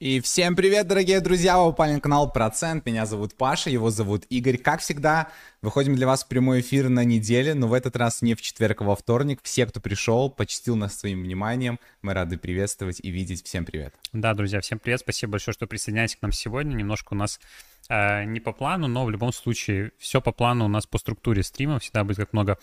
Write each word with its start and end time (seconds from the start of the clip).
И 0.00 0.20
всем 0.20 0.54
привет, 0.54 0.86
дорогие 0.86 1.20
друзья! 1.20 1.58
Вы 1.58 1.72
попали 1.72 1.94
на 1.94 2.00
канал 2.00 2.30
Процент. 2.30 2.86
Меня 2.86 3.04
зовут 3.04 3.34
Паша, 3.34 3.68
его 3.68 3.90
зовут 3.90 4.26
Игорь. 4.30 4.56
Как 4.56 4.80
всегда, 4.80 5.32
выходим 5.60 5.96
для 5.96 6.06
вас 6.06 6.22
в 6.22 6.28
прямой 6.28 6.60
эфир 6.60 6.88
на 6.88 7.02
неделе, 7.02 7.52
но 7.54 7.66
в 7.66 7.72
этот 7.72 7.96
раз 7.96 8.22
не 8.22 8.36
в 8.36 8.40
четверг, 8.40 8.80
а 8.80 8.84
во 8.84 8.94
вторник. 8.94 9.40
Все, 9.42 9.66
кто 9.66 9.80
пришел, 9.80 10.30
почтил 10.30 10.76
нас 10.76 10.96
своим 10.96 11.24
вниманием. 11.24 11.80
Мы 12.00 12.14
рады 12.14 12.38
приветствовать 12.38 13.00
и 13.02 13.10
видеть. 13.10 13.44
Всем 13.44 13.64
привет. 13.64 13.92
Да, 14.12 14.34
друзья, 14.34 14.60
всем 14.60 14.78
привет. 14.78 15.00
Спасибо 15.00 15.32
большое, 15.32 15.52
что 15.52 15.66
присоединяетесь 15.66 16.14
к 16.14 16.22
нам 16.22 16.30
сегодня. 16.30 16.76
Немножко 16.76 17.14
у 17.14 17.16
нас 17.16 17.40
э, 17.88 18.22
не 18.22 18.38
по 18.38 18.52
плану, 18.52 18.86
но 18.86 19.04
в 19.04 19.10
любом 19.10 19.32
случае 19.32 19.90
все 19.98 20.20
по 20.20 20.30
плану 20.30 20.66
у 20.66 20.68
нас 20.68 20.86
по 20.86 20.98
структуре 20.98 21.42
стрима. 21.42 21.80
Всегда 21.80 22.04
будет 22.04 22.18
как 22.18 22.32
много, 22.32 22.58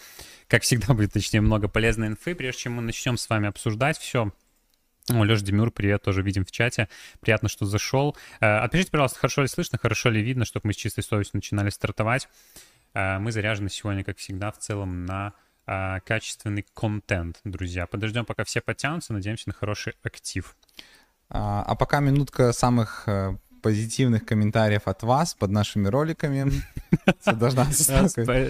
как 0.47 0.63
всегда 0.63 0.93
будет, 0.93 1.11
точнее, 1.11 1.41
много 1.41 1.67
полезной 1.67 2.07
инфы. 2.07 2.33
Прежде 2.33 2.61
чем 2.61 2.75
мы 2.75 2.81
начнем 2.81 3.17
с 3.17 3.29
вами 3.29 3.49
обсуждать 3.49 3.97
все, 3.97 4.31
о, 5.13 5.23
Леша 5.23 5.43
Демюр, 5.43 5.69
привет, 5.69 6.01
тоже 6.01 6.23
видим 6.23 6.45
в 6.45 6.51
чате. 6.51 6.89
Приятно, 7.19 7.47
что 7.47 7.65
зашел. 7.65 8.17
Э, 8.39 8.57
отпишите, 8.57 8.89
пожалуйста, 8.89 9.19
хорошо 9.19 9.43
ли 9.43 9.47
слышно, 9.47 9.77
хорошо 9.77 10.09
ли 10.09 10.21
видно, 10.21 10.45
чтобы 10.45 10.67
мы 10.67 10.73
с 10.73 10.77
чистой 10.77 11.03
совестью 11.03 11.37
начинали 11.37 11.69
стартовать. 11.69 12.27
Э, 12.95 13.19
мы 13.19 13.31
заряжены 13.31 13.69
сегодня, 13.69 14.03
как 14.03 14.17
всегда, 14.17 14.51
в 14.51 14.57
целом 14.57 15.05
на 15.05 15.33
э, 15.67 15.99
качественный 16.05 16.65
контент, 16.73 17.39
друзья. 17.43 17.85
Подождем, 17.85 18.25
пока 18.25 18.43
все 18.45 18.61
подтянутся, 18.61 19.13
надеемся 19.13 19.47
на 19.47 19.53
хороший 19.53 19.93
актив. 20.01 20.55
А, 21.29 21.61
а 21.61 21.75
пока 21.75 21.99
минутка 21.99 22.51
самых 22.51 23.07
позитивных 23.65 24.23
комментариев 24.25 24.81
от 24.85 25.01
вас 25.01 25.33
под 25.33 25.49
нашими 25.49 25.87
роликами. 25.87 26.51
Должна 27.25 27.65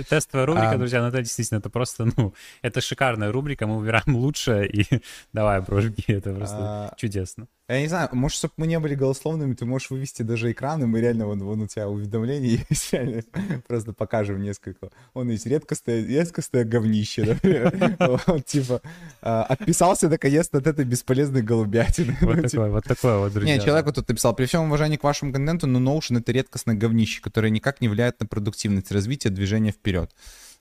Тестовая 0.09 0.45
рубрика, 0.45 0.71
а. 0.71 0.77
друзья, 0.77 1.01
ну 1.01 1.07
это 1.07 1.21
действительно, 1.21 1.59
это 1.59 1.69
просто, 1.69 2.05
ну, 2.17 2.33
это 2.61 2.81
шикарная 2.81 3.31
рубрика, 3.31 3.65
мы 3.65 3.77
выбираем 3.77 4.13
лучшее, 4.17 4.67
и 4.67 4.85
давай, 5.33 5.61
брошки, 5.61 6.11
это 6.11 6.33
просто 6.33 6.57
а. 6.59 6.93
чудесно. 6.97 7.47
Я 7.67 7.81
не 7.81 7.87
знаю, 7.87 8.09
может, 8.11 8.37
чтобы 8.37 8.53
мы 8.57 8.67
не 8.67 8.79
были 8.79 8.93
голословными, 8.93 9.55
ты 9.55 9.65
можешь 9.65 9.89
вывести 9.89 10.21
даже 10.21 10.51
экран, 10.51 10.83
и 10.83 10.85
мы 10.85 11.01
реально, 11.01 11.25
вон, 11.25 11.39
вон 11.43 11.61
у 11.61 11.67
тебя 11.67 11.89
уведомления 11.89 12.63
есть, 12.69 12.93
реально, 12.93 13.23
просто 13.67 13.91
покажем 13.91 14.39
несколько. 14.39 14.89
Он 15.15 15.29
есть 15.31 15.47
редкостное, 15.47 16.05
редкостное 16.05 16.63
говнище, 16.63 17.39
типа, 18.45 18.81
а, 19.23 19.43
отписался 19.43 20.09
наконец-то 20.09 20.59
от 20.59 20.67
этой 20.67 20.85
бесполезной 20.85 21.41
голубятины. 21.41 22.15
Вот 22.21 22.35
такое, 22.35 22.49
типа. 22.49 22.67
вот 22.67 22.83
такое 22.83 23.17
вот, 23.17 23.33
друзья. 23.33 23.57
Не, 23.57 23.63
человек 23.63 23.87
вот 23.87 23.95
тут 23.95 24.09
написал, 24.09 24.35
при 24.35 24.45
всем 24.45 24.65
уважении 24.65 24.97
к 24.97 25.03
вашему 25.03 25.33
контенту, 25.33 25.65
но 25.65 25.79
Notion— 25.79 26.19
это 26.19 26.31
редкостное 26.31 26.75
говнище, 26.75 27.19
которое 27.19 27.49
никак 27.49 27.81
не 27.81 27.87
влияет 27.87 28.19
на 28.19 28.27
продуктивность 28.27 28.91
развития 28.91 29.29
движения 29.29 29.71
вперед. 29.71 30.11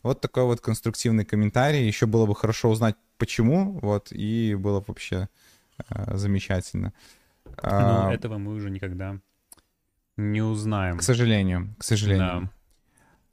Вот 0.03 0.23
такой 0.23 0.45
вот 0.45 0.63
конструктивный 0.63 1.27
комментарий. 1.27 1.87
Еще 1.87 2.07
было 2.07 2.25
бы 2.25 2.35
хорошо 2.35 2.71
узнать, 2.71 2.97
почему, 3.19 3.79
вот, 3.81 4.09
и 4.11 4.55
было 4.55 4.81
бы 4.81 4.87
вообще 4.89 5.29
замечательно. 6.13 6.93
Но 7.45 8.09
а, 8.09 8.13
этого 8.13 8.39
мы 8.39 8.55
уже 8.55 8.71
никогда 8.71 9.19
не 10.17 10.43
узнаем. 10.43 10.99
К 10.99 11.03
сожалению, 11.03 11.75
к 11.79 11.85
сожалению. 11.85 12.43
Да. 12.43 12.51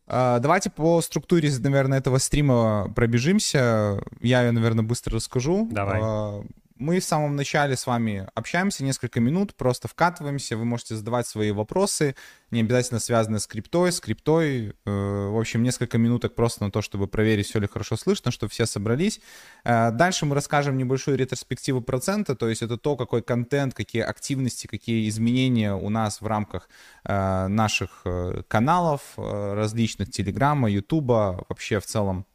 А, 0.07 0.39
давайте 0.39 0.69
по 0.69 1.01
структуре, 1.01 1.49
наверное, 1.59 1.99
этого 1.99 2.17
стрима 2.17 2.91
пробежимся. 2.95 4.01
Я 4.19 4.41
ее, 4.43 4.51
наверное, 4.51 4.83
быстро 4.83 5.15
расскажу. 5.15 5.69
Давай. 5.71 5.99
А, 6.03 6.43
мы 6.81 6.99
в 6.99 7.03
самом 7.03 7.35
начале 7.35 7.77
с 7.77 7.85
вами 7.85 8.27
общаемся 8.33 8.83
несколько 8.83 9.19
минут, 9.19 9.53
просто 9.55 9.87
вкатываемся, 9.87 10.57
вы 10.57 10.65
можете 10.65 10.95
задавать 10.95 11.27
свои 11.27 11.51
вопросы, 11.51 12.15
не 12.49 12.61
обязательно 12.61 12.99
связанные 12.99 13.39
с 13.39 13.45
криптой, 13.45 13.91
с 13.91 13.99
криптой. 13.99 14.73
Э, 14.85 15.29
в 15.29 15.39
общем, 15.39 15.61
несколько 15.61 15.99
минуток 15.99 16.33
просто 16.33 16.63
на 16.65 16.71
то, 16.71 16.81
чтобы 16.81 17.07
проверить, 17.07 17.45
все 17.45 17.59
ли 17.59 17.67
хорошо 17.67 17.97
слышно, 17.97 18.31
чтобы 18.31 18.49
все 18.49 18.65
собрались. 18.65 19.21
Э, 19.63 19.91
дальше 19.91 20.25
мы 20.25 20.33
расскажем 20.33 20.75
небольшую 20.75 21.17
ретроспективу 21.17 21.81
процента, 21.81 22.35
то 22.35 22.49
есть 22.49 22.63
это 22.63 22.77
то, 22.77 22.97
какой 22.97 23.21
контент, 23.21 23.75
какие 23.75 24.01
активности, 24.01 24.65
какие 24.65 25.07
изменения 25.07 25.75
у 25.75 25.89
нас 25.89 26.19
в 26.19 26.25
рамках 26.25 26.67
э, 27.03 27.47
наших 27.47 28.03
каналов 28.47 29.01
различных, 29.17 30.09
Телеграма, 30.09 30.69
Ютуба, 30.69 31.45
вообще 31.47 31.79
в 31.79 31.85
целом 31.85 32.25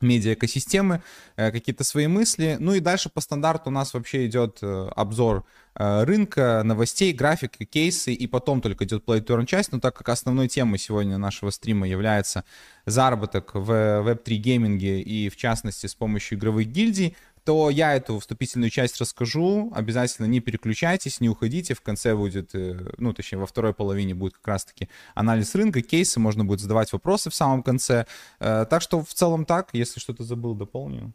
медиа-экосистемы, 0.00 1.02
э, 1.36 1.50
какие-то 1.50 1.84
свои 1.84 2.06
мысли. 2.06 2.56
Ну 2.60 2.74
и 2.74 2.80
дальше 2.80 3.08
по 3.08 3.20
стандарту 3.20 3.70
у 3.70 3.72
нас 3.72 3.94
вообще 3.94 4.26
идет 4.26 4.58
э, 4.62 4.88
обзор 4.94 5.44
э, 5.74 6.04
рынка, 6.04 6.62
новостей, 6.64 7.12
графики, 7.12 7.64
кейсы, 7.64 8.12
и 8.12 8.26
потом 8.26 8.60
только 8.60 8.84
идет 8.84 9.04
play 9.04 9.24
to 9.24 9.46
часть, 9.46 9.72
но 9.72 9.80
так 9.80 9.96
как 9.96 10.08
основной 10.08 10.48
темой 10.48 10.78
сегодня 10.78 11.18
нашего 11.18 11.50
стрима 11.50 11.88
является 11.88 12.44
заработок 12.86 13.54
в 13.54 13.70
Web3 13.70 14.34
гейминге 14.36 15.00
и 15.00 15.28
в 15.28 15.36
частности 15.36 15.86
с 15.86 15.94
помощью 15.94 16.38
игровых 16.38 16.66
гильдий, 16.66 17.16
то 17.44 17.70
я 17.70 17.94
эту 17.94 18.18
вступительную 18.18 18.70
часть 18.70 19.00
расскажу. 19.00 19.70
Обязательно 19.74 20.26
не 20.26 20.40
переключайтесь, 20.40 21.20
не 21.20 21.28
уходите. 21.28 21.74
В 21.74 21.82
конце 21.82 22.14
будет, 22.14 22.54
э, 22.54 22.94
ну, 22.98 23.12
точнее, 23.12 23.38
во 23.38 23.46
второй 23.46 23.74
половине 23.74 24.14
будет 24.14 24.34
как 24.34 24.48
раз-таки 24.48 24.88
анализ 25.14 25.54
рынка, 25.54 25.82
кейсы, 25.82 26.18
можно 26.20 26.44
будет 26.44 26.60
задавать 26.60 26.92
вопросы 26.92 27.30
в 27.30 27.34
самом 27.34 27.62
конце. 27.62 28.06
Э, 28.40 28.64
так 28.68 28.82
что 28.82 29.02
в 29.02 29.12
целом 29.12 29.44
так, 29.44 29.70
если 29.72 30.00
что-то 30.00 30.24
забыл, 30.24 30.54
дополню. 30.54 31.12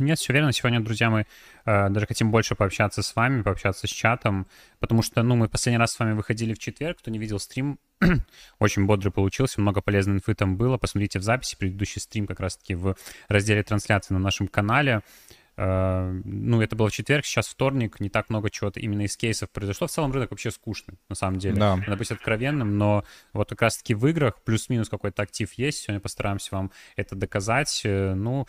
Нет, 0.00 0.18
все 0.18 0.32
верно. 0.32 0.50
Сегодня, 0.52 0.80
друзья, 0.80 1.10
мы 1.10 1.26
э, 1.66 1.88
даже 1.90 2.06
хотим 2.06 2.30
больше 2.30 2.54
пообщаться 2.54 3.02
с 3.02 3.14
вами, 3.14 3.42
пообщаться 3.42 3.86
с 3.86 3.90
чатом, 3.90 4.46
потому 4.78 5.02
что, 5.02 5.22
ну, 5.22 5.36
мы 5.36 5.46
последний 5.48 5.78
раз 5.78 5.92
с 5.92 5.98
вами 5.98 6.14
выходили 6.14 6.54
в 6.54 6.58
четверг, 6.58 6.98
кто 6.98 7.10
не 7.10 7.18
видел 7.18 7.38
стрим, 7.38 7.78
очень 8.58 8.86
бодрый 8.86 9.12
получился, 9.12 9.60
много 9.60 9.82
полезной 9.82 10.16
инфы 10.16 10.34
там 10.34 10.56
было. 10.56 10.78
Посмотрите 10.78 11.18
в 11.18 11.22
записи 11.22 11.54
предыдущий 11.56 12.00
стрим 12.00 12.26
как 12.26 12.40
раз-таки 12.40 12.74
в 12.74 12.96
разделе 13.28 13.62
трансляции 13.62 14.14
на 14.14 14.20
нашем 14.20 14.48
канале. 14.48 15.02
Э, 15.62 16.10
ну, 16.24 16.62
это 16.62 16.74
был 16.74 16.88
четверг, 16.88 17.26
сейчас 17.26 17.46
вторник, 17.46 18.00
не 18.00 18.08
так 18.08 18.30
много 18.30 18.48
чего-то 18.48 18.80
именно 18.80 19.02
из 19.02 19.14
кейсов 19.18 19.50
произошло. 19.50 19.86
В 19.86 19.90
целом 19.90 20.10
рынок 20.10 20.30
вообще 20.30 20.50
скучный, 20.50 20.98
на 21.10 21.14
самом 21.14 21.38
деле. 21.38 21.56
Да. 21.56 21.76
Надо 21.76 21.96
быть 21.96 22.10
откровенным, 22.10 22.78
но 22.78 23.04
вот 23.34 23.50
как 23.50 23.60
раз-таки 23.60 23.92
в 23.92 24.06
играх 24.06 24.42
плюс-минус 24.42 24.88
какой-то 24.88 25.22
актив 25.22 25.52
есть. 25.52 25.80
Сегодня 25.80 26.00
постараемся 26.00 26.48
вам 26.52 26.70
это 26.96 27.14
доказать. 27.14 27.82
Э, 27.84 28.14
ну, 28.14 28.46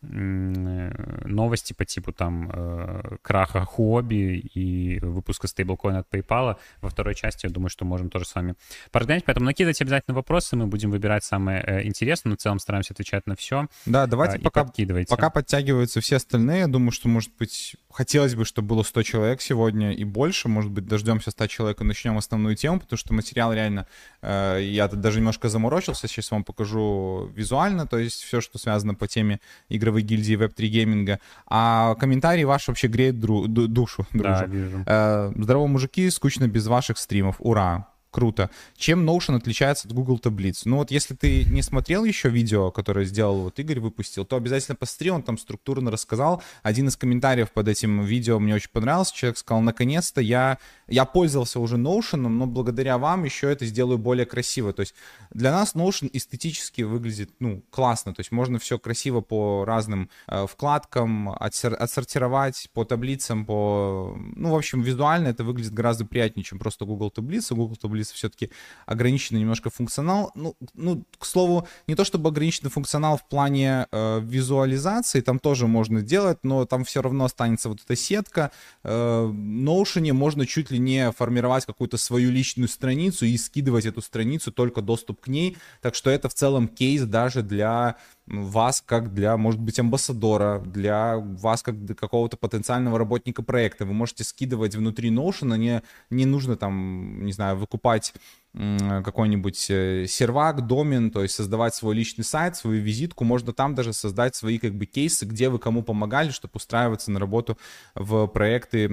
новости 0.00 1.72
по 1.72 1.84
типу 1.84 2.12
там 2.12 2.50
э, 2.52 3.16
краха 3.20 3.66
Huobi 3.76 4.38
и 4.38 5.00
выпуска 5.00 5.48
стейблкоина 5.48 6.00
от 6.00 6.08
PayPal. 6.08 6.56
Во 6.80 6.88
второй 6.88 7.16
части, 7.16 7.46
я 7.46 7.50
думаю, 7.50 7.68
что 7.68 7.84
можем 7.84 8.08
тоже 8.08 8.24
с 8.24 8.34
вами 8.34 8.54
поразгонять. 8.92 9.24
Поэтому 9.24 9.46
накидывайте 9.46 9.82
обязательно 9.82 10.14
вопросы, 10.14 10.54
мы 10.54 10.68
будем 10.68 10.92
выбирать 10.92 11.24
самые 11.24 11.62
э, 11.62 11.84
интересные, 11.84 12.30
но 12.30 12.36
в 12.36 12.40
целом 12.40 12.60
стараемся 12.60 12.92
отвечать 12.92 13.26
на 13.26 13.34
все. 13.34 13.66
Да, 13.86 14.06
давайте 14.06 14.38
э, 14.38 14.40
пока, 14.40 14.66
пока 15.08 15.30
подтягиваются 15.30 16.00
все 16.00 16.16
остальные. 16.16 16.60
Я 16.60 16.68
думаю, 16.68 16.92
что, 16.92 17.08
может 17.08 17.32
быть, 17.36 17.74
хотелось 17.90 18.36
бы, 18.36 18.44
чтобы 18.44 18.68
было 18.68 18.84
100 18.84 19.02
человек 19.02 19.40
сегодня 19.40 19.92
и 19.92 20.04
больше. 20.04 20.48
Может 20.48 20.70
быть, 20.70 20.86
дождемся 20.86 21.32
100 21.32 21.46
человек 21.48 21.80
и 21.80 21.84
начнем 21.84 22.16
основную 22.16 22.54
тему, 22.54 22.78
потому 22.78 22.98
что 22.98 23.12
материал 23.14 23.52
реально... 23.52 23.88
Э, 24.22 24.58
я 24.62 24.86
даже 24.86 25.18
немножко 25.18 25.48
заморочился, 25.48 26.06
сейчас 26.06 26.30
вам 26.30 26.44
покажу 26.44 27.32
визуально, 27.34 27.86
то 27.86 27.98
есть 27.98 28.22
все, 28.22 28.40
что 28.40 28.58
связано 28.58 28.94
по 28.94 29.08
теме 29.08 29.40
игры 29.68 29.87
игровой 29.88 30.02
гильдии 30.02 30.36
Web3 30.36 30.66
гейминга. 30.66 31.18
А 31.46 31.94
комментарии 31.96 32.44
ваши 32.44 32.70
вообще 32.70 32.88
греют 32.88 33.16
дру- 33.16 33.46
душу. 33.48 34.06
Да, 34.12 34.44
вижу. 34.46 34.84
Э, 34.86 35.32
здорово, 35.36 35.66
мужики, 35.66 36.10
скучно 36.10 36.46
без 36.48 36.66
ваших 36.66 36.98
стримов. 36.98 37.36
Ура! 37.38 37.88
Круто. 38.10 38.48
Чем 38.74 39.08
Notion 39.08 39.36
отличается 39.36 39.86
от 39.86 39.92
Google 39.92 40.18
таблиц? 40.18 40.64
Ну 40.64 40.78
вот 40.78 40.90
если 40.90 41.14
ты 41.14 41.44
не 41.44 41.60
смотрел 41.60 42.04
еще 42.04 42.30
видео, 42.30 42.70
которое 42.70 43.04
сделал 43.04 43.42
вот 43.42 43.58
Игорь 43.58 43.80
выпустил, 43.80 44.24
то 44.24 44.36
обязательно 44.36 44.76
посмотри, 44.76 45.10
он 45.10 45.22
там 45.22 45.36
структурно 45.36 45.90
рассказал. 45.90 46.42
Один 46.62 46.88
из 46.88 46.96
комментариев 46.96 47.52
под 47.52 47.68
этим 47.68 48.02
видео 48.04 48.38
мне 48.38 48.54
очень 48.54 48.70
понравился. 48.70 49.14
Человек 49.14 49.36
сказал, 49.36 49.60
наконец-то 49.60 50.22
я, 50.22 50.56
я 50.86 51.04
пользовался 51.04 51.60
уже 51.60 51.76
Notion, 51.76 52.28
но 52.28 52.46
благодаря 52.46 52.96
вам 52.96 53.24
еще 53.24 53.52
это 53.52 53.66
сделаю 53.66 53.98
более 53.98 54.24
красиво. 54.24 54.72
То 54.72 54.80
есть 54.80 54.94
для 55.30 55.52
нас 55.52 55.74
Notion 55.74 56.08
эстетически 56.10 56.82
выглядит, 56.82 57.32
ну, 57.40 57.62
классно. 57.68 58.14
То 58.14 58.20
есть 58.20 58.32
можно 58.32 58.58
все 58.58 58.78
красиво 58.78 59.20
по 59.20 59.66
разным 59.66 60.08
э, 60.28 60.46
вкладкам 60.46 61.28
отсор- 61.28 61.74
отсортировать, 61.74 62.70
по 62.72 62.84
таблицам, 62.86 63.44
по... 63.44 64.16
Ну, 64.34 64.52
в 64.52 64.56
общем, 64.56 64.80
визуально 64.80 65.28
это 65.28 65.44
выглядит 65.44 65.74
гораздо 65.74 66.06
приятнее, 66.06 66.44
чем 66.44 66.58
просто 66.58 66.86
Google 66.86 67.10
таблицы. 67.10 67.54
Google 67.54 67.76
таблицы 67.76 67.97
Bliss 67.98 68.12
все-таки 68.14 68.50
ограниченный 68.86 69.40
немножко 69.40 69.70
функционал. 69.70 70.30
Ну, 70.34 70.56
ну, 70.74 71.04
к 71.18 71.24
слову, 71.24 71.66
не 71.86 71.94
то 71.94 72.04
чтобы 72.04 72.28
ограниченный 72.28 72.70
функционал 72.70 73.16
в 73.16 73.28
плане 73.28 73.86
э, 73.90 74.20
визуализации, 74.22 75.20
там 75.20 75.38
тоже 75.38 75.66
можно 75.66 76.02
делать, 76.02 76.38
но 76.42 76.64
там 76.64 76.84
все 76.84 77.02
равно 77.02 77.24
останется 77.24 77.68
вот 77.68 77.80
эта 77.84 77.96
сетка. 77.96 78.50
Э, 78.84 79.24
Notion 79.26 80.12
можно 80.12 80.46
чуть 80.46 80.70
ли 80.70 80.78
не 80.78 81.12
формировать 81.12 81.66
какую-то 81.66 81.96
свою 81.96 82.30
личную 82.30 82.68
страницу 82.68 83.26
и 83.26 83.36
скидывать 83.36 83.86
эту 83.86 84.02
страницу, 84.02 84.52
только 84.52 84.82
доступ 84.82 85.20
к 85.20 85.28
ней. 85.28 85.56
Так 85.82 85.94
что 85.94 86.10
это 86.10 86.28
в 86.28 86.34
целом 86.34 86.68
кейс 86.68 87.02
даже 87.02 87.42
для 87.42 87.96
вас 88.30 88.82
как 88.84 89.14
для, 89.14 89.36
может 89.36 89.60
быть, 89.60 89.78
амбассадора, 89.78 90.60
для 90.60 91.16
вас 91.16 91.62
как 91.62 91.84
для 91.84 91.94
какого-то 91.94 92.36
потенциального 92.36 92.98
работника 92.98 93.42
проекта. 93.42 93.86
Вы 93.86 93.92
можете 93.92 94.24
скидывать 94.24 94.74
внутри 94.74 95.10
Notion, 95.10 95.56
не, 95.56 95.82
не 96.10 96.26
нужно 96.26 96.56
там, 96.56 97.24
не 97.24 97.32
знаю, 97.32 97.56
выкупать 97.56 98.14
какой-нибудь 98.54 99.70
э, 99.70 100.06
сервак, 100.08 100.66
домен, 100.66 101.10
то 101.10 101.22
есть 101.22 101.34
создавать 101.34 101.74
свой 101.74 101.94
личный 101.94 102.24
сайт, 102.24 102.56
свою 102.56 102.82
визитку, 102.82 103.24
можно 103.24 103.52
там 103.52 103.74
даже 103.74 103.92
создать 103.92 104.34
свои 104.34 104.58
как 104.58 104.74
бы 104.74 104.86
кейсы, 104.86 105.26
где 105.26 105.48
вы 105.48 105.58
кому 105.58 105.82
помогали, 105.82 106.30
чтобы 106.30 106.52
устраиваться 106.54 107.10
на 107.10 107.20
работу 107.20 107.58
в 107.94 108.26
проекты, 108.26 108.88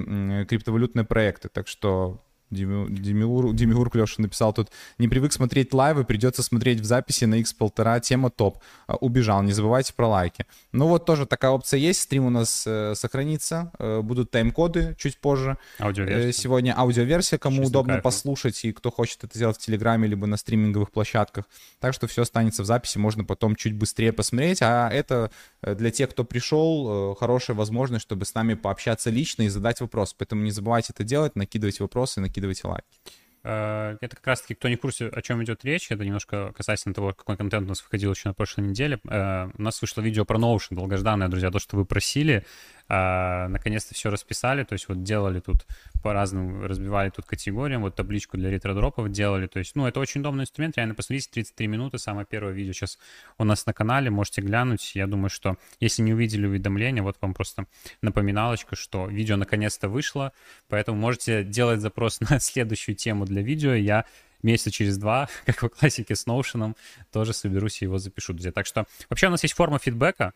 криптовалютные 0.48 1.04
проекты. 1.04 1.48
Так 1.48 1.68
что 1.68 2.22
Демиур, 2.50 3.52
Демиур 3.52 3.90
Клеша 3.90 4.22
написал 4.22 4.52
тут, 4.52 4.70
не 4.98 5.08
привык 5.08 5.32
смотреть 5.32 5.74
лайвы, 5.74 6.04
придется 6.04 6.42
смотреть 6.42 6.80
в 6.80 6.84
записи 6.84 7.24
на 7.24 7.40
x1,5, 7.40 8.00
тема 8.00 8.30
топ. 8.30 8.58
А, 8.86 8.96
убежал, 8.96 9.42
не 9.42 9.52
забывайте 9.52 9.92
про 9.94 10.08
лайки. 10.08 10.46
Ну 10.72 10.86
вот 10.86 11.04
тоже 11.04 11.26
такая 11.26 11.50
опция 11.50 11.78
есть, 11.78 12.02
стрим 12.02 12.26
у 12.26 12.30
нас 12.30 12.64
э, 12.66 12.94
сохранится, 12.94 13.72
э, 13.78 14.00
будут 14.00 14.30
тайм-коды 14.30 14.94
чуть 14.98 15.18
позже. 15.18 15.58
Аудиоверсия. 15.80 16.28
Э, 16.28 16.32
сегодня 16.32 16.74
аудиоверсия, 16.78 17.38
кому 17.38 17.56
Чисто 17.56 17.68
удобно 17.68 17.94
кайф. 17.94 18.04
послушать, 18.04 18.64
и 18.64 18.72
кто 18.72 18.90
хочет 18.90 19.24
это 19.24 19.36
сделать 19.36 19.56
в 19.56 19.60
Телеграме, 19.60 20.06
либо 20.06 20.26
на 20.26 20.36
стриминговых 20.36 20.92
площадках. 20.92 21.46
Так 21.80 21.94
что 21.94 22.06
все 22.06 22.22
останется 22.22 22.62
в 22.62 22.66
записи, 22.66 22.98
можно 22.98 23.24
потом 23.24 23.56
чуть 23.56 23.74
быстрее 23.74 24.12
посмотреть, 24.12 24.62
а 24.62 24.88
это 24.88 25.30
э, 25.62 25.74
для 25.74 25.90
тех, 25.90 26.10
кто 26.10 26.24
пришел, 26.24 27.12
э, 27.12 27.14
хорошая 27.18 27.56
возможность, 27.56 28.02
чтобы 28.02 28.24
с 28.24 28.34
нами 28.34 28.54
пообщаться 28.54 29.10
лично 29.10 29.42
и 29.42 29.48
задать 29.48 29.80
вопрос. 29.80 30.14
Поэтому 30.16 30.42
не 30.42 30.52
забывайте 30.52 30.92
это 30.94 31.02
делать, 31.04 31.34
накидывать 31.34 31.80
вопросы, 31.80 32.20
накидывать 32.20 32.35
закидывайте 32.36 32.68
лайки. 32.68 32.86
Э, 33.44 33.96
это 34.00 34.16
как 34.16 34.26
раз-таки, 34.26 34.54
кто 34.54 34.68
не 34.68 34.76
в 34.76 34.80
курсе, 34.80 35.08
о 35.08 35.22
чем 35.22 35.42
идет 35.42 35.64
речь, 35.64 35.90
это 35.90 36.04
немножко 36.04 36.52
касательно 36.56 36.94
того, 36.94 37.12
какой 37.12 37.36
контент 37.36 37.66
у 37.66 37.68
нас 37.68 37.82
выходил 37.82 38.12
еще 38.12 38.28
на 38.28 38.34
прошлой 38.34 38.64
неделе. 38.68 38.98
Э, 39.08 39.48
у 39.56 39.62
нас 39.62 39.80
вышло 39.80 40.00
видео 40.00 40.24
про 40.24 40.38
Notion, 40.38 40.74
долгожданное, 40.74 41.28
друзья, 41.28 41.50
то, 41.50 41.58
что 41.58 41.76
вы 41.76 41.84
просили. 41.84 42.44
А, 42.88 43.48
наконец-то 43.48 43.94
все 43.94 44.10
расписали, 44.10 44.62
то 44.62 44.74
есть 44.74 44.88
вот 44.88 45.02
делали 45.02 45.40
тут 45.40 45.66
по-разному, 46.02 46.68
разбивали 46.68 47.10
тут 47.10 47.24
категориям, 47.24 47.82
вот 47.82 47.96
табличку 47.96 48.36
для 48.36 48.48
ретро-дропов 48.48 49.10
делали, 49.10 49.48
то 49.48 49.58
есть, 49.58 49.74
ну, 49.74 49.88
это 49.88 49.98
очень 49.98 50.20
удобный 50.20 50.44
инструмент, 50.44 50.76
реально 50.76 50.94
посмотрите, 50.94 51.28
33 51.32 51.66
минуты, 51.66 51.98
самое 51.98 52.26
первое 52.30 52.52
видео 52.52 52.72
сейчас 52.72 52.98
у 53.38 53.44
нас 53.44 53.66
на 53.66 53.72
канале, 53.72 54.10
можете 54.10 54.40
глянуть, 54.40 54.92
я 54.94 55.08
думаю, 55.08 55.30
что 55.30 55.56
если 55.80 56.02
не 56.02 56.14
увидели 56.14 56.46
уведомления, 56.46 57.02
вот 57.02 57.16
вам 57.20 57.34
просто 57.34 57.66
напоминалочка, 58.02 58.76
что 58.76 59.08
видео 59.08 59.36
наконец-то 59.36 59.88
вышло, 59.88 60.32
поэтому 60.68 60.96
можете 60.96 61.42
делать 61.42 61.80
запрос 61.80 62.20
на 62.30 62.38
следующую 62.38 62.94
тему 62.94 63.24
для 63.24 63.42
видео, 63.42 63.74
я 63.74 64.04
месяца 64.42 64.70
через 64.70 64.96
два, 64.96 65.28
как 65.44 65.60
в 65.62 65.68
классике 65.70 66.14
с 66.14 66.26
Notion, 66.26 66.76
тоже 67.12 67.32
соберусь 67.32 67.82
и 67.82 67.86
его 67.86 67.98
запишу, 67.98 68.32
друзья. 68.32 68.52
Так 68.52 68.66
что 68.66 68.86
вообще 69.10 69.26
у 69.26 69.30
нас 69.30 69.42
есть 69.42 69.54
форма 69.54 69.80
фидбэка, 69.80 70.32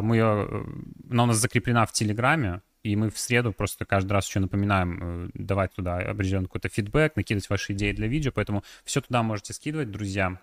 мы 0.00 0.16
ее, 0.16 0.48
э, 0.50 0.64
она 1.10 1.24
у 1.24 1.26
нас 1.26 1.36
закреплена 1.36 1.84
в 1.84 1.92
Телеграме, 1.92 2.62
и 2.82 2.96
мы 2.96 3.10
в 3.10 3.18
среду 3.18 3.52
просто 3.52 3.84
каждый 3.84 4.12
раз 4.12 4.26
еще 4.26 4.40
напоминаем 4.40 4.98
э, 5.02 5.30
давать 5.34 5.74
туда 5.74 5.98
определенный 5.98 6.46
какой-то 6.46 6.70
фидбэк, 6.70 7.16
накидывать 7.16 7.50
ваши 7.50 7.74
идеи 7.74 7.92
для 7.92 8.06
видео, 8.06 8.32
поэтому 8.32 8.64
все 8.84 9.02
туда 9.02 9.22
можете 9.22 9.52
скидывать, 9.52 9.90
друзья. 9.90 10.40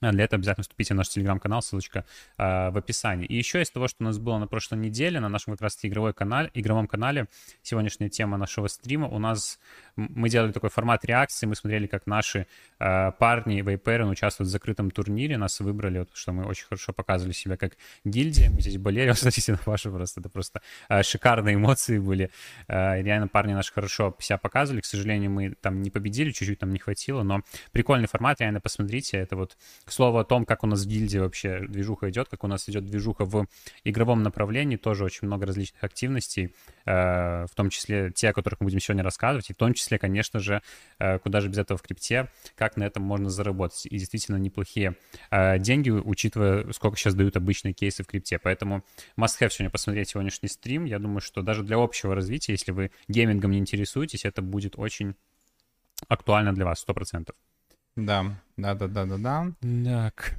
А 0.00 0.12
для 0.12 0.24
этого 0.24 0.38
обязательно 0.38 0.62
вступите 0.62 0.94
в 0.94 0.96
наш 0.96 1.08
телеграм-канал, 1.08 1.62
ссылочка 1.62 2.04
э, 2.36 2.70
в 2.70 2.76
описании. 2.76 3.26
И 3.26 3.36
еще 3.36 3.62
из 3.62 3.70
того, 3.70 3.88
что 3.88 3.96
у 4.00 4.04
нас 4.04 4.18
было 4.18 4.38
на 4.38 4.46
прошлой 4.46 4.78
неделе, 4.78 5.20
на 5.20 5.28
нашем 5.28 5.54
как 5.54 5.62
раз 5.62 5.78
игровой 5.82 6.14
канале, 6.14 6.50
игровом 6.54 6.86
канале, 6.86 7.26
сегодняшняя 7.62 8.08
тема 8.08 8.36
нашего 8.36 8.68
стрима, 8.68 9.08
у 9.08 9.18
нас 9.18 9.58
мы 9.96 10.28
делали 10.28 10.52
такой 10.52 10.70
формат 10.70 11.04
реакции, 11.04 11.46
мы 11.46 11.56
смотрели, 11.56 11.86
как 11.86 12.06
наши 12.06 12.46
э, 12.78 13.12
парни 13.18 13.60
Вейперен 13.62 14.08
участвуют 14.08 14.48
в 14.48 14.52
закрытом 14.52 14.90
турнире, 14.90 15.36
нас 15.36 15.58
выбрали, 15.60 16.00
вот, 16.00 16.10
что 16.14 16.32
мы 16.32 16.44
очень 16.44 16.66
хорошо 16.66 16.92
показывали 16.92 17.32
себя 17.32 17.56
как 17.56 17.72
гильдия, 18.04 18.50
мы 18.50 18.60
здесь 18.60 18.78
болели, 18.78 19.12
смотрите 19.14 19.52
на 19.52 19.58
ваши 19.64 19.90
просто, 19.90 20.20
это 20.20 20.28
просто 20.28 20.62
э, 20.88 21.02
шикарные 21.02 21.56
эмоции 21.56 21.98
были, 21.98 22.30
э, 22.68 23.02
реально 23.02 23.28
парни 23.28 23.54
наши 23.54 23.72
хорошо 23.72 24.14
себя 24.20 24.38
показывали, 24.38 24.80
к 24.80 24.84
сожалению, 24.84 25.30
мы 25.30 25.54
там 25.60 25.82
не 25.82 25.90
победили, 25.90 26.30
чуть-чуть 26.30 26.58
там 26.58 26.72
не 26.72 26.78
хватило, 26.78 27.22
но 27.22 27.42
прикольный 27.72 28.06
формат, 28.06 28.40
реально 28.40 28.60
посмотрите, 28.60 29.16
это 29.16 29.36
вот 29.36 29.56
к 29.88 29.92
слову 29.92 30.18
о 30.18 30.24
том, 30.24 30.44
как 30.44 30.64
у 30.64 30.66
нас 30.66 30.84
в 30.84 30.86
гильдии 30.86 31.18
вообще 31.18 31.60
движуха 31.66 32.10
идет, 32.10 32.28
как 32.28 32.44
у 32.44 32.46
нас 32.46 32.68
идет 32.68 32.84
движуха 32.84 33.24
в 33.24 33.46
игровом 33.84 34.22
направлении, 34.22 34.76
тоже 34.76 35.02
очень 35.02 35.26
много 35.26 35.46
различных 35.46 35.82
активностей, 35.82 36.54
э, 36.84 37.46
в 37.46 37.54
том 37.54 37.70
числе 37.70 38.12
те, 38.12 38.28
о 38.28 38.32
которых 38.34 38.60
мы 38.60 38.66
будем 38.66 38.80
сегодня 38.80 39.02
рассказывать, 39.02 39.48
и 39.48 39.54
в 39.54 39.56
том 39.56 39.72
числе, 39.72 39.98
конечно 39.98 40.40
же, 40.40 40.60
э, 40.98 41.18
куда 41.18 41.40
же 41.40 41.48
без 41.48 41.56
этого 41.56 41.78
в 41.78 41.82
крипте, 41.82 42.28
как 42.54 42.76
на 42.76 42.84
этом 42.84 43.02
можно 43.02 43.30
заработать. 43.30 43.86
И 43.86 43.96
действительно 43.96 44.36
неплохие 44.36 44.94
э, 45.30 45.58
деньги, 45.58 45.88
учитывая, 45.88 46.70
сколько 46.72 46.98
сейчас 46.98 47.14
дают 47.14 47.36
обычные 47.38 47.72
кейсы 47.72 48.02
в 48.02 48.06
крипте. 48.06 48.38
Поэтому 48.38 48.84
must-have 49.16 49.48
сегодня 49.48 49.70
посмотреть 49.70 50.10
сегодняшний 50.10 50.50
стрим. 50.50 50.84
Я 50.84 50.98
думаю, 50.98 51.22
что 51.22 51.40
даже 51.40 51.62
для 51.62 51.78
общего 51.78 52.14
развития, 52.14 52.52
если 52.52 52.72
вы 52.72 52.90
геймингом 53.08 53.52
не 53.52 53.58
интересуетесь, 53.58 54.26
это 54.26 54.42
будет 54.42 54.78
очень 54.78 55.14
актуально 56.08 56.54
для 56.54 56.66
вас, 56.66 56.84
100%. 56.86 57.32
Да, 57.98 58.36
да, 58.56 58.74
да, 58.74 58.86
да, 58.86 59.04
да, 59.04 59.16
да. 59.18 59.52
Так. 59.84 60.36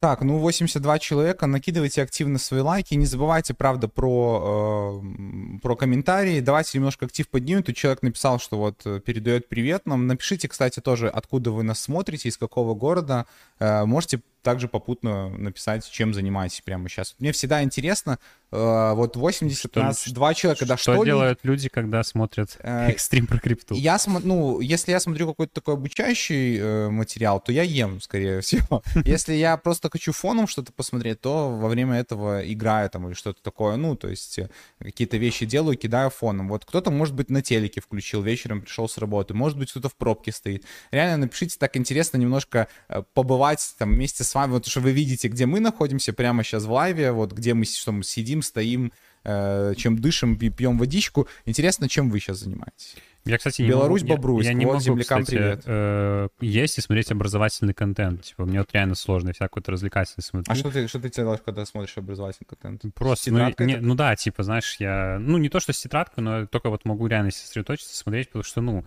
Так, 0.00 0.20
ну 0.20 0.38
82 0.38 0.98
человека, 0.98 1.46
накидывайте 1.46 2.02
активно 2.02 2.38
свои 2.38 2.60
лайки, 2.60 2.94
не 2.94 3.06
забывайте, 3.06 3.54
правда, 3.54 3.88
про, 3.88 5.00
э, 5.02 5.58
про 5.62 5.76
комментарии, 5.76 6.40
давайте 6.40 6.76
немножко 6.76 7.06
актив 7.06 7.26
поднимем, 7.26 7.62
тут 7.62 7.74
человек 7.74 8.02
написал, 8.02 8.38
что 8.38 8.58
вот 8.58 8.82
э, 8.84 9.00
передает 9.00 9.48
привет 9.48 9.86
нам, 9.86 10.06
напишите, 10.06 10.46
кстати, 10.46 10.80
тоже, 10.80 11.08
откуда 11.08 11.52
вы 11.52 11.62
нас 11.62 11.80
смотрите, 11.80 12.28
из 12.28 12.36
какого 12.36 12.74
города, 12.74 13.24
э, 13.58 13.86
можете 13.86 14.20
также 14.44 14.68
попутно 14.68 15.30
написать, 15.30 15.90
чем 15.90 16.14
занимаетесь 16.14 16.60
прямо 16.60 16.88
сейчас. 16.88 17.16
Мне 17.18 17.32
всегда 17.32 17.64
интересно, 17.64 18.18
э, 18.52 18.92
вот 18.94 19.16
80 19.16 19.58
что, 19.58 19.80
нас, 19.80 20.06
два 20.08 20.34
человека, 20.34 20.66
да 20.66 20.76
что... 20.76 20.94
Что 20.94 21.04
делают 21.04 21.40
люди, 21.42 21.68
когда 21.68 22.04
смотрят 22.04 22.56
э, 22.60 22.88
экстрим 22.90 23.26
про 23.26 23.38
крипту? 23.38 23.74
Я 23.74 23.98
смотрю, 23.98 24.28
ну, 24.28 24.60
если 24.60 24.92
я 24.92 25.00
смотрю 25.00 25.26
какой-то 25.26 25.54
такой 25.54 25.74
обучающий 25.74 26.58
э, 26.58 26.90
материал, 26.90 27.40
то 27.40 27.50
я 27.50 27.62
ем, 27.62 28.00
скорее 28.00 28.40
всего. 28.42 28.82
Если 29.04 29.32
я 29.32 29.56
просто 29.56 29.88
хочу 29.90 30.12
фоном 30.12 30.46
что-то 30.46 30.72
посмотреть, 30.72 31.20
то 31.20 31.48
во 31.48 31.68
время 31.68 31.98
этого 31.98 32.40
играю 32.40 32.90
там 32.90 33.08
или 33.08 33.14
что-то 33.14 33.42
такое, 33.42 33.76
ну, 33.76 33.96
то 33.96 34.08
есть 34.08 34.38
э, 34.38 34.50
какие-то 34.78 35.16
вещи 35.16 35.46
делаю, 35.46 35.78
кидаю 35.78 36.10
фоном. 36.10 36.48
Вот 36.48 36.66
кто-то, 36.66 36.90
может 36.90 37.14
быть, 37.14 37.30
на 37.30 37.40
телеке 37.40 37.80
включил, 37.80 38.22
вечером 38.22 38.60
пришел 38.60 38.88
с 38.88 38.98
работы, 38.98 39.32
может 39.32 39.58
быть, 39.58 39.70
кто-то 39.70 39.88
в 39.88 39.96
пробке 39.96 40.32
стоит. 40.32 40.64
Реально 40.90 41.16
напишите, 41.16 41.56
так 41.58 41.76
интересно 41.78 42.18
немножко 42.18 42.68
э, 42.88 43.02
побывать 43.14 43.74
там 43.78 43.94
вместе 43.94 44.22
с 44.22 44.33
вами, 44.34 44.52
вот 44.52 44.66
что 44.66 44.80
вы 44.80 44.92
видите, 44.92 45.28
где 45.28 45.46
мы 45.46 45.60
находимся 45.60 46.12
прямо 46.12 46.42
сейчас 46.42 46.64
в 46.64 46.72
лайве, 46.72 47.12
вот 47.12 47.32
где 47.32 47.54
мы, 47.54 47.64
что 47.64 47.92
мы 47.92 48.02
сидим, 48.04 48.42
стоим, 48.42 48.92
э, 49.24 49.74
чем 49.76 49.98
дышим, 49.98 50.36
пьем 50.36 50.78
водичку. 50.78 51.28
Интересно, 51.44 51.88
чем 51.88 52.10
вы 52.10 52.20
сейчас 52.20 52.38
занимаетесь? 52.38 52.96
Я, 53.26 53.38
кстати, 53.38 53.62
не 53.62 53.68
Беларусь, 53.68 54.02
могу, 54.02 54.16
Бобруйск, 54.16 54.44
я, 54.44 54.50
я 54.50 54.58
не 54.58 54.66
вот 54.66 54.72
могу, 54.72 54.84
землякам 54.84 55.22
кстати, 55.22 55.36
привет. 55.38 55.62
Э, 55.64 56.28
есть 56.40 56.76
и 56.76 56.80
смотреть 56.82 57.10
образовательный 57.10 57.72
контент. 57.72 58.22
Типа, 58.22 58.44
мне 58.44 58.58
вот 58.58 58.70
реально 58.74 58.94
сложно, 58.94 59.32
всякую-то 59.32 59.72
развлекательность 59.72 60.28
смотрю. 60.28 60.52
А 60.52 60.54
что 60.54 60.70
ты, 60.70 60.86
что 60.88 61.00
ты 61.00 61.10
делаешь, 61.10 61.40
когда 61.42 61.64
смотришь 61.64 61.96
образовательный 61.96 62.46
контент? 62.46 62.94
Просто, 62.94 63.32
ну, 63.32 63.50
не, 63.60 63.76
ну 63.76 63.94
да, 63.94 64.14
типа, 64.14 64.42
знаешь, 64.42 64.76
я, 64.78 65.18
ну 65.18 65.38
не 65.38 65.48
то, 65.48 65.58
что 65.58 65.72
с 65.72 65.80
тетрадкой, 65.80 66.22
но 66.22 66.46
только 66.46 66.68
вот 66.68 66.84
могу 66.84 67.06
реально 67.06 67.30
сосредоточиться, 67.30 67.96
смотреть, 67.96 68.28
потому 68.28 68.42
что, 68.42 68.60
ну, 68.60 68.84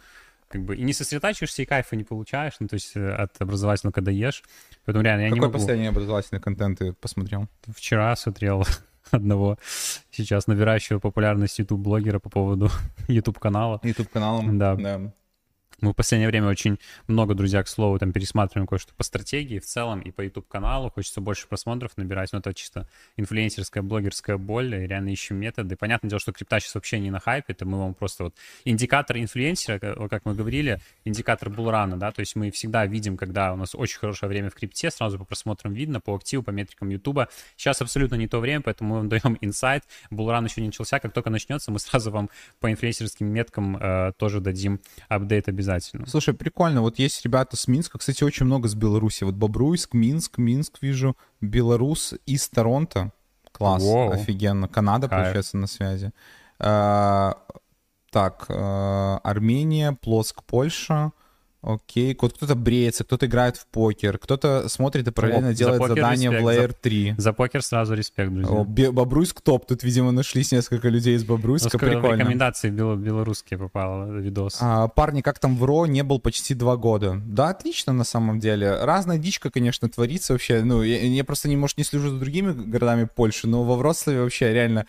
как 0.48 0.63
бы 0.63 0.75
и 0.75 0.84
не 0.84 0.94
сосредотачиваешься, 0.94 1.62
и 1.62 1.66
кайфа 1.66 1.96
не 1.96 2.04
получаешь, 2.04 2.54
ну, 2.60 2.68
то 2.68 2.75
есть 2.75 2.96
э, 2.96 3.10
от 3.10 3.39
образовательного, 3.42 3.94
когда 3.94 4.12
ешь. 4.12 4.44
Поэтому 4.86 5.04
реально 5.04 5.22
я 5.24 5.27
Какой 5.27 5.39
не 5.39 5.46
могу... 5.46 5.54
последний 5.54 5.88
образовательный 5.88 6.42
контент 6.42 6.80
ты 6.80 6.94
посмотрел? 6.94 7.48
Вчера 7.68 8.16
смотрел 8.16 8.66
одного 9.12 9.58
сейчас 10.12 10.48
набирающего 10.48 11.00
популярность 11.00 11.60
YouTube-блогера 11.60 12.20
по 12.20 12.30
поводу 12.30 12.70
YouTube-канала. 13.08 13.80
YouTube-каналом? 13.84 14.58
Да. 14.58 14.75
да. 14.75 15.13
Мы 15.80 15.92
в 15.92 15.94
последнее 15.94 16.28
время 16.28 16.48
очень 16.48 16.80
много, 17.08 17.36
друзья, 17.36 17.62
к 17.62 17.68
слову, 17.68 18.00
там 18.00 18.12
пересматриваем 18.12 18.66
кое-что 18.66 18.96
по 18.96 19.04
стратегии 19.04 19.60
в 19.60 19.66
целом 19.66 20.00
и 20.02 20.10
по 20.10 20.22
YouTube-каналу. 20.22 20.90
Хочется 20.90 21.22
больше 21.22 21.48
просмотров 21.48 21.96
набирать. 21.98 22.34
Но 22.34 22.40
это 22.40 22.52
чисто 22.56 22.90
инфлюенсерская, 23.16 23.84
блогерская 23.84 24.38
боль. 24.38 24.74
И 24.74 24.88
реально 24.88 25.10
ищем 25.10 25.36
методы. 25.36 25.76
Понятное 25.76 26.10
дело, 26.10 26.20
что 26.20 26.32
крипта 26.32 26.60
сейчас 26.60 26.74
вообще 26.74 27.00
не 27.00 27.12
на 27.12 27.20
хайпе. 27.20 27.54
Это 27.54 27.68
мы 27.68 27.78
вам 27.78 27.94
просто 27.94 28.24
вот 28.24 28.36
индикатор 28.66 29.18
инфлюенсера, 29.18 29.78
как 30.08 30.26
мы 30.26 30.34
говорили, 30.34 30.80
индикатор 31.06 31.52
булрана, 31.52 31.98
да, 31.98 32.12
то 32.12 32.22
есть 32.22 32.36
мы 32.36 32.50
всегда 32.50 32.86
видим, 32.88 33.16
когда 33.16 33.54
у 33.54 33.56
нас 33.56 33.76
очень 33.76 34.00
хорошее 34.00 34.30
время 34.30 34.50
в 34.50 34.56
крипте, 34.56 34.90
сразу 34.90 35.20
по 35.20 35.26
просмотрам 35.26 35.74
видно, 35.74 36.00
по 36.00 36.16
активу, 36.16 36.42
по 36.42 36.50
метрикам 36.50 36.90
YouTube. 36.90 37.30
Сейчас 37.56 37.82
абсолютно 37.82 38.16
не 38.16 38.28
то 38.28 38.40
время, 38.40 38.62
поэтому 38.62 38.96
мы 38.96 38.98
вам 38.98 39.10
даем 39.10 39.38
инсайт. 39.42 39.84
Булран 40.10 40.46
еще 40.46 40.62
не 40.62 40.68
начался. 40.68 41.00
Как 41.00 41.14
только 41.14 41.30
начнется, 41.30 41.72
мы 41.72 41.78
сразу 41.78 42.10
вам 42.10 42.32
по 42.60 42.72
инфлюенсерским 42.72 43.28
меткам 43.28 43.78
э, 43.78 44.14
тоже 44.18 44.40
дадим 44.40 44.80
апдейт 45.08 45.48
обязательно 45.48 45.67
обязательно. 45.68 46.08
Слушай, 46.08 46.34
прикольно. 46.34 46.82
Вот 46.82 47.00
есть 47.00 47.24
ребята 47.24 47.58
с 47.58 47.68
Минска. 47.68 47.98
Кстати, 47.98 48.24
очень 48.24 48.46
много 48.46 48.68
с 48.68 48.76
Беларуси. 48.76 49.24
Вот 49.24 49.36
Бобруйск, 49.36 49.94
Минск, 49.94 50.38
Минск 50.38 50.78
вижу, 50.82 51.18
Беларус 51.42 52.14
из 52.26 52.48
Торонто. 52.50 53.12
Класс, 53.52 53.84
Воу. 53.84 54.12
офигенно. 54.12 54.68
Канада, 54.68 55.08
Кайф. 55.08 55.24
получается, 55.24 55.58
на 55.58 55.68
связи. 55.68 56.12
А, 56.60 57.38
так, 58.12 58.46
а, 58.50 59.20
Армения, 59.24 59.94
Плоцк, 59.94 60.44
Польша. 60.44 61.12
Окей, 61.68 62.18
вот 62.22 62.32
кто-то 62.34 62.56
бреется, 62.56 63.04
кто-то 63.04 63.26
играет 63.26 63.58
в 63.58 63.66
покер, 63.68 64.18
кто-то 64.18 64.70
смотрит 64.70 65.06
и 65.10 65.12
параллельно 65.12 65.50
О, 65.50 65.54
делает 65.54 65.86
задание 65.86 66.32
респект. 66.32 66.44
в 66.44 66.48
Layer 66.48 66.76
3. 66.82 67.16
За, 67.18 67.22
за 67.22 67.34
покер 67.34 67.62
сразу 67.62 67.94
респект, 67.94 68.32
друзья. 68.32 68.56
О, 68.56 68.64
Бобруйск 68.64 69.42
топ, 69.42 69.68
тут, 69.68 69.84
видимо, 69.84 70.12
нашлись 70.12 70.54
несколько 70.54 70.88
людей 70.88 71.18
из 71.18 71.26
Бобруйска, 71.26 71.68
Сколько 71.68 71.88
прикольно. 71.88 72.22
рекомендации 72.22 72.70
бел- 72.70 72.96
белорусские 72.96 73.60
попало 73.60 74.10
видос. 74.18 74.60
А, 74.62 74.88
парни, 74.88 75.20
как 75.20 75.40
там 75.40 75.58
в 75.58 75.64
РО 75.66 75.88
не 75.88 76.04
был 76.04 76.20
почти 76.20 76.54
два 76.54 76.78
года? 76.78 77.22
Да, 77.26 77.50
отлично 77.50 77.92
на 77.92 78.06
самом 78.06 78.40
деле. 78.40 78.86
Разная 78.86 79.18
дичка, 79.18 79.52
конечно, 79.52 79.90
творится 79.90 80.32
вообще. 80.34 80.62
Ну, 80.64 80.84
я, 80.84 81.02
я 81.02 81.24
просто, 81.26 81.50
не, 81.50 81.58
может, 81.58 81.78
не 81.78 81.84
слежу 81.84 82.12
за 82.12 82.18
другими 82.18 82.54
городами 82.54 83.10
Польши, 83.14 83.46
но 83.46 83.64
во 83.64 83.76
Вроцлаве 83.76 84.22
вообще 84.22 84.54
реально 84.54 84.86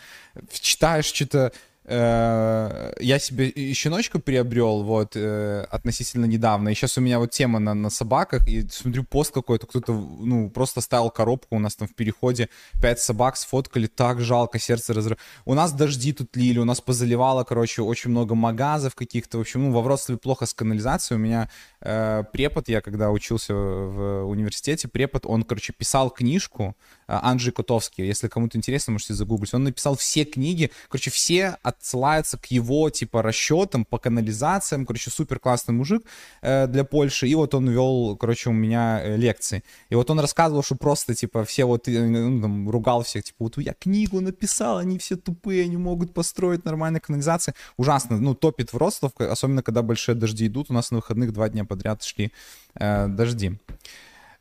читаешь 0.52 1.06
что-то 1.06 1.52
я 1.90 3.18
себе 3.18 3.48
и 3.48 3.72
щеночка 3.72 4.18
приобрел 4.18 4.82
вот 4.82 5.16
э, 5.16 5.66
относительно 5.70 6.26
недавно, 6.26 6.68
и 6.68 6.74
сейчас 6.74 6.98
у 6.98 7.00
меня 7.00 7.18
вот 7.18 7.30
тема 7.30 7.58
на, 7.58 7.74
на 7.74 7.90
собаках, 7.90 8.46
и 8.46 8.66
смотрю 8.68 9.04
пост 9.04 9.32
какой-то, 9.32 9.66
кто-то, 9.66 9.92
ну, 9.92 10.50
просто 10.50 10.82
ставил 10.82 11.10
коробку, 11.10 11.56
у 11.56 11.58
нас 11.58 11.76
там 11.76 11.88
в 11.88 11.94
переходе 11.94 12.50
пять 12.82 13.00
собак 13.00 13.36
сфоткали, 13.36 13.86
так 13.86 14.20
жалко, 14.20 14.58
сердце 14.58 14.92
разрыв. 14.92 15.18
У 15.46 15.54
нас 15.54 15.72
дожди 15.72 16.12
тут 16.12 16.36
лили, 16.36 16.58
у 16.58 16.64
нас 16.64 16.80
позаливало, 16.80 17.44
короче, 17.44 17.82
очень 17.82 18.10
много 18.10 18.34
магазов 18.34 18.94
каких-то, 18.94 19.38
в 19.38 19.40
общем, 19.40 19.62
ну, 19.62 19.72
во 19.72 19.80
Вроцлаве 19.80 20.18
плохо 20.18 20.44
с 20.44 20.52
канализацией, 20.52 21.18
у 21.18 21.22
меня 21.22 21.48
э, 21.80 22.24
препод, 22.32 22.68
я 22.68 22.82
когда 22.82 23.10
учился 23.10 23.54
в 23.54 24.24
университете, 24.24 24.88
препод, 24.88 25.24
он, 25.24 25.42
короче, 25.42 25.72
писал 25.72 26.10
книжку, 26.10 26.76
э, 26.76 26.97
Анджей 27.08 27.52
Котовский, 27.52 28.06
если 28.06 28.28
кому-то 28.28 28.56
интересно, 28.56 28.92
можете 28.92 29.14
загуглить, 29.14 29.54
он 29.54 29.64
написал 29.64 29.96
все 29.96 30.24
книги, 30.24 30.70
короче, 30.88 31.10
все 31.10 31.56
от 31.62 31.78
отсылается 31.78 32.36
к 32.38 32.46
его, 32.46 32.90
типа, 32.90 33.22
расчетам 33.22 33.84
по 33.84 33.98
канализациям. 33.98 34.84
Короче, 34.84 35.10
супер 35.10 35.38
классный 35.38 35.74
мужик 35.74 36.04
э, 36.42 36.66
для 36.66 36.84
Польши. 36.84 37.28
И 37.28 37.34
вот 37.34 37.54
он 37.54 37.68
вел, 37.70 38.16
короче, 38.16 38.50
у 38.50 38.52
меня 38.52 39.00
э, 39.02 39.16
лекции. 39.16 39.62
И 39.90 39.94
вот 39.94 40.10
он 40.10 40.20
рассказывал, 40.20 40.62
что 40.62 40.74
просто, 40.74 41.14
типа, 41.14 41.44
все 41.44 41.64
вот, 41.64 41.88
э, 41.88 42.06
ну, 42.06 42.42
там, 42.42 42.70
ругал 42.70 43.02
всех, 43.02 43.24
типа, 43.24 43.44
вот 43.44 43.58
я 43.58 43.74
книгу 43.74 44.20
написал, 44.20 44.78
они 44.78 44.98
все 44.98 45.16
тупые, 45.16 45.66
не 45.68 45.76
могут 45.76 46.12
построить 46.12 46.64
нормальные 46.64 47.00
канализации. 47.00 47.54
Ужасно, 47.76 48.18
ну, 48.18 48.34
топит 48.34 48.72
в 48.72 48.76
Ростов, 48.76 49.12
особенно 49.18 49.62
когда 49.62 49.82
большие 49.82 50.14
дожди 50.14 50.46
идут. 50.46 50.70
У 50.70 50.74
нас 50.74 50.90
на 50.90 50.98
выходных 50.98 51.32
два 51.32 51.48
дня 51.48 51.64
подряд 51.64 52.02
шли 52.02 52.32
э, 52.74 53.06
дожди. 53.08 53.58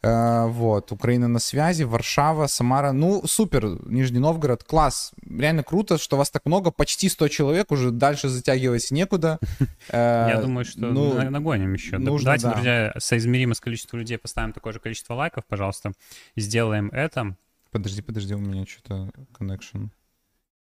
Э, 0.04 0.46
вот, 0.48 0.92
Украина 0.92 1.28
на 1.28 1.40
связи, 1.40 1.84
Варшава, 1.84 2.48
Самара. 2.48 2.92
Ну, 2.92 3.24
супер, 3.26 3.66
Нижний 3.86 4.20
Новгород, 4.20 4.64
класс. 4.64 5.12
Реально 5.28 5.64
круто, 5.64 5.98
что 5.98 6.18
вас 6.18 6.30
так 6.30 6.46
много, 6.46 6.72
почти 6.72 7.10
100 7.10 7.28
человек, 7.30 7.72
уже 7.72 7.92
дальше 7.92 8.30
затягивать 8.30 8.92
некуда. 8.92 9.40
Э, 9.90 10.28
Я 10.30 10.42
думаю, 10.42 10.66
что 10.66 10.80
ну, 10.82 11.30
нагоним 11.30 11.74
еще. 11.74 11.98
Давайте, 11.98 12.48
да. 12.48 12.54
друзья, 12.54 12.94
соизмеримо 12.98 13.54
с 13.54 13.60
количеством 13.60 14.00
людей 14.00 14.18
поставим 14.18 14.52
такое 14.54 14.74
же 14.74 14.80
количество 14.80 15.14
лайков, 15.14 15.46
пожалуйста. 15.48 15.94
Сделаем 16.36 16.90
это. 16.90 17.36
Подожди, 17.72 18.02
подожди, 18.02 18.34
у 18.34 18.40
меня 18.40 18.66
что-то 18.66 19.10
connection 19.38 19.90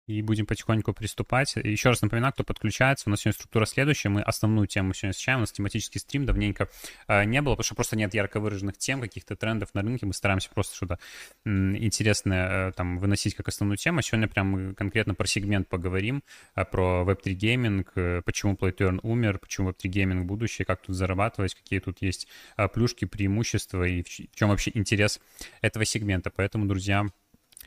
и 0.07 0.21
будем 0.21 0.45
потихоньку 0.45 0.93
приступать. 0.93 1.55
Еще 1.55 1.89
раз 1.89 2.01
напоминаю, 2.01 2.33
кто 2.33 2.43
подключается, 2.43 3.07
у 3.07 3.11
нас 3.11 3.21
сегодня 3.21 3.35
структура 3.35 3.65
следующая, 3.65 4.09
мы 4.09 4.21
основную 4.21 4.67
тему 4.67 4.93
сегодня 4.93 5.11
освещаем, 5.11 5.39
у 5.39 5.41
нас 5.41 5.51
тематический 5.51 5.99
стрим 5.99 6.25
давненько 6.25 6.69
э, 7.07 7.23
не 7.25 7.41
было, 7.41 7.53
потому 7.53 7.65
что 7.65 7.75
просто 7.75 7.95
нет 7.95 8.13
ярко 8.13 8.39
выраженных 8.39 8.77
тем, 8.77 9.01
каких-то 9.01 9.35
трендов 9.35 9.73
на 9.73 9.81
рынке, 9.81 10.05
мы 10.05 10.13
стараемся 10.13 10.49
просто 10.53 10.75
что-то 10.75 10.99
э, 11.45 11.49
интересное 11.49 12.69
э, 12.69 12.71
там 12.73 12.99
выносить 12.99 13.35
как 13.35 13.47
основную 13.47 13.77
тему. 13.77 14.01
Сегодня 14.01 14.27
прям 14.27 14.47
мы 14.47 14.73
конкретно 14.75 15.15
про 15.15 15.25
сегмент 15.25 15.67
поговорим, 15.67 16.23
э, 16.55 16.65
про 16.65 17.03
Web3 17.07 17.31
гейминг, 17.33 17.91
э, 17.95 18.21
почему 18.23 18.53
Play 18.53 18.71
to 18.71 18.81
Earn 18.81 18.99
умер, 19.01 19.39
почему 19.39 19.69
Web3 19.69 19.87
гейминг 19.87 20.25
будущее, 20.25 20.65
как 20.65 20.81
тут 20.81 20.95
зарабатывать, 20.95 21.55
какие 21.55 21.79
тут 21.79 22.01
есть 22.01 22.27
э, 22.57 22.67
плюшки, 22.67 23.05
преимущества 23.05 23.83
и 23.83 24.03
в, 24.03 24.07
в 24.07 24.35
чем 24.35 24.49
вообще 24.49 24.71
интерес 24.73 25.19
этого 25.61 25.85
сегмента. 25.85 26.29
Поэтому, 26.29 26.65
друзья, 26.65 27.05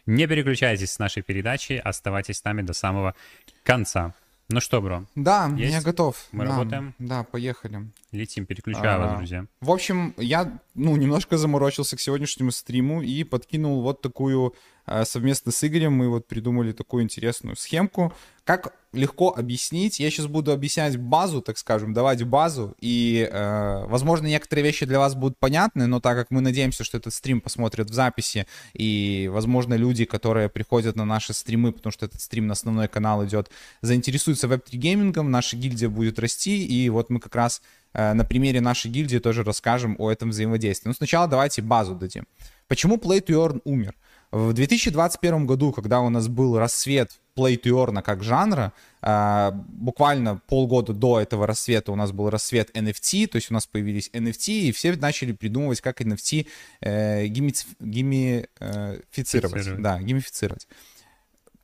не 0.09 0.27
переключайтесь 0.27 0.93
с 0.93 0.99
нашей 0.99 1.23
передачи, 1.23 1.75
оставайтесь 1.75 2.39
с 2.39 2.45
нами 2.45 2.63
до 2.63 2.73
самого 2.73 3.15
конца. 3.63 4.15
Ну 4.49 4.61
что, 4.61 4.81
бро? 4.81 5.05
Да, 5.15 5.53
есть? 5.59 5.75
я 5.75 5.83
готов. 5.83 6.17
Мы 6.33 6.47
да, 6.47 6.51
работаем? 6.53 6.95
Да, 6.99 7.23
поехали. 7.23 7.91
Летим, 8.13 8.47
переключаю 8.47 8.95
а, 8.95 8.99
вас, 8.99 9.17
друзья. 9.19 9.45
В 9.61 9.71
общем, 9.71 10.15
я, 10.17 10.59
ну, 10.75 10.97
немножко 10.97 11.37
заморочился 11.37 11.99
к 11.99 12.01
сегодняшнему 12.01 12.51
стриму 12.51 13.03
и 13.03 13.25
подкинул 13.25 13.83
вот 13.83 14.01
такую 14.01 14.55
совместно 15.05 15.53
с 15.53 15.65
Игорем 15.65 15.93
мы 15.93 16.09
вот 16.09 16.27
придумали 16.27 16.73
такую 16.73 17.03
интересную 17.03 17.57
схемку. 17.57 18.13
Как 18.45 18.73
легко 18.93 19.35
объяснить? 19.37 20.01
Я 20.01 20.11
сейчас 20.11 20.27
буду 20.27 20.53
объяснять 20.53 20.97
базу, 20.97 21.43
так 21.43 21.59
скажем, 21.59 21.93
давать 21.93 22.23
базу, 22.25 22.75
и, 22.81 23.29
э, 23.31 23.85
возможно, 23.87 24.27
некоторые 24.27 24.65
вещи 24.65 24.87
для 24.87 24.99
вас 24.99 25.15
будут 25.15 25.39
понятны, 25.39 25.87
но 25.87 26.01
так 26.01 26.17
как 26.17 26.31
мы 26.31 26.41
надеемся, 26.41 26.85
что 26.85 26.97
этот 26.97 27.13
стрим 27.13 27.43
посмотрят 27.43 27.91
в 27.91 27.93
записи, 27.93 28.47
и, 28.73 29.29
возможно, 29.31 29.75
люди, 29.75 30.07
которые 30.07 30.49
приходят 30.49 30.97
на 30.97 31.05
наши 31.05 31.35
стримы, 31.35 31.73
потому 31.73 31.93
что 31.93 32.07
этот 32.07 32.23
стрим 32.23 32.47
на 32.47 32.55
основной 32.55 32.89
канал 32.89 33.23
идет, 33.27 33.51
заинтересуются 33.83 34.49
веб-3 34.49 34.77
геймингом, 34.77 35.31
наша 35.31 35.57
гильдия 35.57 35.91
будет 35.91 36.19
расти, 36.19 36.65
и 36.65 36.89
вот 36.89 37.11
мы 37.11 37.21
как 37.21 37.35
раз 37.35 37.61
э, 37.93 38.15
на 38.15 38.25
примере 38.25 38.63
нашей 38.63 38.91
гильдии 38.91 39.19
тоже 39.19 39.45
расскажем 39.45 39.97
о 39.99 40.11
этом 40.11 40.31
взаимодействии. 40.31 40.89
Но 40.89 40.95
сначала 40.95 41.29
давайте 41.29 41.61
базу 41.61 41.95
дадим. 41.95 42.27
Почему 42.67 42.97
Play 42.97 43.23
to 43.23 43.35
Earn 43.35 43.61
умер? 43.65 43.95
В 44.31 44.53
2021 44.53 45.47
году, 45.47 45.73
когда 45.73 46.01
у 46.01 46.11
нас 46.11 46.29
был 46.29 46.59
рассвет 46.59 47.13
Play 47.35 47.59
to 47.59 47.73
Earn 47.73 48.03
как 48.03 48.23
жанра, 48.23 48.75
а, 49.01 49.53
буквально 49.53 50.43
полгода 50.47 50.93
до 50.93 51.19
этого 51.21 51.47
рассвета 51.47 51.93
у 51.93 51.97
нас 51.97 52.13
был 52.13 52.29
рассвет 52.29 52.69
NFT, 52.77 53.29
то 53.29 53.37
есть 53.37 53.51
у 53.51 53.55
нас 53.55 53.67
появились 53.67 54.11
NFT, 54.13 54.49
и 54.49 54.71
все 54.73 54.95
начали 54.97 55.33
придумывать, 55.33 55.81
как 55.81 56.03
NFT 56.03 56.47
э, 56.81 57.27
геймифицировать. 57.27 59.81
Да, 59.81 59.99
геймифицировать 60.01 60.69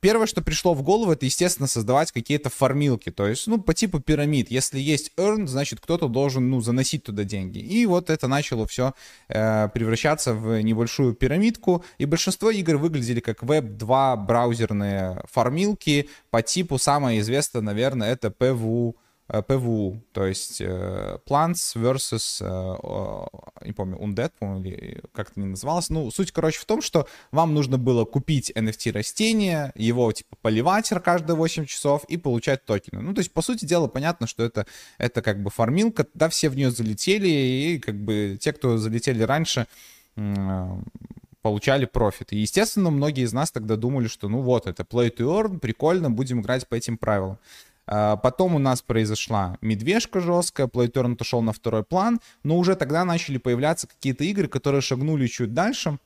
первое, 0.05 0.27
что 0.27 0.43
пришло 0.43 0.75
в 0.75 0.83
голову, 0.83 1.13
это, 1.13 1.25
естественно, 1.25 1.67
создавать 1.67 2.11
какие-то 2.11 2.51
формилки, 2.51 3.09
то 3.09 3.25
есть, 3.25 3.47
ну, 3.47 3.59
по 3.59 3.73
типу 3.73 3.99
пирамид. 3.99 4.51
Если 4.51 4.79
есть 4.79 5.11
earn, 5.17 5.47
значит, 5.47 5.79
кто-то 5.79 6.07
должен, 6.07 6.47
ну, 6.47 6.61
заносить 6.61 7.01
туда 7.01 7.23
деньги. 7.23 7.57
И 7.57 7.87
вот 7.87 8.11
это 8.11 8.27
начало 8.27 8.67
все 8.67 8.93
э, 9.29 9.67
превращаться 9.69 10.35
в 10.35 10.61
небольшую 10.61 11.15
пирамидку, 11.15 11.83
и 11.97 12.05
большинство 12.05 12.51
игр 12.51 12.77
выглядели 12.77 13.19
как 13.19 13.41
Web2 13.41 14.27
браузерные 14.27 15.23
формилки 15.27 16.07
по 16.29 16.43
типу, 16.43 16.77
самое 16.77 17.19
известное, 17.21 17.63
наверное, 17.63 18.11
это 18.11 18.27
PVU 18.27 18.93
ПВУ, 19.27 20.03
то 20.11 20.25
есть 20.25 20.61
э, 20.61 21.17
Plants 21.27 21.75
versus, 21.75 22.37
э, 22.41 23.65
не 23.65 23.73
помню, 23.73 23.97
Undead, 23.97 24.33
по-моему, 24.37 24.63
или 24.63 25.01
как 25.13 25.31
это 25.31 25.39
не 25.39 25.47
называлось. 25.47 25.89
Ну, 25.89 26.11
суть, 26.11 26.31
короче, 26.31 26.59
в 26.59 26.65
том, 26.65 26.81
что 26.83 27.07
вам 27.31 27.55
нужно 27.55 27.79
было 27.79 28.05
купить 28.05 28.51
NFT 28.51 28.91
растения, 28.91 29.71
его, 29.75 30.11
типа, 30.11 30.35
поливать 30.41 30.89
каждые 31.03 31.35
8 31.35 31.65
часов 31.65 32.03
и 32.05 32.17
получать 32.17 32.65
токены. 32.65 33.01
Ну, 33.01 33.13
то 33.15 33.19
есть, 33.19 33.33
по 33.33 33.41
сути 33.41 33.65
дела, 33.65 33.87
понятно, 33.87 34.27
что 34.27 34.43
это, 34.43 34.67
это 34.99 35.23
как 35.23 35.41
бы 35.41 35.49
фармилка, 35.49 36.05
да, 36.13 36.29
все 36.29 36.49
в 36.49 36.55
нее 36.55 36.69
залетели, 36.69 37.27
и 37.27 37.79
как 37.79 37.95
бы 37.95 38.37
те, 38.39 38.53
кто 38.53 38.77
залетели 38.77 39.23
раньше, 39.23 39.65
получали 41.41 41.85
профит. 41.85 42.31
И, 42.31 42.37
естественно, 42.37 42.91
многие 42.91 43.23
из 43.23 43.33
нас 43.33 43.51
тогда 43.51 43.75
думали, 43.75 44.07
что, 44.07 44.29
ну 44.29 44.41
вот, 44.41 44.67
это 44.67 44.83
play 44.83 45.15
to 45.15 45.25
earn, 45.25 45.59
прикольно, 45.59 46.11
будем 46.11 46.41
играть 46.41 46.67
по 46.67 46.75
этим 46.75 46.97
правилам. 46.97 47.39
А, 47.87 48.17
потом 48.17 48.55
у 48.55 48.59
нас 48.59 48.81
произошла 48.81 49.57
медвежка 49.61 50.19
жесткая, 50.19 50.67
PlayTurn 50.67 51.13
отошел 51.13 51.41
на 51.41 51.53
второй 51.53 51.83
план, 51.83 52.19
но 52.43 52.57
уже 52.57 52.75
тогда 52.75 53.05
начали 53.05 53.37
появляться 53.37 53.87
какие-то 53.87 54.23
игры, 54.23 54.47
которые 54.47 54.81
шагнули 54.81 55.27
чуть 55.27 55.53
дальше 55.53 55.99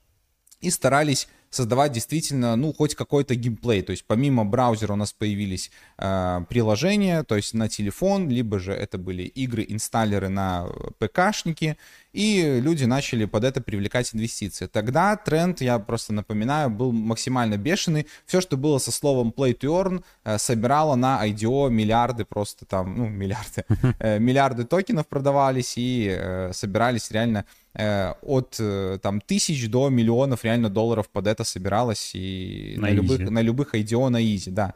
и 0.61 0.69
старались 0.69 1.27
создавать 1.49 1.91
действительно, 1.91 2.55
ну, 2.55 2.73
хоть 2.73 2.95
какой-то 2.95 3.35
геймплей. 3.35 3.81
То 3.81 3.91
есть 3.91 4.05
помимо 4.05 4.45
браузера 4.45 4.93
у 4.93 4.95
нас 4.95 5.13
появились 5.13 5.71
э, 5.97 6.41
приложения, 6.49 7.23
то 7.23 7.35
есть 7.35 7.53
на 7.53 7.69
телефон, 7.69 8.29
либо 8.29 8.59
же 8.59 8.73
это 8.73 8.97
были 8.97 9.23
игры, 9.23 9.65
инсталлеры 9.67 10.29
на 10.29 10.67
ПКшники, 10.99 11.77
и 12.13 12.59
люди 12.59 12.85
начали 12.85 13.25
под 13.25 13.43
это 13.43 13.61
привлекать 13.61 14.15
инвестиции. 14.15 14.65
Тогда 14.65 15.15
тренд, 15.15 15.61
я 15.61 15.77
просто 15.77 16.11
напоминаю, 16.11 16.69
был 16.69 16.91
максимально 16.91 17.57
бешеный. 17.57 18.07
Все, 18.25 18.41
что 18.41 18.57
было 18.57 18.79
со 18.79 18.91
словом 18.91 19.33
play 19.35 19.57
to 19.57 19.69
earn, 19.69 20.03
э, 20.23 20.37
собирало 20.37 20.95
на 20.95 21.25
IDO 21.27 21.69
миллиарды 21.69 22.25
просто 22.25 22.65
там, 22.65 22.97
ну, 22.97 23.07
миллиарды, 23.07 23.63
э, 23.99 24.19
миллиарды 24.19 24.65
токенов 24.65 25.07
продавались 25.07 25.73
и 25.77 26.07
э, 26.09 26.51
собирались 26.53 27.11
реально 27.11 27.45
э, 27.73 28.13
от 28.21 28.55
э, 28.59 28.99
там 29.01 29.21
тысяч 29.21 29.69
до 29.69 29.89
миллионов 29.89 30.43
реально 30.43 30.69
долларов 30.69 31.09
под 31.09 31.27
это 31.27 31.38
это 31.39 31.49
собиралось 31.49 32.11
и 32.13 32.75
на, 32.77 32.87
на 32.87 32.91
любых, 32.91 33.19
на 33.19 33.41
любых 33.41 33.75
IDO 33.75 34.09
на 34.09 34.21
изи, 34.21 34.51
да. 34.51 34.73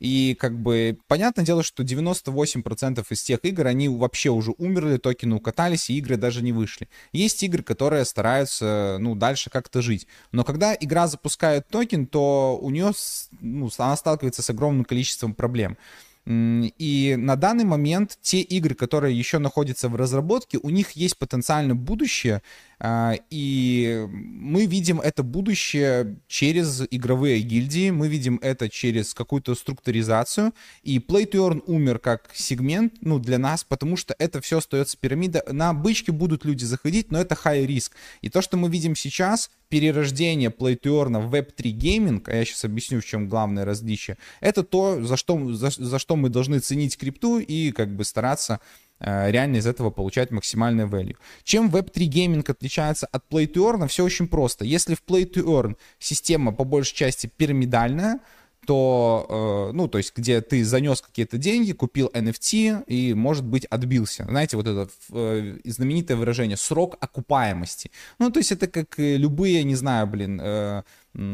И 0.00 0.36
как 0.38 0.58
бы 0.58 0.98
понятное 1.06 1.44
дело, 1.44 1.62
что 1.62 1.82
98% 1.82 3.04
из 3.08 3.22
тех 3.22 3.38
игр, 3.42 3.66
они 3.66 3.88
вообще 3.88 4.30
уже 4.30 4.52
умерли, 4.58 4.98
токены 4.98 5.36
укатались, 5.36 5.88
и 5.88 5.96
игры 5.96 6.16
даже 6.16 6.42
не 6.42 6.52
вышли. 6.52 6.88
Есть 7.12 7.42
игры, 7.42 7.62
которые 7.62 8.04
стараются, 8.04 8.98
ну, 9.00 9.14
дальше 9.14 9.50
как-то 9.50 9.82
жить. 9.82 10.06
Но 10.32 10.44
когда 10.44 10.74
игра 10.78 11.06
запускает 11.06 11.68
токен, 11.68 12.06
то 12.06 12.58
у 12.60 12.70
нее, 12.70 12.92
ну, 13.40 13.70
она 13.78 13.96
сталкивается 13.96 14.42
с 14.42 14.50
огромным 14.50 14.84
количеством 14.84 15.32
проблем. 15.32 15.78
И 16.26 17.16
на 17.18 17.36
данный 17.36 17.64
момент 17.64 18.18
те 18.22 18.40
игры, 18.40 18.74
которые 18.74 19.16
еще 19.16 19.38
находятся 19.38 19.90
в 19.90 19.96
разработке, 19.96 20.58
у 20.58 20.70
них 20.70 20.92
есть 20.92 21.18
потенциальное 21.18 21.74
будущее, 21.74 22.42
и 22.82 24.06
мы 24.10 24.66
видим 24.66 25.00
это 25.00 25.22
будущее 25.22 26.18
через 26.26 26.82
игровые 26.90 27.40
гильдии, 27.40 27.90
мы 27.90 28.08
видим 28.08 28.38
это 28.42 28.68
через 28.68 29.14
какую-то 29.14 29.54
структуризацию. 29.54 30.52
И 30.82 30.98
Play 30.98 31.30
to 31.30 31.48
Earn 31.48 31.62
умер 31.66 31.98
как 31.98 32.30
сегмент, 32.34 32.94
ну, 33.00 33.18
для 33.18 33.38
нас, 33.38 33.64
потому 33.64 33.96
что 33.96 34.14
это 34.18 34.40
все 34.40 34.58
остается 34.58 34.96
пирамида. 34.98 35.44
На 35.50 35.72
бычки 35.72 36.10
будут 36.10 36.44
люди 36.44 36.64
заходить, 36.64 37.10
но 37.10 37.20
это 37.20 37.34
high 37.34 37.66
risk. 37.66 37.92
И 38.22 38.28
то, 38.28 38.42
что 38.42 38.56
мы 38.56 38.68
видим 38.68 38.96
сейчас, 38.96 39.50
перерождение 39.68 40.50
Play 40.50 40.78
to 40.80 41.02
Earn 41.02 41.26
в 41.26 41.34
Web3 41.34 41.70
гейминг, 41.70 42.28
а 42.28 42.36
я 42.36 42.44
сейчас 42.44 42.64
объясню, 42.64 43.00
в 43.00 43.04
чем 43.04 43.28
главное 43.28 43.64
различие, 43.64 44.18
это 44.40 44.62
то, 44.62 45.02
за 45.02 45.16
что, 45.16 45.52
за, 45.52 45.70
за 45.70 45.98
что 45.98 46.16
мы 46.16 46.28
должны 46.28 46.58
ценить 46.60 46.96
крипту 46.96 47.38
и 47.38 47.72
как 47.72 47.94
бы 47.94 48.04
стараться 48.04 48.60
реально 49.04 49.56
из 49.56 49.66
этого 49.66 49.90
получать 49.90 50.30
максимальный 50.30 50.84
value. 50.84 51.16
Чем 51.42 51.68
Web3 51.70 52.04
гейминг 52.04 52.48
отличается 52.48 53.06
от 53.06 53.24
Play 53.30 53.46
to 53.46 53.70
Earn? 53.70 53.86
Все 53.88 54.04
очень 54.04 54.28
просто. 54.28 54.64
Если 54.64 54.94
в 54.94 55.02
Play 55.06 55.30
to 55.30 55.44
Earn 55.44 55.76
система 55.98 56.52
по 56.52 56.64
большей 56.64 56.94
части 56.94 57.30
пирамидальная, 57.36 58.20
то, 58.66 59.68
э, 59.70 59.76
ну, 59.76 59.88
то 59.88 59.98
есть, 59.98 60.16
где 60.16 60.40
ты 60.40 60.64
занес 60.64 61.00
какие-то 61.00 61.38
деньги, 61.38 61.72
купил 61.72 62.10
NFT 62.14 62.84
и, 62.86 63.14
может 63.14 63.44
быть, 63.44 63.64
отбился. 63.66 64.24
Знаете, 64.28 64.56
вот 64.56 64.66
это 64.66 64.88
э, 65.12 65.58
знаменитое 65.64 66.16
выражение 66.16 66.56
«срок 66.56 66.96
окупаемости». 67.00 67.90
Ну, 68.18 68.30
то 68.30 68.40
есть, 68.40 68.52
это 68.52 68.66
как 68.66 68.94
любые, 68.96 69.64
не 69.64 69.74
знаю, 69.74 70.06
блин, 70.06 70.40
э, 70.42 70.82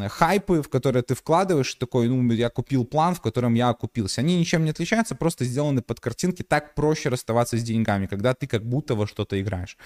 хайпы, 0.08 0.62
в 0.62 0.68
которые 0.68 1.02
ты 1.02 1.14
вкладываешь, 1.14 1.74
такой, 1.74 2.08
ну, 2.08 2.32
я 2.32 2.50
купил 2.50 2.84
план, 2.84 3.14
в 3.14 3.20
котором 3.20 3.54
я 3.54 3.70
окупился. 3.70 4.20
Они 4.20 4.38
ничем 4.38 4.64
не 4.64 4.70
отличаются, 4.70 5.14
просто 5.14 5.44
сделаны 5.44 5.82
под 5.82 6.00
картинки. 6.00 6.42
Так 6.42 6.74
проще 6.74 7.08
расставаться 7.08 7.56
с 7.56 7.62
деньгами, 7.62 8.06
когда 8.06 8.34
ты 8.34 8.46
как 8.46 8.64
будто 8.64 8.94
во 8.94 9.06
что-то 9.06 9.40
играешь. 9.40 9.76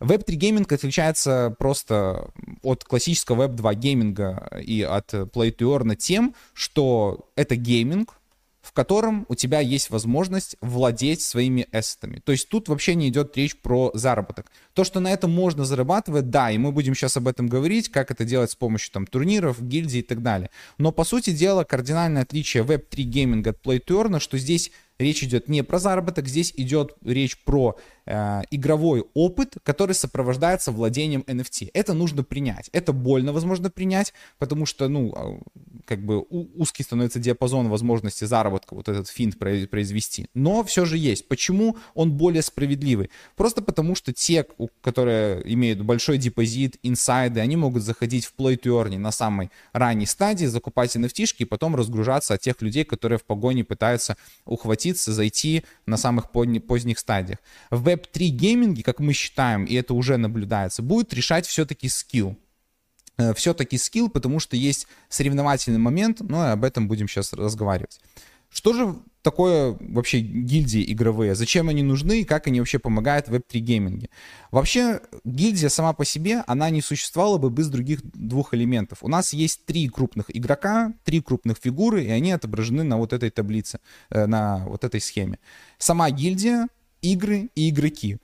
Web3 0.00 0.34
гейминг 0.34 0.72
отличается 0.72 1.54
просто 1.58 2.30
от 2.62 2.84
классического 2.84 3.46
Web2 3.46 3.74
гейминга 3.74 4.60
и 4.60 4.82
от 4.82 5.14
Play 5.14 5.56
to 5.56 5.78
Earn 5.78 5.94
тем, 5.94 6.34
что 6.54 7.28
это 7.36 7.56
гейминг, 7.56 8.14
в 8.62 8.72
котором 8.72 9.26
у 9.28 9.34
тебя 9.34 9.60
есть 9.60 9.90
возможность 9.90 10.56
владеть 10.60 11.20
своими 11.20 11.66
эссетами. 11.72 12.20
То 12.24 12.32
есть 12.32 12.48
тут 12.48 12.68
вообще 12.68 12.94
не 12.94 13.08
идет 13.08 13.36
речь 13.36 13.56
про 13.60 13.90
заработок. 13.92 14.50
То, 14.72 14.84
что 14.84 15.00
на 15.00 15.12
этом 15.12 15.32
можно 15.32 15.64
зарабатывать, 15.64 16.30
да, 16.30 16.50
и 16.50 16.58
мы 16.58 16.70
будем 16.70 16.94
сейчас 16.94 17.16
об 17.16 17.26
этом 17.26 17.48
говорить, 17.48 17.90
как 17.90 18.12
это 18.12 18.24
делать 18.24 18.52
с 18.52 18.56
помощью 18.56 18.92
там 18.92 19.06
турниров, 19.06 19.60
гильдий 19.60 20.00
и 20.00 20.04
так 20.04 20.22
далее. 20.22 20.48
Но 20.78 20.92
по 20.92 21.04
сути 21.04 21.30
дела 21.30 21.64
кардинальное 21.64 22.22
отличие 22.22 22.62
Web3 22.62 23.02
гейминга 23.02 23.50
от 23.50 23.60
Play 23.60 23.84
to 23.84 24.00
Earn, 24.00 24.20
что 24.20 24.38
здесь 24.38 24.70
речь 24.98 25.22
идет 25.22 25.48
не 25.48 25.62
про 25.62 25.78
заработок, 25.78 26.28
здесь 26.28 26.52
идет 26.56 26.94
речь 27.04 27.38
про 27.44 27.76
э, 28.06 28.42
игровой 28.50 29.04
опыт, 29.14 29.56
который 29.62 29.94
сопровождается 29.94 30.72
владением 30.72 31.24
NFT. 31.26 31.70
Это 31.74 31.94
нужно 31.94 32.22
принять. 32.22 32.68
Это 32.72 32.92
больно, 32.92 33.32
возможно, 33.32 33.70
принять, 33.70 34.12
потому 34.38 34.66
что, 34.66 34.88
ну, 34.88 35.12
а, 35.14 35.40
как 35.86 36.04
бы 36.04 36.24
узкий 36.28 36.82
становится 36.82 37.18
диапазон 37.18 37.68
возможности 37.68 38.24
заработка, 38.24 38.74
вот 38.74 38.88
этот 38.88 39.08
финт 39.08 39.38
произвести. 39.38 40.26
Но 40.34 40.64
все 40.64 40.84
же 40.84 40.96
есть. 40.96 41.28
Почему 41.28 41.76
он 41.94 42.12
более 42.12 42.42
справедливый? 42.42 43.10
Просто 43.36 43.62
потому, 43.62 43.94
что 43.94 44.12
те, 44.12 44.46
которые 44.80 45.42
имеют 45.52 45.82
большой 45.82 46.18
депозит, 46.18 46.78
инсайды, 46.82 47.40
они 47.40 47.56
могут 47.56 47.82
заходить 47.82 48.26
в 48.26 48.34
play 48.36 48.60
to 48.60 48.82
earn 48.82 48.96
на 48.98 49.12
самой 49.12 49.50
ранней 49.72 50.06
стадии, 50.06 50.46
закупать 50.46 50.94
NFT 50.96 51.22
и 51.38 51.44
потом 51.44 51.76
разгружаться 51.76 52.34
от 52.34 52.40
тех 52.40 52.60
людей, 52.62 52.84
которые 52.84 53.18
в 53.18 53.24
погоне 53.24 53.64
пытаются 53.64 54.16
ухватиться, 54.92 55.12
зайти 55.12 55.64
на 55.86 55.96
самых 55.96 56.30
поздних 56.30 56.98
стадиях. 56.98 57.38
В 57.70 57.88
Web3 57.88 58.28
гейминге, 58.28 58.82
как 58.82 59.00
мы 59.00 59.12
считаем, 59.12 59.64
и 59.64 59.74
это 59.74 59.94
уже 59.94 60.16
наблюдается, 60.16 60.82
будет 60.82 61.14
решать 61.14 61.46
все-таки 61.46 61.88
скилл 61.88 62.36
э, 63.18 63.34
все-таки 63.34 63.78
скилл, 63.78 64.10
потому 64.10 64.40
что 64.40 64.56
есть 64.56 64.86
соревновательный 65.08 65.78
момент, 65.78 66.20
но 66.20 66.52
об 66.52 66.64
этом 66.64 66.88
будем 66.88 67.08
сейчас 67.08 67.32
разговаривать. 67.32 68.00
Что 68.50 68.72
же 68.72 68.94
такое 69.22 69.76
вообще 69.80 70.20
гильдии 70.20 70.92
игровые? 70.92 71.34
Зачем 71.34 71.68
они 71.68 71.82
нужны 71.82 72.20
и 72.20 72.24
как 72.24 72.46
они 72.46 72.60
вообще 72.60 72.78
помогают 72.78 73.28
в 73.28 73.34
Web3 73.34 73.58
гейминге? 73.58 74.10
Вообще 74.50 75.00
гильдия 75.24 75.68
сама 75.68 75.92
по 75.92 76.04
себе, 76.04 76.44
она 76.46 76.70
не 76.70 76.82
существовала 76.82 77.38
бы 77.38 77.50
без 77.50 77.68
других 77.68 78.00
двух 78.02 78.54
элементов. 78.54 78.98
У 79.02 79.08
нас 79.08 79.32
есть 79.32 79.64
три 79.64 79.88
крупных 79.88 80.26
игрока, 80.28 80.92
три 81.04 81.20
крупных 81.20 81.58
фигуры, 81.58 82.04
и 82.04 82.10
они 82.10 82.32
отображены 82.32 82.82
на 82.82 82.98
вот 82.98 83.12
этой 83.12 83.30
таблице, 83.30 83.80
э, 84.10 84.26
на 84.26 84.64
вот 84.66 84.84
этой 84.84 85.00
схеме. 85.00 85.38
Сама 85.78 86.10
гильдия, 86.10 86.68
игры 87.00 87.50
и 87.54 87.70
игроки. 87.70 88.18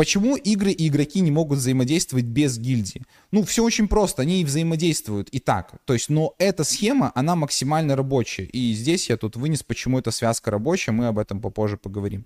Почему 0.00 0.34
игры 0.34 0.72
и 0.72 0.88
игроки 0.88 1.20
не 1.20 1.30
могут 1.30 1.58
взаимодействовать 1.58 2.24
без 2.24 2.56
гильдии? 2.56 3.02
Ну, 3.32 3.44
все 3.44 3.62
очень 3.62 3.86
просто, 3.86 4.22
они 4.22 4.42
взаимодействуют 4.46 5.28
и 5.28 5.40
так. 5.40 5.74
То 5.84 5.92
есть, 5.92 6.08
но 6.08 6.34
эта 6.38 6.64
схема, 6.64 7.12
она 7.14 7.36
максимально 7.36 7.96
рабочая. 7.96 8.44
И 8.44 8.72
здесь 8.72 9.10
я 9.10 9.18
тут 9.18 9.36
вынес, 9.36 9.62
почему 9.62 9.98
эта 9.98 10.10
связка 10.10 10.50
рабочая, 10.50 10.92
мы 10.92 11.08
об 11.08 11.18
этом 11.18 11.42
попозже 11.42 11.76
поговорим. 11.76 12.24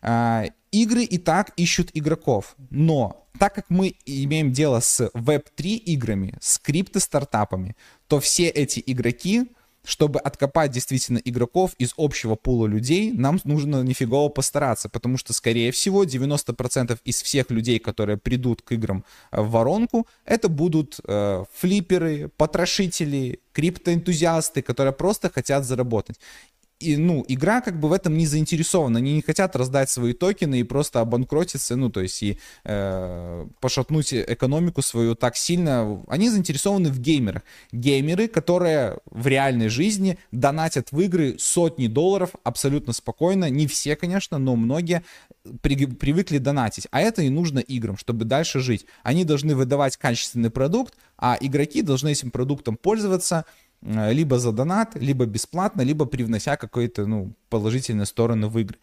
А, 0.00 0.46
игры 0.72 1.04
и 1.04 1.18
так 1.18 1.52
ищут 1.58 1.90
игроков, 1.92 2.56
но 2.70 3.26
так 3.38 3.54
как 3.54 3.66
мы 3.68 3.96
имеем 4.06 4.50
дело 4.50 4.80
с 4.80 5.10
Web3 5.12 5.76
играми, 5.76 6.38
с 6.40 6.58
крипто-стартапами, 6.58 7.76
то 8.08 8.18
все 8.18 8.48
эти 8.48 8.82
игроки 8.86 9.46
чтобы 9.90 10.20
откопать 10.20 10.70
действительно 10.70 11.20
игроков 11.24 11.72
из 11.78 11.94
общего 11.96 12.36
пула 12.36 12.66
людей, 12.66 13.12
нам 13.12 13.40
нужно 13.44 13.82
нифигово 13.82 14.28
постараться, 14.28 14.88
потому 14.88 15.18
что, 15.18 15.32
скорее 15.32 15.72
всего, 15.72 16.04
90% 16.04 16.98
из 17.04 17.22
всех 17.22 17.50
людей, 17.50 17.78
которые 17.78 18.16
придут 18.16 18.62
к 18.62 18.72
играм 18.72 19.04
э, 19.32 19.40
в 19.40 19.50
воронку, 19.50 20.06
это 20.24 20.48
будут 20.48 21.00
э, 21.04 21.44
флиперы, 21.52 22.30
потрошители, 22.36 23.40
криптоэнтузиасты, 23.52 24.62
которые 24.62 24.92
просто 24.92 25.28
хотят 25.28 25.64
заработать 25.64 26.20
и, 26.80 26.96
ну, 26.96 27.24
игра 27.28 27.60
как 27.60 27.78
бы 27.78 27.88
в 27.88 27.92
этом 27.92 28.16
не 28.16 28.26
заинтересована. 28.26 28.98
Они 28.98 29.14
не 29.14 29.22
хотят 29.22 29.54
раздать 29.54 29.90
свои 29.90 30.14
токены 30.14 30.60
и 30.60 30.64
просто 30.64 31.00
обанкротиться, 31.00 31.76
ну, 31.76 31.90
то 31.90 32.00
есть 32.00 32.22
и 32.22 32.38
э, 32.64 33.46
пошатнуть 33.60 34.14
экономику 34.14 34.80
свою 34.80 35.14
так 35.14 35.36
сильно. 35.36 36.02
Они 36.08 36.30
заинтересованы 36.30 36.90
в 36.90 36.98
геймерах. 36.98 37.42
Геймеры, 37.70 38.28
которые 38.28 38.98
в 39.04 39.26
реальной 39.26 39.68
жизни 39.68 40.18
донатят 40.32 40.90
в 40.90 41.00
игры 41.00 41.36
сотни 41.38 41.86
долларов 41.86 42.30
абсолютно 42.44 42.94
спокойно. 42.94 43.50
Не 43.50 43.66
все, 43.66 43.94
конечно, 43.94 44.38
но 44.38 44.56
многие 44.56 45.04
при, 45.60 45.86
привыкли 45.86 46.38
донатить. 46.38 46.86
А 46.90 47.00
это 47.00 47.22
и 47.22 47.28
нужно 47.28 47.58
играм, 47.58 47.98
чтобы 47.98 48.24
дальше 48.24 48.60
жить. 48.60 48.86
Они 49.02 49.24
должны 49.24 49.54
выдавать 49.54 49.98
качественный 49.98 50.50
продукт, 50.50 50.94
а 51.18 51.36
игроки 51.38 51.82
должны 51.82 52.12
этим 52.12 52.30
продуктом 52.30 52.76
пользоваться, 52.76 53.44
либо 53.82 54.38
за 54.38 54.52
донат, 54.52 54.94
либо 54.94 55.26
бесплатно, 55.26 55.82
либо 55.82 56.04
привнося 56.04 56.56
какие-то 56.56 57.06
ну, 57.06 57.32
положительные 57.48 58.06
стороны 58.06 58.48
в 58.48 58.58
игры. 58.58 58.78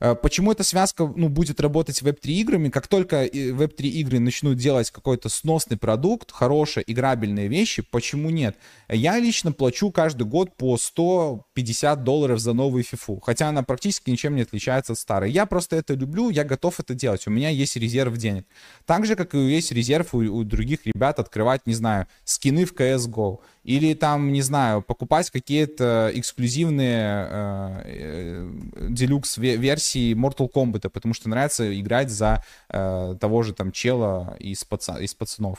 Э, 0.00 0.14
почему 0.14 0.50
эта 0.50 0.64
связка 0.64 1.12
ну, 1.14 1.28
будет 1.28 1.60
работать 1.60 1.96
с 1.96 2.02
Web3 2.02 2.28
играми? 2.30 2.68
Как 2.70 2.88
только 2.88 3.26
Web3 3.26 3.82
игры 3.82 4.18
начнут 4.18 4.56
делать 4.56 4.90
какой-то 4.90 5.28
сносный 5.28 5.76
продукт, 5.76 6.32
хорошие 6.32 6.82
играбельные 6.90 7.48
вещи, 7.48 7.82
почему 7.82 8.30
нет? 8.30 8.56
Я 8.88 9.18
лично 9.18 9.52
плачу 9.52 9.90
каждый 9.90 10.26
год 10.26 10.56
по 10.56 10.76
150 10.78 12.02
долларов 12.02 12.40
за 12.40 12.54
новую 12.54 12.82
FIFA, 12.82 13.20
хотя 13.22 13.48
она 13.48 13.62
практически 13.62 14.10
ничем 14.10 14.34
не 14.34 14.42
отличается 14.42 14.92
от 14.94 14.98
старой. 14.98 15.30
Я 15.30 15.46
просто 15.46 15.76
это 15.76 15.94
люблю, 15.94 16.30
я 16.30 16.44
готов 16.44 16.80
это 16.80 16.94
делать, 16.94 17.26
у 17.26 17.30
меня 17.30 17.50
есть 17.50 17.76
резерв 17.76 18.16
денег. 18.16 18.46
Так 18.86 19.04
же, 19.04 19.16
как 19.16 19.34
и 19.34 19.38
есть 19.38 19.70
резерв 19.70 20.14
у, 20.14 20.18
у 20.18 20.44
других 20.44 20.86
ребят 20.86 21.18
открывать, 21.18 21.66
не 21.66 21.74
знаю, 21.74 22.06
скины 22.24 22.64
в 22.64 22.72
CSGO. 22.72 23.38
Или 23.62 23.92
там, 23.92 24.32
не 24.32 24.40
знаю, 24.40 24.80
покупать 24.80 25.30
какие-то 25.30 26.10
эксклюзивные 26.14 27.28
э, 27.30 28.48
э, 28.88 29.56
версии 29.56 30.14
Mortal 30.14 30.50
Kombat, 30.50 30.88
потому 30.88 31.12
что 31.12 31.28
нравится 31.28 31.78
играть 31.78 32.10
за 32.10 32.42
э, 32.70 33.16
того 33.20 33.42
же 33.42 33.52
там 33.52 33.70
чела 33.70 34.34
из, 34.38 34.64
паца, 34.64 34.98
из 34.98 35.14
пацанов. 35.14 35.58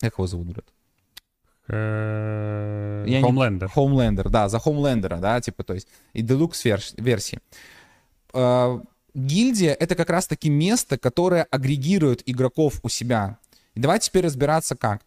Как 0.00 0.14
его 0.14 0.26
зовут, 0.26 0.48
брат? 0.48 0.64
Homelander. 3.22 3.70
Homelander, 3.72 4.28
да, 4.28 4.48
за 4.48 4.56
Homelander, 4.56 5.20
да, 5.20 5.40
типа, 5.40 5.62
то 5.62 5.74
есть, 5.74 5.86
и 6.12 6.22
Deluxe 6.22 6.92
версии. 6.96 7.38
Э, 8.34 8.80
гильдия— 9.14 9.74
это 9.80 9.94
как 9.94 10.10
раз-таки 10.10 10.50
место, 10.50 10.98
которое 10.98 11.44
агрегирует 11.44 12.28
игроков 12.28 12.80
у 12.82 12.88
себя. 12.88 13.38
И 13.74 13.80
давайте 13.80 14.06
теперь 14.06 14.24
разбираться, 14.24 14.74
как. 14.74 15.02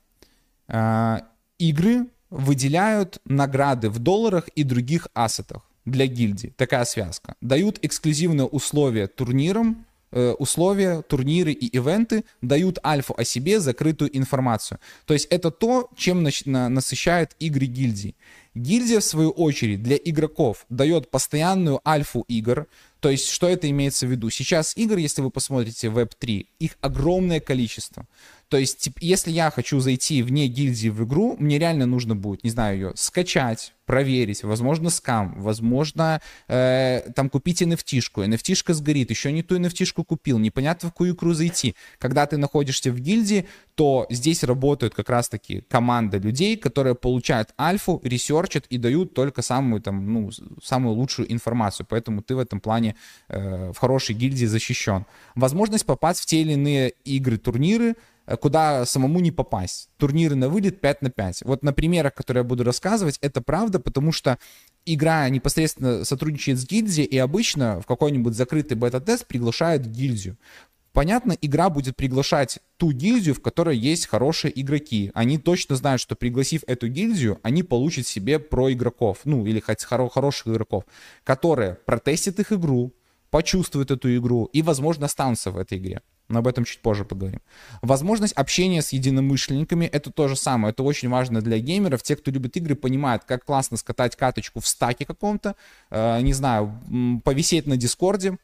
Игры 1.57 2.07
выделяют 2.29 3.19
награды 3.25 3.89
в 3.89 3.99
долларах 3.99 4.47
и 4.49 4.63
других 4.63 5.07
ассетах 5.13 5.61
для 5.85 6.07
гильдии. 6.07 6.53
Такая 6.57 6.83
связка. 6.85 7.35
Дают 7.41 7.79
эксклюзивные 7.81 8.45
условия 8.45 9.07
турнирам, 9.07 9.85
э, 10.11 10.31
условия, 10.31 11.01
турниры 11.01 11.51
и 11.51 11.67
ивенты 11.77 12.25
дают 12.41 12.79
альфу 12.83 13.13
о 13.17 13.23
себе 13.23 13.59
закрытую 13.59 14.15
информацию. 14.17 14.79
То 15.05 15.13
есть 15.13 15.27
это 15.29 15.51
то, 15.51 15.89
чем 15.95 16.23
насыщают 16.23 17.35
игры 17.39 17.67
гильдии. 17.67 18.15
Гильдия, 18.53 18.99
в 18.99 19.03
свою 19.03 19.29
очередь, 19.29 19.83
для 19.83 19.97
игроков 19.97 20.65
дает 20.69 21.11
постоянную 21.11 21.79
альфу 21.87 22.25
игр, 22.27 22.67
то 23.05 23.11
есть, 23.11 23.29
что 23.29 23.47
это 23.47 23.69
имеется 23.69 24.07
в 24.07 24.09
виду? 24.09 24.31
Сейчас 24.31 24.75
игр, 24.75 24.97
если 24.97 25.21
вы 25.21 25.29
посмотрите 25.29 25.89
Web3, 25.89 26.47
их 26.57 26.75
огромное 26.81 27.39
количество. 27.39 28.07
То 28.49 28.57
есть, 28.57 28.79
типа, 28.79 28.97
если 29.01 29.31
я 29.31 29.49
хочу 29.49 29.79
зайти 29.79 30.21
вне 30.21 30.47
гильдии 30.47 30.89
в 30.89 31.03
игру, 31.03 31.35
мне 31.39 31.57
реально 31.57 31.85
нужно 31.85 32.15
будет, 32.15 32.43
не 32.43 32.51
знаю, 32.51 32.75
ее 32.75 32.91
скачать, 32.95 33.73
проверить, 33.85 34.43
возможно, 34.43 34.89
скам, 34.89 35.39
возможно, 35.41 36.21
э, 36.47 37.01
там 37.15 37.29
купить 37.29 37.61
NFT-шку, 37.61 38.25
NFT-шка 38.25 38.73
сгорит, 38.73 39.09
еще 39.09 39.31
не 39.31 39.43
ту 39.43 39.57
NFT-шку 39.57 40.03
купил, 40.03 40.39
непонятно 40.39 40.89
в 40.89 40.91
какую 40.91 41.13
игру 41.13 41.33
зайти. 41.33 41.75
Когда 41.97 42.25
ты 42.25 42.37
находишься 42.37 42.91
в 42.91 42.99
гильдии, 42.99 43.47
то 43.75 44.07
здесь 44.09 44.43
работают 44.43 44.95
как 44.95 45.09
раз-таки 45.09 45.61
команда 45.69 46.17
людей, 46.17 46.55
которые 46.57 46.95
получают 46.95 47.49
альфу, 47.59 48.01
ресерчат 48.03 48.65
и 48.69 48.77
дают 48.77 49.13
только 49.13 49.41
самую, 49.41 49.81
там, 49.81 50.13
ну, 50.13 50.31
самую 50.63 50.95
лучшую 50.95 51.31
информацию, 51.31 51.85
поэтому 51.89 52.21
ты 52.21 52.35
в 52.35 52.39
этом 52.39 52.59
плане 52.59 52.95
э, 53.27 53.71
в 53.71 53.77
хорошей 53.77 54.15
гильдии 54.15 54.45
защищен. 54.45 55.05
Возможность 55.35 55.85
попасть 55.85 56.21
в 56.21 56.25
те 56.25 56.41
или 56.41 56.53
иные 56.53 56.93
игры, 57.03 57.37
турниры, 57.37 57.95
куда 58.39 58.85
самому 58.85 59.19
не 59.19 59.31
попасть. 59.31 59.89
Турниры 59.97 60.35
на 60.35 60.49
вылет 60.49 60.81
5 60.81 61.01
на 61.01 61.09
5. 61.09 61.43
Вот 61.43 61.63
на 61.63 61.73
примерах, 61.73 62.13
которые 62.13 62.41
я 62.41 62.47
буду 62.47 62.63
рассказывать, 62.63 63.17
это 63.21 63.41
правда, 63.41 63.79
потому 63.79 64.11
что 64.11 64.37
игра 64.85 65.27
непосредственно 65.29 66.05
сотрудничает 66.05 66.59
с 66.59 66.65
гильдией, 66.65 67.05
и 67.05 67.17
обычно 67.17 67.81
в 67.81 67.85
какой-нибудь 67.85 68.35
закрытый 68.35 68.77
бета-тест 68.77 69.25
приглашают 69.25 69.85
гильдию. 69.85 70.37
Понятно, 70.95 71.35
игра 71.41 71.69
будет 71.69 71.97
приглашать 71.97 72.59
ту 72.77 72.93
гильдию, 72.93 73.35
в 73.35 73.41
которой 73.41 73.77
есть 73.77 74.07
хорошие 74.07 74.57
игроки. 74.61 75.11
Они 75.13 75.37
точно 75.37 75.75
знают, 75.75 75.99
что 75.99 76.15
пригласив 76.15 76.63
эту 76.67 76.87
гильдию, 76.87 77.37
они 77.43 77.63
получат 77.63 78.07
себе 78.07 78.39
про 78.39 78.71
игроков, 78.71 79.19
ну 79.25 79.45
или 79.45 79.59
хоть 79.59 79.83
хоро- 79.83 80.09
хороших 80.09 80.47
игроков, 80.47 80.85
которые 81.25 81.73
протестят 81.85 82.39
их 82.39 82.53
игру, 82.53 82.93
почувствуют 83.29 83.91
эту 83.91 84.15
игру 84.15 84.45
и, 84.45 84.61
возможно, 84.61 85.07
останутся 85.07 85.51
в 85.51 85.57
этой 85.57 85.79
игре. 85.79 86.01
Но 86.27 86.39
об 86.39 86.47
этом 86.47 86.65
чуть 86.65 86.79
позже 86.79 87.05
поговорим. 87.05 87.41
Возможность 87.81 88.33
общения 88.33 88.81
с 88.81 88.93
единомышленниками— 88.93 89.85
это 89.91 90.11
то 90.11 90.27
же 90.27 90.35
самое. 90.35 90.71
Это 90.71 90.81
очень 90.81 91.09
важно 91.09 91.41
для 91.41 91.59
геймеров. 91.59 92.01
Те, 92.01 92.15
кто 92.15 92.31
любит 92.31 92.57
игры, 92.57 92.75
понимают, 92.75 93.23
как 93.25 93.45
классно 93.45 93.77
скатать 93.77 94.15
каточку 94.15 94.59
в 94.59 94.67
стаке 94.67 95.05
каком-то, 95.05 95.55
э, 95.91 96.21
не 96.21 96.33
знаю, 96.33 97.21
повисеть 97.23 97.67
на 97.67 97.77
Дискорде, 97.77 98.37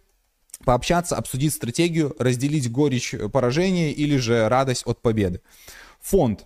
пообщаться, 0.63 1.15
обсудить 1.15 1.53
стратегию, 1.53 2.15
разделить 2.19 2.71
горечь 2.71 3.15
поражения 3.31 3.91
или 3.91 4.17
же 4.17 4.47
радость 4.47 4.83
от 4.85 5.01
победы. 5.01 5.41
Фонд 6.01 6.45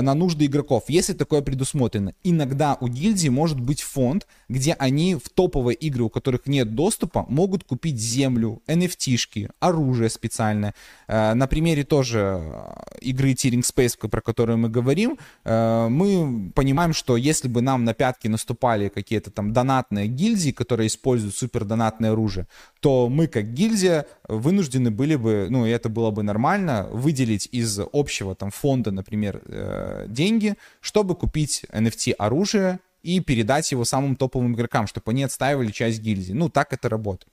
на 0.00 0.14
нужды 0.14 0.46
игроков, 0.46 0.84
если 0.88 1.12
такое 1.12 1.42
предусмотрено. 1.42 2.14
Иногда 2.22 2.76
у 2.80 2.88
гильдии 2.88 3.28
может 3.28 3.60
быть 3.60 3.82
фонд, 3.82 4.26
где 4.48 4.72
они 4.72 5.16
в 5.16 5.28
топовые 5.28 5.74
игры, 5.76 6.04
у 6.04 6.08
которых 6.08 6.46
нет 6.46 6.74
доступа, 6.74 7.26
могут 7.28 7.64
купить 7.64 7.98
землю, 7.98 8.62
NFT-шки, 8.66 9.50
оружие 9.60 10.08
специальное. 10.08 10.74
Э, 11.08 11.34
на 11.34 11.46
примере 11.46 11.84
тоже 11.84 12.40
э, 12.40 12.98
игры 13.00 13.32
Tearing 13.32 13.62
Space, 13.62 14.08
про 14.08 14.20
которую 14.20 14.58
мы 14.58 14.68
говорим, 14.68 15.18
мы 15.44 16.50
понимаем, 16.54 16.92
что 16.92 17.16
если 17.16 17.48
бы 17.48 17.62
нам 17.62 17.84
на 17.84 17.94
пятки 17.94 18.28
наступали 18.28 18.88
какие-то 18.88 19.30
там 19.30 19.52
донатные 19.52 20.06
гильдии, 20.06 20.50
которые 20.50 20.86
используют 20.86 21.34
супер 21.34 21.64
донатное 21.64 22.12
оружие, 22.12 22.46
то 22.80 23.08
мы 23.08 23.26
как 23.26 23.52
гильдия 23.52 24.06
вынуждены 24.28 24.90
были 24.90 25.16
бы, 25.16 25.46
ну 25.50 25.66
и 25.66 25.70
это 25.70 25.88
было 25.88 26.10
бы 26.10 26.22
нормально, 26.22 26.88
выделить 26.90 27.48
из 27.52 27.80
общего 27.92 28.34
там 28.34 28.50
фонда, 28.50 28.90
например, 28.90 29.42
э, 29.82 30.06
деньги, 30.08 30.54
чтобы 30.80 31.14
купить 31.14 31.64
NFT 31.70 32.12
оружие 32.12 32.78
и 33.02 33.20
передать 33.20 33.72
его 33.72 33.84
самым 33.84 34.16
топовым 34.16 34.54
игрокам, 34.54 34.86
чтобы 34.86 35.10
они 35.10 35.24
отстаивали 35.24 35.70
часть 35.70 36.00
гильдии. 36.00 36.32
Ну, 36.32 36.48
так 36.48 36.72
это 36.72 36.88
работает. 36.88 37.32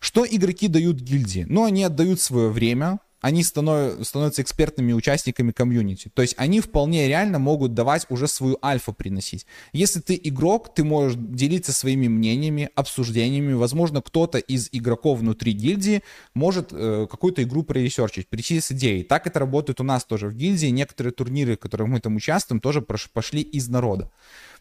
Что 0.00 0.26
игроки 0.28 0.68
дают 0.68 0.96
гильдии? 0.96 1.46
Ну, 1.48 1.64
они 1.64 1.84
отдают 1.84 2.20
свое 2.20 2.48
время, 2.48 2.98
они 3.22 3.44
станов, 3.44 4.04
становятся 4.06 4.42
экспертными 4.42 4.92
участниками 4.92 5.52
комьюнити. 5.52 6.10
То 6.12 6.22
есть 6.22 6.34
они 6.36 6.60
вполне 6.60 7.06
реально 7.08 7.38
могут 7.38 7.72
давать 7.72 8.04
уже 8.10 8.26
свою 8.26 8.58
альфу 8.62 8.92
приносить. 8.92 9.46
Если 9.72 10.00
ты 10.00 10.20
игрок, 10.22 10.74
ты 10.74 10.82
можешь 10.82 11.16
делиться 11.16 11.72
своими 11.72 12.08
мнениями, 12.08 12.68
обсуждениями. 12.74 13.52
Возможно, 13.52 14.02
кто-то 14.02 14.38
из 14.38 14.68
игроков 14.72 15.20
внутри 15.20 15.52
гильдии 15.52 16.02
может 16.34 16.72
э, 16.72 17.06
какую-то 17.08 17.44
игру 17.44 17.62
проресерчить, 17.62 18.28
прийти 18.28 18.60
с 18.60 18.72
идеей. 18.72 19.04
Так 19.04 19.28
это 19.28 19.38
работает 19.38 19.80
у 19.80 19.84
нас 19.84 20.04
тоже 20.04 20.26
в 20.26 20.34
гильдии. 20.34 20.66
Некоторые 20.66 21.12
турниры, 21.12 21.56
в 21.56 21.60
которых 21.60 21.86
мы 21.88 22.00
там 22.00 22.16
участвуем, 22.16 22.60
тоже 22.60 22.82
пошли 22.82 23.40
из 23.40 23.68
народа. 23.68 24.10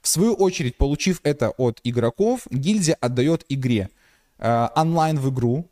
В 0.04 0.08
свою 0.08 0.36
очередь, 0.36 0.78
получив 0.78 1.20
это 1.24 1.50
от 1.50 1.82
игроков, 1.84 2.42
гильдия 2.52 2.96
отдает 3.02 3.44
игре 3.50 3.90
э, 4.38 4.68
онлайн 4.76 5.18
в 5.18 5.32
игру, 5.32 5.71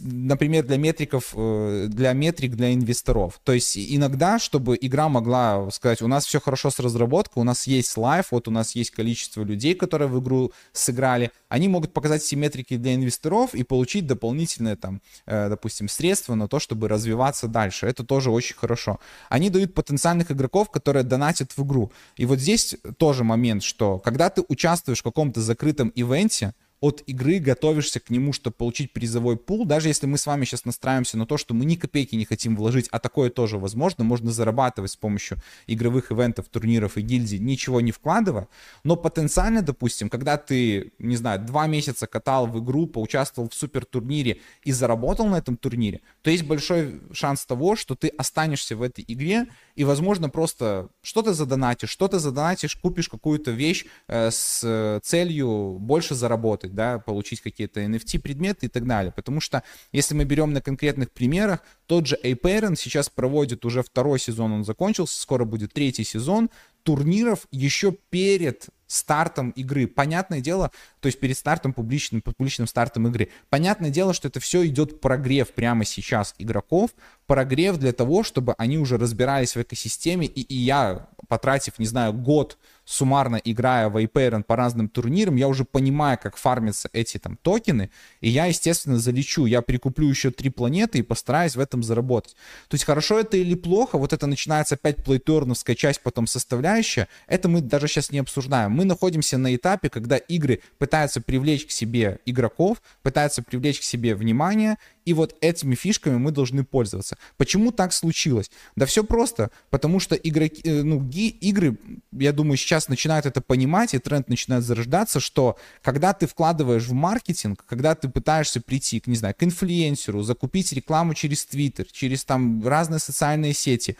например, 0.00 0.64
для 0.64 0.78
метриков, 0.78 1.32
э, 1.34 1.86
для 1.88 2.12
метрик 2.12 2.54
для 2.54 2.72
инвесторов. 2.72 3.40
То 3.44 3.52
есть 3.52 3.76
иногда, 3.76 4.38
чтобы 4.38 4.78
игра 4.80 5.08
могла 5.08 5.70
сказать, 5.70 6.00
у 6.02 6.08
нас 6.08 6.24
все 6.24 6.40
хорошо 6.40 6.70
с 6.70 6.78
разработкой, 6.78 7.42
у 7.42 7.44
нас 7.44 7.66
есть 7.66 7.96
лайф, 7.96 8.26
вот 8.30 8.48
у 8.48 8.50
нас 8.50 8.74
есть 8.74 8.90
количество 8.90 9.42
людей, 9.42 9.74
которые 9.74 10.08
в 10.08 10.18
игру 10.20 10.52
сыграли, 10.72 11.30
они 11.48 11.68
могут 11.68 11.92
показать 11.92 12.22
все 12.22 12.36
метрики 12.36 12.76
для 12.76 12.94
инвесторов 12.94 13.54
и 13.54 13.62
получить 13.64 14.06
дополнительные 14.06 14.76
там, 14.76 15.02
э, 15.26 15.48
допустим, 15.50 15.88
средства 15.88 16.34
на 16.34 16.48
то, 16.48 16.58
чтобы 16.58 16.88
развиваться 16.88 17.46
дальше. 17.46 17.86
Это 17.86 18.04
тоже 18.04 18.30
очень 18.30 18.56
хорошо. 18.56 18.98
Они 19.28 19.50
дают 19.50 19.74
потенциальных 19.74 20.30
игроков, 20.30 20.70
которые 20.70 21.02
донатят 21.02 21.52
в 21.56 21.64
игру. 21.64 21.92
И 22.16 22.24
вот 22.24 22.38
здесь 22.38 22.76
тоже 22.96 23.24
момент, 23.24 23.62
что 23.62 23.98
когда 23.98 24.30
ты 24.30 24.42
участвуешь 24.48 25.00
в 25.00 25.04
каком-то 25.04 25.42
закрытом 25.42 25.92
ивенте, 25.94 26.54
от 26.80 27.02
игры 27.06 27.38
готовишься 27.38 28.00
к 28.00 28.10
нему, 28.10 28.32
чтобы 28.32 28.56
получить 28.56 28.92
призовой 28.92 29.36
пул, 29.36 29.64
даже 29.64 29.88
если 29.88 30.06
мы 30.06 30.18
с 30.18 30.26
вами 30.26 30.44
сейчас 30.44 30.64
настраиваемся 30.64 31.16
на 31.16 31.26
то, 31.26 31.36
что 31.36 31.54
мы 31.54 31.64
ни 31.64 31.74
копейки 31.76 32.14
не 32.14 32.24
хотим 32.24 32.56
вложить, 32.56 32.88
а 32.90 32.98
такое 32.98 33.30
тоже 33.30 33.58
возможно, 33.58 34.04
можно 34.04 34.30
зарабатывать 34.30 34.90
с 34.90 34.96
помощью 34.96 35.38
игровых 35.66 36.12
ивентов, 36.12 36.48
турниров 36.48 36.96
и 36.96 37.00
гильдий, 37.00 37.38
ничего 37.38 37.80
не 37.80 37.92
вкладывая, 37.92 38.48
но 38.84 38.96
потенциально, 38.96 39.62
допустим, 39.62 40.08
когда 40.08 40.36
ты, 40.36 40.92
не 40.98 41.16
знаю, 41.16 41.40
два 41.40 41.66
месяца 41.66 42.06
катал 42.06 42.46
в 42.46 42.62
игру, 42.62 42.86
поучаствовал 42.86 43.48
в 43.48 43.54
супер 43.54 43.84
турнире 43.84 44.40
и 44.62 44.72
заработал 44.72 45.26
на 45.26 45.36
этом 45.36 45.56
турнире, 45.56 46.00
то 46.22 46.30
есть 46.30 46.44
большой 46.44 47.00
шанс 47.12 47.46
того, 47.46 47.76
что 47.76 47.94
ты 47.94 48.08
останешься 48.08 48.76
в 48.76 48.82
этой 48.82 49.04
игре 49.06 49.46
и, 49.74 49.84
возможно, 49.84 50.28
просто 50.28 50.88
что-то 51.02 51.32
задонатишь, 51.32 51.90
что-то 51.90 52.18
задонатишь, 52.18 52.76
купишь 52.76 53.08
какую-то 53.08 53.50
вещь 53.50 53.86
э, 54.08 54.30
с 54.30 55.00
целью 55.02 55.78
больше 55.78 56.14
заработать, 56.14 56.65
да, 56.74 56.98
получить 56.98 57.40
какие-то 57.40 57.80
NFT-предметы 57.80 58.66
и 58.66 58.68
так 58.68 58.86
далее. 58.86 59.12
Потому 59.12 59.40
что, 59.40 59.62
если 59.92 60.14
мы 60.14 60.24
берем 60.24 60.52
на 60.52 60.60
конкретных 60.60 61.10
примерах, 61.10 61.60
тот 61.86 62.06
же 62.06 62.16
A-Parent 62.22 62.76
сейчас 62.76 63.08
проводит 63.08 63.64
уже 63.64 63.82
второй 63.82 64.18
сезон, 64.18 64.52
он 64.52 64.64
закончился, 64.64 65.20
скоро 65.20 65.44
будет 65.44 65.72
третий 65.72 66.04
сезон, 66.04 66.50
турниров 66.82 67.46
еще 67.50 67.92
перед 68.10 68.68
стартом 68.86 69.50
игры. 69.50 69.88
Понятное 69.88 70.40
дело, 70.40 70.70
то 71.00 71.06
есть 71.06 71.18
перед 71.18 71.36
стартом 71.36 71.72
публичным, 71.72 72.22
публичным 72.22 72.68
стартом 72.68 73.08
игры. 73.08 73.28
Понятное 73.50 73.90
дело, 73.90 74.14
что 74.14 74.28
это 74.28 74.38
все 74.38 74.64
идет 74.66 75.00
прогрев 75.00 75.52
прямо 75.52 75.84
сейчас 75.84 76.34
игроков, 76.38 76.90
прогрев 77.26 77.78
для 77.78 77.92
того, 77.92 78.22
чтобы 78.22 78.54
они 78.58 78.78
уже 78.78 78.98
разбирались 78.98 79.56
в 79.56 79.62
экосистеме, 79.62 80.26
и, 80.26 80.40
и 80.40 80.54
я, 80.54 81.08
потратив, 81.28 81.78
не 81.80 81.86
знаю, 81.86 82.12
год 82.12 82.56
суммарно 82.86 83.36
играя 83.44 83.90
в 83.90 84.02
iParent 84.02 84.44
по 84.44 84.56
разным 84.56 84.88
турнирам, 84.88 85.36
я 85.36 85.48
уже 85.48 85.64
понимаю, 85.64 86.18
как 86.22 86.36
фармятся 86.36 86.88
эти 86.92 87.18
там 87.18 87.36
токены, 87.36 87.90
и 88.20 88.30
я, 88.30 88.46
естественно, 88.46 88.98
залечу, 88.98 89.44
я 89.44 89.60
прикуплю 89.60 90.08
еще 90.08 90.30
три 90.30 90.48
планеты 90.48 90.98
и 90.98 91.02
постараюсь 91.02 91.56
в 91.56 91.60
этом 91.60 91.82
заработать. 91.82 92.36
То 92.68 92.76
есть 92.76 92.84
хорошо 92.84 93.18
это 93.18 93.36
или 93.36 93.54
плохо, 93.54 93.98
вот 93.98 94.12
это 94.12 94.26
начинается 94.26 94.76
опять 94.76 95.04
плейтерновская 95.04 95.74
часть, 95.74 96.00
потом 96.00 96.26
составляющая, 96.26 97.08
это 97.26 97.48
мы 97.48 97.60
даже 97.60 97.88
сейчас 97.88 98.12
не 98.12 98.20
обсуждаем. 98.20 98.70
Мы 98.70 98.84
находимся 98.84 99.36
на 99.36 99.54
этапе, 99.54 99.90
когда 99.90 100.16
игры 100.16 100.60
пытаются 100.78 101.20
привлечь 101.20 101.66
к 101.66 101.70
себе 101.72 102.20
игроков, 102.24 102.80
пытаются 103.02 103.42
привлечь 103.42 103.80
к 103.80 103.82
себе 103.82 104.14
внимание, 104.14 104.78
и 105.06 105.14
вот 105.14 105.36
этими 105.40 105.76
фишками 105.76 106.18
мы 106.18 106.32
должны 106.32 106.64
пользоваться. 106.64 107.16
Почему 107.36 107.70
так 107.70 107.92
случилось? 107.92 108.50
Да 108.74 108.86
все 108.86 109.04
просто, 109.04 109.50
потому 109.70 110.00
что 110.00 110.16
игроки, 110.16 110.60
э, 110.64 110.82
ну, 110.82 111.00
ги, 111.00 111.28
игры, 111.28 111.78
я 112.10 112.32
думаю, 112.32 112.56
сейчас 112.56 112.88
начинают 112.88 113.24
это 113.24 113.40
понимать, 113.40 113.94
и 113.94 113.98
тренд 113.98 114.28
начинает 114.28 114.64
зарождаться, 114.64 115.20
что 115.20 115.56
когда 115.80 116.12
ты 116.12 116.26
вкладываешь 116.26 116.88
в 116.88 116.92
маркетинг, 116.92 117.64
когда 117.66 117.94
ты 117.94 118.08
пытаешься 118.08 118.60
прийти, 118.60 118.98
к, 118.98 119.06
не 119.06 119.14
знаю, 119.16 119.34
к 119.38 119.42
инфлюенсеру, 119.44 120.22
закупить 120.22 120.72
рекламу 120.72 121.14
через 121.14 121.46
Твиттер, 121.46 121.86
через 121.86 122.24
там 122.24 122.66
разные 122.66 122.98
социальные 122.98 123.54
сети, 123.54 123.96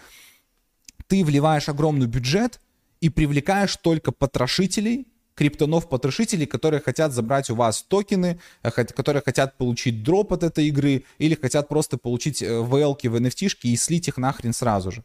ты 1.07 1.25
вливаешь 1.25 1.69
огромный 1.69 2.09
бюджет 2.09 2.61
и 3.01 3.11
привлекаешь 3.11 3.77
только 3.77 4.11
потрошителей, 4.11 5.07
криптонов-потрошителей, 5.37 6.47
которые 6.47 6.81
хотят 6.81 7.13
забрать 7.13 7.51
у 7.51 7.55
вас 7.55 7.83
токены, 7.83 8.41
э, 8.63 8.71
которые 8.71 9.23
хотят 9.25 9.57
получить 9.57 10.03
дроп 10.03 10.33
от 10.33 10.43
этой 10.43 10.67
игры 10.67 11.05
или 11.19 11.35
хотят 11.35 11.69
просто 11.69 11.99
получить 11.99 12.43
VL-ки 12.43 13.07
в 13.07 13.15
NFT 13.17 13.57
и 13.63 13.77
слить 13.77 14.09
их 14.09 14.17
нахрен 14.17 14.53
сразу 14.53 14.91
же. 14.91 15.05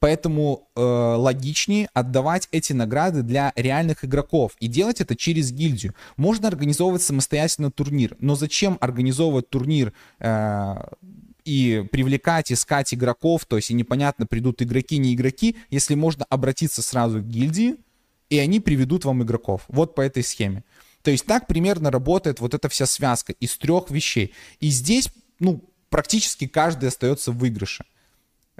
Поэтому 0.00 0.68
э, 0.76 0.80
логичнее 0.80 1.88
отдавать 1.92 2.48
эти 2.52 2.72
награды 2.72 3.22
для 3.22 3.52
реальных 3.56 4.04
игроков 4.04 4.52
и 4.60 4.68
делать 4.68 5.00
это 5.00 5.16
через 5.16 5.50
гильдию. 5.50 5.94
Можно 6.16 6.48
организовывать 6.48 7.02
самостоятельно 7.02 7.70
турнир, 7.70 8.16
но 8.20 8.36
зачем 8.36 8.78
организовывать 8.80 9.50
турнир 9.50 9.92
э, 10.20 10.74
и 11.44 11.84
привлекать, 11.90 12.52
искать 12.52 12.94
игроков, 12.94 13.44
то 13.46 13.56
есть 13.56 13.70
и 13.70 13.74
непонятно, 13.74 14.26
придут 14.26 14.62
игроки, 14.62 14.98
не 14.98 15.14
игроки, 15.14 15.56
если 15.70 15.94
можно 15.94 16.24
обратиться 16.28 16.82
сразу 16.82 17.20
к 17.20 17.26
гильдии, 17.26 17.76
и 18.30 18.38
они 18.38 18.60
приведут 18.60 19.04
вам 19.04 19.22
игроков. 19.22 19.62
Вот 19.68 19.94
по 19.94 20.00
этой 20.00 20.22
схеме. 20.22 20.64
То 21.02 21.10
есть 21.10 21.26
так 21.26 21.46
примерно 21.46 21.90
работает 21.90 22.40
вот 22.40 22.54
эта 22.54 22.68
вся 22.68 22.86
связка 22.86 23.32
из 23.32 23.56
трех 23.56 23.90
вещей. 23.90 24.34
И 24.60 24.68
здесь, 24.68 25.08
ну, 25.38 25.62
практически 25.90 26.46
каждый 26.46 26.88
остается 26.88 27.32
в 27.32 27.38
выигрыше. 27.38 27.84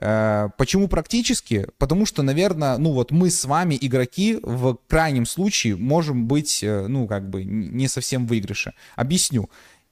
Э, 0.00 0.48
почему 0.56 0.88
практически? 0.88 1.66
Потому 1.78 2.06
что, 2.06 2.22
наверное, 2.22 2.78
ну 2.78 2.92
вот 2.92 3.10
мы 3.10 3.30
с 3.30 3.44
вами, 3.44 3.76
игроки, 3.80 4.38
в 4.42 4.78
крайнем 4.86 5.26
случае 5.26 5.76
можем 5.76 6.26
быть, 6.26 6.62
э, 6.62 6.86
ну, 6.86 7.06
как 7.06 7.28
бы 7.28 7.44
не 7.44 7.88
совсем 7.88 8.26
в 8.26 8.28
выигрыше. 8.28 8.72
Объясню 8.96 9.50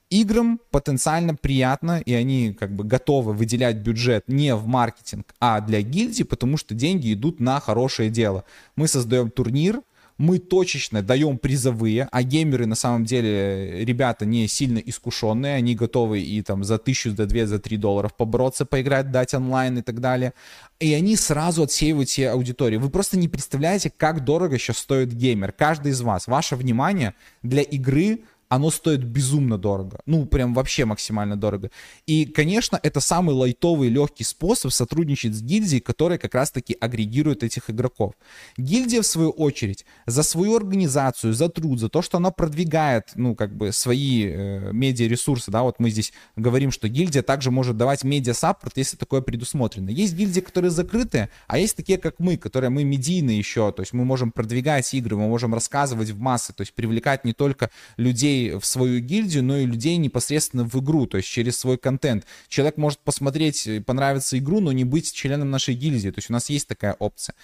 играм 0.09 0.59
потенциально 0.71 1.35
приятно, 1.35 1.99
и 1.99 2.13
они 2.13 2.55
как 2.57 2.75
бы 2.75 2.83
готовы 2.83 3.33
выделять 3.33 3.77
бюджет 3.77 4.25
не 4.27 4.55
в 4.55 4.67
маркетинг, 4.67 5.33
а 5.39 5.61
для 5.61 5.81
гильдии, 5.81 6.23
потому 6.23 6.57
что 6.57 6.73
деньги 6.73 7.13
идут 7.13 7.39
на 7.39 7.59
хорошее 7.59 8.09
дело. 8.09 8.43
Мы 8.75 8.87
создаем 8.87 9.31
турнир, 9.31 9.81
мы 10.17 10.39
точечно 10.39 11.03
даем 11.03 11.37
призовые, 11.37 12.07
а 12.11 12.23
геймеры 12.23 12.65
на 12.65 12.75
самом 12.75 13.05
деле 13.05 13.85
ребята 13.85 14.25
не 14.25 14.47
сильно 14.47 14.79
искушенные, 14.79 15.55
они 15.55 15.75
готовы 15.75 16.21
и 16.21 16.41
там 16.41 16.63
за 16.63 16.79
тысячу, 16.79 17.11
за 17.11 17.25
две, 17.27 17.45
за 17.45 17.59
три 17.59 17.77
долларов 17.77 18.15
побороться, 18.15 18.65
поиграть, 18.65 19.11
дать 19.11 19.33
онлайн 19.35 19.77
и 19.77 19.81
так 19.81 19.99
далее. 19.99 20.33
И 20.79 20.93
они 20.93 21.15
сразу 21.15 21.63
отсеивают 21.63 22.09
все 22.09 22.31
аудитории. 22.31 22.77
Вы 22.77 22.89
просто 22.89 23.17
не 23.17 23.27
представляете, 23.27 23.91
как 23.95 24.23
дорого 24.23 24.57
сейчас 24.57 24.79
стоит 24.79 25.13
геймер. 25.13 25.51
Каждый 25.51 25.91
из 25.91 26.01
вас. 26.01 26.27
Ваше 26.27 26.55
внимание 26.55 27.13
для 27.43 27.61
игры 27.61 28.21
оно 28.49 28.71
стоит 28.71 29.03
безумно 29.03 29.57
дорого. 29.57 29.99
Ну, 30.05 30.25
прям 30.25 30.53
вообще 30.53 30.85
максимально 30.85 31.35
дорого. 31.35 31.69
И, 32.05 32.25
конечно, 32.25 32.79
это 32.81 32.99
самый 32.99 33.35
лайтовый, 33.35 33.89
легкий 33.89 34.23
способ 34.23 34.71
сотрудничать 34.71 35.35
с 35.35 35.41
гильдией, 35.41 35.81
которая 35.81 36.17
как 36.17 36.33
раз-таки 36.33 36.75
агрегирует 36.79 37.43
этих 37.43 37.69
игроков. 37.69 38.13
Гильдия, 38.57 39.01
в 39.01 39.05
свою 39.05 39.31
очередь, 39.31 39.85
за 40.05 40.23
свою 40.23 40.55
организацию, 40.55 41.33
за 41.33 41.49
труд, 41.49 41.79
за 41.79 41.89
то, 41.89 42.01
что 42.01 42.17
она 42.17 42.31
продвигает, 42.31 43.11
ну, 43.15 43.35
как 43.35 43.55
бы, 43.55 43.71
свои 43.71 44.25
э, 44.25 44.71
медиаресурсы, 44.71 45.51
да, 45.51 45.63
вот 45.63 45.79
мы 45.79 45.89
здесь 45.89 46.13
говорим, 46.35 46.71
что 46.71 46.87
гильдия 46.87 47.23
также 47.23 47.51
может 47.51 47.75
давать 47.75 48.03
медиа-support, 48.03 48.77
если 48.77 48.95
такое 48.95 49.21
предусмотрено. 49.21 49.89
Есть 49.89 50.15
гильдии, 50.15 50.39
которые 50.39 50.71
закрыты, 50.71 51.29
а 51.47 51.57
есть 51.57 51.75
такие, 51.75 51.97
как 51.97 52.19
мы, 52.19 52.37
которые 52.37 52.69
мы 52.69 52.83
медийные 52.83 53.37
еще, 53.37 53.71
то 53.71 53.81
есть 53.81 53.93
мы 53.93 54.05
можем 54.05 54.31
продвигать 54.31 54.93
игры, 54.93 55.17
мы 55.17 55.27
можем 55.27 55.53
рассказывать 55.53 56.11
в 56.11 56.19
массы, 56.19 56.53
то 56.53 56.61
есть 56.61 56.73
привлекать 56.73 57.25
не 57.25 57.33
только 57.33 57.69
людей, 57.97 58.36
людей 58.37 58.59
в 58.59 58.65
свою 58.65 58.99
гильдию, 58.99 59.43
но 59.43 59.57
и 59.57 59.65
людей 59.65 59.97
непосредственно 59.97 60.63
в 60.63 60.75
игру, 60.75 61.07
то 61.07 61.17
есть 61.17 61.29
через 61.29 61.57
свой 61.57 61.77
контент. 61.77 62.25
Человек 62.47 62.77
может 62.77 62.99
посмотреть, 62.99 63.67
э, 63.67 63.81
понравится 63.81 64.37
игру, 64.37 64.59
но 64.59 64.71
не 64.71 64.85
быть 64.85 65.13
членом 65.13 65.49
нашей 65.49 65.75
гильдии, 65.75 66.09
то 66.09 66.19
есть 66.19 66.29
у 66.29 66.33
нас 66.33 66.49
есть 66.49 66.67
такая 66.67 66.95
опция. 66.99 67.35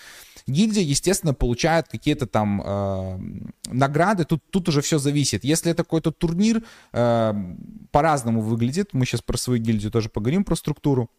Гильдия, 0.48 0.84
естественно, 0.84 1.34
получает 1.34 1.88
какие-то 1.88 2.28
там 2.28 2.62
э, 2.64 3.20
награды, 3.68 4.26
тут, 4.26 4.42
тут 4.50 4.70
уже 4.70 4.82
все 4.82 4.98
зависит. 5.00 5.44
Если 5.44 5.72
это 5.72 5.84
какой-то 5.84 6.12
турнир, 6.12 6.64
э, 6.94 7.34
по-разному 7.92 8.42
выглядит, 8.42 8.94
мы 8.94 9.06
сейчас 9.06 9.22
про 9.22 9.38
свою 9.38 9.62
гильдию 9.62 9.92
тоже 9.92 10.10
поговорим, 10.10 10.44
про 10.44 10.56
структуру 10.56 11.10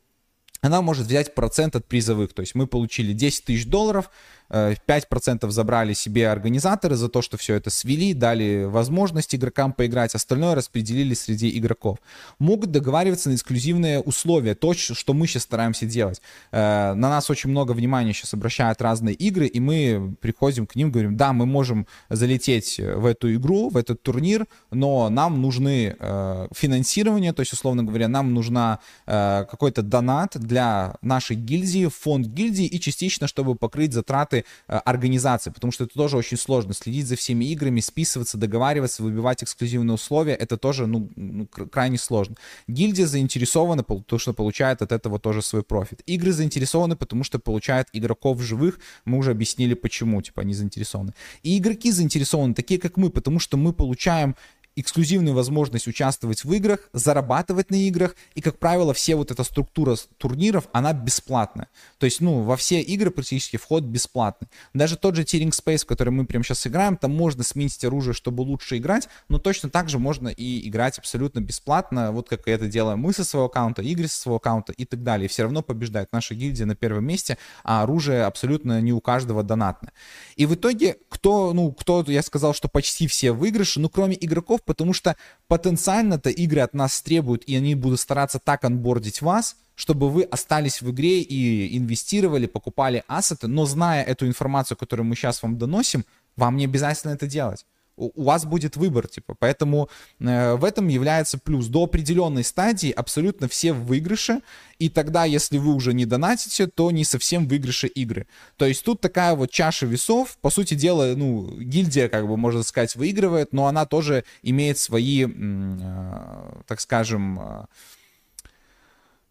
она 0.65 0.81
может 0.81 1.07
взять 1.07 1.35
процент 1.35 1.77
от 1.77 1.87
призовых. 1.87 2.33
То 2.33 2.41
есть 2.41 2.55
мы 2.55 2.67
получили 2.67 3.13
10 3.13 3.45
тысяч 3.45 3.67
долларов, 3.67 4.09
5% 4.51 5.47
э, 5.47 5.51
забрали 5.51 5.93
себе 5.95 6.29
организаторы 6.29 6.97
за 6.97 7.09
то, 7.09 7.23
что 7.23 7.37
все 7.37 7.55
это 7.55 7.71
свели, 7.71 8.15
дали 8.15 8.65
возможность 8.65 9.35
игрокам 9.35 9.73
поиграть, 9.73 10.15
остальное 10.15 10.55
распределили 10.55 11.15
среди 11.15 11.57
игроков. 11.59 11.99
Могут 12.39 12.71
договариваться 12.71 13.31
на 13.31 13.35
эксклюзивные 13.35 14.01
условия, 14.01 14.55
то, 14.55 14.75
что 14.75 15.15
мы 15.15 15.27
сейчас 15.27 15.45
стараемся 15.45 15.87
делать. 15.87 16.21
Э, 16.53 16.95
на 16.95 17.09
нас 17.09 17.31
очень 17.31 17.51
много 17.51 17.73
внимания 17.73 18.13
сейчас 18.13 18.35
обращают 18.35 18.83
разные 18.83 19.15
игры, 19.15 19.47
и 19.47 19.61
мы 19.61 20.15
приходим 20.21 20.67
к 20.67 20.77
ним, 20.77 20.91
говорим, 20.91 21.17
да, 21.17 21.33
мы 21.33 21.47
можем 21.47 21.87
залететь 22.11 22.79
в 22.79 23.07
эту 23.07 23.35
игру, 23.35 23.71
в 23.71 23.77
этот 23.77 24.03
турнир, 24.03 24.47
но 24.71 25.09
нам 25.09 25.41
нужны 25.41 25.97
э, 25.99 26.49
финансирование, 26.55 27.33
то 27.33 27.41
есть, 27.41 27.53
условно 27.53 27.83
говоря, 27.83 28.09
нам 28.09 28.35
нужна 28.35 28.79
какой-то 29.07 29.83
донат 29.83 30.37
для 30.39 30.97
нашей 31.03 31.37
гильдии, 31.37 31.87
фонд 31.87 32.27
гильдии, 32.27 32.67
и 32.67 32.81
частично, 32.81 33.27
чтобы 33.27 33.55
покрыть 33.55 33.93
затраты 33.93 34.34
Э, 34.69 34.79
организации, 34.79 35.51
потому 35.51 35.73
что 35.73 35.85
это 35.85 35.95
тоже 35.95 36.17
очень 36.17 36.37
сложно. 36.37 36.75
Следить 36.75 37.07
за 37.07 37.17
всеми 37.17 37.45
играми, 37.47 37.81
списываться, 37.81 38.39
договариваться, 38.39 39.03
выбивать 39.03 39.43
эксклюзивные 39.43 39.95
условия, 39.95 40.35
это 40.35 40.57
тоже 40.57 40.87
ну, 40.87 41.11
ну 41.17 41.47
крайне 41.47 41.99
сложно. 41.99 42.37
Гильдия 42.67 43.07
заинтересована, 43.07 43.83
потому 43.83 44.19
что 44.19 44.33
получает 44.33 44.83
от 44.83 44.93
этого 44.93 45.19
тоже 45.19 45.43
свой 45.43 45.63
профит. 45.63 46.03
Игры 46.07 46.33
заинтересованы, 46.33 46.97
потому 46.97 47.25
что 47.25 47.39
получают 47.39 47.89
игроков 47.93 48.41
живых, 48.41 48.81
мы 49.05 49.19
уже 49.19 49.31
объяснили 49.31 49.75
почему, 49.75 50.23
типа 50.23 50.43
они 50.43 50.55
заинтересованы. 50.55 51.13
И 51.43 51.59
игроки 51.59 51.91
заинтересованы, 51.93 52.55
такие 52.55 52.81
как 52.81 52.97
мы, 52.97 53.11
потому 53.11 53.39
что 53.39 53.57
мы 53.57 53.73
получаем 53.73 54.35
эксклюзивную 54.77 55.35
возможность 55.35 55.87
участвовать 55.87 56.45
в 56.45 56.53
играх, 56.53 56.89
зарабатывать 56.93 57.71
на 57.71 57.77
играх, 57.77 58.17
и, 58.35 58.41
как 58.41 58.59
правило, 58.59 58.93
все 58.93 59.15
вот 59.15 59.31
эта 59.31 59.45
структура 59.45 59.97
турниров, 60.19 60.69
она 60.73 60.93
бесплатная. 60.93 61.69
То 61.99 62.07
есть, 62.07 62.21
ну, 62.21 62.43
во 62.43 62.57
все 62.57 62.81
игры 62.81 63.11
практически 63.11 63.57
вход 63.57 63.85
бесплатный. 63.85 64.49
Даже 64.73 64.97
тот 64.97 65.15
же 65.15 65.23
Tearing 65.23 65.51
Space, 65.51 65.85
в 65.85 65.87
который 65.87 66.11
мы 66.11 66.27
прямо 66.27 66.45
сейчас 66.45 66.67
играем, 66.67 66.97
там 66.97 67.15
можно 67.15 67.43
сменить 67.45 67.85
оружие, 67.85 68.15
чтобы 68.15 68.43
лучше 68.43 68.79
играть, 68.79 69.09
но 69.29 69.39
точно 69.39 69.71
так 69.71 69.89
же 69.89 69.99
можно 69.99 70.29
и 70.29 70.69
играть 70.69 70.99
абсолютно 70.99 71.41
бесплатно, 71.41 72.13
вот 72.13 72.29
как 72.29 72.49
это 72.49 72.67
делаем 72.67 72.99
мы 72.99 73.13
со 73.13 73.25
своего 73.25 73.47
аккаунта, 73.47 73.83
игры 73.83 74.09
со 74.09 74.21
своего 74.21 74.37
аккаунта 74.37 74.73
и 74.73 74.85
так 74.85 75.03
далее. 75.03 75.27
И 75.27 75.29
все 75.29 75.43
равно 75.43 75.63
побеждает 75.63 76.13
наша 76.13 76.35
гильдия 76.35 76.67
на 76.67 76.75
первом 76.75 77.05
месте, 77.05 77.39
а 77.63 77.83
оружие 77.83 78.25
абсолютно 78.25 78.81
не 78.81 78.93
у 78.93 79.01
каждого 79.01 79.43
донатное. 79.43 79.93
И 80.37 80.47
в 80.47 80.55
итоге, 80.55 80.97
кто, 81.09 81.53
ну, 81.53 81.73
кто, 81.73 82.05
я 82.09 82.23
сказал, 82.23 82.55
что 82.55 82.69
почти 82.69 83.07
все 83.07 83.33
выигрыши, 83.33 83.81
ну, 83.81 83.89
кроме 83.89 84.17
игроков, 84.21 84.63
потому 84.65 84.93
что 84.93 85.17
потенциально-то 85.49 86.31
игры 86.31 86.61
от 86.61 86.75
нас 86.75 87.01
требуют, 87.03 87.45
и 87.45 87.57
они 87.57 87.75
будут 87.75 88.01
стараться 88.01 88.39
так 88.39 88.65
анбордить 88.65 89.23
вас, 89.23 89.57
чтобы 89.75 90.11
вы 90.11 90.23
остались 90.23 90.83
в 90.83 90.91
игре 90.91 91.21
и 91.21 91.77
инвестировали, 91.77 92.47
покупали 92.47 93.05
ассеты, 93.09 93.49
но 93.49 93.67
зная 93.67 94.03
эту 94.03 94.27
информацию, 94.27 94.77
которую 94.77 95.07
мы 95.07 95.17
сейчас 95.17 95.43
вам 95.43 95.59
доносим, 95.59 96.05
вам 96.37 96.57
не 96.57 96.65
обязательно 96.65 97.13
это 97.13 97.27
делать 97.27 97.65
у 97.97 98.25
вас 98.25 98.45
будет 98.45 98.77
выбор, 98.77 99.09
типа, 99.09 99.35
поэтому 99.39 99.89
э, 100.21 100.55
в 100.55 100.65
этом 100.65 100.89
является 100.89 101.39
плюс. 101.39 101.67
До 101.67 101.85
определенной 101.85 102.45
стадии 102.45 102.91
абсолютно 102.91 103.49
все 103.49 103.73
в 103.73 103.87
выигрыше, 103.87 104.41
и 104.79 104.89
тогда, 104.89 105.25
если 105.25 105.59
вы 105.59 105.75
уже 105.75 105.95
не 105.95 106.07
донатите, 106.07 106.67
то 106.67 106.91
не 106.91 107.05
совсем 107.05 107.47
выигрыши 107.47 107.87
игры. 107.87 108.27
То 108.57 108.67
есть 108.67 108.85
тут 108.85 109.01
такая 109.01 109.35
вот 109.35 109.51
чаша 109.51 109.87
весов, 109.87 110.37
по 110.41 110.51
сути 110.51 110.75
дела, 110.75 111.15
ну, 111.17 111.61
гильдия, 111.61 112.09
как 112.09 112.27
бы, 112.27 112.37
можно 112.37 112.63
сказать, 112.63 112.97
выигрывает, 112.97 113.53
но 113.53 113.67
она 113.67 113.87
тоже 113.87 114.25
имеет 114.43 114.79
свои, 114.79 115.27
э, 115.27 116.63
так 116.67 116.81
скажем, 116.81 117.41
э, 117.41 117.67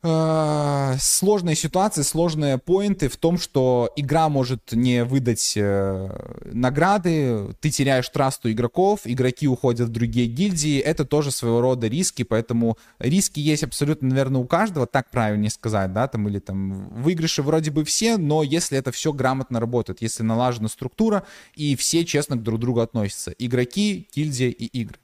э, 0.03 0.95
сложные 0.99 1.55
ситуации, 1.55 2.01
сложные 2.01 2.57
поинты 2.57 3.09
в 3.09 3.17
том, 3.17 3.37
что 3.37 3.89
игра 3.95 4.29
может 4.29 4.71
не 4.73 5.03
выдать 5.03 5.53
э, 5.55 6.39
награды, 6.45 7.53
ты 7.59 7.69
теряешь 7.69 8.09
трасту 8.09 8.51
игроков, 8.51 9.01
игроки 9.05 9.47
уходят 9.47 9.89
в 9.89 9.91
другие 9.91 10.27
гильдии, 10.27 10.79
это 10.79 11.05
тоже 11.05 11.31
своего 11.31 11.61
рода 11.61 11.87
риски, 11.87 12.23
поэтому 12.23 12.77
риски 12.99 13.39
есть 13.39 13.63
абсолютно, 13.63 14.09
наверное, 14.09 14.41
у 14.41 14.45
каждого, 14.45 14.85
так 14.85 15.09
правильнее 15.09 15.49
сказать, 15.49 15.93
да, 15.93 16.07
там, 16.07 16.27
или 16.27 16.39
там 16.39 16.89
выигрыши 16.89 17.41
вроде 17.41 17.71
бы 17.71 17.83
все, 17.85 18.17
но 18.17 18.43
если 18.43 18.77
это 18.77 18.91
все 18.91 19.13
грамотно 19.13 19.59
работает, 19.59 20.01
если 20.01 20.23
налажена 20.23 20.67
структура 20.67 21.23
и 21.55 21.75
все 21.75 22.05
честно 22.05 22.37
друг 22.37 22.59
к 22.59 22.61
другу 22.61 22.81
относятся, 22.81 23.33
игроки, 23.37 24.07
гильдия 24.13 24.49
и 24.49 24.65
игры. 24.65 24.97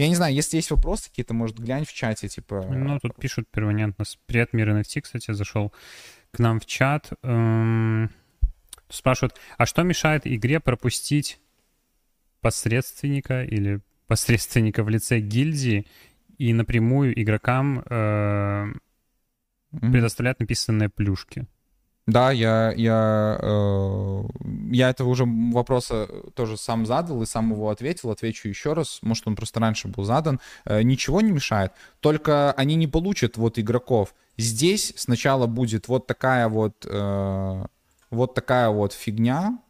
Я 0.00 0.08
не 0.08 0.14
знаю, 0.14 0.34
если 0.34 0.56
есть 0.56 0.70
вопросы 0.70 1.10
какие-то, 1.10 1.34
может, 1.34 1.58
глянь 1.58 1.84
в 1.84 1.92
чате, 1.92 2.26
типа... 2.26 2.64
Ну, 2.66 2.98
тут 3.00 3.16
пишут 3.16 3.46
перманентно. 3.50 4.06
Привет, 4.24 4.54
Мир 4.54 4.70
NFT, 4.70 5.02
кстати, 5.02 5.32
зашел 5.32 5.74
к 6.32 6.38
нам 6.38 6.58
в 6.58 6.64
чат. 6.64 7.10
Эм... 7.22 8.10
Спрашивают, 8.88 9.38
а 9.58 9.66
что 9.66 9.82
мешает 9.82 10.26
игре 10.26 10.58
пропустить 10.58 11.38
посредственника 12.40 13.44
или 13.44 13.82
посредственника 14.06 14.84
в 14.84 14.88
лице 14.88 15.20
гильдии 15.20 15.86
и 16.38 16.54
напрямую 16.54 17.20
игрокам 17.20 17.84
э, 17.84 18.72
предоставлять 19.70 20.40
написанные 20.40 20.88
плюшки? 20.88 21.46
Да, 22.10 22.32
я, 22.32 22.72
я, 22.72 23.38
э, 23.40 24.22
я 24.72 24.90
этого 24.90 25.10
уже 25.10 25.24
вопроса 25.24 26.08
тоже 26.34 26.56
сам 26.56 26.84
задал 26.84 27.22
и 27.22 27.26
сам 27.26 27.52
его 27.52 27.70
ответил. 27.70 28.10
Отвечу 28.10 28.48
еще 28.48 28.72
раз. 28.72 28.98
Может, 29.02 29.28
он 29.28 29.36
просто 29.36 29.60
раньше 29.60 29.86
был 29.86 30.02
задан. 30.02 30.40
Э, 30.64 30.82
ничего 30.82 31.20
не 31.20 31.30
мешает. 31.30 31.72
Только 32.00 32.50
они 32.52 32.74
не 32.74 32.88
получат 32.88 33.36
вот 33.36 33.60
игроков. 33.60 34.12
Здесь 34.36 34.92
сначала 34.96 35.46
будет 35.46 35.86
вот 35.86 36.08
такая 36.08 36.48
вот, 36.48 36.84
э, 36.84 37.64
вот 38.10 38.34
такая 38.34 38.70
вот 38.70 38.92
фигня. 38.92 39.60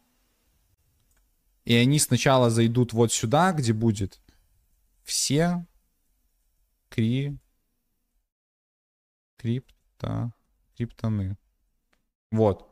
И 1.67 1.75
они 1.75 1.99
сначала 1.99 2.49
зайдут 2.49 2.95
вот 2.95 3.13
сюда, 3.13 3.53
где 3.53 3.75
будет 3.75 4.19
все 5.05 5.67
кри... 6.89 7.37
крипто... 9.37 10.33
криптоны. 10.75 11.37
Вот. 12.31 12.70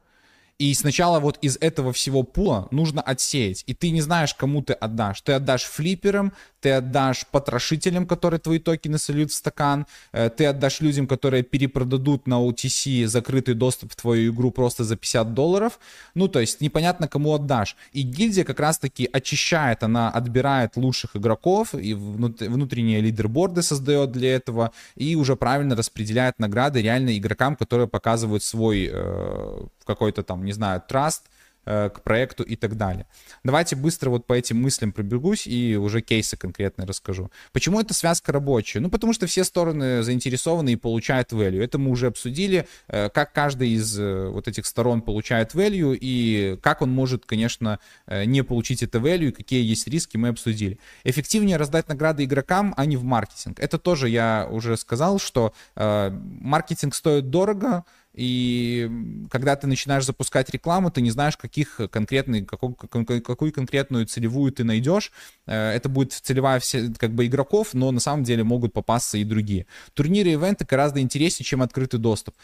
И 0.58 0.74
сначала 0.74 1.20
вот 1.20 1.38
из 1.40 1.56
этого 1.60 1.92
всего 1.92 2.24
пула 2.24 2.66
нужно 2.72 3.00
отсеять. 3.00 3.62
И 3.68 3.74
ты 3.74 3.90
не 3.90 4.00
знаешь, 4.00 4.34
кому 4.34 4.60
ты 4.60 4.72
отдашь. 4.72 5.20
Ты 5.20 5.32
отдашь 5.32 5.62
флиперам, 5.62 6.32
ты 6.60 6.72
отдашь 6.72 7.26
потрошителям, 7.30 8.06
которые 8.06 8.40
твои 8.40 8.58
токены 8.58 8.98
сольют 8.98 9.30
в 9.30 9.34
стакан, 9.34 9.86
э, 10.12 10.30
ты 10.30 10.46
отдашь 10.46 10.80
людям, 10.80 11.06
которые 11.06 11.44
перепродадут 11.44 12.26
на 12.26 12.44
OTC 12.44 13.06
закрытый 13.06 13.54
доступ 13.54 13.92
в 13.92 13.96
твою 13.96 14.32
игру 14.32 14.50
просто 14.50 14.82
за 14.82 14.96
50 14.96 15.32
долларов. 15.32 15.78
Ну, 16.14 16.26
то 16.26 16.40
есть 16.40 16.60
непонятно, 16.60 17.06
кому 17.06 17.34
отдашь. 17.34 17.76
И 17.92 18.02
гильдия 18.02 18.44
как 18.44 18.58
раз-таки 18.58 19.08
очищает, 19.12 19.84
она 19.84 20.10
отбирает 20.10 20.76
лучших 20.76 21.14
игроков 21.14 21.74
и 21.74 21.94
внутренние 21.94 23.00
лидерборды 23.00 23.62
создает 23.62 24.10
для 24.10 24.34
этого 24.34 24.72
и 24.96 25.14
уже 25.14 25.36
правильно 25.36 25.76
распределяет 25.76 26.40
награды 26.40 26.82
реально 26.82 27.16
игрокам, 27.16 27.54
которые 27.54 27.86
показывают 27.86 28.42
свой 28.42 28.90
э, 28.92 29.66
какой-то 29.88 30.22
там, 30.22 30.44
не 30.44 30.52
знаю, 30.52 30.82
траст, 30.86 31.24
Э, 31.70 31.90
к 31.90 32.00
проекту 32.00 32.44
и 32.44 32.56
так 32.56 32.78
далее. 32.78 33.04
Давайте 33.44 33.76
быстро 33.76 34.08
вот 34.08 34.26
по 34.26 34.32
этим 34.32 34.62
мыслям 34.62 34.90
пробегусь 34.90 35.46
и 35.46 35.76
уже 35.76 36.00
кейсы 36.00 36.34
конкретно 36.34 36.86
расскажу. 36.86 37.30
Почему 37.52 37.78
эта 37.78 37.92
связка 37.92 38.32
рабочая? 38.32 38.80
Ну, 38.80 38.88
потому 38.88 39.12
что 39.12 39.26
все 39.26 39.44
стороны 39.44 40.02
заинтересованы 40.02 40.72
и 40.72 40.76
получают 40.76 41.30
value. 41.32 41.62
Это 41.62 41.76
мы 41.76 41.90
уже 41.90 42.06
обсудили, 42.06 42.66
э, 42.86 43.10
как 43.10 43.34
каждый 43.34 43.68
из 43.68 43.98
э, 44.00 44.28
вот 44.30 44.48
этих 44.48 44.64
сторон 44.64 45.02
получает 45.02 45.54
value 45.54 45.94
и 46.00 46.58
как 46.62 46.80
он 46.80 46.90
может, 46.90 47.26
конечно, 47.26 47.80
не 48.06 48.42
получить 48.42 48.82
это 48.82 48.96
value, 48.96 49.32
какие 49.32 49.62
есть 49.62 49.86
риски, 49.88 50.16
мы 50.16 50.28
обсудили. 50.28 50.78
Эффективнее 51.04 51.58
раздать 51.58 51.86
награды 51.88 52.24
игрокам, 52.24 52.72
а 52.78 52.86
не 52.86 52.96
в 52.96 53.04
маркетинг. 53.04 53.60
Это 53.60 53.76
тоже 53.76 54.08
я 54.08 54.48
уже 54.50 54.78
сказал, 54.78 55.18
что 55.18 55.52
маркетинг 55.74 56.94
стоит 56.94 57.28
дорого, 57.28 57.84
и 58.18 58.90
когда 59.30 59.54
ты 59.54 59.68
начинаешь 59.68 60.04
запускать 60.04 60.50
рекламу, 60.50 60.90
ты 60.90 61.00
не 61.00 61.10
знаешь, 61.12 61.36
каких 61.36 61.80
конкретный, 61.90 62.44
какую, 62.44 62.74
какую 62.74 63.52
конкретную 63.52 64.06
целевую 64.06 64.50
ты 64.50 64.64
найдешь. 64.64 65.12
Э, 65.46 65.70
это 65.70 65.88
будет 65.88 66.12
целевая 66.12 66.58
все, 66.58 66.92
как 66.98 67.12
бы 67.12 67.26
игроков, 67.26 67.74
но 67.74 67.92
на 67.92 68.00
самом 68.00 68.24
деле 68.24 68.42
могут 68.42 68.72
попасться 68.72 69.18
и 69.18 69.24
другие. 69.24 69.66
Турниры 69.94 70.30
и 70.30 70.32
ивенты 70.32 70.66
гораздо 70.68 71.00
интереснее, 71.00 71.44
чем 71.44 71.62
открытый 71.62 72.00
доступ. 72.00 72.34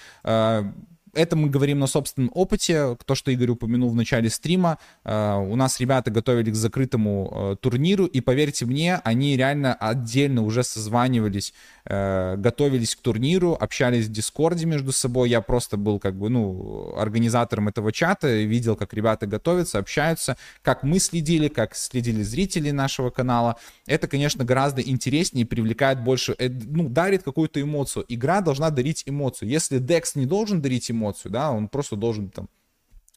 Это 1.14 1.37
мы 1.37 1.48
говорим 1.48 1.79
на 1.79 1.87
собственном 1.87 2.31
опыте. 2.35 2.96
То, 3.07 3.14
что 3.14 3.31
Игорь 3.31 3.50
упомянул 3.50 3.90
в 3.90 3.94
начале 3.94 4.29
стрима. 4.31 4.79
Э, 5.05 5.37
у 5.37 5.57
нас 5.57 5.81
ребята 5.81 6.11
готовили 6.11 6.50
к 6.50 6.55
закрытому 6.55 7.33
э, 7.33 7.57
турниру, 7.61 8.07
и 8.07 8.20
поверьте 8.20 8.66
мне, 8.66 8.96
они 9.05 9.37
реально 9.37 9.74
отдельно 9.74 10.42
уже 10.42 10.64
созванивались, 10.64 11.55
э, 11.85 12.37
готовились 12.37 12.96
к 12.96 13.00
турниру, 13.00 13.57
общались 13.59 14.07
в 14.07 14.12
Дискорде 14.12 14.66
между 14.66 14.92
собой. 14.92 15.31
Я 15.31 15.40
просто 15.40 15.77
был 15.77 15.98
как 15.98 16.16
бы, 16.16 16.29
ну, 16.29 16.94
организатором 16.96 17.68
этого 17.68 17.92
чата, 17.92 18.29
видел, 18.29 18.77
как 18.77 18.92
ребята 18.94 19.27
готовятся, 19.27 19.79
общаются, 19.79 20.37
как 20.62 20.83
мы 20.83 20.98
следили, 20.98 21.48
как 21.48 21.77
следили 21.77 22.22
зрители 22.22 22.71
нашего 22.71 23.10
канала. 23.10 23.56
Это, 23.87 24.08
конечно, 24.08 24.44
гораздо 24.44 24.83
интереснее 24.83 25.46
привлекает 25.46 26.02
больше, 26.02 26.37
ну, 26.38 26.88
дарит 26.88 27.23
какую-то 27.23 27.60
эмоцию. 27.60 28.04
Игра 28.08 28.40
должна 28.40 28.71
дарить 28.71 29.04
эмоцию. 29.06 29.48
Если 29.48 29.81
Dex 29.81 30.12
не 30.15 30.27
должен 30.27 30.60
дарить 30.60 30.90
эмоцию, 30.90 31.04
эмоцию, 31.05 31.33
да, 31.33 31.50
он 31.50 31.69
просто 31.69 31.96
должен 31.96 32.31
там 32.31 32.48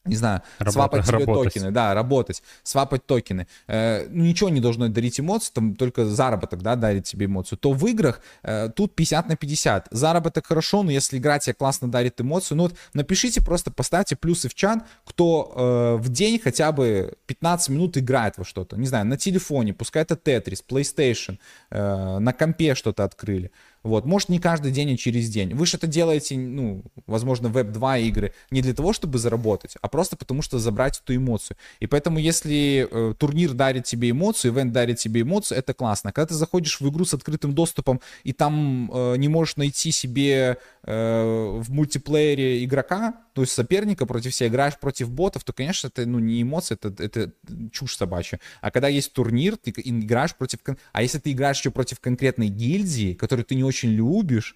не 0.08 0.16
знаю, 0.16 0.42
Работа, 0.58 0.72
свапать 0.72 1.06
тебе 1.06 1.18
работать. 1.18 1.54
токены, 1.54 1.70
да, 1.70 1.94
работать, 1.94 2.42
свапать 2.62 3.06
токены. 3.06 3.46
Э, 3.66 4.06
ну, 4.08 4.24
ничего 4.24 4.48
не 4.48 4.60
должно 4.60 4.88
дарить 4.88 5.20
эмоции, 5.20 5.52
там 5.52 5.76
только 5.76 6.06
заработок, 6.06 6.62
да, 6.62 6.76
дарит 6.76 7.04
тебе 7.04 7.26
эмоцию. 7.26 7.58
То 7.58 7.72
в 7.72 7.86
играх 7.86 8.20
э, 8.42 8.70
тут 8.74 8.94
50 8.94 9.28
на 9.28 9.36
50. 9.36 9.88
Заработок 9.90 10.46
хорошо, 10.46 10.82
но 10.82 10.90
если 10.90 11.18
игра 11.18 11.38
тебе 11.38 11.54
классно 11.54 11.90
дарит 11.90 12.20
эмоцию, 12.20 12.56
ну 12.56 12.62
вот 12.64 12.74
напишите, 12.94 13.42
просто 13.42 13.70
поставьте 13.70 14.16
плюсы 14.16 14.48
в 14.48 14.54
чат, 14.54 14.84
кто 15.04 15.52
э, 15.54 16.02
в 16.02 16.08
день 16.08 16.40
хотя 16.42 16.72
бы 16.72 17.14
15 17.26 17.68
минут 17.70 17.98
играет 17.98 18.38
во 18.38 18.44
что-то. 18.44 18.76
Не 18.76 18.86
знаю, 18.86 19.06
на 19.06 19.16
телефоне, 19.16 19.74
пускай 19.74 20.02
это 20.02 20.14
Tetris, 20.14 20.62
PlayStation, 20.66 21.38
э, 21.70 22.18
на 22.18 22.32
компе 22.32 22.74
что-то 22.74 23.04
открыли. 23.04 23.50
Вот, 23.82 24.04
может, 24.04 24.28
не 24.28 24.38
каждый 24.38 24.72
день, 24.72 24.94
а 24.94 24.96
через 24.96 25.28
день. 25.28 25.54
Вы 25.54 25.66
это 25.72 25.86
делаете, 25.86 26.36
ну, 26.36 26.82
возможно, 27.06 27.48
Web2 27.48 28.02
игры 28.02 28.34
не 28.50 28.62
для 28.62 28.74
того, 28.74 28.92
чтобы 28.92 29.18
заработать, 29.18 29.76
а 29.80 29.88
просто 29.88 30.16
потому, 30.16 30.42
что 30.42 30.58
забрать 30.58 31.00
эту 31.02 31.14
эмоцию. 31.14 31.56
И 31.80 31.86
поэтому, 31.86 32.18
если 32.18 32.88
э, 32.90 33.14
турнир 33.18 33.52
дарит 33.52 33.84
тебе 33.84 34.10
эмоцию, 34.10 34.52
ивент 34.52 34.72
дарит 34.72 34.98
тебе 34.98 35.22
эмоцию, 35.22 35.58
это 35.58 35.74
классно. 35.74 36.12
Когда 36.12 36.28
ты 36.28 36.34
заходишь 36.34 36.80
в 36.80 36.88
игру 36.88 37.04
с 37.04 37.14
открытым 37.14 37.54
доступом 37.54 38.00
и 38.24 38.32
там 38.32 38.90
э, 38.92 39.16
не 39.16 39.28
можешь 39.28 39.56
найти 39.56 39.90
себе 39.90 40.58
э, 40.82 41.60
в 41.60 41.70
мультиплеере 41.70 42.64
игрока, 42.64 43.14
то 43.34 43.42
есть 43.42 43.52
соперника 43.52 44.04
против 44.04 44.34
себя, 44.34 44.48
играешь 44.48 44.78
против 44.78 45.10
ботов, 45.10 45.44
то, 45.44 45.52
конечно, 45.52 45.86
это 45.86 46.04
ну, 46.06 46.18
не 46.18 46.42
эмоции, 46.42 46.74
это, 46.74 47.02
это 47.02 47.32
чушь 47.70 47.96
собачья. 47.96 48.40
А 48.60 48.70
когда 48.70 48.88
есть 48.88 49.12
турнир, 49.12 49.56
ты 49.56 49.72
играешь 49.76 50.34
против... 50.34 50.58
А 50.92 51.02
если 51.02 51.18
ты 51.18 51.30
играешь 51.30 51.58
еще 51.58 51.70
против 51.70 52.00
конкретной 52.00 52.48
гильдии, 52.48 53.14
которую 53.14 53.44
ты 53.44 53.54
не 53.54 53.62
очень 53.68 53.90
любишь, 53.90 54.54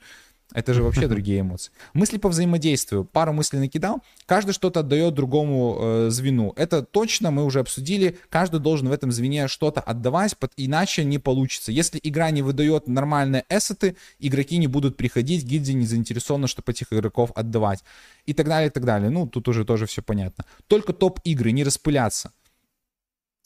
это 0.55 0.75
же 0.75 0.83
вообще 0.83 1.07
другие 1.09 1.41
эмоции. 1.41 1.73
Мысли 1.95 2.19
по 2.19 2.29
взаимодействию. 2.29 3.05
Пару 3.05 3.33
мыслей 3.33 3.59
накидал. 3.59 4.03
Каждый 4.27 4.53
что-то 4.53 4.81
отдает 4.81 5.15
другому 5.15 5.79
э, 5.81 6.11
звену. 6.11 6.53
Это 6.57 6.83
точно 6.83 7.31
мы 7.31 7.45
уже 7.45 7.61
обсудили. 7.61 8.19
Каждый 8.29 8.61
должен 8.61 8.89
в 8.89 8.93
этом 8.93 9.13
звене 9.13 9.49
что-то 9.49 9.81
отдавать, 9.81 10.37
под... 10.37 10.53
иначе 10.57 11.05
не 11.05 11.19
получится. 11.19 11.73
Если 11.73 11.99
игра 12.03 12.31
не 12.31 12.43
выдает 12.43 12.89
нормальные 12.89 13.45
эссеты, 13.49 13.97
игроки 14.19 14.59
не 14.59 14.67
будут 14.67 14.97
приходить, 14.97 15.45
гильдия 15.45 15.75
не 15.75 15.87
заинтересована, 15.87 16.47
чтобы 16.47 16.73
этих 16.73 16.93
игроков 16.93 17.33
отдавать. 17.35 17.83
И 18.27 18.35
так 18.35 18.47
далее, 18.47 18.69
и 18.69 18.73
так 18.73 18.85
далее. 18.85 19.11
Ну, 19.11 19.27
тут 19.27 19.49
уже 19.49 19.65
тоже 19.65 19.87
все 19.87 20.03
понятно. 20.03 20.45
Только 20.67 20.93
топ-игры, 20.93 21.53
не 21.53 21.65
распыляться. 21.65 22.33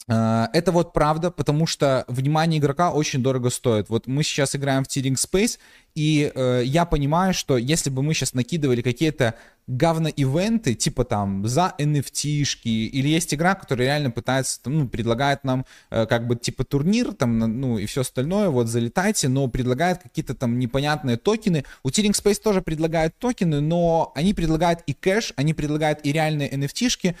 Э, 0.07 0.47
это 0.53 0.71
вот 0.71 0.93
правда, 0.93 1.31
потому 1.31 1.65
что 1.65 2.05
внимание 2.07 2.59
игрока 2.59 2.91
очень 2.91 3.21
дорого 3.21 3.49
стоит. 3.49 3.89
Вот 3.89 4.07
мы 4.07 4.23
сейчас 4.23 4.55
играем 4.55 4.83
в 4.83 4.87
Tearing 4.87 5.15
Space, 5.15 5.59
и 5.95 6.31
э, 6.33 6.61
я 6.63 6.85
понимаю, 6.85 7.33
что 7.33 7.57
если 7.57 7.89
бы 7.89 8.03
мы 8.03 8.13
сейчас 8.13 8.33
накидывали 8.33 8.81
какие-то 8.81 9.35
говно-ивенты, 9.67 10.75
типа 10.75 11.03
там 11.03 11.45
за 11.45 11.73
NFT-шки, 11.77 12.69
или 12.69 13.09
есть 13.09 13.33
игра, 13.33 13.55
которая 13.55 13.87
реально 13.87 14.11
пытается, 14.11 14.61
ну, 14.65 14.87
предлагает 14.87 15.43
нам 15.43 15.65
э, 15.89 16.05
как 16.05 16.27
бы 16.27 16.37
типа 16.37 16.63
турнир, 16.63 17.13
там, 17.13 17.37
ну, 17.39 17.77
и 17.77 17.85
все 17.85 18.01
остальное, 18.01 18.49
вот 18.49 18.67
залетайте, 18.67 19.27
но 19.27 19.47
предлагает 19.49 20.03
какие-то 20.03 20.35
там 20.35 20.57
непонятные 20.57 21.17
токены. 21.17 21.65
У 21.83 21.89
Tearing 21.89 22.13
Space 22.13 22.41
тоже 22.41 22.61
предлагают 22.61 23.17
токены, 23.17 23.59
но 23.59 24.13
они 24.15 24.33
предлагают 24.33 24.81
и 24.85 24.93
кэш, 24.93 25.33
они 25.35 25.53
предлагают 25.53 25.99
и 26.03 26.13
реальные 26.13 26.49
NFT-шки, 26.49 27.15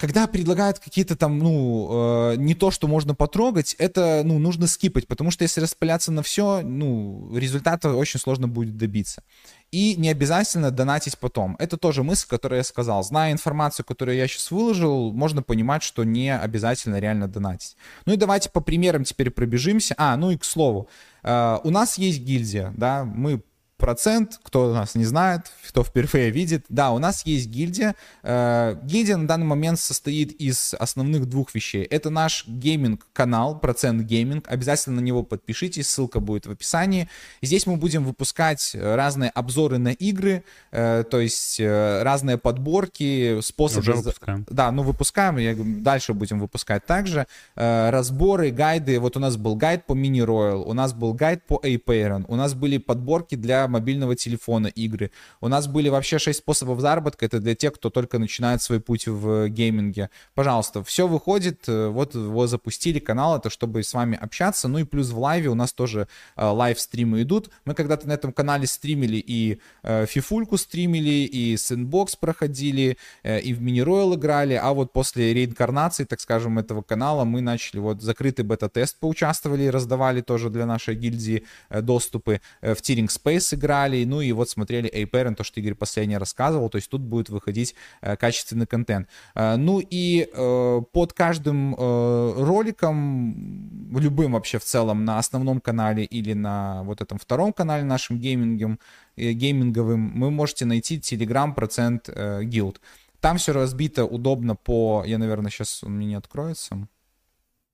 когда 0.00 0.26
предлагают 0.26 0.78
какие-то 0.78 1.14
там, 1.14 1.38
ну, 1.38 2.32
э, 2.32 2.36
не 2.36 2.54
то, 2.54 2.70
что 2.70 2.88
можно 2.88 3.14
потрогать, 3.14 3.74
это, 3.74 4.22
ну, 4.24 4.38
нужно 4.38 4.66
скипать, 4.66 5.06
потому 5.06 5.30
что 5.30 5.44
если 5.44 5.60
распыляться 5.60 6.10
на 6.10 6.22
все, 6.22 6.62
ну, 6.62 7.30
результата 7.36 7.92
очень 7.94 8.18
сложно 8.18 8.48
будет 8.48 8.78
добиться. 8.78 9.22
И 9.70 9.96
не 9.96 10.08
обязательно 10.08 10.70
донатить 10.70 11.18
потом. 11.18 11.54
Это 11.58 11.76
тоже 11.76 12.02
мысль, 12.02 12.26
которую 12.26 12.56
я 12.56 12.64
сказал. 12.64 13.04
Зная 13.04 13.32
информацию, 13.32 13.84
которую 13.84 14.16
я 14.16 14.26
сейчас 14.26 14.50
выложил, 14.50 15.12
можно 15.12 15.42
понимать, 15.42 15.82
что 15.82 16.02
не 16.02 16.34
обязательно 16.34 16.98
реально 16.98 17.28
донатить. 17.28 17.76
Ну 18.06 18.14
и 18.14 18.16
давайте 18.16 18.48
по 18.48 18.62
примерам 18.62 19.04
теперь 19.04 19.30
пробежимся. 19.30 19.94
А, 19.98 20.16
ну 20.16 20.30
и 20.30 20.38
к 20.38 20.44
слову, 20.44 20.88
э, 21.22 21.58
у 21.62 21.68
нас 21.68 21.98
есть 21.98 22.20
гильдия, 22.20 22.72
да, 22.74 23.04
мы 23.04 23.42
процент, 23.80 24.38
кто 24.42 24.72
нас 24.72 24.94
не 24.94 25.04
знает, 25.04 25.50
кто 25.66 25.82
впервые 25.82 26.30
видит. 26.30 26.66
Да, 26.68 26.92
у 26.92 26.98
нас 26.98 27.26
есть 27.26 27.48
гильдия. 27.48 27.96
Э, 28.22 28.76
гильдия 28.84 29.16
на 29.16 29.26
данный 29.26 29.46
момент 29.46 29.80
состоит 29.80 30.32
из 30.32 30.74
основных 30.74 31.26
двух 31.26 31.54
вещей. 31.54 31.82
Это 31.84 32.10
наш 32.10 32.46
гейминг-канал, 32.46 33.58
процент 33.58 34.02
гейминг. 34.02 34.46
Обязательно 34.48 35.00
на 35.00 35.04
него 35.04 35.22
подпишитесь, 35.22 35.88
ссылка 35.88 36.20
будет 36.20 36.46
в 36.46 36.50
описании. 36.50 37.08
Здесь 37.42 37.66
мы 37.66 37.76
будем 37.76 38.04
выпускать 38.04 38.76
разные 38.78 39.30
обзоры 39.30 39.78
на 39.78 39.92
игры, 39.92 40.44
э, 40.70 41.02
то 41.10 41.18
есть 41.18 41.58
э, 41.58 42.02
разные 42.02 42.36
подборки, 42.36 43.40
способы... 43.40 43.80
Уже 43.80 43.94
выпускаем. 43.94 44.46
Да, 44.50 44.70
ну 44.70 44.82
выпускаем, 44.82 45.38
я, 45.38 45.54
дальше 45.56 46.12
будем 46.12 46.38
выпускать 46.38 46.84
также. 46.84 47.26
Разборы, 47.54 48.50
гайды. 48.50 49.00
Вот 49.00 49.16
у 49.16 49.20
нас 49.20 49.36
был 49.36 49.56
гайд 49.56 49.86
по 49.86 49.94
Mini 49.94 50.21
Royale, 50.21 50.68
у 50.68 50.74
нас 50.74 50.92
был 50.92 51.14
гайд 51.14 51.46
по 51.46 51.58
Apeiron, 51.64 52.26
у 52.28 52.36
нас 52.36 52.52
были 52.52 52.76
подборки 52.76 53.36
для 53.36 53.69
мобильного 53.70 54.16
телефона 54.16 54.66
игры. 54.66 55.10
У 55.40 55.48
нас 55.48 55.66
были 55.66 55.88
вообще 55.88 56.18
6 56.18 56.38
способов 56.38 56.80
заработка, 56.80 57.24
это 57.26 57.40
для 57.40 57.54
тех, 57.54 57.74
кто 57.74 57.90
только 57.90 58.18
начинает 58.18 58.62
свой 58.62 58.80
путь 58.80 59.06
в 59.06 59.48
гейминге. 59.48 60.10
Пожалуйста, 60.34 60.84
все 60.84 61.06
выходит, 61.06 61.68
э, 61.68 61.88
вот 61.88 62.14
его 62.14 62.46
запустили 62.46 62.98
канал, 62.98 63.38
это 63.38 63.50
чтобы 63.50 63.82
с 63.82 63.94
вами 63.94 64.18
общаться, 64.20 64.68
ну 64.68 64.78
и 64.78 64.84
плюс 64.84 65.10
в 65.10 65.18
лайве 65.18 65.48
у 65.48 65.54
нас 65.54 65.72
тоже 65.72 66.08
э, 66.36 66.44
лайв-стримы 66.44 67.22
идут. 67.22 67.50
Мы 67.64 67.74
когда-то 67.74 68.06
на 68.08 68.12
этом 68.12 68.32
канале 68.32 68.66
стримили 68.66 69.16
и 69.16 69.60
э, 69.82 70.06
фифульку 70.06 70.56
стримили, 70.56 71.26
и 71.26 71.56
Sandbox 71.56 72.16
проходили, 72.16 72.96
э, 73.22 73.40
и 73.40 73.54
в 73.54 73.62
Mini 73.62 73.83
Royale 73.83 74.14
играли, 74.14 74.54
а 74.54 74.72
вот 74.72 74.92
после 74.92 75.32
реинкарнации, 75.34 76.04
так 76.04 76.20
скажем, 76.20 76.58
этого 76.58 76.82
канала 76.82 77.24
мы 77.24 77.40
начали 77.40 77.80
вот 77.80 78.02
закрытый 78.02 78.44
бета-тест 78.44 78.98
поучаствовали, 78.98 79.66
раздавали 79.66 80.20
тоже 80.20 80.50
для 80.50 80.66
нашей 80.66 80.94
гильдии 80.94 81.44
э, 81.68 81.80
доступы, 81.80 82.40
э, 82.60 82.74
в 82.74 82.80
Tearing 82.80 83.08
Space 83.08 83.56
играли, 83.60 84.04
ну 84.04 84.20
и 84.20 84.32
вот 84.32 84.48
смотрели 84.48 84.88
Apeiron, 84.88 85.34
то, 85.34 85.44
что 85.44 85.60
Игорь 85.60 85.74
последний 85.74 86.16
рассказывал, 86.16 86.70
то 86.70 86.76
есть 86.76 86.90
тут 86.90 87.02
будет 87.02 87.28
выходить 87.28 87.74
э, 88.00 88.16
качественный 88.16 88.66
контент. 88.66 89.08
Э, 89.34 89.56
ну 89.56 89.80
и 89.80 90.28
э, 90.32 90.80
под 90.92 91.12
каждым 91.12 91.74
роликом, 91.74 93.90
любым 93.98 94.32
вообще 94.32 94.58
в 94.58 94.64
целом, 94.64 95.04
на 95.04 95.18
основном 95.18 95.60
канале 95.60 96.04
или 96.04 96.32
на 96.32 96.82
вот 96.84 97.00
этом 97.00 97.18
втором 97.18 97.52
канале 97.52 97.84
нашим 97.84 98.18
геймингом, 98.18 98.78
гейминговым, 99.16 100.20
вы 100.20 100.30
можете 100.30 100.64
найти 100.64 100.98
Telegram 100.98 101.54
процент 101.54 102.08
гилд. 102.42 102.80
Там 103.20 103.36
все 103.36 103.52
разбито 103.52 104.04
удобно 104.04 104.56
по... 104.56 105.04
Я, 105.06 105.18
наверное, 105.18 105.50
сейчас 105.50 105.84
он 105.84 105.96
мне 105.96 106.06
не 106.06 106.14
откроется. 106.14 106.88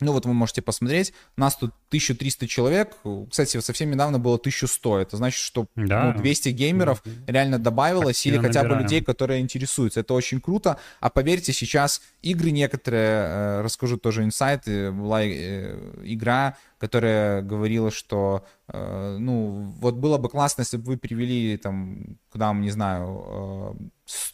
Ну 0.00 0.12
вот 0.12 0.26
вы 0.26 0.34
можете 0.34 0.60
посмотреть, 0.60 1.14
нас 1.38 1.56
тут 1.56 1.72
1300 1.88 2.46
человек, 2.46 2.96
кстати, 3.30 3.58
совсем 3.60 3.90
недавно 3.90 4.18
было 4.18 4.34
1100, 4.34 4.98
это 4.98 5.16
значит, 5.16 5.40
что 5.40 5.68
да. 5.74 6.12
ну, 6.12 6.20
200 6.20 6.50
геймеров 6.50 7.02
mm-hmm. 7.02 7.32
реально 7.32 7.58
добавилось, 7.58 8.18
Активно 8.18 8.36
или 8.36 8.46
хотя 8.46 8.60
набираем. 8.60 8.78
бы 8.78 8.82
людей, 8.82 9.02
которые 9.02 9.40
интересуются, 9.40 10.00
это 10.00 10.12
очень 10.12 10.42
круто, 10.42 10.78
а 11.00 11.08
поверьте, 11.08 11.54
сейчас 11.54 12.02
игры 12.20 12.50
некоторые, 12.50 13.08
э, 13.08 13.60
расскажу 13.62 13.96
тоже 13.96 14.24
инсайты, 14.24 14.92
была 14.92 15.22
э, 15.24 15.78
игра, 16.04 16.58
которая 16.76 17.40
говорила, 17.40 17.90
что, 17.90 18.44
э, 18.68 19.16
ну, 19.18 19.72
вот 19.78 19.94
было 19.94 20.18
бы 20.18 20.28
классно, 20.28 20.60
если 20.60 20.76
бы 20.76 20.84
вы 20.84 20.96
привели 20.98 21.56
там, 21.56 22.18
к 22.30 22.36
нам, 22.36 22.60
не 22.60 22.70
знаю, 22.70 23.90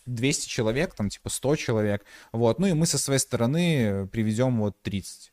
200 0.06 0.48
человек, 0.48 0.94
там, 0.94 1.08
типа 1.08 1.30
100 1.30 1.54
человек, 1.54 2.04
вот, 2.32 2.58
ну 2.58 2.66
и 2.66 2.72
мы 2.72 2.86
со 2.86 2.98
своей 2.98 3.20
стороны 3.20 4.08
приведем 4.10 4.58
вот 4.58 4.82
30 4.82 5.31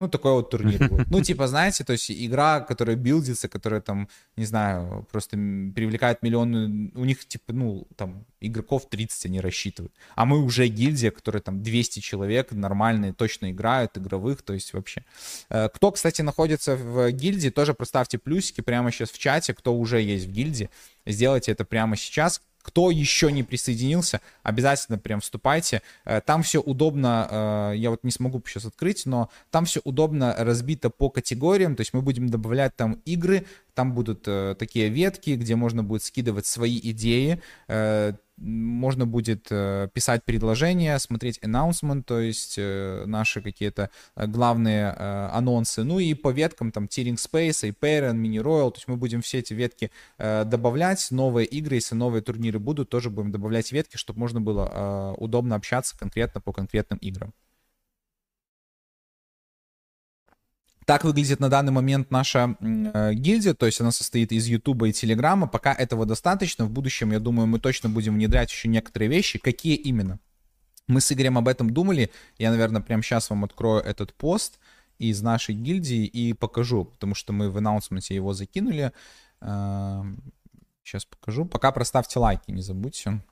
ну, 0.00 0.08
такой 0.08 0.32
вот 0.32 0.50
турнир 0.50 0.88
будет. 0.90 1.10
Ну, 1.10 1.22
типа, 1.22 1.46
знаете, 1.46 1.84
то 1.84 1.92
есть 1.92 2.10
игра, 2.10 2.60
которая 2.60 2.96
билдится, 2.96 3.48
которая 3.48 3.80
там, 3.80 4.08
не 4.36 4.44
знаю, 4.44 5.06
просто 5.10 5.36
привлекает 5.36 6.22
миллионы, 6.22 6.90
у 6.94 7.04
них, 7.04 7.26
типа, 7.26 7.52
ну, 7.52 7.86
там, 7.96 8.24
игроков 8.40 8.88
30 8.88 9.26
они 9.26 9.40
рассчитывают. 9.40 9.94
А 10.14 10.24
мы 10.24 10.42
уже 10.42 10.66
гильдия, 10.66 11.10
которая 11.10 11.40
там 11.40 11.62
200 11.62 12.00
человек, 12.00 12.52
нормальные, 12.52 13.12
точно 13.12 13.50
играют, 13.50 13.96
игровых, 13.96 14.42
то 14.42 14.52
есть 14.52 14.72
вообще. 14.72 15.04
Э, 15.48 15.68
кто, 15.68 15.92
кстати, 15.92 16.22
находится 16.22 16.76
в 16.76 17.10
гильдии, 17.12 17.50
тоже 17.50 17.72
проставьте 17.72 18.18
плюсики 18.18 18.60
прямо 18.60 18.90
сейчас 18.90 19.10
в 19.10 19.18
чате, 19.18 19.54
кто 19.54 19.74
уже 19.74 20.00
есть 20.00 20.26
в 20.26 20.32
гильдии. 20.32 20.70
Сделайте 21.06 21.52
это 21.52 21.64
прямо 21.64 21.96
сейчас. 21.96 22.40
Кто 22.64 22.90
еще 22.90 23.30
не 23.30 23.42
присоединился, 23.42 24.22
обязательно 24.42 24.96
прям 24.96 25.20
вступайте. 25.20 25.82
Э, 26.06 26.22
там 26.24 26.42
все 26.42 26.60
удобно, 26.60 27.28
э, 27.30 27.76
я 27.76 27.90
вот 27.90 28.04
не 28.04 28.10
смогу 28.10 28.42
сейчас 28.46 28.64
открыть, 28.64 29.04
но 29.04 29.28
там 29.50 29.66
все 29.66 29.82
удобно 29.84 30.34
разбито 30.38 30.88
по 30.88 31.10
категориям, 31.10 31.76
то 31.76 31.82
есть 31.82 31.92
мы 31.92 32.00
будем 32.00 32.30
добавлять 32.30 32.74
там 32.74 33.02
игры, 33.04 33.44
там 33.74 33.92
будут 33.92 34.24
э, 34.26 34.56
такие 34.58 34.88
ветки, 34.88 35.32
где 35.32 35.56
можно 35.56 35.84
будет 35.84 36.02
скидывать 36.04 36.46
свои 36.46 36.80
идеи, 36.82 37.42
можно 38.36 39.06
будет 39.06 39.46
э, 39.50 39.88
писать 39.92 40.24
предложения, 40.24 40.98
смотреть 40.98 41.38
announcement, 41.38 42.02
то 42.02 42.20
есть 42.20 42.56
э, 42.58 43.04
наши 43.06 43.40
какие-то 43.40 43.90
э, 44.16 44.26
главные 44.26 44.90
анонсы. 44.90 45.84
Ну 45.84 45.98
и 45.98 46.14
по 46.14 46.30
веткам 46.30 46.72
там 46.72 46.84
Tearing 46.84 47.16
Space, 47.16 47.62
Hyperion, 47.62 48.14
Mini 48.14 48.42
Royal, 48.42 48.70
то 48.70 48.78
есть 48.78 48.88
мы 48.88 48.96
будем 48.96 49.22
все 49.22 49.38
эти 49.38 49.54
ветки 49.54 49.90
добавлять, 50.18 51.06
новые 51.10 51.46
игры, 51.46 51.76
если 51.76 51.94
новые 51.94 52.22
турниры 52.22 52.58
будут, 52.58 52.90
тоже 52.90 53.10
будем 53.10 53.32
добавлять 53.32 53.72
ветки, 53.72 53.96
чтобы 53.96 54.20
можно 54.20 54.40
было 54.40 55.14
удобно 55.18 55.56
общаться 55.56 55.96
конкретно 55.98 56.40
по 56.40 56.52
конкретным 56.52 56.98
играм. 56.98 57.32
Так 60.84 61.04
выглядит 61.04 61.40
на 61.40 61.48
данный 61.48 61.72
момент 61.72 62.10
наша 62.10 62.56
э, 62.60 63.14
гильдия, 63.14 63.54
то 63.54 63.66
есть 63.66 63.80
она 63.80 63.90
состоит 63.90 64.32
из 64.32 64.46
Ютуба 64.46 64.88
и 64.88 64.92
Телеграма. 64.92 65.46
Пока 65.46 65.72
этого 65.72 66.04
достаточно. 66.04 66.66
В 66.66 66.70
будущем, 66.70 67.12
я 67.12 67.20
думаю, 67.20 67.46
мы 67.46 67.58
точно 67.58 67.88
будем 67.88 68.14
внедрять 68.14 68.50
еще 68.50 68.68
некоторые 68.68 69.08
вещи. 69.08 69.38
Какие 69.38 69.76
именно? 69.76 70.18
Мы 70.86 71.00
с 71.00 71.10
Игорем 71.10 71.38
об 71.38 71.48
этом 71.48 71.70
думали. 71.70 72.10
Я, 72.36 72.50
наверное, 72.50 72.82
прямо 72.82 73.02
сейчас 73.02 73.30
вам 73.30 73.44
открою 73.44 73.82
этот 73.82 74.12
пост 74.12 74.58
из 74.98 75.22
нашей 75.22 75.54
гильдии 75.54 76.04
и 76.04 76.34
покажу, 76.34 76.84
потому 76.84 77.14
что 77.14 77.32
мы 77.32 77.50
в 77.50 77.56
анонсменте 77.56 78.14
его 78.14 78.34
закинули. 78.34 78.92
Сейчас 79.40 81.06
покажу. 81.06 81.46
Пока 81.46 81.72
проставьте 81.72 82.18
лайки, 82.18 82.50
не 82.50 82.60
забудьте. 82.60 83.22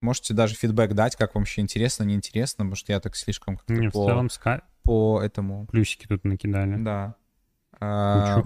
Можете 0.00 0.32
даже 0.32 0.54
фидбэк 0.54 0.94
дать, 0.94 1.16
как 1.16 1.34
вам 1.34 1.42
вообще 1.42 1.60
интересно, 1.60 2.04
неинтересно, 2.04 2.64
потому 2.64 2.76
что 2.76 2.92
я 2.92 3.00
так 3.00 3.16
слишком 3.16 3.56
как-то 3.56 3.72
Не, 3.72 3.90
по... 3.90 4.04
в 4.04 4.06
целом 4.06 4.30
по 4.88 5.20
этому. 5.22 5.66
Плюсики 5.66 6.06
тут 6.06 6.24
накидали. 6.24 6.82
Да. 6.82 7.14
А, 7.78 8.42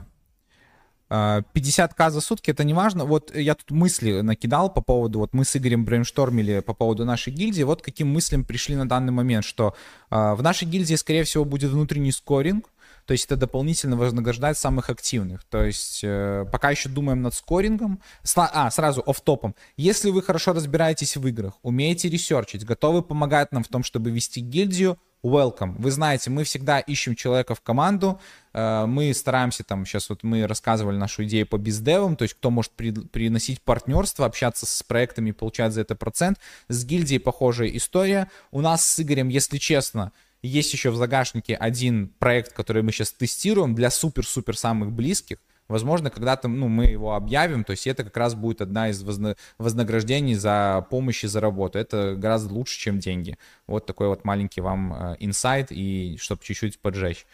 50к 1.54 1.92
а, 1.98 2.10
за 2.10 2.20
сутки, 2.20 2.50
это 2.50 2.64
не 2.64 2.74
важно. 2.74 3.04
Вот 3.04 3.32
я 3.32 3.54
тут 3.54 3.70
мысли 3.70 4.22
накидал 4.22 4.72
по 4.72 4.80
поводу, 4.80 5.20
вот 5.20 5.34
мы 5.34 5.44
с 5.44 5.56
Игорем 5.56 5.84
брейнштормили 5.84 6.58
по 6.58 6.74
поводу 6.74 7.04
нашей 7.04 7.32
гильдии, 7.32 7.62
вот 7.62 7.80
каким 7.80 8.08
мыслям 8.08 8.44
пришли 8.44 8.74
на 8.74 8.88
данный 8.88 9.12
момент, 9.12 9.44
что 9.44 9.76
э, 10.10 10.34
в 10.34 10.42
нашей 10.42 10.66
гильдии, 10.66 10.96
скорее 10.96 11.22
всего, 11.22 11.44
будет 11.44 11.70
внутренний 11.70 12.10
скоринг, 12.10 12.71
то 13.06 13.12
есть 13.12 13.26
это 13.26 13.36
дополнительно 13.36 13.96
вознаграждать 13.96 14.56
самых 14.58 14.90
активных. 14.90 15.44
То 15.44 15.64
есть 15.64 16.00
э, 16.02 16.44
пока 16.50 16.70
еще 16.70 16.88
думаем 16.88 17.22
над 17.22 17.34
скорингом. 17.34 18.00
Сла- 18.22 18.50
а, 18.52 18.70
сразу 18.70 19.02
оф-топом. 19.04 19.54
Если 19.76 20.10
вы 20.10 20.22
хорошо 20.22 20.52
разбираетесь 20.52 21.16
в 21.16 21.26
играх, 21.26 21.54
умеете 21.62 22.08
ресерчить, 22.08 22.64
готовы 22.64 23.02
помогать 23.02 23.52
нам 23.52 23.64
в 23.64 23.68
том, 23.68 23.82
чтобы 23.82 24.10
вести 24.10 24.40
гильдию, 24.40 24.98
welcome. 25.22 25.74
Вы 25.78 25.90
знаете, 25.90 26.30
мы 26.30 26.44
всегда 26.44 26.80
ищем 26.80 27.14
человека 27.14 27.54
в 27.54 27.60
команду, 27.60 28.20
э, 28.52 28.86
мы 28.86 29.12
стараемся 29.14 29.64
там, 29.64 29.86
сейчас 29.86 30.08
вот 30.08 30.22
мы 30.22 30.46
рассказывали 30.46 30.96
нашу 30.96 31.24
идею 31.24 31.46
по 31.46 31.58
бездевам, 31.58 32.16
то 32.16 32.22
есть 32.22 32.34
кто 32.34 32.50
может 32.50 32.72
при, 32.72 32.90
приносить 32.90 33.62
партнерство, 33.62 34.26
общаться 34.26 34.66
с 34.66 34.82
проектами 34.82 35.30
и 35.30 35.32
получать 35.32 35.72
за 35.72 35.82
это 35.82 35.94
процент. 35.94 36.38
С 36.68 36.84
гильдией 36.84 37.20
похожая 37.20 37.68
история. 37.68 38.30
У 38.50 38.60
нас 38.60 38.84
с 38.84 39.00
Игорем, 39.00 39.28
если 39.28 39.58
честно, 39.58 40.12
есть 40.42 40.72
еще 40.72 40.90
в 40.90 40.96
загашнике 40.96 41.54
один 41.54 42.08
проект, 42.18 42.52
который 42.52 42.82
мы 42.82 42.92
сейчас 42.92 43.12
тестируем 43.12 43.74
для 43.74 43.90
супер-супер 43.90 44.56
самых 44.56 44.92
близких. 44.92 45.38
Возможно, 45.68 46.10
когда-то 46.10 46.48
ну, 46.48 46.68
мы 46.68 46.86
его 46.86 47.14
объявим, 47.14 47.64
то 47.64 47.70
есть 47.70 47.86
это 47.86 48.04
как 48.04 48.16
раз 48.16 48.34
будет 48.34 48.60
одна 48.60 48.90
из 48.90 49.02
возна- 49.02 49.36
вознаграждений 49.58 50.34
за 50.34 50.86
помощь 50.90 51.24
и 51.24 51.28
за 51.28 51.40
работу. 51.40 51.78
Это 51.78 52.14
гораздо 52.16 52.52
лучше, 52.52 52.78
чем 52.78 52.98
деньги. 52.98 53.38
Вот 53.66 53.86
такой 53.86 54.08
вот 54.08 54.24
маленький 54.24 54.60
вам 54.60 54.92
э, 54.92 55.16
инсайт, 55.20 55.68
и 55.70 56.18
чтобы 56.20 56.42
чуть-чуть 56.42 56.78
поджечь. 56.80 57.24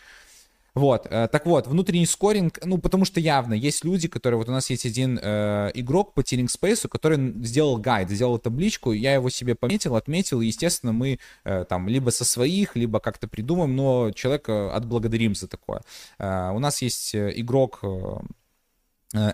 Вот, 0.79 1.09
э, 1.11 1.27
так 1.27 1.45
вот, 1.45 1.67
внутренний 1.67 2.07
скоринг, 2.07 2.61
ну, 2.65 2.79
потому 2.79 3.05
что 3.05 3.19
явно 3.19 3.55
есть 3.55 3.85
люди, 3.85 4.07
которые, 4.07 4.39
вот 4.39 4.49
у 4.49 4.53
нас 4.53 4.71
есть 4.71 4.87
один 4.87 5.19
э, 5.21 5.73
игрок 5.75 6.15
по 6.15 6.23
Тиринг 6.23 6.53
Спейсу, 6.53 6.89
который 6.89 7.33
сделал 7.45 7.79
гайд, 7.79 8.11
сделал 8.11 8.39
табличку, 8.39 8.93
я 8.93 9.15
его 9.15 9.29
себе 9.29 9.57
пометил, 9.57 9.97
отметил, 9.97 10.41
естественно, 10.41 10.93
мы 10.93 11.19
э, 11.43 11.65
там 11.69 11.89
либо 11.89 12.11
со 12.11 12.25
своих, 12.25 12.77
либо 12.77 13.01
как-то 13.01 13.27
придумаем, 13.27 13.75
но 13.75 14.13
человека 14.13 14.73
отблагодарим 14.73 15.35
за 15.35 15.49
такое. 15.49 15.83
Э, 16.21 16.53
у 16.55 16.61
нас 16.61 16.81
есть 16.81 17.13
э, 17.13 17.33
игрок... 17.35 17.81
Э, 17.83 18.21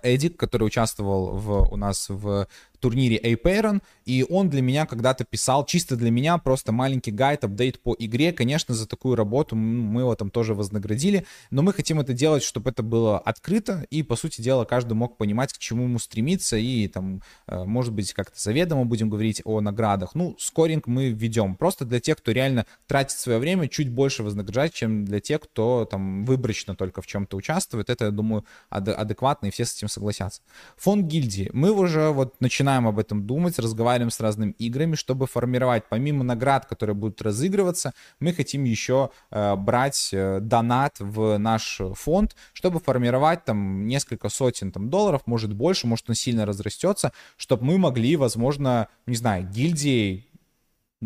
Эдик, 0.05 0.37
который 0.37 0.63
участвовал 0.63 1.37
в, 1.37 1.73
у 1.73 1.77
нас 1.77 2.09
в 2.09 2.47
турнире 2.79 3.19
Apeiron, 3.19 3.81
и 4.05 4.25
он 4.29 4.51
для 4.51 4.63
меня 4.63 4.87
когда-то 4.87 5.25
писал, 5.25 5.65
чисто 5.67 5.97
для 5.97 6.11
меня, 6.11 6.39
просто 6.39 6.73
маленький 6.73 7.11
гайд, 7.11 7.45
апдейт 7.45 7.81
по 7.81 7.95
игре. 7.99 8.33
Конечно, 8.33 8.75
за 8.75 8.87
такую 8.87 9.17
работу 9.17 9.57
мы 9.57 10.03
его 10.03 10.15
там 10.15 10.31
тоже 10.31 10.55
вознаградили, 10.55 11.27
но 11.51 11.63
мы 11.63 11.73
хотим 11.73 12.01
это 12.01 12.13
делать, 12.13 12.43
чтобы 12.43 12.71
это 12.71 12.83
было 12.83 13.19
открыто, 13.19 13.87
и, 13.91 14.03
по 14.03 14.17
сути 14.17 14.41
дела, 14.41 14.65
каждый 14.65 14.95
мог 14.95 15.17
понимать, 15.17 15.53
к 15.53 15.59
чему 15.59 15.85
ему 15.85 15.99
стремиться, 15.99 16.57
и 16.57 16.89
там, 16.89 17.23
э, 17.47 17.65
может 17.65 17.93
быть, 17.93 18.13
как-то 18.13 18.41
заведомо 18.41 18.85
будем 18.85 19.09
говорить 19.11 19.41
о 19.45 19.61
наградах. 19.61 20.15
Ну, 20.15 20.37
скоринг 20.39 20.87
мы 20.87 21.11
введем, 21.11 21.57
просто 21.57 21.85
для 21.85 22.01
тех, 22.01 22.19
кто 22.19 22.33
реально 22.33 22.67
тратит 22.87 23.19
свое 23.19 23.39
время, 23.39 23.69
чуть 23.69 23.89
больше 23.91 24.23
вознаграждать, 24.23 24.75
чем 24.75 25.05
для 25.05 25.21
тех, 25.21 25.41
кто 25.41 25.85
там 25.85 26.25
выборочно 26.25 26.75
только 26.75 27.03
в 27.03 27.07
чем-то 27.07 27.37
участвует. 27.37 27.91
Это, 27.91 28.07
я 28.07 28.11
думаю, 28.11 28.45
ад- 28.71 28.89
адекватно, 28.89 29.47
и 29.47 29.51
все 29.51 29.65
с 29.65 29.77
этим 29.77 29.89
согласятся. 29.89 30.43
Фонд 30.77 31.07
гильдии. 31.07 31.51
Мы 31.53 31.71
уже 31.73 32.11
вот 32.11 32.41
начинаем 32.41 32.87
об 32.87 32.99
этом 32.99 33.27
думать, 33.27 33.59
разговариваем 33.95 34.11
с 34.11 34.21
разными 34.21 34.53
играми, 34.59 34.97
чтобы 34.97 35.27
формировать, 35.27 35.85
помимо 35.89 36.25
наград, 36.25 36.67
которые 36.67 36.95
будут 36.95 37.23
разыгрываться, 37.23 37.93
мы 38.21 38.33
хотим 38.33 38.65
еще 38.65 39.11
э, 39.31 39.55
брать 39.57 40.11
э, 40.13 40.41
донат 40.41 40.97
в 40.99 41.39
наш 41.39 41.81
фонд, 41.95 42.35
чтобы 42.53 42.81
формировать 42.81 43.45
там 43.45 43.87
несколько 43.87 44.29
сотен 44.29 44.73
там, 44.73 44.91
долларов, 44.91 45.23
может 45.27 45.53
больше, 45.53 45.87
может 45.87 46.09
он 46.09 46.15
сильно 46.15 46.45
разрастется, 46.47 47.13
чтобы 47.37 47.65
мы 47.65 47.79
могли, 47.79 48.17
возможно, 48.17 48.89
не 49.07 49.17
знаю, 49.17 49.49
гильдией 49.49 50.29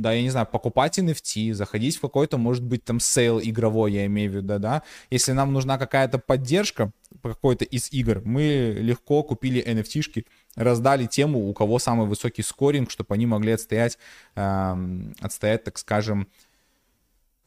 да, 0.00 0.12
я 0.12 0.22
не 0.22 0.30
знаю, 0.30 0.46
покупать 0.46 0.98
NFT, 0.98 1.54
заходить 1.54 1.96
в 1.96 2.00
какой-то, 2.00 2.38
может 2.38 2.64
быть, 2.64 2.84
там 2.84 3.00
sale 3.00 3.40
игровой, 3.40 3.92
я 3.92 4.06
имею 4.06 4.30
в 4.30 4.34
виду, 4.36 4.58
да, 4.58 4.82
если 5.10 5.32
нам 5.32 5.52
нужна 5.52 5.78
какая-то 5.78 6.18
поддержка 6.18 6.92
по 7.22 7.30
какой-то 7.30 7.64
из 7.64 7.92
игр, 7.92 8.22
мы 8.24 8.76
легко 8.78 9.22
купили 9.22 9.64
NFT-шки, 9.64 10.26
раздали 10.56 11.06
тему, 11.06 11.48
у 11.48 11.52
кого 11.54 11.78
самый 11.78 12.06
высокий 12.06 12.42
скоринг, 12.42 12.90
чтобы 12.90 13.14
они 13.14 13.26
могли 13.26 13.52
отстоять, 13.52 13.98
э, 14.34 14.76
отстоять, 15.20 15.64
так 15.64 15.78
скажем, 15.78 16.28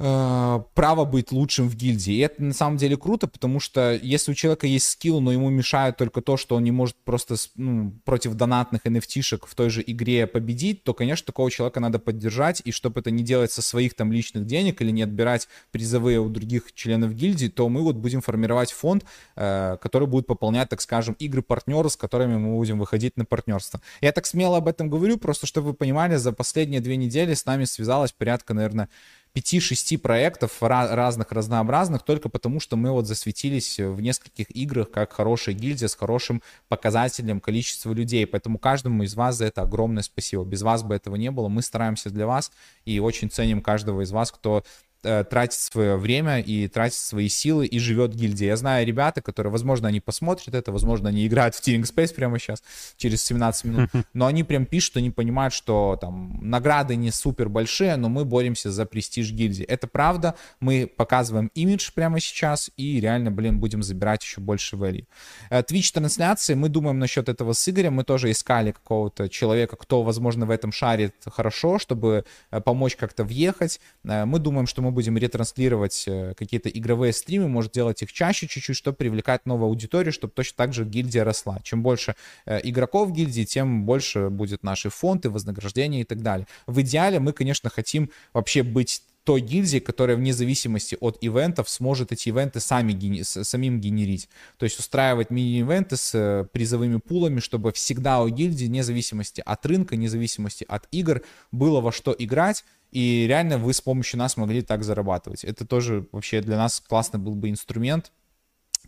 право 0.02 1.06
быть 1.06 1.32
лучшим 1.32 1.70
в 1.70 1.76
гильдии. 1.76 2.16
И 2.16 2.20
это 2.20 2.42
на 2.42 2.54
самом 2.54 2.78
деле 2.78 2.98
круто, 2.98 3.28
потому 3.28 3.60
что 3.60 3.94
если 4.02 4.32
у 4.32 4.36
человека 4.36 4.66
есть 4.66 4.88
скилл, 4.88 5.22
но 5.22 5.32
ему 5.32 5.50
мешает 5.50 5.98
только 5.98 6.22
то, 6.22 6.38
что 6.38 6.56
он 6.56 6.64
не 6.64 6.72
может 6.72 6.96
просто 7.04 7.36
ну, 7.56 7.94
против 8.04 8.34
донатных 8.34 8.86
NFT-шек 8.86 9.46
в 9.46 9.54
той 9.54 9.70
же 9.70 9.84
игре 9.86 10.26
победить, 10.26 10.84
то, 10.84 10.94
конечно, 10.94 11.26
такого 11.26 11.52
человека 11.52 11.80
надо 11.80 12.00
поддержать, 12.00 12.62
и 12.66 12.72
чтобы 12.72 13.02
это 13.02 13.12
не 13.12 13.24
делать 13.24 13.52
со 13.52 13.62
своих 13.62 13.94
там 13.94 14.12
личных 14.12 14.46
денег 14.46 14.82
или 14.82 14.90
не 14.92 15.04
отбирать 15.04 15.48
призовые 15.72 16.20
у 16.20 16.30
других 16.30 16.74
членов 16.74 17.14
гильдии, 17.14 17.48
то 17.48 17.70
мы 17.70 17.82
вот 17.82 17.96
будем 17.96 18.22
формировать 18.22 18.72
фонд, 18.72 19.06
э, 19.36 19.78
который 19.82 20.08
будет 20.08 20.26
пополнять, 20.26 20.70
так 20.70 20.82
скажем, 20.82 21.16
игры 21.20 21.42
партнера, 21.42 21.90
с 21.90 21.96
которыми 21.96 22.38
мы 22.38 22.56
будем 22.56 22.80
выходить 22.80 23.18
на 23.18 23.26
партнерство. 23.26 23.82
Я 24.02 24.12
так 24.12 24.26
смело 24.26 24.58
об 24.58 24.68
этом 24.68 24.90
говорю, 24.90 25.18
просто 25.18 25.46
чтобы 25.46 25.68
вы 25.68 25.74
понимали, 25.74 26.16
за 26.16 26.32
последние 26.32 26.82
две 26.82 26.98
недели 26.98 27.34
с 27.34 27.46
нами 27.46 27.66
связалось 27.66 28.12
порядка, 28.12 28.54
наверное, 28.54 28.90
5-6 29.36 29.98
проектов 29.98 30.58
разных, 30.62 31.32
разнообразных, 31.32 32.04
только 32.04 32.30
потому 32.30 32.60
что 32.60 32.76
мы 32.76 32.92
вот 32.92 33.08
засветились 33.08 33.80
в 33.80 34.02
нескольких 34.02 34.54
играх 34.56 34.92
как 34.92 35.14
хорошая 35.14 35.56
гильдия 35.56 35.88
с 35.88 35.96
хорошим 35.96 36.42
показателем 36.68 37.40
количества 37.40 37.94
людей. 37.94 38.28
Поэтому 38.28 38.58
каждому 38.58 39.04
из 39.04 39.16
вас 39.16 39.38
за 39.38 39.46
это 39.46 39.62
огромное 39.62 40.04
спасибо. 40.04 40.44
Без 40.44 40.62
вас 40.62 40.84
бы 40.84 40.96
этого 40.96 41.16
не 41.16 41.32
было. 41.32 41.48
Мы 41.48 41.62
стараемся 41.62 42.10
для 42.10 42.28
вас 42.28 42.52
и 42.86 43.00
очень 43.00 43.30
ценим 43.30 43.62
каждого 43.62 44.02
из 44.02 44.12
вас, 44.12 44.32
кто 44.32 44.64
тратит 45.02 45.60
свое 45.60 45.98
время 45.98 46.40
и 46.40 46.68
тратит 46.68 46.98
свои 46.98 47.28
силы 47.28 47.66
и 47.66 47.80
живет 47.80 48.14
гильдия. 48.14 48.50
Я 48.50 48.58
знаю 48.58 48.86
ребята, 48.86 49.22
которые, 49.22 49.52
возможно, 49.52 49.88
они 49.88 50.00
посмотрят 50.00 50.56
это, 50.56 50.72
возможно, 50.72 51.10
они 51.10 51.26
играют 51.26 51.56
в 51.56 51.62
Tearing 51.62 51.84
Space 51.84 52.14
прямо 52.14 52.40
сейчас, 52.40 52.64
через 52.98 53.24
17 53.24 53.66
минут, 53.66 53.90
но 54.14 54.28
они 54.28 54.44
прям 54.44 54.66
пишут, 54.66 54.98
они 54.98 55.10
понимают, 55.10 55.54
что 55.54 55.98
там 56.00 56.40
награды 56.42 56.96
не 56.96 57.12
супер 57.12 57.50
большие, 57.50 57.96
но 57.96 58.10
мы 58.10 58.26
боремся 58.26 58.72
за 58.72 58.86
престиж 58.86 59.32
гильдии. 59.32 59.66
Это 59.66 59.88
правда, 59.88 60.36
мы 60.60 60.88
показываем 60.88 61.52
имидж 61.56 61.92
прямо 61.94 62.20
сейчас 62.20 62.70
и 62.78 63.00
реально, 63.00 63.32
блин, 63.32 63.60
будем 63.60 63.84
забирать 63.84 64.24
еще 64.24 64.42
больше 64.42 64.76
value. 64.76 65.06
Э, 65.50 65.62
Twitch 65.62 65.94
трансляции, 65.94 66.54
мы 66.54 66.70
думаем 66.70 67.00
насчет 67.00 67.30
этого 67.30 67.54
с 67.54 67.68
Игорем, 67.70 67.94
мы 67.96 68.04
тоже 68.04 68.32
искали 68.32 68.72
какого-то 68.72 69.30
человека, 69.30 69.76
кто, 69.76 70.04
возможно, 70.04 70.46
в 70.46 70.52
этом 70.52 70.72
шарит 70.72 71.16
хорошо, 71.26 71.80
чтобы 71.80 72.26
э, 72.52 72.62
помочь 72.62 72.96
как-то 72.96 73.24
въехать. 73.24 73.80
Мы 74.04 74.40
думаем, 74.40 74.68
что 74.68 74.82
мы 74.82 74.91
будем 74.92 75.18
ретранслировать 75.18 76.04
э, 76.08 76.34
какие-то 76.36 76.70
игровые 76.70 77.14
стримы, 77.14 77.48
может 77.48 77.72
делать 77.72 78.02
их 78.02 78.12
чаще 78.14 78.48
чуть-чуть, 78.48 78.76
чтобы 78.76 78.98
привлекать 78.98 79.46
новую 79.46 79.68
аудиторию, 79.68 80.14
чтобы 80.14 80.34
точно 80.34 80.58
так 80.58 80.74
же 80.74 80.86
гильдия 80.86 81.24
росла. 81.24 81.60
Чем 81.64 81.84
больше 81.84 82.16
э, 82.46 82.60
игроков 82.64 83.12
гильдии, 83.12 83.44
тем 83.44 83.86
больше 83.86 84.30
будет 84.30 84.64
наши 84.64 84.90
фонды, 84.90 85.30
вознаграждения 85.30 86.02
и 86.02 86.06
так 86.06 86.22
далее. 86.22 86.48
В 86.68 86.82
идеале 86.82 87.20
мы, 87.20 87.34
конечно, 87.34 87.70
хотим 87.70 88.10
вообще 88.34 88.64
быть 88.64 89.04
той 89.32 89.40
гильдии, 89.40 89.80
которая 89.80 90.18
вне 90.18 90.34
зависимости 90.34 90.98
от 91.00 91.18
ивентов 91.22 91.70
сможет 91.70 92.12
эти 92.12 92.28
ивенты 92.28 92.60
сами 92.60 92.92
гени- 92.92 93.24
самим 93.24 93.80
генерить. 93.80 94.28
То 94.58 94.66
есть 94.66 94.78
устраивать 94.78 95.30
мини-ивенты 95.30 95.96
с 95.96 96.12
э, 96.14 96.46
призовыми 96.52 96.98
пулами, 96.98 97.40
чтобы 97.40 97.72
всегда 97.72 98.22
у 98.22 98.28
гильдии, 98.28 98.66
вне 98.66 98.84
зависимости 98.84 99.42
от 99.46 99.66
рынка, 99.66 99.96
вне 99.96 100.10
зависимости 100.10 100.66
от 100.68 100.86
игр, 100.92 101.22
было 101.54 101.80
во 101.80 101.94
что 101.94 102.14
играть, 102.20 102.66
и 102.92 103.26
реально 103.26 103.58
вы 103.58 103.74
с 103.74 103.80
помощью 103.80 104.20
нас 104.20 104.36
могли 104.36 104.64
так 104.64 104.84
зарабатывать. 104.84 105.46
Это 105.46 105.66
тоже 105.66 106.06
вообще 106.12 106.42
для 106.42 106.58
нас 106.58 106.84
классный 106.86 107.22
был 107.22 107.36
бы 107.36 107.50
инструмент 107.50 108.12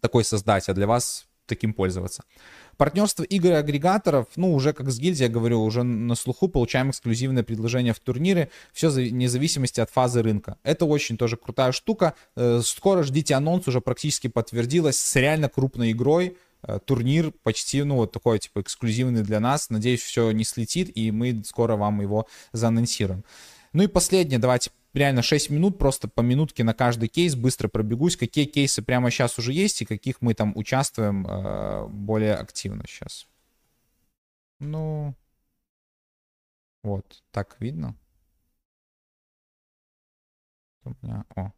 такой 0.01 0.25
создать, 0.25 0.67
а 0.67 0.73
для 0.73 0.87
вас 0.87 1.25
таким 1.45 1.73
пользоваться. 1.73 2.23
Партнерство 2.77 3.23
игр 3.23 3.49
и 3.49 3.53
агрегаторов, 3.53 4.27
ну, 4.35 4.53
уже 4.53 4.73
как 4.73 4.89
с 4.89 4.99
гильдией, 4.99 5.27
я 5.27 5.33
говорю, 5.33 5.63
уже 5.63 5.83
на 5.83 6.15
слуху 6.15 6.47
получаем 6.47 6.89
эксклюзивное 6.89 7.43
предложение 7.43 7.93
в 7.93 7.99
турниры, 7.99 8.49
все 8.71 8.89
вне 8.89 9.29
зависимости 9.29 9.79
от 9.79 9.89
фазы 9.89 10.21
рынка. 10.21 10.57
Это 10.63 10.85
очень 10.85 11.17
тоже 11.17 11.37
крутая 11.37 11.71
штука. 11.71 12.15
Э, 12.35 12.61
скоро 12.63 13.03
ждите 13.03 13.35
анонс, 13.35 13.67
уже 13.67 13.81
практически 13.81 14.27
подтвердилось, 14.27 14.97
с 14.97 15.15
реально 15.15 15.49
крупной 15.49 15.91
игрой, 15.91 16.37
э, 16.63 16.79
турнир 16.83 17.31
почти, 17.43 17.83
ну, 17.83 17.95
вот 17.95 18.11
такой, 18.11 18.39
типа, 18.39 18.61
эксклюзивный 18.61 19.21
для 19.21 19.39
нас. 19.39 19.69
Надеюсь, 19.69 20.01
все 20.01 20.31
не 20.31 20.43
слетит, 20.43 20.91
и 20.95 21.11
мы 21.11 21.43
скоро 21.45 21.75
вам 21.75 22.01
его 22.01 22.27
заанонсируем. 22.53 23.23
Ну 23.73 23.83
и 23.83 23.87
последнее, 23.87 24.39
давайте 24.39 24.71
реально 24.93 25.21
6 25.21 25.49
минут, 25.49 25.77
просто 25.77 26.07
по 26.07 26.21
минутке 26.21 26.63
на 26.63 26.73
каждый 26.73 27.09
кейс 27.09 27.35
быстро 27.35 27.67
пробегусь, 27.67 28.17
какие 28.17 28.45
кейсы 28.45 28.81
прямо 28.81 29.09
сейчас 29.11 29.37
уже 29.39 29.53
есть 29.53 29.81
и 29.81 29.85
каких 29.85 30.21
мы 30.21 30.33
там 30.33 30.53
участвуем 30.55 31.25
э, 31.27 31.87
более 31.87 32.35
активно 32.35 32.83
сейчас. 32.87 33.27
Ну, 34.59 35.15
вот, 36.83 37.23
так 37.31 37.55
видно. 37.59 37.95
О. 41.35 41.51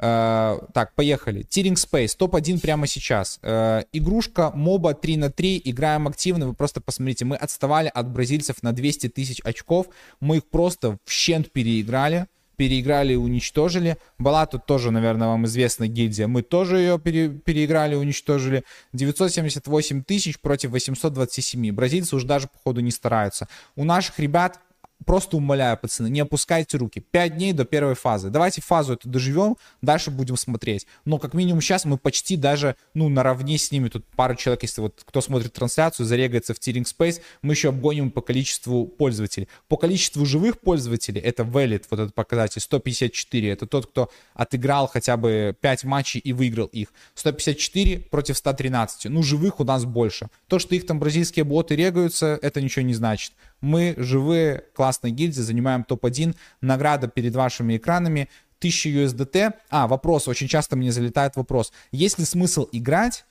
Э, 0.00 0.58
так, 0.72 0.94
поехали. 0.94 1.42
Тиринг 1.42 1.76
Space, 1.76 2.16
топ-1 2.16 2.60
прямо 2.60 2.86
сейчас. 2.86 3.40
Э, 3.42 3.82
игрушка 3.92 4.52
моба 4.54 4.94
3 4.94 5.16
на 5.16 5.30
3, 5.30 5.62
играем 5.64 6.06
активно, 6.06 6.46
вы 6.46 6.54
просто 6.54 6.80
посмотрите, 6.80 7.24
мы 7.24 7.36
отставали 7.36 7.90
от 7.92 8.08
бразильцев 8.08 8.62
на 8.62 8.72
200 8.72 9.08
тысяч 9.08 9.40
очков, 9.42 9.88
мы 10.20 10.36
их 10.36 10.48
просто 10.48 10.98
в 11.04 11.10
щент 11.10 11.50
переиграли, 11.50 12.26
переиграли 12.54 13.14
и 13.14 13.16
уничтожили. 13.16 13.96
Была 14.18 14.46
тут 14.46 14.66
тоже, 14.66 14.90
наверное, 14.92 15.28
вам 15.28 15.46
известна 15.46 15.88
гильдия, 15.88 16.28
мы 16.28 16.42
тоже 16.42 16.78
ее 16.78 16.98
пере, 17.00 17.28
переиграли 17.30 17.94
и 17.94 17.96
уничтожили. 17.96 18.62
978 18.92 20.04
тысяч 20.04 20.38
против 20.38 20.70
827. 20.70 21.72
Бразильцы 21.72 22.14
уже 22.14 22.26
даже, 22.26 22.48
походу, 22.48 22.80
не 22.80 22.90
стараются. 22.92 23.48
У 23.74 23.84
наших 23.84 24.18
ребят 24.20 24.60
просто 25.04 25.36
умоляю, 25.36 25.76
пацаны, 25.78 26.08
не 26.08 26.20
опускайте 26.20 26.76
руки. 26.76 27.00
Пять 27.00 27.36
дней 27.36 27.52
до 27.52 27.64
первой 27.64 27.94
фазы. 27.94 28.30
Давайте 28.30 28.60
фазу 28.60 28.94
эту 28.94 29.08
доживем, 29.08 29.56
дальше 29.82 30.10
будем 30.10 30.36
смотреть. 30.36 30.86
Но 31.04 31.18
как 31.18 31.34
минимум 31.34 31.60
сейчас 31.60 31.84
мы 31.84 31.98
почти 31.98 32.36
даже, 32.36 32.76
ну, 32.94 33.08
наравне 33.08 33.58
с 33.58 33.70
ними. 33.70 33.88
Тут 33.88 34.04
пара 34.16 34.34
человек, 34.34 34.62
если 34.62 34.80
вот 34.80 35.02
кто 35.04 35.20
смотрит 35.20 35.52
трансляцию, 35.52 36.06
зарегается 36.06 36.54
в 36.54 36.58
Tearing 36.58 36.84
Space, 36.84 37.20
мы 37.42 37.54
еще 37.54 37.70
обгоним 37.70 38.10
по 38.10 38.20
количеству 38.20 38.86
пользователей. 38.86 39.48
По 39.68 39.76
количеству 39.76 40.26
живых 40.26 40.60
пользователей, 40.60 41.20
это 41.20 41.42
valid, 41.42 41.84
вот 41.90 42.00
этот 42.00 42.14
показатель, 42.14 42.60
154. 42.60 43.50
Это 43.50 43.66
тот, 43.66 43.86
кто 43.86 44.10
отыграл 44.34 44.88
хотя 44.88 45.16
бы 45.16 45.56
5 45.60 45.84
матчей 45.84 46.20
и 46.20 46.32
выиграл 46.32 46.66
их. 46.66 46.92
154 47.14 48.00
против 48.10 48.36
113. 48.36 49.06
Ну, 49.10 49.22
живых 49.22 49.60
у 49.60 49.64
нас 49.64 49.84
больше. 49.84 50.28
То, 50.48 50.58
что 50.58 50.74
их 50.74 50.86
там 50.86 50.98
бразильские 50.98 51.44
боты 51.44 51.76
регаются, 51.76 52.38
это 52.42 52.60
ничего 52.60 52.84
не 52.84 52.94
значит. 52.94 53.32
Мы 53.60 53.94
живые, 53.96 54.64
классные 54.74 55.12
гильдии, 55.12 55.40
занимаем 55.40 55.84
топ-1. 55.84 56.34
Награда 56.60 57.08
перед 57.08 57.34
вашими 57.34 57.76
экранами 57.76 58.28
1000 58.58 58.88
USDT. 58.90 59.54
А, 59.70 59.86
вопрос, 59.86 60.28
очень 60.28 60.48
часто 60.48 60.76
мне 60.76 60.92
залетает 60.92 61.36
вопрос. 61.36 61.72
Есть 61.92 62.18
ли 62.18 62.24
смысл 62.24 62.68
играть, 62.72 63.24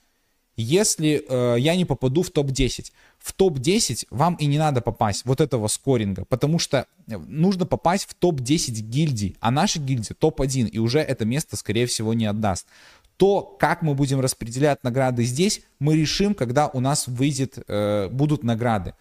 если 0.55 1.23
э, 1.27 1.59
я 1.59 1.75
не 1.75 1.85
попаду 1.85 2.23
в 2.23 2.31
топ-10? 2.31 2.91
В 3.19 3.33
топ-10 3.33 4.07
вам 4.09 4.35
и 4.35 4.45
не 4.45 4.57
надо 4.57 4.81
попасть 4.81 5.25
вот 5.25 5.39
этого 5.39 5.67
скоринга, 5.67 6.25
потому 6.25 6.59
что 6.59 6.87
нужно 7.05 7.65
попасть 7.65 8.09
в 8.09 8.13
топ-10 8.15 8.81
гильдий, 8.81 9.37
а 9.39 9.51
наша 9.51 9.79
гильдия 9.79 10.15
топ-1, 10.17 10.67
и 10.67 10.79
уже 10.79 10.99
это 10.99 11.25
место, 11.25 11.57
скорее 11.57 11.85
всего, 11.85 12.13
не 12.13 12.25
отдаст. 12.25 12.67
То, 13.17 13.41
как 13.41 13.81
мы 13.81 13.95
будем 13.95 14.19
распределять 14.19 14.83
награды 14.83 15.23
здесь, 15.23 15.61
мы 15.79 15.95
решим, 15.95 16.35
когда 16.35 16.67
у 16.67 16.79
нас 16.79 17.07
выйдет, 17.07 17.57
э, 17.67 18.09
будут 18.09 18.43
награды. 18.43 18.93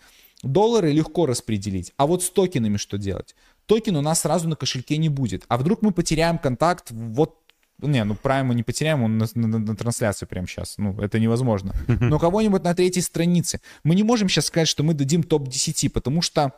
Доллары 0.43 0.93
легко 0.93 1.27
распределить. 1.27 1.93
А 1.97 2.07
вот 2.07 2.23
с 2.23 2.31
токенами 2.31 2.77
что 2.77 2.99
делать? 2.99 3.35
Токен 3.67 3.97
у 3.97 4.03
нас 4.03 4.21
сразу 4.21 4.49
на 4.49 4.57
кошельке 4.57 4.97
не 4.97 5.09
будет. 5.09 5.45
А 5.49 5.57
вдруг 5.57 5.83
мы 5.83 5.93
потеряем 5.93 6.39
контакт 6.39 6.91
вот 6.91 7.37
не, 7.79 8.05
ну 8.05 8.15
Прайм 8.15 8.47
мы 8.47 8.55
не 8.55 8.63
потеряем, 8.63 9.03
он 9.03 9.19
на, 9.19 9.27
на, 9.35 9.59
на 9.59 9.77
трансляции 9.77 10.25
прямо 10.25 10.47
сейчас. 10.47 10.79
Ну, 10.79 10.99
это 10.99 11.19
невозможно. 11.19 11.75
Но 11.87 12.19
кого-нибудь 12.19 12.65
на 12.65 12.75
третьей 12.75 13.03
странице. 13.03 13.61
Мы 13.85 13.95
не 13.95 14.03
можем 14.03 14.29
сейчас 14.29 14.47
сказать, 14.47 14.69
что 14.69 14.83
мы 14.83 14.95
дадим 14.95 15.23
топ-10, 15.23 15.91
потому 15.91 16.23
что 16.23 16.53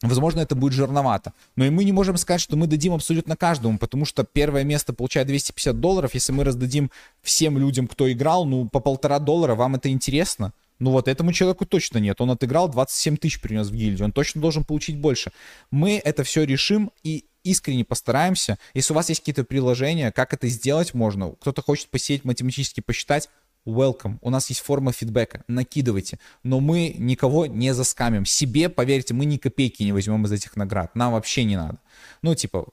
Возможно, 0.00 0.40
это 0.40 0.54
будет 0.54 0.74
жирновато. 0.74 1.32
Но 1.56 1.64
и 1.64 1.70
мы 1.70 1.82
не 1.82 1.90
можем 1.90 2.16
сказать, 2.18 2.40
что 2.40 2.56
мы 2.56 2.68
дадим 2.68 2.94
абсолютно 2.94 3.36
каждому, 3.36 3.78
потому 3.78 4.04
что 4.04 4.22
первое 4.22 4.62
место 4.62 4.92
получает 4.92 5.26
250 5.26 5.80
долларов. 5.80 6.14
Если 6.14 6.30
мы 6.30 6.44
раздадим 6.44 6.92
всем 7.20 7.58
людям, 7.58 7.88
кто 7.88 8.10
играл, 8.10 8.44
ну, 8.44 8.68
по 8.68 8.78
полтора 8.78 9.18
доллара, 9.18 9.56
вам 9.56 9.74
это 9.74 9.88
интересно? 9.88 10.52
Ну 10.78 10.92
вот 10.92 11.08
этому 11.08 11.32
человеку 11.32 11.66
точно 11.66 11.98
нет. 11.98 12.20
Он 12.20 12.30
отыграл 12.30 12.68
27 12.68 13.16
тысяч 13.16 13.40
принес 13.40 13.68
в 13.68 13.74
гильдию. 13.74 14.04
Он 14.04 14.12
точно 14.12 14.40
должен 14.40 14.64
получить 14.64 14.98
больше. 14.98 15.32
Мы 15.70 16.00
это 16.02 16.22
все 16.24 16.44
решим 16.44 16.92
и 17.02 17.24
искренне 17.42 17.84
постараемся. 17.84 18.58
Если 18.74 18.92
у 18.92 18.96
вас 18.96 19.08
есть 19.08 19.20
какие-то 19.20 19.44
приложения, 19.44 20.12
как 20.12 20.32
это 20.32 20.48
сделать 20.48 20.94
можно, 20.94 21.32
кто-то 21.32 21.62
хочет 21.62 21.88
посеять 21.88 22.24
математически 22.24 22.80
посчитать, 22.80 23.28
welcome. 23.66 24.18
У 24.22 24.30
нас 24.30 24.48
есть 24.48 24.60
форма 24.60 24.92
фидбэка. 24.92 25.44
Накидывайте. 25.48 26.18
Но 26.42 26.60
мы 26.60 26.94
никого 26.98 27.46
не 27.46 27.74
заскамим. 27.74 28.24
Себе, 28.24 28.68
поверьте, 28.68 29.14
мы 29.14 29.24
ни 29.24 29.36
копейки 29.36 29.82
не 29.82 29.92
возьмем 29.92 30.24
из 30.24 30.32
этих 30.32 30.56
наград. 30.56 30.94
Нам 30.94 31.12
вообще 31.12 31.44
не 31.44 31.56
надо. 31.56 31.78
Ну, 32.22 32.34
типа, 32.34 32.66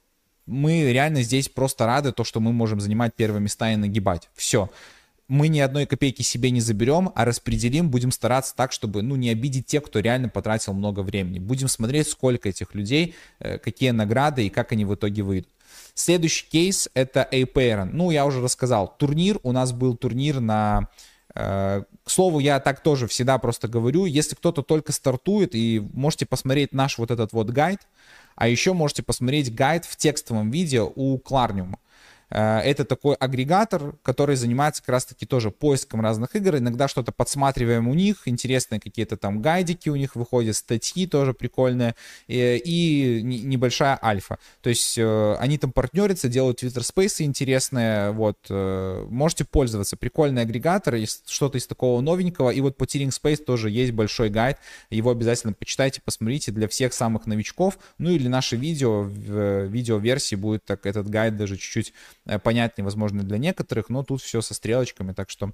мы 0.45 0.91
реально 0.91 1.24
здесь 1.24 1.49
просто 1.49 1.86
рады, 1.86 2.12
то, 2.12 2.24
что 2.24 2.39
мы 2.39 2.53
можем 2.53 2.80
занимать 2.80 3.16
первые 3.16 3.41
места 3.41 3.72
и 3.72 3.76
нагибать. 3.76 4.30
Все. 4.36 4.70
Мы 5.28 5.47
ни 5.47 5.59
одной 5.59 5.88
копейки 5.88 6.21
себе 6.21 6.51
не 6.51 6.61
заберем, 6.61 7.11
а 7.15 7.26
распределим, 7.26 7.89
будем 7.89 8.11
стараться 8.11 8.55
так, 8.55 8.71
чтобы, 8.71 9.01
ну, 9.01 9.15
не 9.15 9.32
обидеть 9.32 9.65
тех, 9.65 9.84
кто 9.84 9.99
реально 9.99 10.30
потратил 10.30 10.73
много 10.73 10.99
времени. 10.99 11.39
Будем 11.39 11.67
смотреть, 11.67 12.09
сколько 12.09 12.49
этих 12.49 12.76
людей, 12.76 13.15
э, 13.39 13.57
какие 13.57 13.89
награды 13.89 14.45
и 14.45 14.49
как 14.49 14.71
они 14.71 14.86
в 14.86 14.93
итоге 14.93 15.23
выйдут. 15.23 15.49
Следующий 15.95 16.47
кейс 16.47 16.89
это 16.93 17.28
Apeiron. 17.32 17.89
Ну, 17.91 18.11
я 18.11 18.26
уже 18.26 18.39
рассказал. 18.39 18.95
Турнир, 18.97 19.39
у 19.41 19.51
нас 19.51 19.71
был 19.71 19.97
турнир 19.97 20.39
на... 20.39 20.89
Э, 21.34 21.84
к 22.03 22.09
слову, 22.09 22.39
я 22.39 22.59
так 22.59 22.84
тоже 22.84 23.07
всегда 23.07 23.39
просто 23.39 23.67
говорю, 23.67 24.05
если 24.05 24.36
кто-то 24.36 24.61
только 24.61 24.91
стартует, 24.91 25.55
и 25.55 25.84
можете 25.93 26.28
посмотреть 26.28 26.71
наш 26.71 26.99
вот 26.99 27.09
этот 27.09 27.34
вот 27.34 27.49
гайд, 27.49 27.80
а 28.36 28.47
еще 28.47 28.73
можете 28.73 29.01
посмотреть 29.01 29.53
гайд 29.55 29.86
в 29.86 29.95
текстовом 29.95 30.51
видео 30.51 30.91
у 30.95 31.17
Кларниума. 31.17 31.80
Э, 32.30 32.59
это 32.59 32.86
такой 32.86 33.15
агрегатор, 33.15 33.93
который 34.03 34.36
занимается 34.36 34.82
как 34.82 34.89
раз-таки 34.89 35.26
тоже 35.26 35.51
поиском 35.51 36.01
разных 36.01 36.36
игр. 36.36 36.57
Иногда 36.57 36.88
что-то 36.88 37.11
подсматриваем 37.11 37.88
у 37.88 37.93
них, 37.93 38.23
интересные 38.26 38.80
какие-то 38.80 39.17
там 39.17 39.41
гайдики 39.41 39.89
у 39.89 39.95
них 39.95 40.15
выходят, 40.15 40.55
статьи 40.55 41.07
тоже 41.07 41.34
прикольные, 41.34 41.95
и, 42.28 42.61
и 42.63 43.21
небольшая 43.21 43.99
альфа. 44.01 44.39
То 44.61 44.69
есть 44.69 44.97
э, 44.97 45.36
они 45.39 45.57
там 45.57 45.71
партнерятся, 45.71 46.28
делают 46.28 46.63
Twitter 46.63 46.82
Space 46.82 47.23
интересные, 47.23 48.11
вот, 48.11 48.38
э, 48.49 49.05
можете 49.09 49.45
пользоваться. 49.45 49.97
Прикольный 49.97 50.41
агрегатор, 50.41 50.95
что-то 51.26 51.57
из 51.57 51.67
такого 51.67 52.01
новенького, 52.01 52.49
и 52.49 52.61
вот 52.61 52.78
по 52.78 52.84
Tearing 52.84 53.09
Space 53.09 53.43
тоже 53.43 53.69
есть 53.69 53.91
большой 53.91 54.30
гайд, 54.30 54.57
его 54.89 55.11
обязательно 55.11 55.53
почитайте, 55.53 56.01
посмотрите 56.03 56.51
для 56.51 56.67
всех 56.67 56.93
самых 56.93 57.26
новичков, 57.28 57.78
ну 57.97 58.09
или 58.09 58.28
наше 58.28 58.55
видео, 58.55 59.01
в 59.03 59.65
видеоверсии 59.65 60.36
будет 60.36 60.65
так 60.65 60.86
этот 60.86 61.09
гайд 61.09 61.38
даже 61.38 61.57
чуть-чуть 61.57 61.93
Э, 61.93 62.14
понятнее, 62.43 62.86
возможно, 62.86 63.23
для 63.23 63.38
некоторых, 63.38 63.89
но 63.89 64.03
тут 64.03 64.21
все 64.21 64.41
со 64.41 64.53
стрелочками, 64.53 65.13
так 65.13 65.30
что 65.30 65.51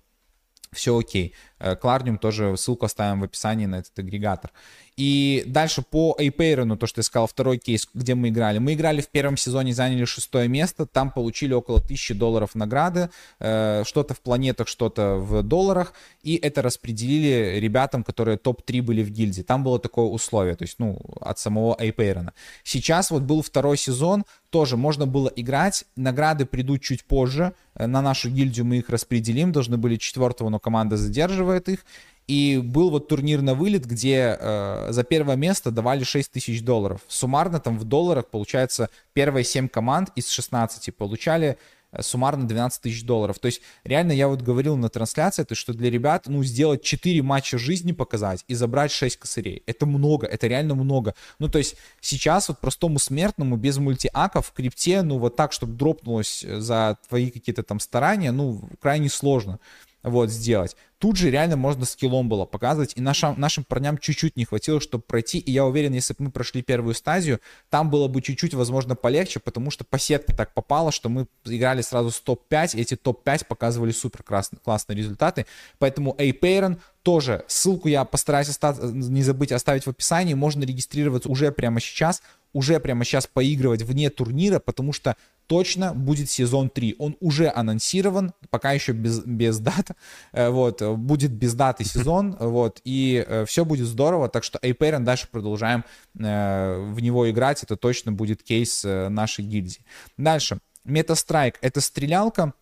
все 0.73 0.97
окей. 0.97 1.33
Кларниум 1.81 2.17
тоже 2.17 2.55
ссылку 2.55 2.85
оставим 2.85 3.19
в 3.19 3.23
описании 3.25 3.65
на 3.65 3.79
этот 3.79 3.97
агрегатор. 3.99 4.51
И 4.95 5.43
дальше 5.47 5.81
по 5.81 6.15
Эйпейрону, 6.17 6.77
то, 6.77 6.85
что 6.85 6.99
я 6.99 7.03
сказал, 7.03 7.27
второй 7.27 7.57
кейс, 7.57 7.87
где 7.93 8.13
мы 8.13 8.29
играли. 8.29 8.59
Мы 8.59 8.73
играли 8.73 9.01
в 9.01 9.09
первом 9.09 9.35
сезоне, 9.35 9.73
заняли 9.73 10.05
шестое 10.05 10.47
место, 10.47 10.85
там 10.85 11.11
получили 11.11 11.53
около 11.53 11.79
1000 11.79 12.13
долларов 12.15 12.55
награды, 12.55 13.09
э, 13.39 13.83
что-то 13.85 14.13
в 14.13 14.21
планетах, 14.21 14.67
что-то 14.67 15.15
в 15.15 15.43
долларах, 15.43 15.93
и 16.21 16.35
это 16.35 16.61
распределили 16.61 17.59
ребятам, 17.59 18.03
которые 18.03 18.37
топ-3 18.37 18.81
были 18.81 19.03
в 19.03 19.09
гильдии. 19.09 19.41
Там 19.41 19.63
было 19.63 19.79
такое 19.79 20.05
условие, 20.05 20.55
то 20.55 20.63
есть, 20.63 20.75
ну, 20.77 20.99
от 21.19 21.39
самого 21.39 21.75
Эйпейрона. 21.79 22.33
Сейчас 22.63 23.11
вот 23.11 23.23
был 23.23 23.41
второй 23.41 23.77
сезон, 23.77 24.23
тоже 24.51 24.77
можно 24.77 25.07
было 25.07 25.31
играть, 25.35 25.85
награды 25.95 26.45
придут 26.45 26.81
чуть 26.81 27.03
позже, 27.05 27.53
э, 27.73 27.87
на 27.87 28.01
нашу 28.01 28.29
гильдию 28.29 28.65
мы 28.65 28.77
их 28.77 28.89
распределим, 28.89 29.51
должны 29.51 29.77
были 29.77 29.95
четвертого, 29.95 30.49
но 30.49 30.59
команда 30.59 30.97
задерживает 30.97 31.69
их, 31.69 31.85
и 32.27 32.59
был 32.63 32.91
вот 32.91 33.07
турнир 33.07 33.41
на 33.41 33.55
вылет, 33.55 33.85
где 33.85 34.37
э, 34.39 34.87
за 34.91 35.03
первое 35.03 35.35
место 35.35 35.71
давали 35.71 36.03
6 36.03 36.31
тысяч 36.31 36.63
долларов. 36.63 37.01
Суммарно 37.07 37.59
там 37.59 37.79
в 37.79 37.85
долларах, 37.85 38.27
получается, 38.27 38.89
первые 39.13 39.43
7 39.43 39.67
команд 39.67 40.09
из 40.15 40.29
16 40.29 40.95
получали 40.95 41.57
суммарно 41.99 42.47
12 42.47 42.81
тысяч 42.81 43.03
долларов. 43.03 43.39
То 43.39 43.47
есть 43.47 43.61
реально 43.83 44.11
я 44.13 44.27
вот 44.27 44.41
говорил 44.41 44.77
на 44.77 44.89
трансляции, 44.89 45.43
то, 45.43 45.55
что 45.55 45.73
для 45.73 45.89
ребят, 45.89 46.27
ну, 46.27 46.43
сделать 46.43 46.83
4 46.83 47.21
матча 47.21 47.57
жизни 47.57 47.91
показать 47.91 48.43
и 48.47 48.53
забрать 48.53 48.91
6 48.91 49.17
косарей. 49.17 49.63
Это 49.65 49.85
много, 49.85 50.27
это 50.27 50.47
реально 50.47 50.75
много. 50.75 51.15
Ну, 51.39 51.49
то 51.49 51.57
есть 51.57 51.75
сейчас 51.99 52.49
вот 52.49 52.59
простому 52.59 52.99
смертному 52.99 53.57
без 53.57 53.77
мультиаков 53.77 54.47
в 54.47 54.53
крипте, 54.53 55.01
ну, 55.01 55.17
вот 55.17 55.35
так, 55.35 55.51
чтобы 55.51 55.73
дропнулось 55.73 56.45
за 56.47 56.97
твои 57.07 57.29
какие-то 57.29 57.63
там 57.63 57.79
старания, 57.79 58.31
ну, 58.31 58.61
крайне 58.79 59.09
сложно 59.09 59.59
вот, 60.03 60.29
сделать. 60.29 60.75
Тут 60.97 61.17
же 61.17 61.31
реально 61.31 61.57
можно 61.57 61.85
скиллом 61.85 62.29
было 62.29 62.45
показывать, 62.45 62.93
и 62.95 63.01
нашим, 63.01 63.39
нашим 63.39 63.63
парням 63.63 63.97
чуть-чуть 63.97 64.37
не 64.37 64.45
хватило, 64.45 64.79
чтобы 64.79 65.03
пройти, 65.03 65.39
и 65.39 65.51
я 65.51 65.65
уверен, 65.65 65.93
если 65.93 66.13
бы 66.13 66.25
мы 66.25 66.31
прошли 66.31 66.61
первую 66.61 66.93
стадию, 66.93 67.39
там 67.69 67.89
было 67.89 68.07
бы 68.07 68.21
чуть-чуть, 68.21 68.53
возможно, 68.53 68.95
полегче, 68.95 69.39
потому 69.39 69.71
что 69.71 69.83
по 69.83 69.97
сетке 69.97 70.33
так 70.35 70.53
попало, 70.53 70.91
что 70.91 71.09
мы 71.09 71.25
играли 71.45 71.81
сразу 71.81 72.11
с 72.11 72.19
топ-5, 72.19 72.77
и 72.77 72.81
эти 72.81 72.95
топ-5 72.95 73.47
показывали 73.47 73.91
супер 73.91 74.23
классные 74.23 74.95
результаты, 74.95 75.47
поэтому 75.79 76.15
Эйпейрон 76.19 76.77
тоже, 77.01 77.43
ссылку 77.47 77.87
я 77.87 78.05
постараюсь 78.05 78.49
остаться, 78.49 78.85
не 78.85 79.23
забыть 79.23 79.51
оставить 79.51 79.85
в 79.85 79.89
описании, 79.89 80.35
можно 80.35 80.63
регистрироваться 80.63 81.29
уже 81.29 81.51
прямо 81.51 81.79
сейчас, 81.79 82.21
уже 82.53 82.79
прямо 82.79 83.03
сейчас 83.05 83.27
поигрывать 83.27 83.81
вне 83.83 84.09
турнира, 84.09 84.59
потому 84.59 84.93
что 84.93 85.15
точно 85.47 85.93
будет 85.93 86.29
сезон 86.29 86.69
3. 86.69 86.95
Он 86.99 87.17
уже 87.19 87.49
анонсирован, 87.49 88.33
пока 88.49 88.71
еще 88.71 88.93
без, 88.93 89.19
без 89.19 89.59
даты. 89.59 89.95
Э, 90.31 90.49
вот, 90.49 90.81
будет 90.81 91.31
без 91.31 91.53
даты 91.53 91.83
сезон, 91.85 92.35
вот, 92.39 92.81
и 92.83 93.23
э, 93.27 93.45
все 93.45 93.65
будет 93.65 93.87
здорово, 93.87 94.29
так 94.29 94.43
что 94.43 94.59
Apparent 94.59 95.03
дальше 95.03 95.27
продолжаем 95.29 95.83
э, 96.17 96.91
в 96.93 96.99
него 97.01 97.29
играть, 97.29 97.63
это 97.63 97.75
точно 97.75 98.11
будет 98.11 98.43
кейс 98.43 98.83
нашей 98.83 99.45
гильдии. 99.45 99.81
Дальше, 100.17 100.59
MetaStrike— 100.85 101.55
это 101.61 101.81
стрелялка, 101.81 102.53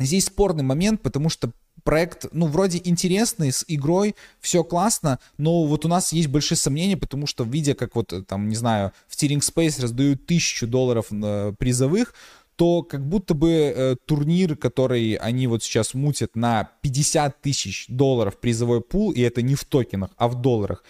Здесь 0.00 0.26
спорный 0.26 0.62
момент, 0.64 1.02
потому 1.02 1.28
что 1.28 1.50
проект, 1.82 2.26
ну, 2.32 2.46
вроде 2.46 2.80
интересный, 2.84 3.52
с 3.52 3.64
игрой, 3.68 4.14
все 4.40 4.64
классно, 4.64 5.18
но 5.38 5.64
вот 5.64 5.84
у 5.84 5.88
нас 5.88 6.12
есть 6.12 6.28
большие 6.28 6.58
сомнения, 6.58 6.96
потому 6.96 7.26
что, 7.26 7.44
видя, 7.44 7.74
как 7.74 7.94
вот, 7.94 8.12
там, 8.26 8.48
не 8.48 8.56
знаю, 8.56 8.92
в 9.08 9.16
Tearing 9.16 9.40
Space 9.40 9.80
раздают 9.80 10.26
тысячу 10.26 10.66
долларов 10.66 11.06
э, 11.10 11.52
призовых, 11.58 12.14
то 12.56 12.82
как 12.82 13.08
будто 13.08 13.32
бы 13.32 13.50
э, 13.50 13.96
турнир, 14.04 14.54
который 14.54 15.14
они 15.14 15.46
вот 15.46 15.62
сейчас 15.62 15.94
мутят 15.94 16.36
на 16.36 16.70
50 16.82 17.40
тысяч 17.40 17.86
долларов 17.88 18.38
призовой 18.38 18.82
пул, 18.82 19.12
и 19.12 19.22
это 19.22 19.40
не 19.40 19.54
в 19.54 19.64
токенах, 19.64 20.10
а 20.18 20.28
в 20.28 20.42
долларах, 20.42 20.84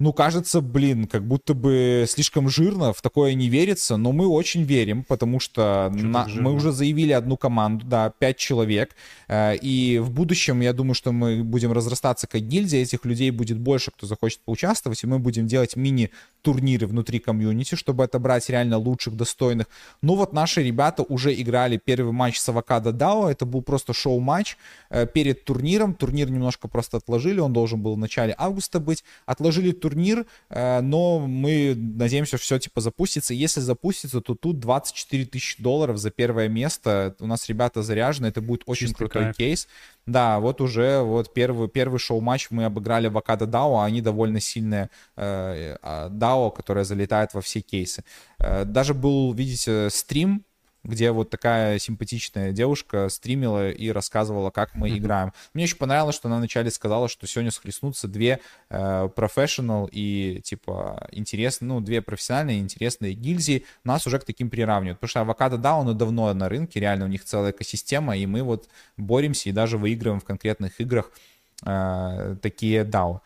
ну, 0.00 0.12
кажется, 0.12 0.60
блин, 0.60 1.08
как 1.08 1.26
будто 1.26 1.54
бы 1.54 2.04
слишком 2.08 2.48
жирно, 2.48 2.92
в 2.92 3.02
такое 3.02 3.34
не 3.34 3.48
верится, 3.48 3.96
но 3.96 4.12
мы 4.12 4.28
очень 4.28 4.62
верим, 4.62 5.02
потому 5.02 5.40
что 5.40 5.90
на, 5.92 6.28
мы 6.28 6.52
уже 6.52 6.70
заявили 6.70 7.10
одну 7.10 7.36
команду, 7.36 7.84
да, 7.84 8.12
пять 8.16 8.36
человек, 8.36 8.94
э, 9.26 9.56
и 9.56 9.98
в 9.98 10.12
будущем, 10.12 10.60
я 10.60 10.72
думаю, 10.72 10.94
что 10.94 11.10
мы 11.10 11.42
будем 11.42 11.72
разрастаться 11.72 12.28
как 12.28 12.42
гильдия, 12.42 12.82
этих 12.82 13.04
людей 13.04 13.32
будет 13.32 13.58
больше, 13.58 13.90
кто 13.90 14.06
захочет 14.06 14.38
поучаствовать, 14.40 15.02
и 15.02 15.06
мы 15.08 15.18
будем 15.18 15.48
делать 15.48 15.74
мини-турниры 15.74 16.86
внутри 16.86 17.18
комьюнити, 17.18 17.74
чтобы 17.74 18.04
отобрать 18.04 18.48
реально 18.48 18.78
лучших, 18.78 19.16
достойных. 19.16 19.66
Ну 20.00 20.14
вот 20.14 20.32
наши 20.32 20.62
ребята 20.62 21.02
уже 21.02 21.34
играли 21.34 21.76
первый 21.76 22.12
матч 22.12 22.38
с 22.38 22.48
Авокадо 22.48 22.92
Дао, 22.92 23.28
это 23.28 23.46
был 23.46 23.62
просто 23.62 23.92
шоу-матч 23.92 24.56
э, 24.90 25.08
перед 25.12 25.44
турниром, 25.44 25.94
турнир 25.94 26.30
немножко 26.30 26.68
просто 26.68 26.98
отложили, 26.98 27.40
он 27.40 27.52
должен 27.52 27.82
был 27.82 27.96
в 27.96 27.98
начале 27.98 28.32
августа 28.38 28.78
быть, 28.78 29.02
отложили 29.26 29.72
турнир 29.72 29.87
турнир, 29.88 30.26
э, 30.50 30.80
но 30.80 31.20
мы 31.20 31.74
надеемся, 31.76 32.36
что 32.36 32.44
все 32.44 32.58
типа 32.58 32.80
запустится. 32.80 33.32
Если 33.34 33.60
запустится, 33.60 34.20
то 34.20 34.34
тут 34.34 34.60
24 34.60 35.24
тысячи 35.24 35.62
долларов 35.62 35.96
за 35.96 36.10
первое 36.10 36.48
место. 36.48 37.14
У 37.20 37.26
нас 37.26 37.48
ребята 37.48 37.82
заряжены, 37.82 38.26
это 38.26 38.40
будет 38.40 38.62
очень 38.66 38.88
Чистый 38.88 38.98
крутой 38.98 39.22
кайф. 39.24 39.36
кейс. 39.36 39.68
Да, 40.06 40.40
вот 40.40 40.60
уже 40.60 41.00
вот 41.00 41.32
первый, 41.34 41.68
первый 41.68 41.98
шоу-матч 41.98 42.48
мы 42.50 42.64
обыграли 42.64 43.08
в 43.08 43.18
Акада 43.18 43.46
Дао, 43.46 43.78
а 43.78 43.84
они 43.84 44.00
довольно 44.00 44.40
сильные 44.40 44.90
э, 45.16 45.76
а, 45.82 46.08
Дао, 46.08 46.50
которая 46.50 46.84
залетает 46.84 47.34
во 47.34 47.40
все 47.40 47.60
кейсы. 47.60 48.04
Э, 48.38 48.64
даже 48.64 48.94
был, 48.94 49.32
видите, 49.32 49.88
стрим 49.90 50.44
где 50.84 51.10
вот 51.10 51.30
такая 51.30 51.78
симпатичная 51.78 52.52
девушка 52.52 53.08
стримила 53.08 53.70
и 53.70 53.90
рассказывала, 53.90 54.50
как 54.50 54.74
мы 54.74 54.88
mm-hmm. 54.88 54.98
играем. 54.98 55.32
Мне 55.54 55.64
очень 55.64 55.76
понравилось, 55.76 56.14
что 56.16 56.28
она 56.28 56.38
вначале 56.38 56.70
сказала, 56.70 57.08
что 57.08 57.26
сегодня 57.26 57.50
схлестнутся 57.50 58.08
две 58.08 58.40
э, 58.70 59.08
professional 59.14 59.88
и, 59.90 60.40
типа, 60.42 61.08
интересные, 61.12 61.68
ну, 61.68 61.80
две 61.80 62.00
профессиональные 62.00 62.60
интересные 62.60 63.14
гильзии. 63.14 63.64
Нас 63.84 64.06
уже 64.06 64.18
к 64.18 64.24
таким 64.24 64.50
приравнивают. 64.50 64.98
Потому 64.98 65.08
что 65.08 65.20
авокадо, 65.20 65.58
да, 65.58 65.76
он 65.76 65.96
давно 65.96 66.32
на 66.32 66.48
рынке, 66.48 66.80
реально 66.80 67.06
у 67.06 67.08
них 67.08 67.24
целая 67.24 67.50
экосистема, 67.50 68.16
и 68.16 68.26
мы 68.26 68.42
вот 68.42 68.68
боремся 68.96 69.48
и 69.48 69.52
даже 69.52 69.78
выигрываем 69.78 70.20
в 70.20 70.24
конкретных 70.24 70.80
играх 70.80 71.10
э, 71.64 72.36
такие 72.40 72.84
DAO. 72.84 73.20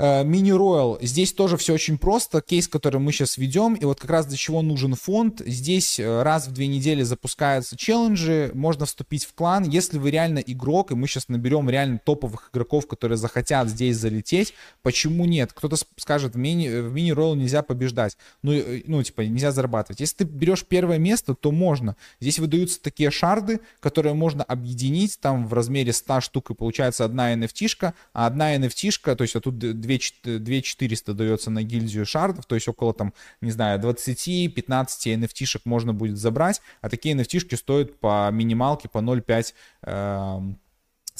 Мини-роял. 0.00 0.98
Здесь 1.02 1.32
тоже 1.32 1.56
все 1.58 1.74
очень 1.74 1.98
просто. 1.98 2.40
Кейс, 2.40 2.68
который 2.68 3.00
мы 3.00 3.12
сейчас 3.12 3.36
ведем. 3.36 3.74
И 3.74 3.84
вот 3.84 4.00
как 4.00 4.10
раз 4.10 4.26
для 4.26 4.36
чего 4.36 4.62
нужен 4.62 4.94
фонд. 4.94 5.42
Здесь 5.44 6.00
э, 6.00 6.22
раз 6.22 6.48
в 6.48 6.52
две 6.52 6.68
недели 6.68 7.02
запускаются 7.02 7.76
челленджи. 7.76 8.50
Можно 8.54 8.86
вступить 8.86 9.24
в 9.26 9.34
клан. 9.34 9.64
Если 9.64 9.98
вы 9.98 10.10
реально 10.10 10.38
игрок, 10.38 10.90
и 10.90 10.94
мы 10.94 11.06
сейчас 11.06 11.28
наберем 11.28 11.68
реально 11.68 11.98
топовых 11.98 12.50
игроков, 12.52 12.86
которые 12.86 13.18
захотят 13.18 13.68
здесь 13.68 13.96
залететь, 13.96 14.54
почему 14.82 15.26
нет? 15.26 15.52
Кто-то 15.52 15.76
скажет, 15.96 16.34
в 16.34 16.38
мини-роял 16.38 17.32
в 17.32 17.36
мини 17.36 17.42
нельзя 17.42 17.62
побеждать. 17.62 18.16
Ну, 18.42 18.52
э, 18.52 18.82
ну, 18.86 19.02
типа, 19.02 19.20
нельзя 19.20 19.52
зарабатывать. 19.52 20.00
Если 20.00 20.16
ты 20.16 20.24
берешь 20.24 20.64
первое 20.64 20.98
место, 20.98 21.34
то 21.34 21.52
можно. 21.52 21.96
Здесь 22.20 22.38
выдаются 22.38 22.80
такие 22.80 23.10
шарды, 23.10 23.60
которые 23.80 24.14
можно 24.14 24.44
объединить 24.44 25.18
там 25.20 25.46
в 25.46 25.52
размере 25.52 25.92
100 25.92 26.20
штук, 26.22 26.50
и 26.50 26.54
получается 26.54 27.04
одна 27.04 27.34
NFT-шка, 27.34 27.92
а 28.14 28.26
одна 28.26 28.56
NFT-шка, 28.56 29.14
то 29.14 29.22
есть 29.22 29.36
а 29.36 29.40
тут 29.40 29.58
2 29.58 29.89
2400 30.24 31.14
дается 31.14 31.50
на 31.50 31.62
гильдию 31.62 32.06
шардов, 32.06 32.46
то 32.46 32.54
есть 32.54 32.68
около 32.68 32.94
там, 32.94 33.12
не 33.40 33.50
знаю, 33.50 33.80
20-15 33.80 34.54
NFT-шек 34.56 35.62
можно 35.64 35.94
будет 35.94 36.18
забрать, 36.18 36.60
а 36.80 36.88
такие 36.88 37.14
NFT-шки 37.14 37.56
стоят 37.56 37.98
по 37.98 38.30
минималке 38.30 38.88
по 38.88 38.98
0,5 38.98 39.54
э, 39.82 40.40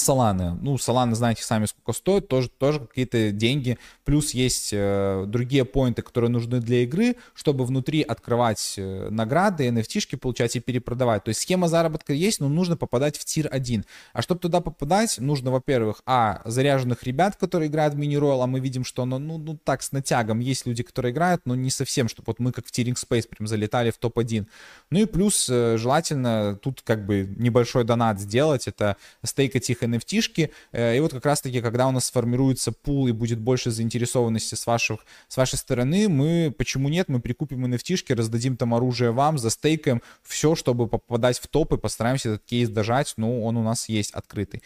Соланы. 0.00 0.54
Ну, 0.60 0.78
Соланы, 0.78 1.14
знаете 1.14 1.42
сами, 1.42 1.66
сколько 1.66 1.92
стоит, 1.92 2.28
тоже, 2.28 2.48
тоже 2.48 2.80
какие-то 2.80 3.30
деньги. 3.30 3.78
Плюс 4.04 4.32
есть 4.32 4.70
э, 4.72 5.24
другие 5.26 5.64
поинты, 5.64 6.02
которые 6.02 6.30
нужны 6.30 6.60
для 6.60 6.82
игры, 6.82 7.16
чтобы 7.34 7.64
внутри 7.64 8.02
открывать 8.02 8.74
э, 8.76 9.08
награды, 9.10 9.68
NFT-шки 9.68 10.16
получать 10.16 10.56
и 10.56 10.60
перепродавать. 10.60 11.24
То 11.24 11.28
есть 11.28 11.40
схема 11.42 11.68
заработка 11.68 12.12
есть, 12.12 12.40
но 12.40 12.48
нужно 12.48 12.76
попадать 12.76 13.16
в 13.18 13.24
тир 13.24 13.48
1. 13.50 13.84
А 14.12 14.22
чтобы 14.22 14.40
туда 14.40 14.60
попадать, 14.60 15.18
нужно, 15.18 15.50
во-первых, 15.50 16.02
а, 16.06 16.42
заряженных 16.44 17.02
ребят, 17.02 17.36
которые 17.36 17.68
играют 17.68 17.94
в 17.94 17.98
мини-ройл, 17.98 18.42
а 18.42 18.46
мы 18.46 18.60
видим, 18.60 18.84
что 18.84 19.02
оно, 19.02 19.18
ну, 19.18 19.38
ну, 19.38 19.58
так, 19.62 19.82
с 19.82 19.92
натягом. 19.92 20.40
Есть 20.40 20.66
люди, 20.66 20.82
которые 20.82 21.12
играют, 21.12 21.42
но 21.44 21.54
не 21.54 21.70
совсем, 21.70 22.08
чтобы 22.08 22.24
вот 22.28 22.38
мы 22.38 22.52
как 22.52 22.66
в 22.66 22.70
Тиринг 22.70 22.98
Space 22.98 23.28
прям 23.28 23.46
залетали 23.46 23.90
в 23.90 23.98
топ-1. 23.98 24.46
Ну 24.90 24.98
и 24.98 25.04
плюс, 25.04 25.48
э, 25.50 25.76
желательно 25.76 26.58
тут 26.60 26.82
как 26.82 27.06
бы 27.06 27.28
небольшой 27.36 27.84
донат 27.84 28.20
сделать, 28.20 28.66
это 28.66 28.96
стейкать 29.24 29.68
их 29.70 29.82
NFT-шки. 29.94 30.50
Э, 30.72 30.96
и 30.96 31.00
вот 31.00 31.12
как 31.12 31.24
раз-таки, 31.24 31.60
когда 31.60 31.88
у 31.88 31.90
нас 31.90 32.06
сформируется 32.06 32.72
пул 32.72 33.08
и 33.08 33.12
будет 33.12 33.38
больше 33.38 33.70
заинтересованности 33.70 34.54
с, 34.54 34.66
ваших, 34.66 35.04
с 35.28 35.36
вашей 35.36 35.56
стороны, 35.56 36.08
мы, 36.08 36.54
почему 36.56 36.88
нет, 36.88 37.08
мы 37.08 37.20
прикупим 37.20 37.66
NFT-шки, 37.66 38.14
раздадим 38.14 38.56
там 38.56 38.74
оружие 38.74 39.10
вам, 39.10 39.38
застейкаем 39.38 40.02
все, 40.22 40.54
чтобы 40.54 40.88
попадать 40.88 41.38
в 41.38 41.46
топ 41.48 41.72
и 41.72 41.78
постараемся 41.78 42.30
этот 42.30 42.44
кейс 42.44 42.68
дожать, 42.68 43.14
но 43.16 43.42
он 43.42 43.56
у 43.56 43.62
нас 43.62 43.88
есть 43.88 44.12
открытый. 44.12 44.62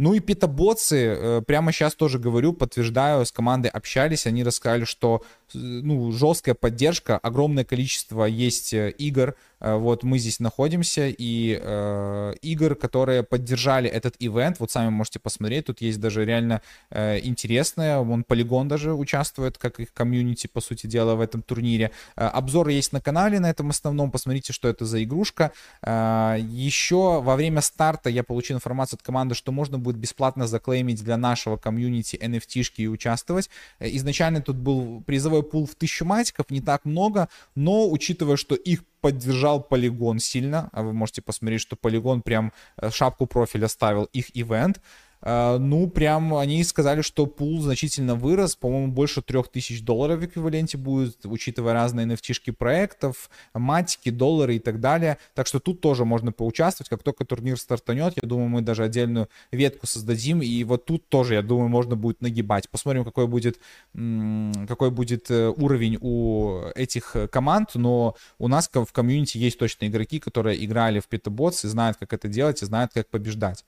Ну 0.00 0.14
и 0.14 0.20
питаботсы, 0.20 0.96
э, 0.96 1.42
прямо 1.46 1.72
сейчас 1.72 1.94
тоже 1.94 2.18
говорю, 2.18 2.54
подтверждаю, 2.54 3.26
с 3.26 3.32
командой 3.32 3.68
общались, 3.68 4.26
они 4.26 4.42
рассказали, 4.42 4.84
что 4.84 5.22
ну, 5.52 6.10
жесткая 6.10 6.54
поддержка, 6.54 7.18
огромное 7.18 7.64
количество 7.64 8.24
есть 8.24 8.72
э, 8.72 8.94
игр, 8.96 9.28
э, 9.30 9.34
вот 9.60 10.02
мы 10.02 10.18
здесь 10.18 10.40
находимся, 10.40 11.08
и 11.08 11.58
э, 11.60 12.34
игр, 12.42 12.74
которые 12.74 13.22
поддержали 13.22 13.88
этот 13.88 14.16
ивент, 14.18 14.58
вот 14.58 14.70
сами 14.70 14.90
можете 14.90 15.18
посмотреть, 15.18 15.66
тут 15.66 15.80
есть 15.80 16.00
даже 16.00 16.24
реально 16.24 16.62
э, 16.90 17.20
интересное, 17.22 17.98
вон 17.98 18.24
Полигон 18.24 18.68
даже 18.68 18.94
участвует, 18.94 19.58
как 19.58 19.80
их 19.80 19.92
комьюнити, 19.92 20.46
по 20.46 20.60
сути 20.60 20.86
дела, 20.86 21.14
в 21.14 21.20
этом 21.20 21.42
турнире. 21.42 21.90
Э, 22.16 22.26
обзоры 22.26 22.72
есть 22.72 22.92
на 22.92 23.00
канале 23.00 23.40
на 23.40 23.50
этом 23.50 23.70
основном, 23.70 24.10
посмотрите, 24.10 24.52
что 24.52 24.68
это 24.68 24.84
за 24.84 25.02
игрушка. 25.02 25.52
Э, 25.82 26.36
еще 26.40 27.20
во 27.20 27.36
время 27.36 27.60
старта 27.60 28.10
я 28.10 28.24
получил 28.24 28.56
информацию 28.56 28.96
от 28.96 29.02
команды, 29.02 29.34
что 29.34 29.52
можно 29.52 29.78
будет 29.78 29.96
бесплатно 29.96 30.46
заклеймить 30.46 31.02
для 31.02 31.16
нашего 31.16 31.56
комьюнити 31.56 32.16
NFT-шки 32.16 32.82
и 32.82 32.88
участвовать. 32.88 33.50
Э, 33.78 33.88
изначально 33.96 34.40
тут 34.40 34.56
был 34.56 35.02
призовой 35.02 35.42
пул 35.42 35.66
в 35.66 35.74
1000 35.74 36.04
матиков, 36.04 36.46
не 36.50 36.60
так 36.60 36.84
много, 36.84 37.28
но 37.54 37.90
учитывая, 37.90 38.36
что 38.36 38.54
их 38.54 38.84
поддержал 39.00 39.62
полигон 39.62 40.18
сильно, 40.18 40.68
а 40.72 40.82
вы 40.82 40.92
можете 40.92 41.22
посмотреть, 41.22 41.60
что 41.60 41.76
полигон 41.76 42.22
прям 42.22 42.52
э, 42.76 42.90
шапку 42.90 43.26
профиля 43.26 43.68
ставил 43.68 44.04
их 44.04 44.36
ивент, 44.36 44.80
ну, 45.22 45.90
прям 45.90 46.34
они 46.34 46.64
сказали, 46.64 47.02
что 47.02 47.26
пул 47.26 47.60
значительно 47.60 48.14
вырос, 48.14 48.56
по-моему, 48.56 48.92
больше 48.92 49.22
3000 49.22 49.82
долларов 49.82 50.20
в 50.20 50.24
эквиваленте 50.24 50.78
будет, 50.78 51.26
учитывая 51.26 51.74
разные 51.74 52.06
nft 52.06 52.52
проектов, 52.52 53.28
матики, 53.54 54.10
доллары 54.10 54.56
и 54.56 54.58
так 54.58 54.80
далее. 54.80 55.18
Так 55.34 55.46
что 55.46 55.60
тут 55.60 55.80
тоже 55.80 56.04
можно 56.04 56.32
поучаствовать. 56.32 56.88
Как 56.88 57.02
только 57.02 57.24
турнир 57.24 57.58
стартанет, 57.58 58.14
я 58.20 58.26
думаю, 58.26 58.48
мы 58.48 58.62
даже 58.62 58.84
отдельную 58.84 59.28
ветку 59.52 59.86
создадим, 59.86 60.40
и 60.42 60.64
вот 60.64 60.86
тут 60.86 61.08
тоже, 61.08 61.34
я 61.34 61.42
думаю, 61.42 61.68
можно 61.68 61.96
будет 61.96 62.20
нагибать. 62.22 62.68
Посмотрим, 62.70 63.04
какой 63.04 63.26
будет, 63.26 63.58
какой 63.92 64.90
будет 64.90 65.30
э, 65.30 65.48
уровень 65.48 65.98
у 66.00 66.62
этих 66.74 67.16
команд, 67.30 67.74
но 67.74 68.16
у 68.38 68.48
нас 68.48 68.70
в 68.72 68.92
комьюнити 68.92 69.38
есть 69.38 69.58
точно 69.58 69.86
игроки, 69.86 70.18
которые 70.18 70.64
играли 70.64 71.00
в 71.00 71.08
Petabots 71.08 71.66
и 71.66 71.68
знают, 71.68 71.98
как 71.98 72.12
это 72.12 72.28
делать, 72.28 72.62
и 72.62 72.66
знают, 72.66 72.92
как 72.94 73.08
побеждать. 73.08 73.64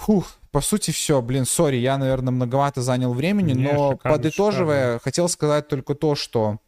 Фух, 0.00 0.38
по 0.50 0.62
сути 0.62 0.92
все, 0.92 1.20
блин, 1.20 1.44
сори, 1.44 1.76
я, 1.76 1.98
наверное, 1.98 2.32
многовато 2.32 2.80
занял 2.80 3.12
времени, 3.12 3.52
Не, 3.52 3.70
но 3.70 3.92
шикарно, 3.92 4.16
подытоживая, 4.16 4.82
шикарно. 4.84 5.00
хотел 5.00 5.28
сказать 5.28 5.68
только 5.68 5.94
то, 5.94 6.14
что 6.14 6.58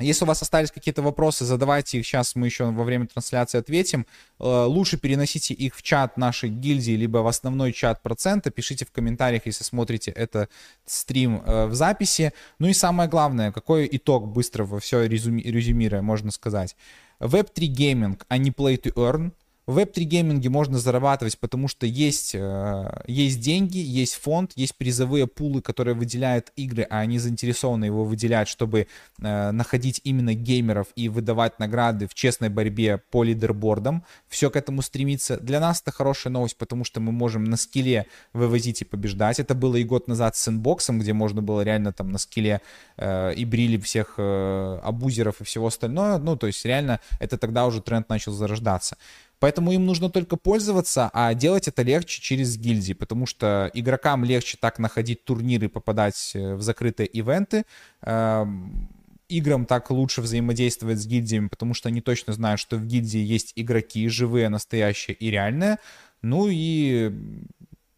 если 0.00 0.24
у 0.24 0.28
вас 0.28 0.40
остались 0.40 0.72
какие-то 0.72 1.02
вопросы, 1.02 1.44
задавайте 1.44 1.98
их, 1.98 2.06
сейчас 2.06 2.34
мы 2.34 2.46
еще 2.46 2.64
во 2.64 2.82
время 2.82 3.06
трансляции 3.06 3.58
ответим. 3.58 4.06
Э, 4.40 4.64
лучше 4.64 4.96
переносите 4.96 5.52
их 5.52 5.76
в 5.76 5.82
чат 5.82 6.16
нашей 6.16 6.48
гильдии, 6.48 6.92
либо 6.92 7.18
в 7.18 7.26
основной 7.26 7.72
чат 7.72 8.02
процента. 8.02 8.50
Пишите 8.50 8.86
в 8.86 8.90
комментариях, 8.90 9.42
если 9.44 9.62
смотрите 9.62 10.10
этот 10.10 10.50
стрим 10.86 11.42
э, 11.44 11.66
в 11.66 11.74
записи. 11.74 12.32
Ну 12.58 12.66
и 12.66 12.72
самое 12.72 13.08
главное, 13.10 13.52
какой 13.52 13.88
итог 13.92 14.26
быстрого, 14.26 14.80
все 14.80 15.04
резюмируя, 15.06 16.02
можно 16.02 16.32
сказать. 16.32 16.76
Web3 17.20 17.68
Gaming, 17.68 18.20
а 18.26 18.38
не 18.38 18.50
Play 18.50 18.80
to 18.82 18.92
Earn— 18.94 19.32
в 19.66 19.78
Web3 19.78 20.02
гейминге 20.02 20.50
можно 20.50 20.78
зарабатывать, 20.78 21.38
потому 21.38 21.68
что 21.68 21.86
есть, 21.86 22.34
э, 22.34 23.02
есть 23.06 23.40
деньги, 23.40 23.78
есть 23.78 24.14
фонд, 24.14 24.52
есть 24.56 24.76
призовые 24.76 25.26
пулы, 25.26 25.62
которые 25.62 25.94
выделяют 25.94 26.52
игры, 26.56 26.86
а 26.90 26.98
они 26.98 27.18
заинтересованы 27.18 27.86
его 27.86 28.04
выделять, 28.04 28.48
чтобы 28.48 28.88
э, 29.18 29.50
находить 29.52 30.00
именно 30.04 30.34
геймеров 30.34 30.88
и 30.96 31.08
выдавать 31.08 31.58
награды 31.58 32.06
в 32.06 32.14
честной 32.14 32.50
борьбе 32.50 32.98
по 32.98 33.24
лидербордам. 33.24 34.04
Все 34.28 34.50
к 34.50 34.56
этому 34.56 34.82
стремится. 34.82 35.38
Для 35.38 35.60
нас 35.60 35.80
это 35.80 35.92
хорошая 35.92 36.32
новость, 36.32 36.58
потому 36.58 36.84
что 36.84 37.00
мы 37.00 37.12
можем 37.12 37.44
на 37.44 37.56
скилле 37.56 38.06
вывозить 38.34 38.82
и 38.82 38.84
побеждать. 38.84 39.40
Это 39.40 39.54
было 39.54 39.76
и 39.76 39.84
год 39.84 40.08
назад 40.08 40.36
с 40.36 40.46
инбоксом, 40.46 40.98
где 40.98 41.14
можно 41.14 41.40
было 41.40 41.62
реально 41.62 41.92
там 41.92 42.10
на 42.10 42.18
скилле 42.18 42.60
э, 42.98 43.34
и 43.34 43.44
брили 43.46 43.78
всех 43.78 44.14
э, 44.18 44.80
абузеров 44.82 45.40
и 45.40 45.44
всего 45.44 45.68
остального. 45.68 46.18
Ну, 46.18 46.36
то 46.36 46.46
есть 46.46 46.64
реально 46.66 47.00
это 47.18 47.38
тогда 47.38 47.64
уже 47.66 47.80
тренд 47.80 48.10
начал 48.10 48.32
зарождаться. 48.32 48.98
Поэтому 49.40 49.72
им 49.72 49.84
нужно 49.84 50.10
только 50.10 50.36
пользоваться, 50.36 51.10
а 51.12 51.34
делать 51.34 51.68
это 51.68 51.82
легче 51.82 52.20
через 52.20 52.56
гильдии, 52.56 52.92
потому 52.92 53.26
что 53.26 53.70
игрокам 53.74 54.24
легче 54.24 54.56
так 54.58 54.78
находить 54.78 55.24
турниры, 55.24 55.68
попадать 55.68 56.32
э, 56.34 56.54
в 56.54 56.62
закрытые 56.62 57.06
ивенты. 57.06 57.64
Эм, 58.02 58.88
играм 59.28 59.66
так 59.66 59.90
лучше 59.90 60.20
взаимодействовать 60.20 60.98
с 60.98 61.06
гильдиями, 61.06 61.48
потому 61.48 61.74
что 61.74 61.88
они 61.88 62.00
точно 62.00 62.32
знают, 62.32 62.60
что 62.60 62.76
в 62.76 62.86
гильдии 62.86 63.20
есть 63.20 63.52
игроки 63.56 64.08
живые, 64.08 64.48
настоящие 64.48 65.16
и 65.16 65.30
реальные. 65.30 65.78
Ну 66.22 66.48
и 66.50 67.12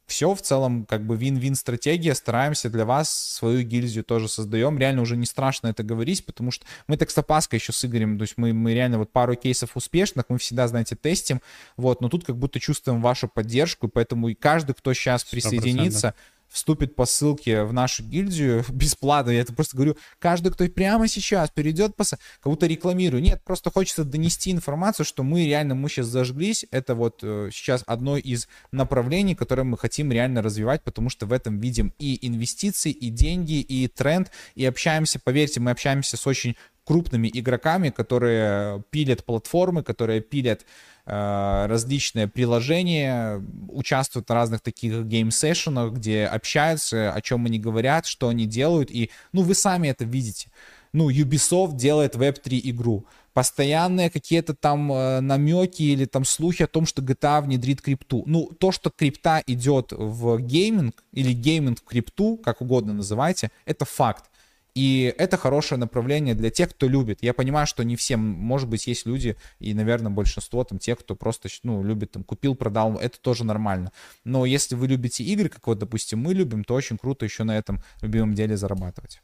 все 0.06 0.34
в 0.34 0.40
целом 0.40 0.86
как 0.86 1.04
бы 1.04 1.16
вин-вин 1.16 1.54
стратегия, 1.54 2.14
стараемся 2.14 2.70
для 2.70 2.84
вас 2.84 3.10
свою 3.10 3.62
гильдию 3.62 4.04
тоже 4.04 4.28
создаем, 4.28 4.78
реально 4.78 5.02
уже 5.02 5.16
не 5.16 5.26
страшно 5.26 5.68
это 5.68 5.82
говорить, 5.82 6.24
потому 6.24 6.50
что 6.50 6.64
мы 6.86 6.96
так 6.96 7.10
с 7.10 7.18
опаской 7.18 7.58
еще 7.58 7.72
с 7.72 7.84
Игорем, 7.84 8.18
то 8.18 8.22
есть 8.22 8.34
мы, 8.36 8.52
мы 8.52 8.74
реально 8.74 8.98
вот 8.98 9.10
пару 9.10 9.34
кейсов 9.34 9.76
успешных, 9.76 10.26
мы 10.28 10.38
всегда, 10.38 10.68
знаете, 10.68 10.96
тестим, 10.96 11.40
вот, 11.76 12.00
но 12.00 12.08
тут 12.08 12.24
как 12.24 12.36
будто 12.36 12.60
чувствуем 12.60 13.02
вашу 13.02 13.28
поддержку, 13.28 13.88
поэтому 13.88 14.28
и 14.28 14.34
каждый, 14.34 14.74
кто 14.74 14.92
сейчас 14.94 15.24
присоединится, 15.24 16.08
100% 16.08 16.14
вступит 16.56 16.96
по 16.96 17.06
ссылке 17.06 17.62
в 17.64 17.72
нашу 17.72 18.02
гильдию 18.02 18.64
бесплатно. 18.68 19.30
Я 19.30 19.42
это 19.42 19.52
просто 19.52 19.76
говорю, 19.76 19.96
каждый, 20.18 20.52
кто 20.52 20.66
прямо 20.68 21.06
сейчас 21.06 21.50
перейдет 21.50 21.94
по 21.94 22.04
как 22.04 22.18
будто 22.44 22.66
рекламирую. 22.66 23.22
Нет, 23.22 23.42
просто 23.44 23.70
хочется 23.70 24.04
донести 24.04 24.50
информацию, 24.50 25.06
что 25.06 25.22
мы 25.22 25.44
реально, 25.44 25.74
мы 25.74 25.88
сейчас 25.88 26.06
зажглись. 26.06 26.66
Это 26.70 26.94
вот 26.94 27.20
э, 27.22 27.50
сейчас 27.52 27.84
одно 27.86 28.16
из 28.16 28.48
направлений, 28.72 29.34
которое 29.34 29.64
мы 29.64 29.78
хотим 29.78 30.10
реально 30.10 30.42
развивать, 30.42 30.82
потому 30.82 31.10
что 31.10 31.26
в 31.26 31.32
этом 31.32 31.60
видим 31.60 31.92
и 31.98 32.26
инвестиции, 32.26 32.90
и 32.90 33.10
деньги, 33.10 33.60
и 33.60 33.86
тренд, 33.88 34.30
и 34.54 34.64
общаемся, 34.64 35.20
поверьте, 35.22 35.60
мы 35.60 35.70
общаемся 35.70 36.16
с 36.16 36.26
очень 36.26 36.56
крупными 36.86 37.30
игроками, 37.32 37.90
которые 37.90 38.82
пилят 38.90 39.24
платформы, 39.24 39.82
которые 39.82 40.20
пилят 40.20 40.64
Э, 41.08 41.66
различные 41.68 42.26
приложения, 42.26 43.40
участвуют 43.68 44.28
на 44.28 44.34
разных 44.34 44.60
таких 44.60 45.04
game 45.04 45.28
session 45.28 45.69
ах, 45.69 45.92
где 45.92 46.26
общаются, 46.26 47.12
о 47.12 47.20
чем 47.20 47.46
они 47.46 47.60
говорят, 47.60 48.06
что 48.06 48.26
они 48.26 48.44
делают, 48.44 48.90
и, 48.90 49.10
ну, 49.32 49.42
вы 49.42 49.54
сами 49.54 49.86
это 49.86 50.04
видите. 50.04 50.50
Ну, 50.92 51.08
Ubisoft 51.08 51.76
делает 51.76 52.16
Web3 52.16 52.60
игру. 52.70 53.06
постоянные 53.34 54.10
какие-то 54.10 54.54
там 54.54 54.90
э, 54.90 55.20
намеки 55.20 55.82
или 55.82 56.06
там 56.06 56.24
слухи 56.24 56.62
о 56.62 56.66
том, 56.66 56.86
что 56.86 57.02
GTA 57.02 57.40
внедрит 57.42 57.82
крипту. 57.82 58.24
Ну, 58.26 58.50
то, 58.58 58.72
что 58.72 58.90
крипта 58.90 59.42
идет 59.46 59.92
в 59.92 60.40
гейминг 60.40 61.04
или 61.12 61.32
гейминг 61.32 61.80
в 61.80 61.84
крипту, 61.84 62.36
как 62.38 62.62
угодно 62.62 62.94
называйте, 62.94 63.50
это 63.64 63.84
факт. 63.84 64.28
И 64.76 65.14
это 65.16 65.38
хорошее 65.38 65.78
направление 65.78 66.34
для 66.34 66.50
тех, 66.50 66.68
кто 66.68 66.86
любит. 66.86 67.22
Я 67.22 67.32
понимаю, 67.32 67.66
что 67.66 67.82
не 67.82 67.96
всем, 67.96 68.20
может 68.20 68.68
быть, 68.68 68.86
есть 68.86 69.06
люди, 69.06 69.34
и, 69.58 69.72
наверное, 69.72 70.12
большинство 70.12 70.64
там 70.64 70.78
тех, 70.78 70.98
кто 70.98 71.16
просто, 71.16 71.48
ну, 71.62 71.82
любит, 71.82 72.10
там, 72.10 72.22
купил, 72.22 72.54
продал, 72.54 72.98
это 72.98 73.18
тоже 73.18 73.44
нормально. 73.44 73.90
Но 74.24 74.44
если 74.44 74.74
вы 74.74 74.86
любите 74.88 75.24
игры, 75.24 75.48
как 75.48 75.66
вот, 75.66 75.78
допустим, 75.78 76.18
мы 76.18 76.34
любим, 76.34 76.62
то 76.62 76.74
очень 76.74 76.98
круто 76.98 77.24
еще 77.24 77.44
на 77.44 77.56
этом 77.56 77.82
любимом 78.02 78.34
деле 78.34 78.58
зарабатывать. 78.58 79.22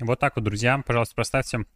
Вот 0.00 0.18
так 0.18 0.34
вот, 0.34 0.44
друзья. 0.44 0.82
Пожалуйста, 0.84 1.14
поставьте 1.14 1.66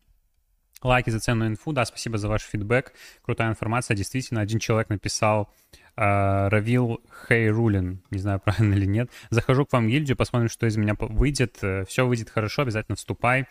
лайки 0.84 1.10
за 1.10 1.20
ценную 1.20 1.50
инфу. 1.50 1.72
Да, 1.72 1.84
спасибо 1.84 2.18
за 2.18 2.28
ваш 2.28 2.42
фидбэк. 2.42 2.92
Крутая 3.24 3.50
информация. 3.50 3.96
Действительно, 3.96 4.40
один 4.40 4.58
человек 4.58 4.88
написал 4.88 5.48
э, 5.96 6.48
Равил 6.48 7.00
Хейрулин. 7.28 8.02
Не 8.10 8.18
знаю, 8.18 8.40
правильно 8.44 8.74
или 8.74 8.86
нет. 8.86 9.10
Захожу 9.30 9.66
к 9.66 9.72
вам 9.72 9.86
в 9.86 9.90
гильдию, 9.90 10.16
посмотрим, 10.16 10.48
что 10.48 10.66
из 10.66 10.76
меня 10.76 10.94
выйдет. 10.98 11.58
Э, 11.62 11.84
Все 11.86 12.06
выйдет 12.06 12.30
хорошо, 12.30 12.62
обязательно 12.62 12.96
вступай. 12.96 13.46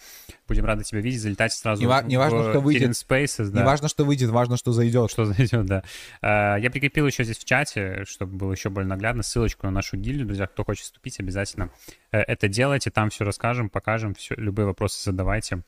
Будем 0.47 0.65
рады 0.65 0.83
тебя 0.83 1.01
видеть. 1.01 1.21
Залетать 1.21 1.53
сразу 1.53 1.81
не, 1.81 1.87
ва- 1.87 2.03
не 2.03 2.17
важно, 2.17 2.49
что 2.49 2.59
выйдет. 2.59 2.91
Spaces, 2.91 3.49
да. 3.49 3.59
Не 3.61 3.65
важно, 3.65 3.87
что 3.87 4.03
выйдет, 4.05 4.29
важно, 4.29 4.57
что 4.57 4.71
зайдет. 4.71 5.11
Что 5.11 5.25
зайдет, 5.25 5.65
да. 5.65 5.83
Э, 6.21 6.59
я 6.59 6.69
прикрепил 6.71 7.07
еще 7.07 7.23
здесь 7.23 7.37
в 7.37 7.45
чате, 7.45 8.03
чтобы 8.05 8.35
было 8.37 8.51
еще 8.51 8.69
более 8.69 8.87
наглядно, 8.89 9.23
ссылочку 9.23 9.67
на 9.67 9.71
нашу 9.71 9.97
гильдию. 9.97 10.25
Друзья, 10.25 10.47
кто 10.47 10.63
хочет 10.63 10.83
вступить, 10.85 11.19
обязательно 11.19 11.69
э, 12.11 12.19
это 12.19 12.47
делайте. 12.47 12.89
Там 12.91 13.09
все 13.09 13.23
расскажем, 13.23 13.69
покажем. 13.69 14.15
Все, 14.15 14.35
любые 14.35 14.65
вопросы 14.65 15.01
задавайте. 15.03 15.61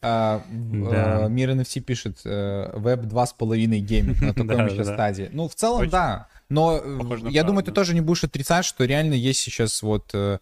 А, 0.00 0.42
да. 0.50 1.24
а, 1.24 1.28
Мир 1.28 1.50
NFT 1.50 1.80
пишет 1.80 2.20
веб 2.24 3.02
два 3.02 3.26
с 3.26 3.32
половиной 3.32 3.80
гейминг 3.80 4.20
на 4.20 4.34
такой 4.34 4.72
еще 4.72 4.84
стадии. 4.84 5.28
Ну, 5.32 5.48
в 5.48 5.54
целом, 5.54 5.88
да. 5.88 6.28
Но 6.48 6.82
я 7.28 7.44
думаю, 7.44 7.62
ты 7.64 7.72
тоже 7.72 7.94
не 7.94 8.00
будешь 8.00 8.24
отрицать, 8.24 8.64
что 8.64 8.84
реально 8.84 9.14
есть 9.14 9.40
сейчас 9.40 9.82
вот 9.82 10.10
э, 10.14 10.38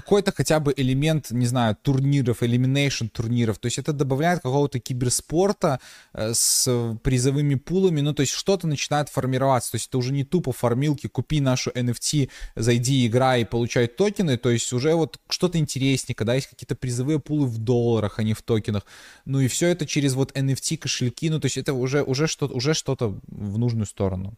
какой-то 0.00 0.32
хотя 0.32 0.60
бы 0.60 0.72
элемент, 0.76 1.30
не 1.30 1.46
знаю, 1.46 1.76
турниров, 1.80 2.42
elimination 2.42 3.06
турниров. 3.06 3.58
То 3.58 3.66
есть 3.66 3.78
это 3.78 3.92
добавляет 3.92 4.40
какого-то 4.40 4.78
киберспорта 4.78 5.80
э, 6.12 6.32
с 6.34 6.96
призовыми 7.02 7.56
пулами, 7.56 8.00
ну 8.00 8.14
то 8.14 8.20
есть 8.20 8.32
что-то 8.32 8.66
начинает 8.66 9.08
формироваться. 9.08 9.72
То 9.72 9.76
есть 9.76 9.88
это 9.88 9.98
уже 9.98 10.12
не 10.12 10.24
тупо 10.24 10.52
фармилки, 10.52 11.08
купи 11.08 11.40
нашу 11.40 11.70
NFT, 11.70 12.30
зайди, 12.56 13.06
играй 13.06 13.42
и 13.42 13.44
получай 13.44 13.88
токены. 13.88 14.36
То 14.38 14.50
есть 14.50 14.72
уже 14.72 14.94
вот 14.94 15.18
что-то 15.28 15.58
интереснее, 15.58 16.14
когда 16.14 16.34
есть 16.34 16.46
какие-то 16.46 16.76
призовые 16.76 17.18
пулы 17.18 17.46
в 17.46 17.58
долларах, 17.58 18.18
а 18.18 18.22
не 18.22 18.34
в 18.34 18.42
токенах. 18.42 18.84
Ну 19.24 19.40
и 19.40 19.48
все 19.48 19.68
это 19.68 19.86
через 19.86 20.14
вот 20.14 20.32
NFT 20.36 20.78
кошельки, 20.78 21.28
ну 21.30 21.40
то 21.40 21.46
есть 21.46 21.56
это 21.56 21.74
уже, 21.74 22.02
уже, 22.02 22.26
что, 22.26 22.46
уже 22.46 22.74
что-то 22.74 23.18
в 23.26 23.58
нужную 23.58 23.86
сторону. 23.86 24.36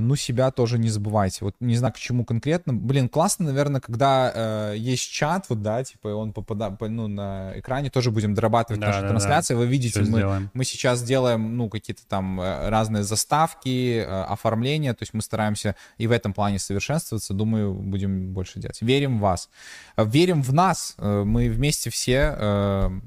Ну, 0.00 0.16
себя 0.16 0.50
тоже 0.50 0.78
не 0.78 0.88
забывайте. 0.88 1.44
Вот 1.44 1.54
не 1.60 1.76
знаю, 1.76 1.92
к 1.92 1.98
чему 1.98 2.24
конкретно. 2.24 2.72
Блин, 2.72 3.08
классно, 3.08 3.46
наверное, 3.46 3.80
когда 3.80 4.32
uh, 4.72 4.76
есть 4.76 5.10
чат, 5.10 5.46
вот, 5.48 5.62
да, 5.62 5.82
типа, 5.84 6.08
он 6.08 6.32
попадает, 6.32 6.80
ну, 6.80 7.08
на 7.08 7.52
экране 7.56 7.90
тоже 7.90 8.10
будем 8.10 8.34
дорабатывать 8.34 8.80
да, 8.80 8.88
нашу 8.88 9.02
да, 9.02 9.08
трансляцию. 9.08 9.56
Да. 9.56 9.64
Вы 9.64 9.66
видите, 9.66 10.00
мы, 10.02 10.50
мы 10.54 10.64
сейчас 10.64 11.02
делаем, 11.02 11.56
ну, 11.56 11.68
какие-то 11.68 12.06
там 12.06 12.40
э, 12.40 12.68
разные 12.68 13.02
заставки, 13.02 14.00
uh, 14.00 14.24
оформления, 14.24 14.94
то 14.94 15.02
есть 15.02 15.14
мы 15.14 15.22
стараемся 15.22 15.74
и 15.98 16.06
в 16.06 16.12
этом 16.12 16.32
плане 16.32 16.58
совершенствоваться. 16.58 17.34
Думаю, 17.34 17.74
будем 17.74 18.32
больше 18.32 18.60
делать. 18.60 18.80
Верим 18.80 19.18
в 19.18 19.20
вас. 19.20 19.50
Верим 19.96 20.42
в 20.42 20.52
нас. 20.52 20.94
Мы 20.98 21.50
вместе 21.50 21.90
все 21.90 23.00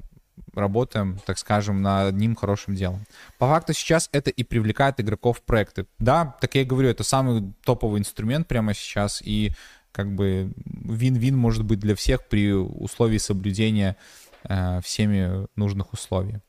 работаем, 0.54 1.18
так 1.26 1.38
скажем, 1.38 1.82
над 1.82 2.08
одним 2.08 2.34
хорошим 2.34 2.74
делом. 2.74 3.04
По 3.38 3.46
факту 3.46 3.72
сейчас 3.72 4.08
это 4.12 4.30
и 4.30 4.44
привлекает 4.44 5.00
игроков 5.00 5.38
в 5.38 5.42
проекты. 5.42 5.86
Да, 5.98 6.36
так 6.40 6.54
я 6.54 6.62
и 6.62 6.64
говорю, 6.64 6.88
это 6.88 7.04
самый 7.04 7.52
топовый 7.64 8.00
инструмент 8.00 8.48
прямо 8.48 8.74
сейчас, 8.74 9.22
и 9.22 9.52
как 9.92 10.14
бы 10.14 10.52
вин-вин 10.66 11.36
может 11.36 11.64
быть 11.64 11.78
для 11.78 11.94
всех 11.94 12.28
при 12.28 12.52
условии 12.52 13.18
соблюдения 13.18 13.96
э, 14.44 14.80
всеми 14.82 15.46
нужных 15.56 15.92
условий. 15.92 16.40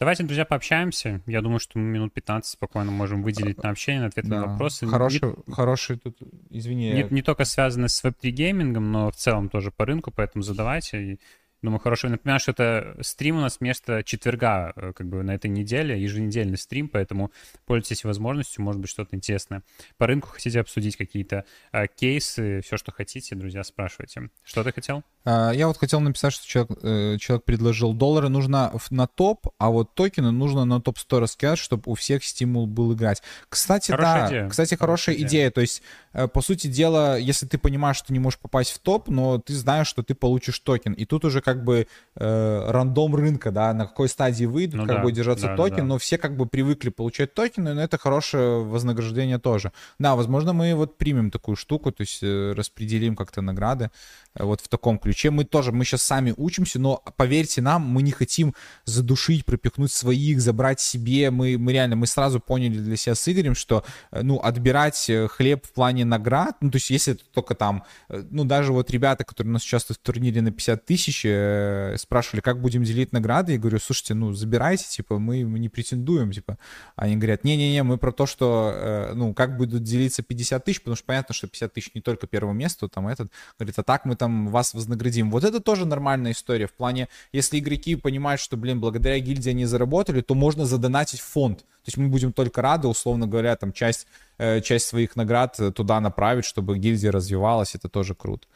Давайте, 0.00 0.22
друзья, 0.22 0.46
пообщаемся. 0.46 1.20
Я 1.26 1.42
думаю, 1.42 1.58
что 1.58 1.78
мы 1.78 1.84
минут 1.84 2.14
15 2.14 2.52
спокойно 2.52 2.90
можем 2.90 3.22
выделить 3.22 3.62
на 3.62 3.68
общение, 3.68 4.00
на 4.00 4.06
ответы 4.06 4.28
да. 4.28 4.40
на 4.40 4.46
вопросы. 4.46 4.86
Хороший, 4.86 5.20
не, 5.20 5.52
хороший 5.52 5.98
тут, 5.98 6.16
извини. 6.48 6.90
Не, 6.90 7.06
не 7.10 7.20
только 7.20 7.44
связано 7.44 7.88
с 7.88 8.02
веб-3 8.02 8.30
геймингом, 8.30 8.90
но 8.92 9.10
в 9.10 9.16
целом 9.16 9.50
тоже 9.50 9.70
по 9.70 9.84
рынку, 9.84 10.10
поэтому 10.10 10.42
задавайте. 10.42 11.18
Думаю, 11.62 11.78
хорошо. 11.80 12.08
Напоминаю, 12.08 12.40
что 12.40 12.52
это 12.52 12.96
стрим 13.02 13.36
у 13.36 13.40
нас 13.40 13.58
вместо 13.60 14.02
четверга, 14.02 14.72
э, 14.76 14.92
как 14.94 15.08
бы 15.08 15.22
на 15.22 15.34
этой 15.34 15.50
неделе, 15.50 16.00
еженедельный 16.00 16.56
стрим, 16.56 16.88
поэтому 16.88 17.32
пользуйтесь 17.66 18.04
возможностью, 18.04 18.64
может 18.64 18.80
быть, 18.80 18.90
что-то 18.90 19.14
интересное. 19.14 19.62
По 19.98 20.06
рынку 20.06 20.28
хотите 20.28 20.60
обсудить 20.60 20.96
какие-то 20.96 21.44
э, 21.72 21.86
кейсы, 21.88 22.62
все, 22.62 22.78
что 22.78 22.92
хотите, 22.92 23.34
друзья, 23.34 23.62
спрашивайте. 23.62 24.30
Что 24.42 24.64
ты 24.64 24.72
хотел? 24.72 25.04
А, 25.24 25.50
я 25.50 25.68
вот 25.68 25.76
хотел 25.76 26.00
написать, 26.00 26.32
что 26.32 26.46
человек, 26.46 26.78
э, 26.82 27.16
человек 27.18 27.44
предложил 27.44 27.92
доллары 27.92 28.28
нужно 28.30 28.72
на 28.88 29.06
топ, 29.06 29.48
а 29.58 29.68
вот 29.68 29.94
токены 29.94 30.30
нужно 30.30 30.64
на 30.64 30.80
топ-100 30.80 31.18
раскидать, 31.18 31.58
чтобы 31.58 31.82
у 31.86 31.94
всех 31.94 32.24
стимул 32.24 32.66
был 32.66 32.94
играть. 32.94 33.22
Кстати, 33.48 33.90
хорошая 33.90 34.20
да, 34.22 34.28
идея. 34.28 34.48
кстати, 34.48 34.74
хорошая, 34.74 35.14
хорошая 35.14 35.14
идея. 35.16 35.28
идея. 35.28 35.50
То 35.50 35.60
есть, 35.60 35.82
э, 36.14 36.26
по 36.26 36.40
сути 36.40 36.68
дела, 36.68 37.18
если 37.18 37.46
ты 37.46 37.58
понимаешь, 37.58 37.98
что 37.98 38.12
не 38.12 38.18
можешь 38.18 38.38
попасть 38.38 38.70
в 38.72 38.78
топ, 38.78 39.08
но 39.08 39.38
ты 39.38 39.52
знаешь, 39.54 39.88
что 39.88 40.02
ты 40.02 40.14
получишь 40.14 40.58
токен, 40.60 40.94
и 40.94 41.04
тут 41.04 41.24
уже 41.26 41.42
как 41.54 41.64
бы 41.64 41.86
э, 42.14 42.70
рандом 42.70 43.16
рынка, 43.16 43.50
да, 43.50 43.74
на 43.74 43.86
какой 43.86 44.08
стадии 44.08 44.44
выйдут, 44.44 44.80
ну, 44.80 44.86
как 44.86 44.96
да, 44.96 45.02
будет 45.02 45.16
держаться 45.16 45.46
да, 45.46 45.56
токен, 45.56 45.78
да. 45.78 45.84
но 45.84 45.98
все 45.98 46.16
как 46.16 46.36
бы 46.36 46.46
привыкли 46.46 46.90
получать 46.90 47.34
токены, 47.34 47.74
но 47.74 47.82
это 47.82 47.98
хорошее 47.98 48.62
вознаграждение 48.62 49.38
тоже. 49.38 49.72
Да, 49.98 50.14
возможно, 50.14 50.52
мы 50.52 50.74
вот 50.74 50.96
примем 50.96 51.30
такую 51.30 51.56
штуку, 51.56 51.90
то 51.90 52.02
есть 52.02 52.22
э, 52.22 52.52
распределим 52.56 53.16
как-то 53.16 53.42
награды 53.42 53.90
э, 54.34 54.44
вот 54.44 54.60
в 54.60 54.68
таком 54.68 54.98
ключе. 54.98 55.30
Мы 55.30 55.44
тоже, 55.44 55.72
мы 55.72 55.84
сейчас 55.84 56.02
сами 56.02 56.34
учимся, 56.36 56.78
но 56.78 57.02
поверьте 57.16 57.62
нам, 57.62 57.82
мы 57.82 58.02
не 58.02 58.12
хотим 58.12 58.54
задушить, 58.84 59.44
пропихнуть 59.44 59.92
своих, 59.92 60.40
забрать 60.40 60.80
себе. 60.80 61.30
Мы, 61.30 61.58
мы 61.58 61.72
реально, 61.72 61.96
мы 61.96 62.06
сразу 62.06 62.38
поняли 62.38 62.78
для 62.78 62.96
себя 62.96 63.14
с 63.16 63.28
Игорем, 63.28 63.56
что, 63.56 63.84
э, 64.12 64.22
ну, 64.22 64.38
отбирать 64.38 65.10
э, 65.10 65.26
хлеб 65.26 65.66
в 65.66 65.72
плане 65.72 66.04
наград, 66.04 66.56
ну, 66.60 66.70
то 66.70 66.76
есть 66.76 66.90
если 66.90 67.14
это 67.14 67.24
только 67.32 67.54
там, 67.54 67.84
э, 68.08 68.22
ну, 68.30 68.44
даже 68.44 68.72
вот 68.72 68.90
ребята, 68.90 69.24
которые 69.24 69.50
у 69.50 69.54
нас 69.54 69.64
участвуют 69.64 69.98
в 69.98 70.02
турнире 70.02 70.42
на 70.42 70.50
50 70.50 70.84
тысяч, 70.84 71.24
э, 71.40 71.96
спрашивали, 71.98 72.40
как 72.40 72.60
будем 72.60 72.82
делить 72.84 73.12
награды, 73.12 73.52
я 73.52 73.58
говорю, 73.58 73.78
слушайте, 73.78 74.14
ну, 74.14 74.32
забирайте, 74.32 74.84
типа, 74.88 75.18
мы, 75.18 75.42
не 75.42 75.68
претендуем, 75.68 76.32
типа. 76.32 76.58
Они 76.96 77.16
говорят, 77.16 77.44
не-не-не, 77.44 77.82
мы 77.82 77.98
про 77.98 78.12
то, 78.12 78.26
что, 78.26 78.72
э, 78.74 79.12
ну, 79.14 79.34
как 79.34 79.56
будут 79.56 79.82
делиться 79.82 80.22
50 80.22 80.64
тысяч, 80.64 80.80
потому 80.80 80.96
что 80.96 81.06
понятно, 81.06 81.34
что 81.34 81.46
50 81.48 81.72
тысяч 81.72 81.90
не 81.94 82.00
только 82.00 82.26
первое 82.26 82.54
место, 82.54 82.88
там 82.88 83.08
этот, 83.08 83.30
говорит, 83.58 83.78
а 83.78 83.82
так 83.82 84.04
мы 84.04 84.16
там 84.16 84.48
вас 84.48 84.74
вознаградим. 84.74 85.30
Вот 85.30 85.44
это 85.44 85.60
тоже 85.60 85.86
нормальная 85.86 86.32
история. 86.32 86.66
В 86.66 86.72
плане, 86.72 87.08
если 87.32 87.58
игроки 87.58 87.96
понимают, 87.96 88.40
что, 88.40 88.56
блин, 88.56 88.80
благодаря 88.80 89.18
гильдии 89.18 89.50
они 89.50 89.64
заработали, 89.64 90.20
то 90.20 90.34
можно 90.34 90.66
задонатить 90.66 91.20
фонд. 91.20 91.60
То 91.60 91.86
есть 91.86 91.96
мы 91.96 92.08
будем 92.08 92.32
только 92.32 92.62
рады, 92.62 92.88
условно 92.88 93.26
говоря, 93.26 93.56
там 93.56 93.72
часть, 93.72 94.06
э, 94.38 94.60
часть 94.60 94.86
своих 94.86 95.16
наград 95.16 95.58
туда 95.74 96.00
направить, 96.00 96.44
чтобы 96.44 96.78
гильдия 96.78 97.10
развивалась. 97.10 97.74
Это 97.74 97.88
тоже 97.88 98.14
круто. 98.14 98.46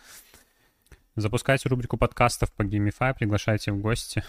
Запускайте 1.16 1.68
рубрику 1.68 1.96
подкастов 1.96 2.52
по 2.52 2.62
GameFi, 2.62 3.14
приглашайте 3.14 3.70
в 3.70 3.78
гости 3.78 4.24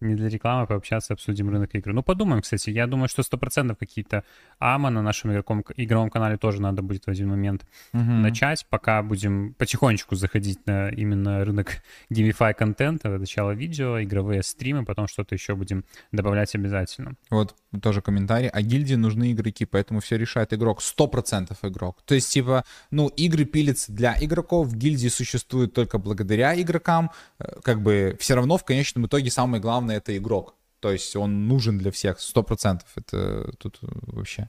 не 0.00 0.14
для 0.14 0.28
рекламы, 0.28 0.66
пообщаться, 0.66 1.12
обсудим 1.12 1.50
рынок 1.50 1.74
игр. 1.74 1.92
Ну, 1.92 2.02
подумаем, 2.02 2.42
кстати. 2.42 2.70
Я 2.70 2.86
думаю, 2.86 3.08
что 3.08 3.22
100% 3.22 3.74
какие-то 3.76 4.24
АМА 4.58 4.90
на 4.90 5.02
нашем 5.02 5.32
игроком, 5.32 5.64
игровом 5.76 6.10
канале 6.10 6.36
тоже 6.36 6.60
надо 6.62 6.82
будет 6.82 7.04
в 7.06 7.08
один 7.08 7.28
момент 7.28 7.66
угу. 7.92 8.02
начать, 8.02 8.66
пока 8.68 9.02
будем 9.02 9.54
потихонечку 9.54 10.14
заходить 10.16 10.66
на 10.66 10.90
именно 10.90 11.44
рынок 11.44 11.82
GameFi 12.10 12.54
контента, 12.54 13.08
начало 13.18 13.52
видео, 13.52 14.02
игровые 14.02 14.42
стримы, 14.42 14.84
потом 14.84 15.08
что-то 15.08 15.34
еще 15.34 15.54
будем 15.54 15.84
добавлять 16.12 16.54
обязательно. 16.54 17.14
Вот, 17.30 17.56
тоже 17.82 18.02
комментарий. 18.02 18.48
А 18.48 18.62
гильдии 18.62 18.94
нужны 18.94 19.32
игроки, 19.32 19.64
поэтому 19.64 20.00
все 20.00 20.16
решает 20.16 20.52
игрок. 20.52 20.80
100% 20.80 21.56
игрок. 21.62 22.02
То 22.04 22.14
есть, 22.14 22.32
типа, 22.32 22.64
ну, 22.90 23.08
игры 23.08 23.44
пилятся 23.44 23.92
для 23.92 24.16
игроков, 24.20 24.74
гильдии 24.74 25.08
существуют 25.08 25.74
только 25.74 25.98
благодаря 25.98 26.60
игрокам. 26.60 27.10
Э, 27.38 27.60
как 27.62 27.82
бы 27.82 28.16
все 28.18 28.34
равно 28.34 28.56
в 28.56 28.64
конечном 28.64 29.06
итоге 29.06 29.30
самое 29.30 29.60
главное 29.62 29.87
главное 29.88 29.96
это 29.96 30.16
игрок. 30.16 30.54
То 30.80 30.92
есть 30.92 31.16
он 31.16 31.48
нужен 31.48 31.78
для 31.78 31.90
всех, 31.90 32.20
сто 32.20 32.42
процентов. 32.42 32.86
Это 32.94 33.50
тут 33.58 33.78
вообще. 33.80 34.48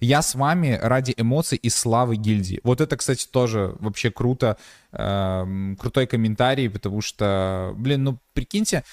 Я 0.00 0.20
с 0.20 0.34
вами 0.34 0.78
ради 0.82 1.14
эмоций 1.16 1.56
и 1.56 1.70
славы 1.70 2.16
гильдии. 2.16 2.60
Вот 2.62 2.80
это, 2.80 2.96
кстати, 2.96 3.26
тоже 3.26 3.74
вообще 3.80 4.10
круто. 4.10 4.56
Э, 4.92 5.74
крутой 5.78 6.06
комментарий, 6.06 6.68
потому 6.68 7.00
что, 7.00 7.72
блин, 7.76 8.04
ну 8.04 8.18
прикиньте, 8.34 8.84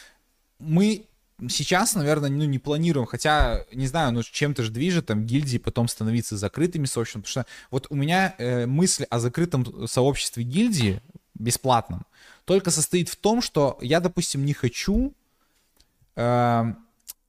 мы 0.59 1.05
сейчас, 1.49 1.95
наверное, 1.95 2.29
ну, 2.29 2.45
не 2.45 2.59
планируем, 2.59 3.07
хотя, 3.07 3.65
не 3.73 3.87
знаю, 3.87 4.13
ну, 4.13 4.23
чем-то 4.23 4.63
же 4.63 4.71
движет, 4.71 5.05
там, 5.05 5.25
гильдии 5.25 5.57
потом 5.57 5.87
становиться 5.87 6.37
закрытыми 6.37 6.85
сообществами, 6.85 7.23
потому 7.23 7.31
что 7.31 7.45
вот 7.71 7.87
у 7.89 7.95
меня 7.95 8.35
э, 8.37 8.65
мысль 8.65 9.05
о 9.09 9.19
закрытом 9.19 9.87
сообществе 9.87 10.43
гильдии, 10.43 11.01
бесплатном, 11.33 12.05
только 12.45 12.71
состоит 12.71 13.09
в 13.09 13.15
том, 13.15 13.41
что 13.41 13.77
я, 13.81 13.99
допустим, 13.99 14.45
не 14.45 14.53
хочу, 14.53 15.13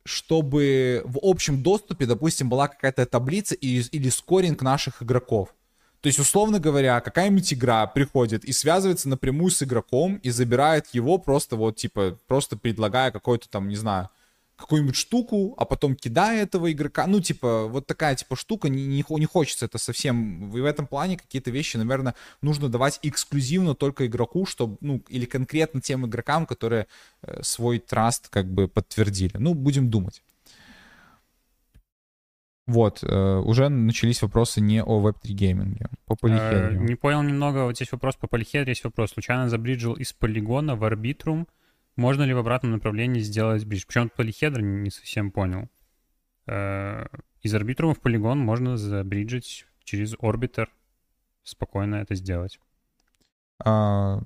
чтобы 0.05 1.03
в 1.05 1.18
общем 1.22 1.62
доступе, 1.62 2.07
допустим, 2.07 2.49
была 2.49 2.68
какая-то 2.68 3.07
таблица 3.07 3.55
или, 3.55 3.84
или 3.93 4.09
скоринг 4.09 4.62
наших 4.62 5.03
игроков. 5.03 5.55
То 6.01 6.07
есть, 6.07 6.18
условно 6.18 6.59
говоря, 6.59 7.01
какая-нибудь 7.01 7.53
игра 7.53 7.86
приходит 7.86 8.45
и 8.45 8.53
связывается 8.53 9.09
напрямую 9.09 9.51
с 9.51 9.62
игроком 9.62 10.16
и 10.16 10.30
забирает 10.30 10.86
его 10.95 11.18
просто 11.18 11.57
вот, 11.57 11.76
типа, 11.76 12.18
просто 12.26 12.57
предлагая 12.57 13.11
какой-то 13.11 13.51
там, 13.51 13.68
не 13.68 13.76
знаю, 13.76 14.09
какую-нибудь 14.61 14.95
штуку, 14.95 15.55
а 15.57 15.65
потом 15.65 15.97
кидая 15.97 16.43
этого 16.43 16.71
игрока. 16.71 17.07
Ну, 17.07 17.21
типа, 17.21 17.67
вот 17.67 17.87
такая, 17.87 18.15
типа, 18.15 18.37
штука, 18.37 18.69
не, 18.69 18.87
не, 18.87 19.05
не 19.09 19.27
хочется 19.27 19.67
это 19.67 19.79
совсем. 19.79 20.55
И 20.57 20.61
в 20.61 20.65
этом 20.65 20.87
плане 20.87 21.17
какие-то 21.17 21.51
вещи, 21.51 21.79
наверное, 21.79 22.15
нужно 22.43 22.69
давать 22.69 23.01
эксклюзивно 23.03 23.75
только 23.75 24.07
игроку, 24.07 24.47
чтобы, 24.47 24.77
ну, 24.81 25.03
или 25.09 25.25
конкретно 25.25 25.81
тем 25.81 26.07
игрокам, 26.07 26.47
которые 26.47 26.87
э, 27.23 27.43
свой 27.43 27.79
траст 27.79 28.29
как 28.29 28.47
бы 28.47 28.69
подтвердили. 28.69 29.37
Ну, 29.39 29.55
будем 29.55 29.91
думать. 29.91 30.23
Вот, 32.67 33.03
э, 33.03 33.37
уже 33.39 33.69
начались 33.69 34.23
вопросы 34.23 34.61
не 34.61 34.83
о 34.83 35.01
Web3 35.01 35.33
гейминге, 35.33 35.89
по 36.07 36.15
полихедрию. 36.15 36.81
Э, 36.81 36.85
не 36.85 36.95
понял 36.95 37.23
немного, 37.23 37.65
вот 37.65 37.75
здесь 37.75 37.91
вопрос 37.91 38.15
по 38.17 38.29
полихедрию, 38.29 38.69
есть 38.69 38.85
вопрос. 38.85 39.11
Случайно 39.11 39.49
забриджил 39.49 39.95
из 39.95 40.13
полигона 40.13 40.77
в 40.77 40.85
арбитрум. 40.85 41.49
Можно 41.97 42.22
ли 42.22 42.34
в 42.34 42.38
обратном 42.38 42.72
направлении 42.72 43.20
сделать 43.20 43.64
бридж? 43.64 43.84
Причем 43.86 44.09
полихедр 44.09 44.61
не 44.61 44.91
совсем 44.91 45.30
понял. 45.30 45.68
Э, 46.47 47.07
из 47.43 47.55
арбитрума 47.55 47.95
в 47.95 48.01
полигон 48.01 48.38
можно 48.38 48.76
забриджить 48.76 49.66
через 49.84 50.14
орбитер. 50.20 50.70
Спокойно 51.43 51.97
это 51.97 52.14
сделать. 52.14 52.61
А, 53.64 54.22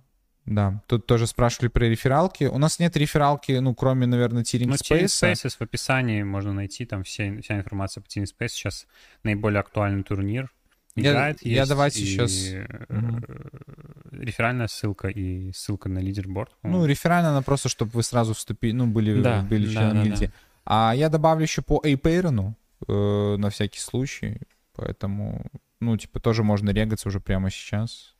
да, 0.46 0.82
тут 0.86 1.06
тоже 1.06 1.26
спрашивали 1.26 1.68
про 1.68 1.84
рефералки. 1.84 2.44
У 2.44 2.58
нас 2.58 2.78
нет 2.78 2.96
рефералки, 2.96 3.52
ну, 3.52 3.74
кроме, 3.74 4.06
наверное, 4.06 4.42
Tearing 4.42 4.66
ну, 4.66 4.74
Space. 4.74 5.04
Spaces 5.04 5.56
в 5.58 5.62
описании 5.62 6.22
можно 6.22 6.52
найти, 6.52 6.84
там 6.84 7.02
все, 7.02 7.40
вся 7.40 7.56
информация 7.56 8.02
по 8.02 8.06
Tearing 8.06 8.26
Space. 8.26 8.48
Сейчас 8.48 8.86
наиболее 9.22 9.60
актуальный 9.60 10.02
турнир. 10.02 10.52
Играет, 10.96 11.42
я, 11.42 11.50
есть, 11.50 11.56
я 11.56 11.66
давайте 11.66 12.02
и, 12.02 12.06
сейчас... 12.06 12.52
Угу. 12.88 14.22
Реферальная 14.22 14.68
ссылка 14.68 15.08
и 15.08 15.52
ссылка 15.52 15.88
на 15.88 15.98
лидерборд. 15.98 16.52
Ну, 16.62 16.86
реферальная, 16.86 17.30
она 17.30 17.42
просто, 17.42 17.68
чтобы 17.68 17.90
вы 17.92 18.02
сразу 18.04 18.32
вступили, 18.32 18.72
ну, 18.72 18.86
были, 18.86 19.20
да, 19.20 19.42
были 19.42 19.68
членами 19.68 19.94
да, 19.94 20.04
гильдии. 20.04 20.26
Да. 20.26 20.32
А 20.64 20.94
я 20.94 21.08
добавлю 21.08 21.42
еще 21.42 21.62
по 21.62 21.80
Эйпейрону, 21.84 22.56
э, 22.86 23.36
на 23.36 23.50
всякий 23.50 23.80
случай. 23.80 24.40
Поэтому, 24.74 25.50
ну, 25.80 25.96
типа, 25.96 26.20
тоже 26.20 26.44
можно 26.44 26.70
регаться 26.70 27.08
уже 27.08 27.20
прямо 27.20 27.50
сейчас. 27.50 28.14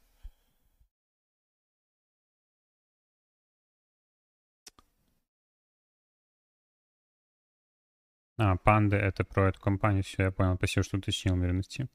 А, 8.37 8.57
панды— 8.57 8.97
это 8.99 9.25
про 9.25 9.49
эту 9.49 9.61
компанию. 9.61 10.03
Все, 10.03 10.25
я 10.25 10.33
понял. 10.33 10.57
Спасибо, 10.57 10.83
что 10.83 10.97
уточнил 10.97 11.35
уверенности. 11.35 11.89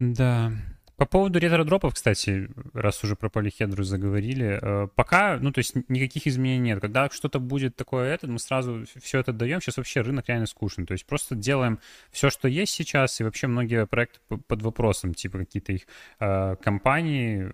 Да. 0.00 0.52
По 0.96 1.06
поводу 1.06 1.40
ретро-дропов, 1.40 1.94
кстати, 1.94 2.48
раз 2.72 3.02
уже 3.02 3.16
про 3.16 3.28
полихедру 3.28 3.82
заговорили, 3.82 4.60
э, 4.62 4.88
пока, 4.94 5.38
ну, 5.40 5.50
то 5.50 5.58
есть 5.58 5.74
никаких 5.88 6.28
изменений 6.28 6.70
нет. 6.70 6.80
Когда 6.80 7.10
что-то 7.10 7.40
будет 7.40 7.74
такое, 7.74 8.14
это, 8.14 8.28
мы 8.28 8.38
сразу 8.38 8.84
все 9.02 9.18
это 9.18 9.32
даем. 9.32 9.60
Сейчас 9.60 9.76
вообще 9.76 10.02
рынок 10.02 10.28
реально 10.28 10.46
скучный. 10.46 10.86
То 10.86 10.92
есть 10.92 11.04
просто 11.04 11.34
делаем 11.34 11.80
все, 12.12 12.30
что 12.30 12.46
есть 12.46 12.72
сейчас, 12.72 13.20
и 13.20 13.24
вообще 13.24 13.48
многие 13.48 13.86
проекты 13.86 14.20
под 14.46 14.62
вопросом, 14.62 15.14
типа 15.14 15.38
какие-то 15.38 15.72
их 15.72 15.82
э, 16.20 16.54
компании, 16.62 17.50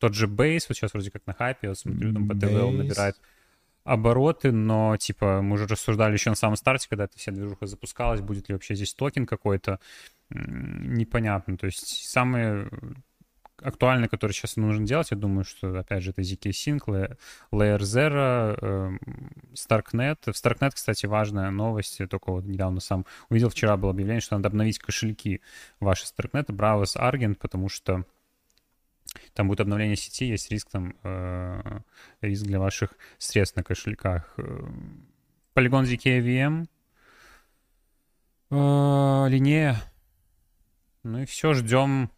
тот 0.00 0.14
же 0.14 0.26
Base, 0.26 0.64
вот 0.68 0.76
сейчас 0.76 0.92
вроде 0.92 1.12
как 1.12 1.26
на 1.26 1.34
хайпе, 1.34 1.68
я 1.68 1.74
смотрю, 1.76 2.12
там 2.12 2.28
по 2.28 2.34
ТВ 2.34 2.50
набирает 2.50 3.16
обороты, 3.84 4.52
но, 4.52 4.96
типа, 4.98 5.40
мы 5.40 5.54
уже 5.54 5.66
рассуждали 5.66 6.12
еще 6.12 6.30
на 6.30 6.36
самом 6.36 6.56
старте, 6.56 6.88
когда 6.88 7.04
эта 7.04 7.18
вся 7.18 7.32
движуха 7.32 7.66
запускалась, 7.66 8.20
будет 8.20 8.48
ли 8.48 8.52
вообще 8.52 8.74
здесь 8.74 8.92
токен 8.94 9.24
какой-то, 9.26 9.80
непонятно. 10.30 11.56
То 11.56 11.66
есть 11.66 12.08
самые 12.08 12.68
актуальные, 13.62 14.08
которые 14.08 14.34
сейчас 14.34 14.56
нужно 14.56 14.86
делать, 14.86 15.10
я 15.10 15.16
думаю, 15.16 15.44
что, 15.44 15.78
опять 15.78 16.02
же, 16.02 16.10
это 16.10 16.22
ZK 16.22 16.50
Sync, 16.50 17.16
Layer 17.52 17.78
Zero, 17.78 18.58
эм, 18.60 19.00
Starknet. 19.54 20.18
В 20.26 20.28
Starknet, 20.28 20.72
кстати, 20.74 21.06
важная 21.06 21.50
новость, 21.50 21.98
я 21.98 22.06
только 22.06 22.30
вот 22.30 22.44
недавно 22.44 22.80
сам 22.80 23.04
увидел, 23.28 23.48
вчера 23.48 23.76
было 23.76 23.90
объявление, 23.90 24.20
что 24.20 24.36
надо 24.36 24.48
обновить 24.48 24.78
кошельки 24.78 25.40
ваши 25.80 26.04
Starknet, 26.06 26.46
Bravos 26.46 26.96
Argent, 26.96 27.34
потому 27.36 27.68
что 27.68 28.04
там 29.34 29.48
будет 29.48 29.60
обновление 29.60 29.96
сети, 29.96 30.26
есть 30.26 30.50
риск 30.50 30.70
там, 30.70 30.94
э, 31.02 31.80
риск 32.20 32.44
для 32.44 32.60
ваших 32.60 32.90
средств 33.18 33.56
на 33.56 33.64
кошельках. 33.64 34.36
Polygon 35.54 35.84
ZK 35.84 36.20
VM, 36.20 36.68
э, 38.50 39.28
линея. 39.30 39.82
Ну 41.08 41.22
и 41.22 41.24
все, 41.24 41.54
ждем. 41.54 42.10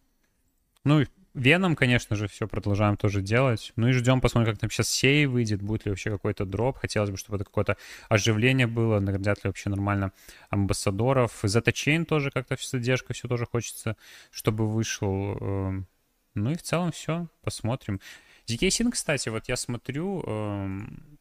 Ну, 0.82 1.04
Веном, 1.34 1.76
конечно 1.76 2.16
же, 2.16 2.26
все 2.26 2.48
продолжаем 2.48 2.96
тоже 2.96 3.22
делать. 3.22 3.72
Ну 3.76 3.88
и 3.88 3.92
ждем, 3.92 4.20
посмотрим, 4.20 4.52
как 4.52 4.60
там 4.60 4.70
сейчас 4.70 4.88
сей 4.88 5.26
выйдет, 5.26 5.62
будет 5.62 5.84
ли 5.84 5.90
вообще 5.90 6.10
какой-то 6.10 6.44
дроп. 6.44 6.78
Хотелось 6.78 7.10
бы, 7.10 7.16
чтобы 7.16 7.36
это 7.36 7.44
какое-то 7.44 7.76
оживление 8.08 8.66
было, 8.66 8.98
наградят 8.98 9.44
ли 9.44 9.48
вообще 9.48 9.70
нормально 9.70 10.12
амбассадоров. 10.48 11.44
Chain 11.44 12.04
тоже 12.04 12.32
как-то 12.32 12.56
задержка, 12.60 13.12
все 13.12 13.28
тоже 13.28 13.46
хочется, 13.46 13.96
чтобы 14.32 14.68
вышел. 14.68 15.38
Эм, 15.40 15.86
ну 16.34 16.50
и 16.50 16.56
в 16.56 16.62
целом 16.62 16.90
все, 16.90 17.28
посмотрим. 17.42 18.00
DK 18.48 18.68
Sync, 18.68 18.90
кстати, 18.90 19.28
вот 19.28 19.48
я 19.48 19.54
смотрю, 19.54 20.24
эм, 20.26 21.18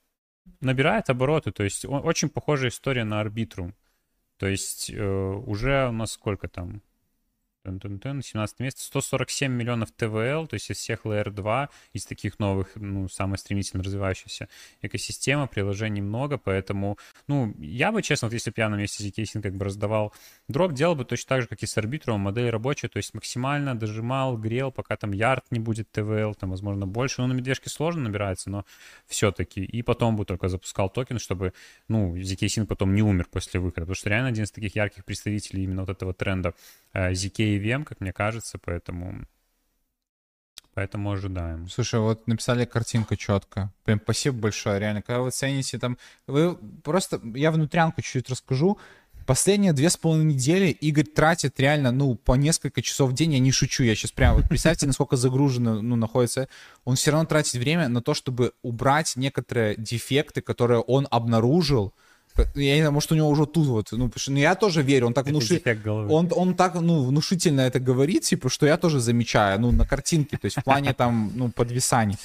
набирает 0.59 1.11
обороты, 1.11 1.51
то 1.51 1.63
есть 1.63 1.85
очень 1.85 2.29
похожая 2.29 2.71
история 2.71 3.03
на 3.03 3.21
Arbitrum. 3.21 3.73
То 4.37 4.47
есть 4.47 4.89
э, 4.89 5.03
уже 5.03 5.87
у 5.89 5.91
нас 5.91 6.13
сколько 6.13 6.47
там? 6.47 6.81
17 7.65 8.59
место, 8.59 8.81
147 8.81 9.51
миллионов 9.51 9.91
ТВЛ, 9.91 10.47
то 10.47 10.53
есть 10.53 10.69
из 10.71 10.77
всех 10.77 11.05
Layer 11.05 11.29
2, 11.29 11.69
из 11.93 12.05
таких 12.05 12.39
новых, 12.39 12.71
ну, 12.75 13.09
самая 13.09 13.37
стремительно 13.37 13.83
развивающаяся 13.83 14.47
экосистема, 14.81 15.47
приложений 15.47 16.01
много, 16.01 16.37
поэтому, 16.37 16.97
ну, 17.27 17.53
я 17.59 17.91
бы, 17.91 18.01
честно, 18.01 18.27
вот 18.27 18.33
если 18.33 18.51
бы 18.51 18.55
я 18.57 18.69
на 18.69 18.75
месте 18.75 19.03
ZK 19.03 19.41
как 19.41 19.55
бы 19.55 19.65
раздавал 19.65 20.13
дроп, 20.47 20.73
делал 20.73 20.95
бы 20.95 21.05
точно 21.05 21.29
так 21.29 21.41
же, 21.41 21.47
как 21.47 21.61
и 21.61 21.65
с 21.65 21.77
арбитром, 21.77 22.21
модель 22.21 22.49
рабочая, 22.49 22.87
то 22.87 22.97
есть 22.97 23.13
максимально 23.13 23.75
дожимал, 23.75 24.37
грел, 24.37 24.71
пока 24.71 24.95
там 24.95 25.11
ярд 25.11 25.45
не 25.51 25.59
будет 25.59 25.91
ТВЛ, 25.91 26.35
там, 26.35 26.51
возможно, 26.51 26.87
больше, 26.87 27.21
ну, 27.21 27.27
на 27.27 27.33
медвежке 27.33 27.69
сложно 27.69 28.03
набирается, 28.03 28.49
но 28.49 28.65
все-таки, 29.07 29.63
и 29.63 29.81
потом 29.81 30.15
бы 30.15 30.25
только 30.25 30.47
запускал 30.47 30.89
токен, 30.89 31.19
чтобы, 31.19 31.53
ну, 31.87 32.15
ZK 32.15 32.65
потом 32.65 32.95
не 32.95 33.01
умер 33.01 33.27
после 33.31 33.59
выхода, 33.59 33.81
потому 33.81 33.95
что 33.95 34.09
реально 34.09 34.29
один 34.29 34.45
из 34.45 34.51
таких 34.51 34.75
ярких 34.75 35.05
представителей 35.05 35.63
именно 35.63 35.81
вот 35.81 35.89
этого 35.89 36.13
тренда 36.13 36.53
э, 36.93 37.13
ZK 37.49 37.59
EVM, 37.59 37.83
как 37.85 38.01
мне 38.01 38.13
кажется, 38.13 38.57
поэтому... 38.57 39.25
Поэтому 40.75 41.11
ожидаем. 41.11 41.67
Слушай, 41.67 41.99
вот 41.99 42.27
написали 42.27 42.63
картинка 42.63 43.17
четко. 43.17 43.73
Прям 43.83 43.99
спасибо 44.01 44.37
большое, 44.37 44.79
реально. 44.79 45.01
Когда 45.01 45.21
вы 45.21 45.31
цените 45.31 45.77
там... 45.79 45.97
Вы 46.27 46.55
просто... 46.83 47.19
Я 47.35 47.51
внутрянку 47.51 48.01
чуть-чуть 48.01 48.29
расскажу. 48.29 48.77
Последние 49.25 49.73
две 49.73 49.89
с 49.89 49.97
половиной 49.97 50.33
недели 50.33 50.67
Игорь 50.67 51.05
тратит 51.05 51.59
реально, 51.59 51.91
ну, 51.91 52.15
по 52.15 52.33
несколько 52.33 52.81
часов 52.81 53.11
в 53.11 53.13
день, 53.13 53.33
я 53.33 53.39
не 53.39 53.51
шучу, 53.51 53.83
я 53.83 53.93
сейчас 53.93 54.11
прям, 54.11 54.35
вот 54.35 54.49
представьте, 54.49 54.87
насколько 54.87 55.17
загружено, 55.17 55.83
ну, 55.83 55.95
находится, 55.95 56.47
он 56.83 56.95
все 56.95 57.11
равно 57.11 57.27
тратит 57.27 57.53
время 57.53 57.89
на 57.89 58.01
то, 58.01 58.15
чтобы 58.15 58.53
убрать 58.63 59.13
некоторые 59.17 59.75
дефекты, 59.75 60.41
которые 60.41 60.79
он 60.79 61.07
обнаружил, 61.11 61.93
я 62.55 62.75
не 62.75 62.81
знаю, 62.81 62.91
может, 62.91 63.11
у 63.11 63.15
него 63.15 63.29
уже 63.29 63.45
тут 63.45 63.67
вот, 63.67 63.87
ну, 63.91 64.07
потому 64.07 64.19
что 64.19 64.31
ну, 64.31 64.37
я 64.39 64.55
тоже 64.55 64.81
верю, 64.81 65.07
он 65.07 65.13
так 65.13 65.25
внуши... 65.25 65.59
он, 66.13 66.29
он 66.35 66.53
так, 66.55 66.75
ну, 66.75 67.03
внушительно 67.03 67.61
это 67.61 67.79
говорит, 67.79 68.23
типа, 68.23 68.49
что 68.49 68.65
я 68.65 68.77
тоже 68.77 68.99
замечаю, 68.99 69.59
ну, 69.59 69.71
на 69.71 69.85
картинке, 69.85 70.37
то 70.37 70.45
есть 70.45 70.57
в 70.57 70.63
плане 70.63 70.93
там, 70.93 71.31
ну, 71.35 71.49
подвисаний. 71.49 72.17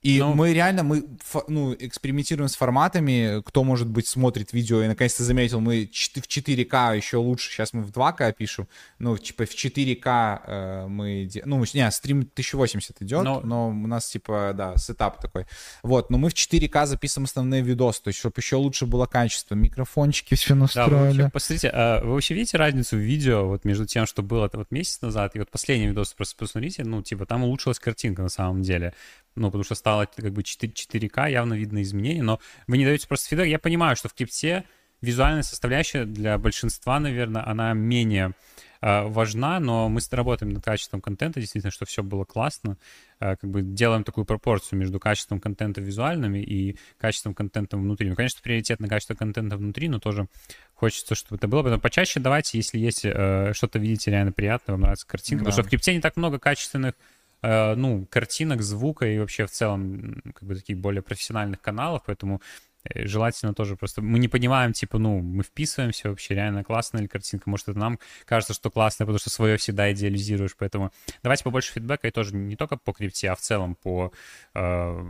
И 0.00 0.20
ну, 0.20 0.32
мы 0.32 0.52
реально, 0.52 0.84
мы 0.84 1.04
ну, 1.48 1.74
экспериментируем 1.74 2.48
с 2.48 2.54
форматами. 2.54 3.42
Кто, 3.42 3.64
может 3.64 3.88
быть, 3.88 4.06
смотрит 4.06 4.52
видео 4.52 4.82
и 4.82 4.86
наконец-то 4.86 5.24
заметил, 5.24 5.60
мы 5.60 5.86
в 5.86 5.90
4К 5.90 6.96
еще 6.96 7.16
лучше. 7.16 7.50
Сейчас 7.50 7.72
мы 7.72 7.82
в 7.82 7.90
2К 7.90 8.32
пишем. 8.32 8.68
Ну, 9.00 9.18
типа 9.18 9.44
в 9.44 9.50
4К 9.50 10.40
э, 10.46 10.86
мы... 10.86 11.28
Ну, 11.44 11.64
не, 11.74 11.90
стрим 11.90 12.20
1080 12.20 13.02
идет, 13.02 13.24
но... 13.24 13.40
но 13.40 13.68
у 13.70 13.86
нас, 13.88 14.08
типа, 14.08 14.52
да, 14.54 14.76
сетап 14.76 15.20
такой. 15.20 15.46
Вот, 15.82 16.10
но 16.10 16.18
мы 16.18 16.30
в 16.30 16.34
4К 16.34 16.86
записываем 16.86 17.24
основные 17.24 17.62
видосы, 17.62 18.02
то 18.04 18.08
есть, 18.08 18.20
чтобы 18.20 18.34
еще 18.38 18.54
лучше 18.54 18.86
было 18.86 19.06
качество. 19.06 19.56
Микрофончики 19.56 20.36
все 20.36 20.54
настроили. 20.54 20.90
Да, 20.90 20.96
вы 20.96 21.06
вообще, 21.06 21.30
посмотрите, 21.30 21.70
а 21.70 22.04
вы 22.04 22.12
вообще 22.12 22.34
видите 22.34 22.56
разницу 22.56 22.96
в 22.96 23.00
видео 23.00 23.48
вот 23.48 23.64
между 23.64 23.84
тем, 23.84 24.06
что 24.06 24.22
было 24.22 24.48
вот 24.52 24.70
месяц 24.70 25.00
назад, 25.00 25.34
и 25.34 25.40
вот 25.40 25.50
последний 25.50 25.88
видос 25.88 26.14
просто 26.14 26.36
посмотрите, 26.36 26.84
ну, 26.84 27.02
типа, 27.02 27.26
там 27.26 27.42
улучшилась 27.42 27.80
картинка 27.80 28.22
на 28.22 28.28
самом 28.28 28.62
деле 28.62 28.94
ну, 29.38 29.48
потому 29.48 29.64
что 29.64 29.74
стало 29.74 30.06
как 30.06 30.32
бы 30.32 30.42
4, 30.42 30.72
4К, 30.72 31.30
явно 31.30 31.54
видно 31.54 31.82
изменения, 31.82 32.22
но 32.22 32.40
вы 32.66 32.78
не 32.78 32.84
даете 32.84 33.06
просто 33.08 33.28
фидбэк. 33.28 33.48
Я 33.48 33.58
понимаю, 33.58 33.96
что 33.96 34.08
в 34.08 34.14
крипте 34.14 34.64
визуальная 35.00 35.42
составляющая 35.42 36.04
для 36.04 36.38
большинства, 36.38 36.98
наверное, 36.98 37.46
она 37.48 37.72
менее 37.72 38.32
э, 38.80 39.02
важна, 39.02 39.60
но 39.60 39.88
мы 39.88 40.00
работаем 40.10 40.52
над 40.52 40.64
качеством 40.64 41.00
контента, 41.00 41.40
действительно, 41.40 41.70
что 41.70 41.86
все 41.86 42.02
было 42.02 42.24
классно, 42.24 42.76
э, 43.20 43.36
как 43.36 43.48
бы 43.48 43.62
делаем 43.62 44.04
такую 44.04 44.24
пропорцию 44.24 44.78
между 44.78 44.98
качеством 44.98 45.40
контента 45.40 45.80
визуальными 45.80 46.40
и 46.40 46.76
качеством 46.98 47.34
контента 47.34 47.76
внутри. 47.76 48.08
Ну, 48.08 48.16
конечно, 48.16 48.40
приоритет 48.42 48.80
на 48.80 48.88
качество 48.88 49.14
контента 49.14 49.56
внутри, 49.56 49.88
но 49.88 50.00
тоже 50.00 50.28
хочется, 50.74 51.14
чтобы 51.14 51.36
это 51.36 51.48
было. 51.48 51.62
Поэтому 51.62 51.80
почаще 51.80 52.20
давайте, 52.20 52.58
если 52.58 52.78
есть 52.78 53.04
э, 53.04 53.52
что-то 53.54 53.78
видите 53.78 54.10
реально 54.10 54.32
приятное, 54.32 54.74
вам 54.74 54.82
нравится 54.82 55.06
картинка, 55.06 55.44
да. 55.44 55.50
потому 55.50 55.62
что 55.62 55.68
в 55.68 55.70
крипте 55.70 55.94
не 55.94 56.00
так 56.00 56.16
много 56.16 56.38
качественных 56.38 56.94
Э, 57.42 57.74
ну, 57.74 58.06
картинок, 58.10 58.62
звука 58.62 59.06
и 59.06 59.18
вообще 59.18 59.46
в 59.46 59.50
целом 59.50 60.22
как 60.34 60.42
бы 60.42 60.54
таких 60.56 60.78
более 60.78 61.02
профессиональных 61.02 61.60
каналов, 61.60 62.02
поэтому 62.06 62.42
э, 62.84 63.06
желательно 63.06 63.54
тоже 63.54 63.76
просто... 63.76 64.02
Мы 64.02 64.18
не 64.18 64.28
понимаем, 64.28 64.72
типа, 64.72 64.98
ну, 64.98 65.20
мы 65.20 65.44
вписываемся 65.44 66.08
вообще, 66.08 66.34
реально 66.34 66.64
классная 66.64 67.02
ли 67.02 67.08
картинка, 67.08 67.48
может, 67.48 67.68
это 67.68 67.78
нам 67.78 67.98
кажется, 68.24 68.54
что 68.54 68.70
классно, 68.70 69.06
потому 69.06 69.18
что 69.20 69.30
свое 69.30 69.56
всегда 69.56 69.92
идеализируешь, 69.92 70.56
поэтому 70.58 70.90
давайте 71.22 71.44
побольше 71.44 71.72
фидбэка, 71.72 72.08
и 72.08 72.10
тоже 72.10 72.34
не 72.34 72.56
только 72.56 72.76
по 72.76 72.92
крипте, 72.92 73.30
а 73.30 73.36
в 73.36 73.40
целом 73.40 73.76
по 73.76 74.12
э, 74.54 75.06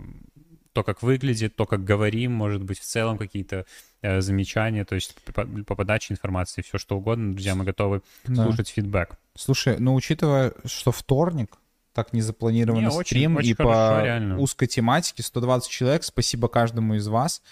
то, 0.74 0.85
как 0.85 1.03
выглядит, 1.03 1.57
то, 1.57 1.64
как 1.64 1.83
говорим, 1.83 2.33
может 2.33 2.62
быть, 2.62 2.79
в 2.79 2.85
целом 2.85 3.16
какие-то 3.16 3.64
э, 4.03 4.20
замечания, 4.20 4.85
то 4.85 4.95
есть 4.95 5.14
по, 5.22 5.47
по 5.47 5.74
подаче 5.74 6.12
информации, 6.12 6.61
все 6.61 6.76
что 6.76 6.99
угодно, 6.99 7.33
друзья, 7.33 7.55
мы 7.55 7.64
готовы 7.64 8.03
да. 8.26 8.45
слушать 8.45 8.68
фидбэк. 8.68 9.18
Слушай, 9.35 9.76
ну, 9.79 9.95
учитывая, 9.95 10.53
что 10.66 10.93
вторник, 10.93 11.57
так 11.99 12.13
не 12.13 12.21
запланированный 12.21 12.85
не, 12.85 13.03
стрим 13.03 13.35
очень, 13.35 13.39
очень 13.39 13.51
и 13.51 13.55
хорошо, 13.55 13.97
по 13.99 14.05
реально. 14.05 14.39
узкой 14.39 14.69
тематике 14.69 15.25
120 15.25 15.69
человек. 15.69 16.05
Спасибо 16.05 16.47
каждому 16.47 16.95
из 16.95 17.09
вас. 17.09 17.43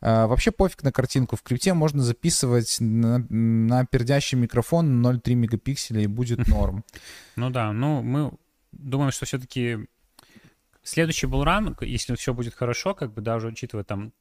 А, 0.00 0.26
вообще 0.26 0.50
пофиг 0.50 0.82
на 0.82 0.90
картинку. 0.90 1.36
В 1.36 1.42
крипте 1.42 1.74
можно 1.74 2.02
записывать 2.02 2.78
на, 2.80 3.24
на 3.28 3.86
пердящий 3.86 4.36
микрофон 4.36 5.06
0,3 5.06 5.34
мегапикселя 5.34 6.00
и 6.00 6.08
будет 6.08 6.48
норм. 6.48 6.84
Ну 7.36 7.50
да, 7.50 7.72
ну 7.72 8.02
мы 8.02 8.32
думаем, 8.72 9.12
что 9.12 9.26
все-таки 9.26 9.86
следующий 10.82 11.28
булран, 11.28 11.76
если 11.80 12.16
все 12.16 12.34
будет 12.34 12.54
хорошо, 12.54 12.94
как 12.94 13.14
бы 13.14 13.20
даже 13.20 13.46
учитывая 13.46 13.84
там 13.84 14.12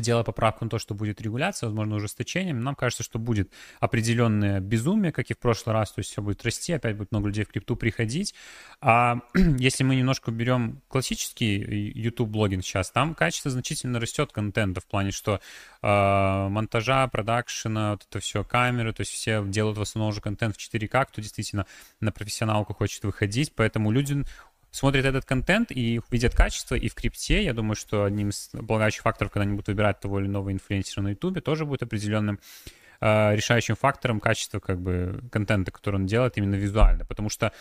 делая 0.00 0.24
поправку 0.24 0.64
на 0.64 0.70
то, 0.70 0.78
что 0.78 0.94
будет 0.94 1.20
регуляция, 1.20 1.68
возможно, 1.68 1.96
ужесточением, 1.96 2.60
нам 2.60 2.74
кажется, 2.74 3.02
что 3.02 3.18
будет 3.18 3.50
определенное 3.80 4.60
безумие, 4.60 5.12
как 5.12 5.30
и 5.30 5.34
в 5.34 5.38
прошлый 5.38 5.74
раз, 5.74 5.92
то 5.92 6.00
есть 6.00 6.10
все 6.10 6.22
будет 6.22 6.44
расти, 6.44 6.72
опять 6.72 6.96
будет 6.96 7.12
много 7.12 7.28
людей 7.28 7.44
в 7.44 7.48
крипту 7.48 7.76
приходить. 7.76 8.34
А 8.80 9.20
если 9.34 9.84
мы 9.84 9.96
немножко 9.96 10.30
берем 10.30 10.82
классический 10.88 11.92
YouTube-блогинг 11.94 12.64
сейчас, 12.64 12.90
там 12.90 13.14
качество 13.14 13.50
значительно 13.50 14.00
растет 14.00 14.32
контента 14.32 14.80
в 14.80 14.86
плане, 14.86 15.10
что 15.10 15.40
э, 15.82 16.48
монтажа, 16.48 17.06
продакшена, 17.08 17.92
вот 17.92 18.06
это 18.08 18.20
все, 18.20 18.44
камеры, 18.44 18.92
то 18.92 19.02
есть 19.02 19.12
все 19.12 19.44
делают 19.46 19.78
в 19.78 19.82
основном 19.82 20.10
уже 20.10 20.20
контент 20.20 20.56
в 20.56 20.58
4К, 20.58 21.06
кто 21.06 21.20
действительно 21.20 21.66
на 22.00 22.12
профессионалку 22.12 22.74
хочет 22.74 23.04
выходить, 23.04 23.54
поэтому 23.54 23.90
люди 23.90 24.24
смотрят 24.74 25.04
этот 25.04 25.24
контент 25.24 25.70
и 25.70 26.00
видят 26.10 26.34
качество, 26.34 26.74
и 26.74 26.88
в 26.88 26.94
крипте, 26.94 27.44
я 27.44 27.54
думаю, 27.54 27.76
что 27.76 28.04
одним 28.04 28.30
из 28.30 28.50
облагающих 28.52 29.02
факторов, 29.02 29.30
когда 29.30 29.44
они 29.44 29.52
будут 29.52 29.68
выбирать 29.68 30.00
того 30.00 30.18
или 30.18 30.26
иного 30.26 30.52
инфлюенсера 30.52 31.00
на 31.00 31.10
ютубе, 31.10 31.40
тоже 31.40 31.64
будет 31.64 31.84
определенным 31.84 32.40
э, 33.00 33.36
решающим 33.36 33.76
фактором 33.76 34.18
качества 34.18 34.58
как 34.58 34.80
бы 34.80 35.22
контента, 35.30 35.70
который 35.70 35.96
он 35.96 36.06
делает 36.06 36.36
именно 36.36 36.56
визуально, 36.56 37.04
потому 37.04 37.30
что 37.30 37.52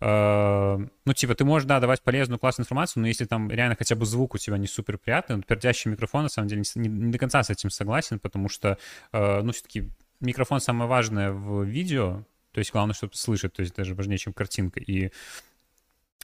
Uh, 0.00 0.88
ну, 1.06 1.12
типа, 1.12 1.34
ты 1.34 1.44
можешь, 1.44 1.66
да, 1.66 1.80
давать 1.80 2.02
полезную, 2.02 2.38
классную 2.38 2.66
информацию, 2.66 3.00
но 3.00 3.08
если 3.08 3.24
там 3.24 3.50
реально 3.50 3.74
хотя 3.76 3.96
бы 3.96 4.06
звук 4.06 4.36
у 4.36 4.38
тебя 4.38 4.56
не 4.56 4.68
супер 4.68 4.96
приятный, 4.96 5.34
вот 5.34 5.44
пердящий 5.44 5.90
микрофон, 5.90 6.22
на 6.22 6.28
самом 6.28 6.46
деле, 6.46 6.62
не, 6.76 6.88
не 6.88 7.10
до 7.10 7.18
конца 7.18 7.42
с 7.42 7.50
этим 7.50 7.68
согласен, 7.68 8.20
потому 8.20 8.48
что, 8.48 8.78
uh, 9.12 9.42
ну, 9.42 9.50
все-таки 9.50 9.90
микрофон 10.20 10.60
самое 10.60 10.88
важное 10.88 11.32
в 11.32 11.64
видео, 11.64 12.22
то 12.52 12.60
есть 12.60 12.70
главное, 12.70 12.94
чтобы 12.94 13.16
слышать, 13.16 13.54
то 13.54 13.62
есть 13.62 13.74
даже 13.74 13.96
важнее, 13.96 14.18
чем 14.18 14.32
картинка. 14.32 14.78
И 14.78 15.10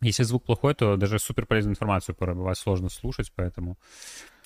если 0.00 0.22
звук 0.22 0.44
плохой, 0.44 0.74
то 0.74 0.96
даже 0.96 1.18
супер 1.18 1.46
полезную 1.46 1.72
информацию 1.72 2.14
порой 2.14 2.34
бывает 2.34 2.58
сложно 2.58 2.88
слушать, 2.88 3.32
поэтому 3.34 3.78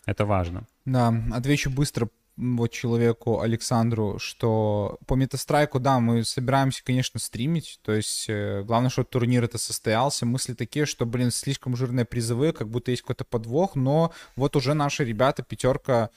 это 0.07 0.25
важно. 0.25 0.67
Да, 0.85 1.15
отвечу 1.33 1.71
быстро 1.71 2.09
вот 2.39 2.69
человеку 2.69 3.41
Александру, 3.41 4.19
что 4.19 4.99
по 5.07 5.15
метастрайку, 5.15 5.81
да, 5.81 5.99
мы 5.99 6.25
собираемся, 6.25 6.85
конечно, 6.85 7.19
стримить, 7.19 7.81
то 7.83 7.93
есть 7.93 8.27
э, 8.29 8.63
главное, 8.63 8.91
чтобы 8.91 9.09
турнир 9.11 9.45
это 9.45 9.59
состоялся. 9.59 10.25
Мысли 10.25 10.55
такие, 10.55 10.87
что, 10.87 11.05
блин, 11.05 11.33
слишком 11.33 11.77
жирные 11.77 12.05
призовые, 12.05 12.53
как 12.53 12.69
будто 12.69 12.93
есть 12.93 13.03
какой-то 13.03 13.25
подвох, 13.25 13.75
но 13.75 14.13
вот 14.37 14.55
уже 14.55 14.75
наши 14.75 15.05
ребята, 15.05 15.43
пятерка, 15.43 16.11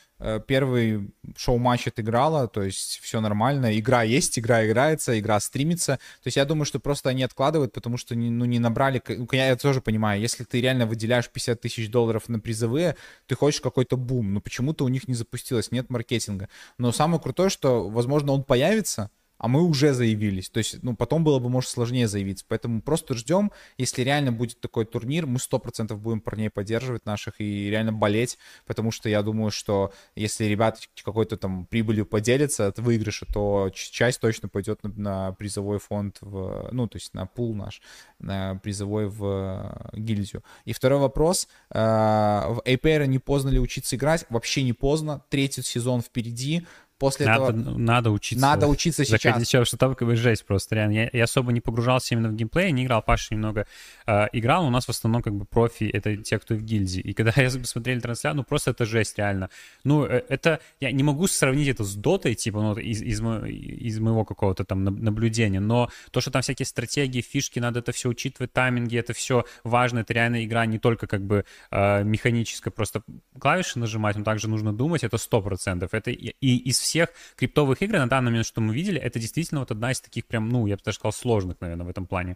первый 0.48 1.12
шоу-матч 1.36 1.88
отыграла, 1.88 2.48
то 2.48 2.62
есть 2.62 3.00
все 3.02 3.22
нормально, 3.22 3.78
игра 3.78 4.04
есть, 4.04 4.38
игра 4.38 4.66
играется, 4.68 5.20
игра 5.20 5.40
стримится, 5.40 5.96
то 5.96 6.28
есть 6.28 6.38
я 6.38 6.46
думаю, 6.46 6.66
что 6.66 6.80
просто 6.80 7.10
они 7.10 7.24
откладывают, 7.24 7.74
потому 7.74 7.98
что, 7.98 8.14
ну, 8.16 8.46
не 8.46 8.60
набрали, 8.60 9.02
ну, 9.08 9.28
я 9.32 9.56
тоже 9.56 9.82
понимаю, 9.82 10.22
если 10.22 10.44
ты 10.44 10.62
реально 10.62 10.86
выделяешь 10.86 11.30
50 11.30 11.62
тысяч 11.62 11.90
долларов 11.90 12.30
на 12.30 12.40
призовые, 12.40 12.96
ты 13.26 13.36
хочешь 13.36 13.62
какой-то 13.62 13.98
бум, 13.98 14.34
но 14.34 14.42
почему-то 14.42 14.86
у 14.86 14.90
них 14.90 15.08
не 15.08 15.16
запустилось, 15.16 15.72
нет 15.72 15.90
маркетинга. 15.90 16.50
Но 16.78 16.92
самое 16.92 17.22
крутое, 17.22 17.50
что, 17.50 17.90
возможно, 17.90 18.32
он 18.32 18.44
появится, 18.44 19.10
а 19.42 19.48
мы 19.48 19.64
уже 19.64 19.94
заявились. 19.94 20.52
То 20.52 20.60
есть, 20.60 20.84
ну, 20.84 20.96
потом 20.96 21.24
было 21.24 21.40
бы, 21.40 21.50
может, 21.50 21.72
сложнее 21.72 22.08
заявиться. 22.08 22.46
Поэтому 22.48 22.80
просто 22.80 23.16
ждем, 23.16 23.52
если 23.76 24.04
реально 24.04 24.32
будет 24.32 24.62
такой 24.62 24.86
турнир, 24.86 25.26
мы 25.26 25.38
100% 25.38 25.96
будем 25.96 26.22
парней 26.22 26.52
поддерживать 26.52 27.08
наших 27.08 27.42
и 27.42 27.68
реально 27.68 27.92
болеть, 27.92 28.38
потому 28.68 28.92
что 28.92 29.10
я 29.10 29.24
думаю, 29.24 29.50
что 29.50 29.94
если 30.16 30.46
ребята 30.46 30.82
какой-то 31.04 31.38
там 31.38 31.66
прибылью 31.66 32.06
поделятся 32.06 32.68
от 32.68 32.78
выигрыша, 32.78 33.26
то 33.34 33.72
часть 33.74 34.22
точно 34.22 34.48
пойдет 34.48 34.84
на, 34.84 34.90
на 34.92 35.32
призовой 35.32 35.80
фонд, 35.80 36.18
в, 36.22 36.70
ну, 36.72 36.88
то 36.88 36.98
есть 37.00 37.16
на 37.16 37.26
пул 37.26 37.56
наш, 37.56 37.82
на 38.20 38.60
призовой 38.62 39.08
в 39.08 39.26
э, 39.26 39.98
гильдию. 39.98 40.44
И 40.66 40.74
второй 40.74 41.00
вопрос. 41.00 41.48
Э, 41.72 42.46
в 42.48 42.62
APR 42.64 43.08
не 43.08 43.18
поздно 43.18 43.50
ли 43.50 43.60
учиться 43.60 43.96
играть? 43.96 44.24
Вообще 44.30 44.62
не 44.62 44.74
поздно. 44.74 45.24
Третий 45.30 45.64
сезон 45.64 46.02
впереди 46.02 46.64
после 47.02 47.26
надо, 47.26 47.46
этого... 47.46 47.78
Надо 47.78 48.12
учиться. 48.12 48.46
Надо 48.46 48.68
учиться 48.68 49.04
сейчас. 49.04 49.24
Заходить, 49.24 49.68
что 49.68 49.78
там 49.78 49.96
как 49.96 50.08
бы 50.08 50.16
жесть 50.16 50.46
просто, 50.46 50.76
реально. 50.76 50.94
Я, 50.94 51.10
я 51.14 51.24
особо 51.24 51.52
не 51.52 51.60
погружался 51.60 52.14
именно 52.14 52.30
в 52.30 52.36
геймплей, 52.36 52.72
не 52.72 52.84
играл, 52.84 53.02
Паша 53.02 53.34
немного 53.34 53.66
э, 54.06 54.28
играл, 54.34 54.68
у 54.68 54.70
нас 54.70 54.86
в 54.86 54.90
основном 54.90 55.24
как 55.24 55.34
бы 55.34 55.46
профи— 55.46 55.86
это 55.94 56.16
те, 56.18 56.38
кто 56.38 56.54
в 56.54 56.62
гильдии. 56.62 57.02
И 57.02 57.14
когда 57.14 57.34
я 57.42 57.50
смотрели 57.50 58.00
трансляцию, 58.00 58.38
ну 58.38 58.44
просто 58.44 58.70
это 58.70 58.86
жесть 58.86 59.18
реально. 59.18 59.50
Ну 59.84 60.06
э, 60.06 60.22
это... 60.30 60.60
Я 60.80 60.92
не 60.92 61.02
могу 61.02 61.26
сравнить 61.26 61.70
это 61.70 61.84
с 61.84 61.96
дотой, 61.96 62.36
типа, 62.36 62.62
ну 62.62 62.78
из, 62.78 63.02
из, 63.02 63.20
из 63.20 64.00
моего 64.00 64.24
какого-то 64.24 64.64
там 64.64 64.84
наблюдения, 64.84 65.60
но 65.60 65.90
то, 66.12 66.22
что 66.22 66.30
там 66.30 66.44
всякие 66.44 66.68
стратегии, 66.68 67.22
фишки, 67.22 67.58
надо 67.60 67.80
это 67.80 67.92
все 67.92 68.10
учитывать, 68.10 68.54
тайминги, 68.54 68.96
это 68.96 69.14
все 69.14 69.46
важно, 69.64 70.00
это 70.00 70.14
реально 70.14 70.46
игра 70.46 70.68
не 70.68 70.78
только 70.78 71.08
как 71.08 71.22
бы 71.22 71.46
э, 71.72 72.04
механическая, 72.04 72.72
просто 72.72 73.02
клавиши 73.40 73.80
нажимать, 73.80 74.16
но 74.18 74.24
также 74.24 74.48
нужно 74.48 74.72
думать, 74.72 75.04
это 75.04 75.18
сто 75.18 75.42
процентов. 75.42 75.96
Это 75.96 76.12
и, 76.12 76.36
и 76.42 76.58
из 76.70 76.78
всех 76.78 76.91
всех 76.92 77.10
криптовых 77.38 77.82
игр 77.82 77.98
на 77.98 78.08
данный 78.08 78.32
момент, 78.32 78.46
что 78.46 78.60
мы 78.60 78.74
видели, 78.74 79.00
это 79.00 79.18
действительно 79.18 79.62
вот 79.62 79.72
одна 79.72 79.92
из 79.92 80.02
таких 80.02 80.26
прям, 80.26 80.50
ну, 80.50 80.68
я 80.68 80.76
бы 80.76 80.82
даже 80.84 80.96
сказал, 80.96 81.14
сложных, 81.14 81.62
наверное, 81.62 81.86
в 81.86 81.90
этом 81.90 82.06
плане 82.06 82.36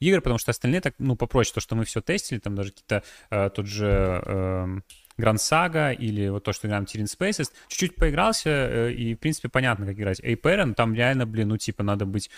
игр, 0.00 0.20
потому 0.20 0.38
что 0.38 0.50
остальные 0.50 0.82
так, 0.82 0.94
ну, 0.98 1.16
попроще, 1.16 1.54
то, 1.54 1.60
что 1.60 1.74
мы 1.74 1.84
все 1.84 2.02
тестили, 2.02 2.38
там 2.38 2.54
даже 2.54 2.70
какие-то 2.70 3.02
э, 3.30 3.50
тот 3.50 3.66
же... 3.66 4.22
Э, 4.26 4.80
Grand 5.18 5.36
Saga 5.36 5.94
или 5.94 6.28
вот 6.28 6.44
то, 6.44 6.52
что 6.52 6.66
играем 6.66 6.84
Tyrion 6.84 7.06
Spaces, 7.06 7.50
чуть-чуть 7.68 7.96
поигрался, 7.96 8.50
э, 8.50 8.92
и, 8.92 9.14
в 9.14 9.18
принципе, 9.18 9.48
понятно, 9.48 9.86
как 9.86 9.96
играть. 9.96 10.20
Ну, 10.22 10.74
там 10.74 10.94
реально, 10.94 11.26
блин, 11.26 11.48
ну, 11.48 11.56
типа, 11.56 11.82
надо 11.82 12.04
быть, 12.04 12.30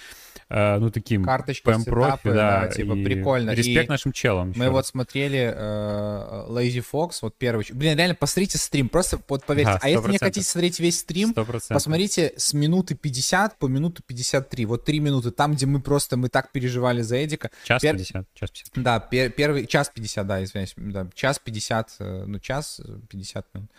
э, 0.49 0.79
ну, 0.79 0.91
таким 0.91 1.25
Карточки, 1.25 1.65
прям 1.65 1.85
профи, 1.85 2.21
да, 2.25 2.63
да, 2.63 2.69
типа, 2.69 2.95
прикольно. 2.95 3.53
Респект 3.53 3.89
и 3.89 3.91
нашим 3.91 4.13
челам. 4.13 4.53
Мы 4.57 4.71
вот 4.71 4.87
смотрели 4.87 5.55
uh, 5.57 6.49
Lazy 6.49 6.85
Fox, 6.93 7.19
вот 7.23 7.37
первый. 7.37 7.65
Блин, 7.73 7.97
реально, 7.97 8.15
посмотрите 8.15 8.59
стрим, 8.59 8.89
просто 8.89 9.19
вот 9.29 9.45
поверьте. 9.45 9.73
Да, 9.73 9.79
а 9.83 9.89
если 9.89 10.11
не 10.11 10.19
хотите 10.19 10.47
смотреть 10.47 10.81
весь 10.81 11.01
стрим, 11.01 11.33
100%. 11.37 11.73
посмотрите 11.73 12.33
с 12.37 12.53
минуты 12.53 12.95
50 12.95 13.59
по 13.59 13.67
минуту 13.67 14.03
53, 14.07 14.67
вот 14.67 14.85
три 14.85 15.01
минуты, 15.01 15.31
там, 15.31 15.55
где 15.55 15.67
мы 15.67 15.81
просто, 15.81 16.17
мы 16.17 16.29
так 16.29 16.53
переживали 16.53 17.03
за 17.03 17.25
Эдика. 17.25 17.51
Час 17.65 17.83
Пер... 17.83 17.97
50, 17.97 18.27
час 18.35 18.51
50. 18.51 18.83
Да, 18.83 19.01
пер... 19.01 19.31
первый, 19.31 19.67
час 19.67 19.91
50, 19.95 20.27
да, 20.27 20.45
извиняюсь, 20.45 20.75
да, 20.77 21.09
час 21.15 21.39
50, 21.39 21.97
ну, 22.27 22.39
час 22.39 22.66
час, 22.67 22.81
50 23.09 23.55
минут. 23.55 23.71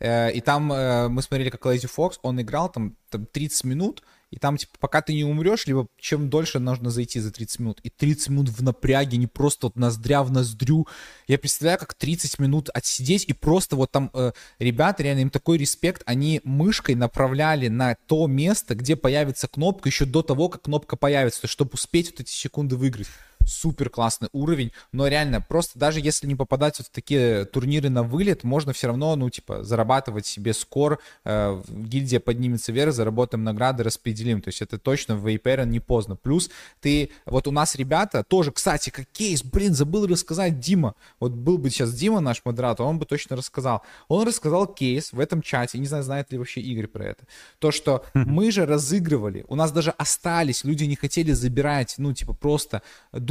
Э, 0.00 0.32
и 0.32 0.40
там 0.40 0.72
э, 0.72 1.08
мы 1.08 1.22
смотрели, 1.22 1.50
как 1.50 1.64
Lazy 1.66 1.90
Fox, 1.94 2.18
он 2.22 2.40
играл 2.40 2.70
там, 2.70 2.96
там 3.10 3.26
30 3.26 3.64
минут, 3.64 4.02
и 4.30 4.38
там, 4.38 4.56
типа, 4.56 4.72
пока 4.80 5.02
ты 5.02 5.12
не 5.12 5.24
умрешь, 5.24 5.66
либо 5.66 5.86
чем 5.98 6.30
дольше 6.30 6.58
нужно 6.58 6.90
зайти 6.90 7.20
за 7.20 7.30
30 7.30 7.58
минут. 7.60 7.80
И 7.82 7.90
30 7.90 8.30
минут 8.30 8.48
в 8.48 8.62
напряге, 8.62 9.18
не 9.18 9.26
просто 9.26 9.66
вот 9.66 9.76
ноздря 9.76 10.22
в 10.22 10.32
ноздрю. 10.32 10.88
Я 11.28 11.38
представляю, 11.38 11.78
как 11.78 11.92
30 11.92 12.38
минут 12.38 12.70
отсидеть, 12.72 13.26
и 13.28 13.34
просто 13.34 13.76
вот 13.76 13.90
там 13.90 14.10
э, 14.14 14.32
ребята, 14.58 15.02
реально, 15.02 15.20
им 15.20 15.30
такой 15.30 15.58
респект, 15.58 16.02
они 16.06 16.40
мышкой 16.44 16.94
направляли 16.94 17.68
на 17.68 17.94
то 18.06 18.26
место, 18.26 18.74
где 18.74 18.96
появится 18.96 19.48
кнопка, 19.48 19.90
еще 19.90 20.06
до 20.06 20.22
того, 20.22 20.48
как 20.48 20.62
кнопка 20.62 20.96
появится, 20.96 21.46
чтобы 21.46 21.72
успеть 21.74 22.10
вот 22.10 22.20
эти 22.20 22.30
секунды 22.30 22.76
выиграть. 22.76 23.08
Супер 23.46 23.90
классный 23.90 24.28
уровень, 24.32 24.72
но 24.92 25.06
реально, 25.06 25.40
просто 25.40 25.78
даже 25.78 26.00
если 26.00 26.26
не 26.26 26.34
попадать 26.34 26.78
вот 26.78 26.88
в 26.88 26.90
такие 26.90 27.44
турниры 27.44 27.88
на 27.88 28.02
вылет, 28.02 28.44
можно 28.44 28.72
все 28.72 28.88
равно, 28.88 29.14
ну, 29.16 29.30
типа, 29.30 29.64
зарабатывать 29.64 30.26
себе 30.26 30.54
скор, 30.54 30.98
э, 31.24 31.62
гильдия 31.68 32.20
поднимется 32.20 32.72
вверх, 32.72 32.92
заработаем 32.92 33.44
награды, 33.44 33.82
распределим, 33.82 34.40
то 34.40 34.48
есть 34.48 34.62
это 34.62 34.78
точно 34.78 35.16
в 35.16 35.26
Вейперен 35.26 35.70
не 35.70 35.80
поздно. 35.80 36.16
Плюс 36.16 36.50
ты, 36.80 37.10
вот 37.26 37.46
у 37.46 37.50
нас 37.50 37.74
ребята 37.74 38.24
тоже, 38.24 38.52
кстати, 38.52 38.90
как 38.90 39.06
кейс, 39.12 39.42
блин, 39.42 39.74
забыл 39.74 40.06
рассказать 40.06 40.60
Дима, 40.60 40.94
вот 41.20 41.32
был 41.32 41.58
бы 41.58 41.70
сейчас 41.70 41.94
Дима 41.94 42.20
наш 42.20 42.42
модератор, 42.44 42.86
он 42.86 42.98
бы 42.98 43.06
точно 43.06 43.36
рассказал. 43.36 43.82
Он 44.08 44.26
рассказал 44.26 44.66
кейс 44.66 45.12
в 45.12 45.20
этом 45.20 45.42
чате, 45.42 45.78
не 45.78 45.86
знаю, 45.86 46.04
знает 46.04 46.32
ли 46.32 46.38
вообще 46.38 46.60
Игорь 46.60 46.86
про 46.86 47.04
это, 47.06 47.24
то, 47.58 47.70
что 47.70 48.04
мы 48.14 48.50
же 48.50 48.66
разыгрывали, 48.66 49.44
у 49.48 49.54
нас 49.54 49.72
даже 49.72 49.90
остались, 49.90 50.64
люди 50.64 50.84
не 50.84 50.96
хотели 50.96 51.32
забирать, 51.32 51.94
ну, 51.98 52.12
типа, 52.12 52.32
просто 52.34 52.82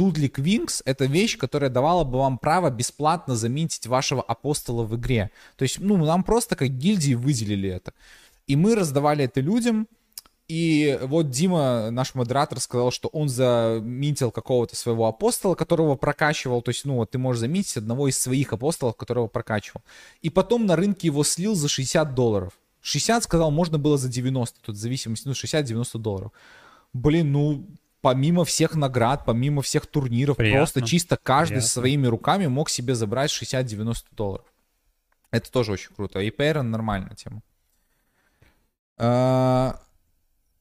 Дудлик 0.02 0.40
Винкс— 0.40 0.82
это 0.84 1.04
вещь, 1.04 1.38
которая 1.38 1.70
давала 1.70 2.02
бы 2.02 2.18
вам 2.18 2.36
право 2.36 2.70
бесплатно 2.70 3.36
заметить 3.36 3.86
вашего 3.86 4.20
апостола 4.20 4.82
в 4.82 4.96
игре. 4.96 5.30
То 5.56 5.62
есть, 5.62 5.78
ну, 5.78 5.96
нам 5.96 6.24
просто 6.24 6.56
как 6.56 6.70
гильдии 6.70 7.14
выделили 7.14 7.68
это. 7.68 7.92
И 8.48 8.56
мы 8.56 8.74
раздавали 8.74 9.26
это 9.26 9.40
людям, 9.40 9.86
и 10.48 10.98
вот 11.02 11.30
Дима, 11.30 11.92
наш 11.92 12.16
модератор, 12.16 12.58
сказал, 12.58 12.90
что 12.90 13.10
он 13.10 13.28
заметил 13.28 14.32
какого-то 14.32 14.74
своего 14.74 15.06
апостола, 15.06 15.54
которого 15.54 15.94
прокачивал. 15.94 16.62
То 16.62 16.70
есть, 16.70 16.84
ну, 16.84 16.96
вот 16.96 17.12
ты 17.12 17.18
можешь 17.18 17.38
заметить 17.38 17.76
одного 17.76 18.08
из 18.08 18.18
своих 18.18 18.52
апостолов, 18.52 18.96
которого 18.96 19.28
прокачивал. 19.28 19.82
И 20.20 20.30
потом 20.30 20.66
на 20.66 20.74
рынке 20.74 21.06
его 21.06 21.22
слил 21.22 21.54
за 21.54 21.68
60 21.68 22.16
долларов. 22.16 22.54
60, 22.80 23.22
сказал, 23.22 23.52
можно 23.52 23.78
было 23.78 23.96
за 23.96 24.08
90. 24.08 24.58
Тут 24.62 24.74
в 24.74 24.78
зависимости, 24.80 25.28
ну, 25.28 25.32
60-90 25.34 25.98
долларов. 25.98 26.32
Блин, 26.92 27.30
ну, 27.30 27.64
помимо 28.02 28.44
всех 28.44 28.74
наград, 28.74 29.22
помимо 29.24 29.62
всех 29.62 29.86
турниров, 29.86 30.36
Приятно. 30.36 30.58
просто 30.58 30.82
чисто 30.82 31.16
каждый 31.16 31.54
Приятно. 31.54 31.68
своими 31.68 32.06
руками 32.08 32.46
мог 32.46 32.68
себе 32.68 32.94
забрать 32.94 33.30
60-90 33.30 34.04
долларов. 34.10 34.44
Это 35.30 35.50
тоже 35.50 35.72
очень 35.72 35.94
круто. 35.94 36.18
И 36.18 36.30
Payron 36.30 36.62
нормальная 36.62 37.14
тема. 37.14 37.42
А, 38.98 39.80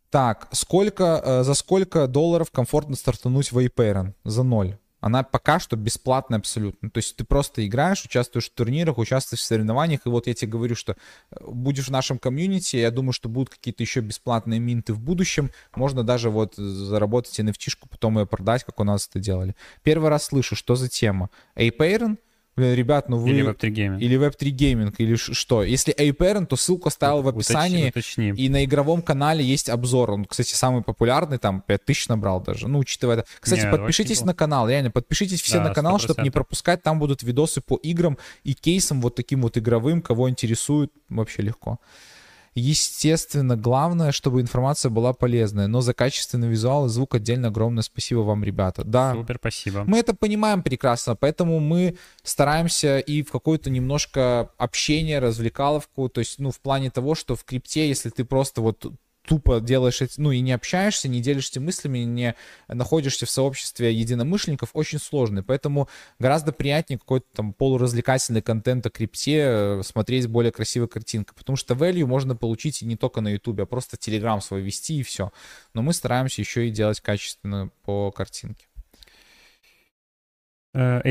так, 0.09 0.47
сколько, 0.51 1.21
э, 1.23 1.43
за 1.43 1.53
сколько 1.53 2.07
долларов 2.07 2.51
комфортно 2.51 2.95
стартануть 2.95 3.51
в 3.51 3.57
Apeiron? 3.57 4.13
За 4.23 4.43
ноль. 4.43 4.77
Она 5.01 5.23
пока 5.23 5.59
что 5.59 5.75
бесплатная 5.75 6.39
абсолютно. 6.39 6.89
То 6.89 6.99
есть 6.99 7.15
ты 7.15 7.23
просто 7.23 7.65
играешь, 7.65 8.05
участвуешь 8.05 8.49
в 8.49 8.53
турнирах, 8.53 8.97
участвуешь 8.97 9.41
в 9.41 9.45
соревнованиях. 9.45 10.01
И 10.05 10.09
вот 10.09 10.27
я 10.27 10.33
тебе 10.33 10.51
говорю, 10.51 10.75
что 10.75 10.93
э, 10.93 11.35
будешь 11.45 11.87
в 11.87 11.91
нашем 11.91 12.19
комьюнити, 12.19 12.77
я 12.77 12.91
думаю, 12.91 13.11
что 13.11 13.27
будут 13.27 13.49
какие-то 13.49 13.83
еще 13.83 13.99
бесплатные 14.01 14.59
минты 14.59 14.93
в 14.93 14.99
будущем. 14.99 15.51
Можно 15.75 16.03
даже 16.03 16.29
вот 16.29 16.55
заработать 16.55 17.37
nft 17.39 17.77
потом 17.89 18.19
ее 18.19 18.25
продать, 18.25 18.63
как 18.63 18.79
у 18.79 18.83
нас 18.83 19.07
это 19.09 19.19
делали. 19.19 19.55
Первый 19.83 20.09
раз 20.09 20.25
слышу, 20.25 20.55
что 20.55 20.75
за 20.75 20.87
тема. 20.87 21.29
Apeiron— 21.55 22.17
Блин, 22.57 22.73
ребят, 22.73 23.07
ну 23.07 23.17
вы... 23.17 23.29
Или 23.29 23.49
Web3 23.49 23.69
Gaming. 23.69 23.99
Или 23.99 24.19
Web3 24.19 24.49
Gaming, 24.51 24.95
или 24.97 25.15
что. 25.15 25.63
Если 25.63 25.93
A-Parent, 25.93 26.47
то 26.47 26.57
ссылку 26.57 26.89
оставил 26.89 27.21
в 27.21 27.27
описании. 27.29 27.89
Уточни, 27.89 28.31
уточни. 28.31 28.45
И 28.45 28.49
на 28.49 28.65
игровом 28.65 29.01
канале 29.01 29.43
есть 29.43 29.69
обзор. 29.69 30.11
Он, 30.11 30.25
кстати, 30.25 30.53
самый 30.53 30.81
популярный, 30.81 31.37
там 31.37 31.61
5000 31.65 32.09
набрал 32.09 32.41
даже. 32.41 32.67
Ну, 32.67 32.79
учитывая 32.79 33.19
это. 33.19 33.25
Кстати, 33.39 33.65
не, 33.65 33.71
подпишитесь 33.71 34.23
на 34.23 34.33
канал, 34.33 34.67
реально, 34.67 34.91
подпишитесь 34.91 35.41
все 35.41 35.59
да, 35.59 35.69
на 35.69 35.73
канал, 35.73 35.95
100%. 35.95 35.99
чтобы 35.99 36.23
не 36.23 36.29
пропускать. 36.29 36.83
Там 36.83 36.99
будут 36.99 37.23
видосы 37.23 37.61
по 37.61 37.77
играм 37.77 38.17
и 38.43 38.53
кейсам 38.53 38.99
вот 38.99 39.15
таким 39.15 39.43
вот 39.43 39.57
игровым, 39.57 40.01
кого 40.01 40.29
интересует, 40.29 40.91
вообще 41.07 41.43
легко. 41.43 41.79
Естественно, 42.53 43.55
главное, 43.55 44.11
чтобы 44.11 44.41
информация 44.41 44.89
была 44.89 45.13
полезная, 45.13 45.67
но 45.67 45.79
за 45.79 45.93
качественный 45.93 46.49
визуал 46.49 46.87
и 46.87 46.89
звук 46.89 47.15
отдельно 47.15 47.47
огромное 47.47 47.81
спасибо 47.81 48.19
вам, 48.19 48.43
ребята. 48.43 48.83
Да. 48.83 49.13
Супер, 49.13 49.37
спасибо. 49.39 49.83
Мы 49.85 49.99
это 49.99 50.13
понимаем 50.13 50.61
прекрасно, 50.61 51.15
поэтому 51.15 51.61
мы 51.61 51.95
стараемся 52.23 52.99
и 52.99 53.23
в 53.23 53.31
какое-то 53.31 53.69
немножко 53.69 54.49
общение, 54.57 55.19
развлекаловку, 55.19 56.09
то 56.09 56.19
есть, 56.19 56.39
ну, 56.39 56.51
в 56.51 56.59
плане 56.59 56.91
того, 56.91 57.15
что 57.15 57.37
в 57.37 57.45
крипте, 57.45 57.87
если 57.87 58.09
ты 58.09 58.25
просто 58.25 58.61
вот 58.61 58.85
тупо 59.27 59.59
делаешь, 59.59 60.01
ну 60.17 60.31
и 60.31 60.39
не 60.39 60.51
общаешься, 60.51 61.07
не 61.07 61.21
делишься 61.21 61.59
мыслями, 61.59 61.99
не 61.99 62.35
находишься 62.67 63.25
в 63.25 63.29
сообществе 63.29 63.93
единомышленников, 63.93 64.71
очень 64.73 64.99
сложный. 64.99 65.43
Поэтому 65.43 65.87
гораздо 66.19 66.51
приятнее 66.51 66.99
какой-то 66.99 67.27
там 67.33 67.53
полуразвлекательный 67.53 68.41
контент 68.41 68.85
о 68.85 68.89
крипте 68.89 69.37
э, 69.39 69.81
смотреть 69.83 70.27
более 70.27 70.51
красивой 70.51 70.87
картинкой. 70.87 71.35
Потому 71.37 71.55
что 71.55 71.73
value 71.73 72.05
можно 72.05 72.35
получить 72.35 72.81
и 72.81 72.85
не 72.85 72.95
только 72.95 73.21
на 73.21 73.29
YouTube, 73.29 73.59
а 73.61 73.65
просто 73.65 73.97
Telegram 73.97 74.41
свой 74.41 74.61
вести 74.61 74.99
и 74.99 75.03
все. 75.03 75.31
Но 75.73 75.81
мы 75.81 75.93
стараемся 75.93 76.41
еще 76.41 76.67
и 76.67 76.71
делать 76.71 76.99
качественно 76.99 77.69
по 77.83 78.11
картинке. 78.11 78.65
Э, 80.73 81.01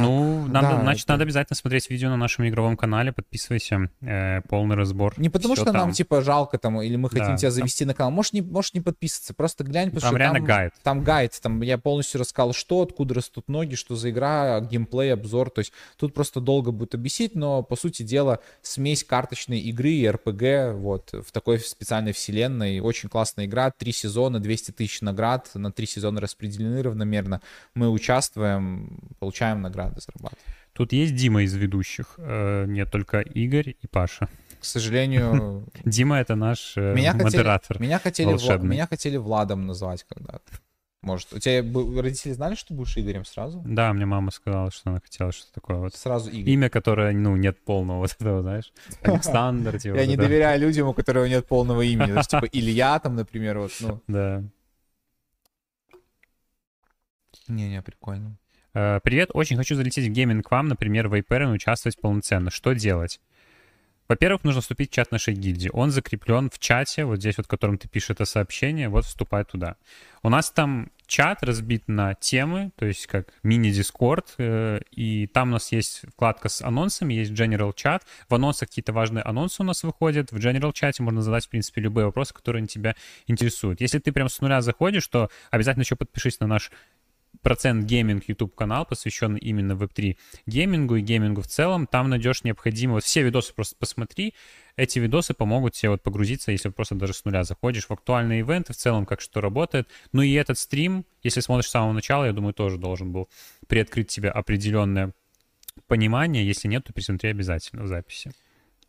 ну, 0.00 0.46
надо, 0.48 0.68
да, 0.68 0.80
значит, 0.82 1.04
это... 1.04 1.12
надо 1.12 1.22
обязательно 1.22 1.56
смотреть 1.56 1.88
видео 1.88 2.08
на 2.08 2.16
нашем 2.16 2.48
игровом 2.48 2.76
канале, 2.76 3.12
подписывайся, 3.12 3.90
э, 4.00 4.40
полный 4.48 4.74
разбор. 4.74 5.14
Не 5.18 5.28
потому 5.28 5.54
что 5.54 5.66
там. 5.66 5.74
нам, 5.74 5.92
типа, 5.92 6.20
жалко 6.20 6.58
там, 6.58 6.82
или 6.82 6.96
мы 6.96 7.08
хотим 7.08 7.26
да, 7.26 7.36
тебя 7.36 7.52
завести 7.52 7.84
там... 7.84 7.88
на 7.88 7.94
канал. 7.94 8.10
Можешь 8.10 8.32
не, 8.32 8.42
можешь 8.42 8.74
не 8.74 8.80
подписываться, 8.80 9.34
просто 9.34 9.62
глянь, 9.62 9.90
потому 9.90 10.00
там 10.00 10.10
что 10.10 10.18
реально 10.18 10.38
там, 10.38 10.46
гайд. 10.46 10.72
Там 10.82 11.04
гайд, 11.04 11.40
там 11.40 11.62
я 11.62 11.78
полностью 11.78 12.20
рассказал, 12.20 12.52
что, 12.54 12.82
откуда 12.82 13.14
растут 13.14 13.48
ноги, 13.48 13.76
что 13.76 13.94
за 13.94 14.10
игра, 14.10 14.60
геймплей, 14.60 15.12
обзор, 15.12 15.50
то 15.50 15.60
есть 15.60 15.72
тут 15.96 16.12
просто 16.12 16.40
долго 16.40 16.72
будет 16.72 16.96
объяснить, 16.96 17.36
но, 17.36 17.62
по 17.62 17.76
сути 17.76 18.02
дела, 18.02 18.40
смесь 18.62 19.04
карточной 19.04 19.60
игры 19.60 19.90
и 19.90 20.08
РПГ, 20.08 20.74
вот, 20.74 21.12
в 21.12 21.30
такой 21.30 21.60
специальной 21.60 22.12
вселенной. 22.12 22.80
Очень 22.80 23.08
классная 23.08 23.46
игра, 23.46 23.70
три 23.70 23.92
сезона, 23.92 24.40
200 24.40 24.72
тысяч 24.72 25.02
наград, 25.02 25.50
на 25.54 25.70
три 25.70 25.86
сезона 25.86 26.20
распределены 26.20 26.82
равномерно. 26.82 27.40
Мы 27.74 27.88
участвуем, 27.88 28.71
получаем 29.18 29.62
награды, 29.62 30.00
зарабатываем. 30.00 30.46
Тут 30.72 30.92
есть 30.92 31.14
Дима 31.14 31.42
из 31.42 31.54
ведущих, 31.54 32.14
э, 32.18 32.64
нет 32.66 32.90
только 32.90 33.20
Игорь 33.20 33.76
и 33.80 33.86
Паша. 33.86 34.28
К 34.60 34.64
сожалению... 34.64 35.66
Дима— 35.84 36.18
это 36.20 36.34
наш 36.34 36.76
э, 36.76 36.94
меня 36.94 37.14
модератор 37.14 37.80
меня 37.80 37.98
хотели, 37.98 38.30
меня 38.64 38.86
хотели 38.86 39.16
Владом 39.16 39.66
назвать 39.66 40.04
когда-то. 40.04 40.52
Может, 41.02 41.32
у 41.32 41.40
тебя 41.40 41.62
родители 42.00 42.32
знали, 42.32 42.54
что 42.54 42.74
будешь 42.74 42.96
Игорем 42.96 43.24
сразу? 43.24 43.60
Да, 43.66 43.92
мне 43.92 44.06
мама 44.06 44.30
сказала, 44.30 44.70
что 44.70 44.90
она 44.90 45.00
хотела 45.00 45.32
что-то 45.32 45.54
такое 45.54 45.78
вот. 45.78 45.96
Сразу 45.96 46.30
Игорь. 46.30 46.50
Имя, 46.50 46.70
которое, 46.70 47.12
ну, 47.12 47.34
нет 47.34 47.58
полного 47.64 47.98
вот 47.98 48.12
этого, 48.12 48.42
знаешь, 48.42 48.72
Александр. 49.02 49.80
Типа, 49.80 49.96
Я 49.96 50.06
не 50.06 50.16
доверяю 50.16 50.60
людям, 50.60 50.86
у 50.86 50.94
которого 50.94 51.24
нет 51.24 51.48
полного 51.48 51.82
имени. 51.82 52.22
Типа 52.22 52.46
Илья 52.52 53.00
там, 53.00 53.16
например, 53.16 53.58
вот, 53.58 53.72
ну. 53.80 54.00
Да. 54.06 54.44
Не-не, 57.48 57.82
прикольно. 57.82 58.38
Э, 58.74 59.00
Привет, 59.02 59.30
очень 59.34 59.56
хочу 59.56 59.74
залететь 59.74 60.06
в 60.06 60.10
гейминг 60.10 60.48
к 60.48 60.50
вам, 60.50 60.68
например, 60.68 61.08
в 61.08 61.14
Вейперен 61.14 61.50
и 61.50 61.54
участвовать 61.54 62.00
полноценно. 62.00 62.50
Что 62.50 62.72
делать? 62.72 63.20
Во-первых, 64.08 64.44
нужно 64.44 64.60
вступить 64.60 64.90
в 64.90 64.94
чат 64.94 65.10
нашей 65.10 65.34
гильдии. 65.34 65.70
Он 65.72 65.90
закреплен 65.90 66.50
в 66.50 66.58
чате, 66.58 67.04
вот 67.04 67.20
здесь 67.20 67.36
вот, 67.36 67.46
в 67.46 67.48
котором 67.48 67.78
ты 67.78 67.88
пишешь 67.88 68.10
это 68.10 68.24
сообщение, 68.24 68.88
вот 68.88 69.04
вступай 69.04 69.44
туда. 69.44 69.76
У 70.22 70.28
нас 70.28 70.50
там 70.50 70.90
чат 71.06 71.42
разбит 71.42 71.88
на 71.88 72.14
темы, 72.14 72.72
то 72.76 72.86
есть 72.86 73.06
как 73.06 73.28
мини-дискорд, 73.42 74.34
э, 74.38 74.80
и 74.90 75.26
там 75.26 75.50
у 75.50 75.52
нас 75.52 75.72
есть 75.72 76.02
вкладка 76.12 76.48
с 76.48 76.62
анонсами, 76.62 77.14
есть 77.14 77.32
General 77.32 77.72
чат. 77.74 78.04
В 78.28 78.34
анонсах 78.34 78.68
какие-то 78.68 78.92
важные 78.92 79.22
анонсы 79.22 79.62
у 79.62 79.64
нас 79.64 79.82
выходят. 79.82 80.32
В 80.32 80.36
General 80.36 80.72
чате 80.72 81.02
можно 81.02 81.22
задать, 81.22 81.46
в 81.46 81.48
принципе, 81.48 81.80
любые 81.80 82.06
вопросы, 82.06 82.34
которые 82.34 82.66
тебя 82.66 82.96
интересуют. 83.26 83.80
Если 83.80 83.98
ты 83.98 84.12
прям 84.12 84.28
с 84.28 84.40
нуля 84.40 84.60
заходишь, 84.62 85.06
то 85.06 85.30
обязательно 85.50 85.82
еще 85.82 85.96
подпишись 85.96 86.40
на 86.40 86.46
наш 86.46 86.70
процент 87.40 87.84
гейминг 87.84 88.28
YouTube 88.28 88.54
канал, 88.54 88.84
посвященный 88.84 89.40
именно 89.40 89.72
Web3 89.72 90.16
геймингу 90.46 90.96
и 90.96 91.00
геймингу 91.00 91.42
в 91.42 91.46
целом. 91.46 91.86
Там 91.86 92.10
найдешь 92.10 92.44
необходимо, 92.44 92.94
вот 92.94 93.04
все 93.04 93.22
видосы 93.22 93.54
просто 93.54 93.76
посмотри, 93.78 94.34
эти 94.76 94.98
видосы 94.98 95.34
помогут 95.34 95.74
тебе 95.74 95.90
вот 95.90 96.02
погрузиться, 96.02 96.52
если 96.52 96.68
просто 96.68 96.94
даже 96.94 97.14
с 97.14 97.24
нуля 97.24 97.44
заходишь 97.44 97.86
в 97.86 97.92
актуальные 97.92 98.40
ивенты, 98.40 98.72
в 98.72 98.76
целом, 98.76 99.06
как 99.06 99.20
что 99.20 99.40
работает. 99.40 99.88
Ну 100.12 100.22
и 100.22 100.32
этот 100.32 100.58
стрим, 100.58 101.04
если 101.22 101.40
смотришь 101.40 101.68
с 101.68 101.72
самого 101.72 101.92
начала, 101.92 102.24
я 102.24 102.32
думаю, 102.32 102.54
тоже 102.54 102.78
должен 102.78 103.12
был 103.12 103.28
приоткрыть 103.66 104.08
тебе 104.08 104.30
определенное 104.30 105.12
понимание. 105.88 106.46
Если 106.46 106.68
нет, 106.68 106.84
то 106.84 106.92
пересмотри 106.92 107.30
обязательно 107.30 107.82
в 107.82 107.86
записи. 107.86 108.32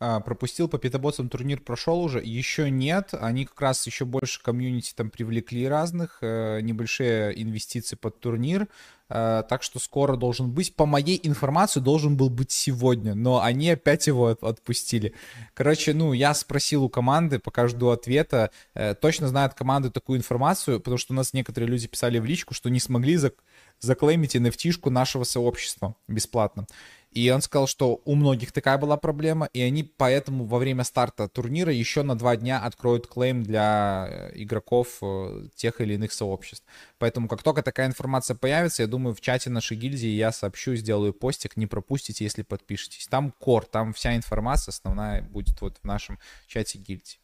А, 0.06 0.20
пропустил 0.20 0.68
по 0.68 0.76
питоботсам 0.76 1.30
турнир 1.30 1.60
прошел 1.60 1.98
уже, 2.02 2.20
еще 2.22 2.70
нет, 2.70 3.14
они 3.14 3.46
как 3.46 3.58
раз 3.58 3.86
еще 3.86 4.04
больше 4.04 4.42
комьюнити 4.42 4.92
там 4.94 5.08
привлекли 5.08 5.66
разных, 5.66 6.18
э, 6.20 6.60
небольшие 6.60 7.42
инвестиции 7.42 7.96
под 7.96 8.20
турнир, 8.20 8.68
Э, 9.10 9.42
так 9.48 9.62
что 9.62 9.78
скоро 9.78 10.16
должен 10.16 10.50
быть. 10.50 10.74
По 10.74 10.86
моей 10.86 11.20
информации 11.22 11.80
должен 11.80 12.16
был 12.16 12.30
быть 12.30 12.50
сегодня, 12.50 13.14
но 13.14 13.42
они 13.42 13.70
опять 13.70 14.06
его 14.06 14.28
от, 14.28 14.42
отпустили. 14.42 15.14
Короче, 15.52 15.92
ну, 15.92 16.12
я 16.14 16.32
спросил 16.34 16.84
у 16.84 16.88
команды, 16.88 17.38
пока 17.38 17.68
жду 17.68 17.90
ответа. 17.90 18.50
Э, 18.74 18.94
точно 18.94 19.28
знают 19.28 19.54
команды 19.54 19.90
такую 19.90 20.18
информацию, 20.18 20.80
потому 20.80 20.96
что 20.96 21.12
у 21.12 21.16
нас 21.16 21.34
некоторые 21.34 21.68
люди 21.68 21.86
писали 21.86 22.18
в 22.18 22.24
личку, 22.24 22.54
что 22.54 22.70
не 22.70 22.80
смогли 22.80 23.16
зак 23.16 23.34
заклеймить 23.80 24.36
nft 24.36 24.88
нашего 24.88 25.24
сообщества 25.24 25.94
бесплатно. 26.08 26.66
И 27.14 27.30
он 27.30 27.42
сказал, 27.42 27.68
что 27.68 28.02
у 28.04 28.16
многих 28.16 28.50
такая 28.50 28.76
была 28.76 28.96
проблема, 28.96 29.48
и 29.52 29.62
они 29.62 29.84
поэтому 29.84 30.46
во 30.46 30.58
время 30.58 30.82
старта 30.82 31.28
турнира 31.28 31.72
еще 31.72 32.02
на 32.02 32.18
два 32.18 32.36
дня 32.36 32.58
откроют 32.58 33.06
клейм 33.06 33.44
для 33.44 34.08
э, 34.10 34.32
игроков 34.34 34.98
э, 35.00 35.46
тех 35.54 35.80
или 35.80 35.94
иных 35.94 36.12
сообществ. 36.12 36.66
Поэтому 36.98 37.28
как 37.28 37.44
только 37.44 37.62
такая 37.62 37.86
информация 37.86 38.34
появится, 38.34 38.82
я 38.82 38.88
думаю, 38.88 39.14
в 39.14 39.20
чате 39.20 39.48
нашей 39.48 39.76
гильдии 39.76 40.08
я 40.08 40.32
сообщу, 40.32 40.74
сделаю 40.74 41.14
постик, 41.14 41.56
не 41.56 41.68
пропустите, 41.68 42.24
если 42.24 42.42
подпишетесь. 42.42 43.06
Там 43.06 43.30
кор, 43.30 43.64
там 43.64 43.92
вся 43.92 44.16
информация 44.16 44.72
основная 44.72 45.22
будет 45.22 45.60
вот 45.60 45.78
в 45.80 45.84
нашем 45.84 46.18
чате 46.48 46.78
гильдии. 46.78 47.23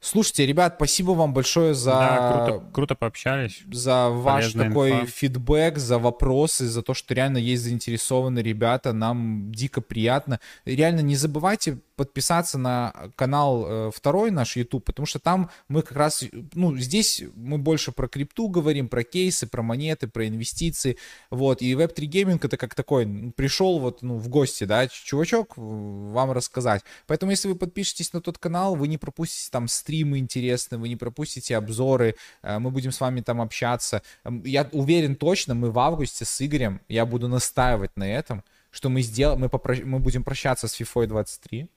Слушайте, 0.00 0.46
ребят, 0.46 0.74
спасибо 0.76 1.10
вам 1.10 1.34
большое 1.34 1.74
за... 1.74 1.90
Да, 1.90 2.32
круто, 2.46 2.64
круто 2.72 2.94
пообщались. 2.94 3.62
За 3.72 4.08
ваш 4.08 4.52
такой 4.52 4.92
инфа. 4.92 5.06
фидбэк, 5.06 5.78
за 5.78 5.98
вопросы, 5.98 6.68
за 6.68 6.82
то, 6.82 6.94
что 6.94 7.14
реально 7.14 7.38
есть 7.38 7.64
заинтересованные 7.64 8.44
ребята. 8.44 8.92
Нам 8.92 9.50
дико 9.50 9.80
приятно. 9.80 10.38
Реально 10.64 11.00
не 11.00 11.16
забывайте 11.16 11.78
подписаться 11.98 12.58
на 12.58 13.10
канал 13.16 13.66
э, 13.66 13.90
второй 13.92 14.30
наш 14.30 14.56
YouTube, 14.56 14.84
потому 14.84 15.04
что 15.04 15.18
там 15.18 15.50
мы 15.66 15.82
как 15.82 15.96
раз, 15.96 16.22
ну, 16.54 16.78
здесь 16.78 17.24
мы 17.34 17.58
больше 17.58 17.90
про 17.90 18.06
крипту 18.06 18.48
говорим, 18.48 18.88
про 18.88 19.02
кейсы, 19.02 19.48
про 19.48 19.62
монеты, 19.62 20.06
про 20.06 20.28
инвестиции, 20.28 20.96
вот, 21.30 21.60
и 21.60 21.72
Web3 21.72 22.08
Gaming 22.08 22.40
это 22.40 22.56
как 22.56 22.76
такой, 22.76 23.32
пришел 23.36 23.80
вот, 23.80 24.02
ну, 24.02 24.16
в 24.16 24.28
гости, 24.28 24.62
да, 24.62 24.86
чувачок 24.86 25.54
вам 25.56 26.30
рассказать. 26.30 26.82
Поэтому, 27.08 27.32
если 27.32 27.48
вы 27.48 27.56
подпишетесь 27.56 28.12
на 28.12 28.20
тот 28.20 28.38
канал, 28.38 28.76
вы 28.76 28.86
не 28.86 28.96
пропустите 28.96 29.50
там 29.50 29.66
стримы 29.88 30.18
интересные, 30.18 30.78
вы 30.78 30.88
не 30.88 30.96
пропустите 30.96 31.56
обзоры, 31.56 32.14
э, 32.42 32.58
мы 32.58 32.70
будем 32.70 32.92
с 32.92 33.00
вами 33.00 33.22
там 33.22 33.40
общаться. 33.40 34.02
Я 34.44 34.68
уверен 34.72 35.16
точно, 35.16 35.54
мы 35.54 35.70
в 35.70 35.78
августе 35.78 36.26
с 36.26 36.46
Игорем, 36.46 36.80
я 36.88 37.06
буду 37.06 37.28
настаивать 37.28 37.96
на 37.96 38.04
этом, 38.04 38.44
что 38.70 38.90
мы 38.90 39.00
сделаем, 39.00 39.40
мы, 39.40 39.48
попро... 39.48 39.74
мы 39.84 39.98
будем 39.98 40.24
прощаться 40.24 40.68
с 40.68 40.78
FIFA 40.78 41.06
23, 41.06 41.68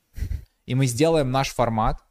и 0.66 0.76
мы 0.76 0.88
сделаем 0.88 1.32
наш 1.32 1.54
формат, 1.54 2.04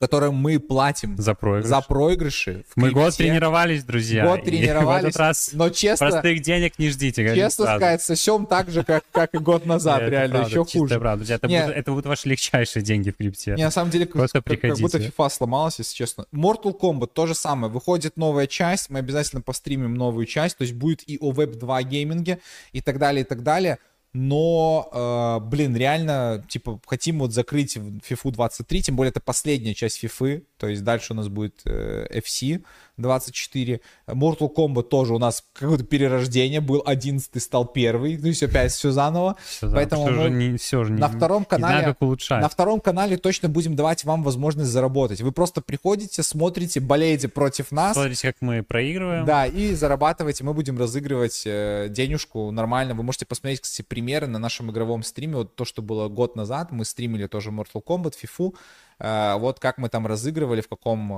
в 0.00 0.02
котором 0.02 0.34
мы 0.34 0.58
платим 0.58 1.14
за, 1.18 1.34
проигрыш. 1.34 1.66
за 1.66 1.80
проигрыши. 1.82 2.64
мы 2.74 2.84
крипте. 2.88 3.04
год 3.04 3.16
тренировались, 3.16 3.84
друзья. 3.84 4.24
Год 4.24 4.42
тренировались, 4.44 5.04
в 5.04 5.08
этот 5.08 5.18
раз 5.18 5.50
но 5.52 5.68
честно... 5.68 6.08
Простых 6.08 6.40
денег 6.40 6.78
не 6.78 6.88
ждите. 6.88 7.22
Честно 7.34 7.66
сразу. 7.66 7.78
сказать, 7.78 8.02
сосем 8.02 8.46
так 8.46 8.70
же, 8.70 8.82
как, 8.82 9.04
как 9.12 9.34
и 9.34 9.38
год 9.38 9.66
назад, 9.66 10.00
реально, 10.08 10.46
еще 10.46 10.64
хуже. 10.64 10.98
правда. 10.98 11.30
Это, 11.34 11.46
будут, 11.46 11.76
это 11.76 11.90
будут 11.90 12.06
ваши 12.06 12.30
легчайшие 12.30 12.82
деньги 12.82 13.10
в 13.10 13.18
крипте. 13.18 13.56
Не, 13.56 13.64
на 13.64 13.70
самом 13.70 13.90
деле, 13.90 14.06
Просто 14.06 14.40
как, 14.40 14.58
как 14.58 14.78
будто 14.78 14.96
FIFA 14.96 15.28
сломалась, 15.28 15.78
если 15.78 15.94
честно. 15.94 16.24
Mortal 16.32 16.74
Kombat 16.80 17.10
то 17.12 17.26
же 17.26 17.34
самое. 17.34 17.70
Выходит 17.70 18.16
новая 18.16 18.46
часть, 18.46 18.88
мы 18.88 19.00
обязательно 19.00 19.42
постримим 19.42 19.94
новую 19.94 20.24
часть, 20.24 20.56
то 20.56 20.62
есть 20.62 20.72
будет 20.72 21.06
и 21.06 21.18
о 21.20 21.30
Web 21.30 21.58
2 21.58 21.82
гейминге 21.82 22.38
и 22.72 22.80
так 22.80 22.98
далее, 22.98 23.20
и 23.20 23.26
так 23.26 23.42
далее 23.42 23.78
но, 24.12 24.88
э, 24.92 25.46
блин, 25.48 25.76
реально, 25.76 26.44
типа, 26.48 26.80
хотим 26.86 27.20
вот 27.20 27.32
закрыть 27.32 27.76
FIFA 27.76 28.32
23, 28.32 28.82
тем 28.82 28.96
более 28.96 29.10
это 29.10 29.20
последняя 29.20 29.74
часть 29.74 30.02
FIFA, 30.02 30.44
то 30.58 30.66
есть 30.66 30.82
дальше 30.82 31.12
у 31.12 31.16
нас 31.16 31.28
будет 31.28 31.62
э, 31.64 32.06
FC 32.12 32.64
24. 33.02 33.80
Mortal 34.08 34.54
Kombat 34.54 34.84
тоже 34.84 35.14
у 35.14 35.18
нас 35.18 35.44
какое-то 35.52 35.84
перерождение, 35.84 36.60
был 36.60 36.82
11 36.84 37.42
стал 37.42 37.66
первый, 37.66 38.16
то 38.16 38.26
есть 38.26 38.42
опять 38.42 38.72
все 38.72 38.90
заново. 38.90 39.36
Все, 39.44 39.70
Поэтому 39.70 40.06
все 40.06 40.14
же 40.14 40.30
не, 40.30 40.56
все 40.56 40.84
же 40.84 40.92
на 40.92 41.08
не, 41.08 41.16
втором 41.16 41.44
канале, 41.44 41.74
не 41.74 41.80
знаю, 41.80 41.94
как 41.94 42.02
улучшать. 42.02 42.42
на 42.42 42.48
втором 42.48 42.80
канале 42.80 43.16
точно 43.16 43.48
будем 43.48 43.76
давать 43.76 44.04
вам 44.04 44.22
возможность 44.22 44.70
заработать. 44.70 45.20
Вы 45.20 45.32
просто 45.32 45.60
приходите, 45.60 46.22
смотрите, 46.22 46.80
болеете 46.80 47.28
против 47.28 47.72
нас. 47.72 47.94
Смотрите, 47.94 48.28
как 48.28 48.36
мы 48.40 48.62
проигрываем. 48.62 49.24
Да, 49.24 49.46
и 49.46 49.74
зарабатываете, 49.74 50.44
мы 50.44 50.54
будем 50.54 50.78
разыгрывать 50.78 51.42
э, 51.46 51.88
денежку 51.90 52.50
нормально. 52.50 52.94
Вы 52.94 53.02
можете 53.02 53.26
посмотреть, 53.26 53.60
кстати, 53.60 53.86
примеры 53.86 54.26
на 54.26 54.38
нашем 54.38 54.70
игровом 54.70 55.02
стриме. 55.02 55.36
Вот 55.36 55.56
то, 55.56 55.64
что 55.64 55.82
было 55.82 56.08
год 56.08 56.36
назад, 56.36 56.72
мы 56.72 56.84
стримили 56.84 57.26
тоже 57.26 57.50
Mortal 57.50 57.82
Kombat, 57.84 58.14
FIFA. 58.22 58.54
Э, 59.00 59.36
вот 59.38 59.58
как 59.58 59.78
мы 59.78 59.88
там 59.88 60.06
разыгрывали, 60.06 60.60
в 60.60 60.68
каком, 60.68 61.12
э, 61.12 61.16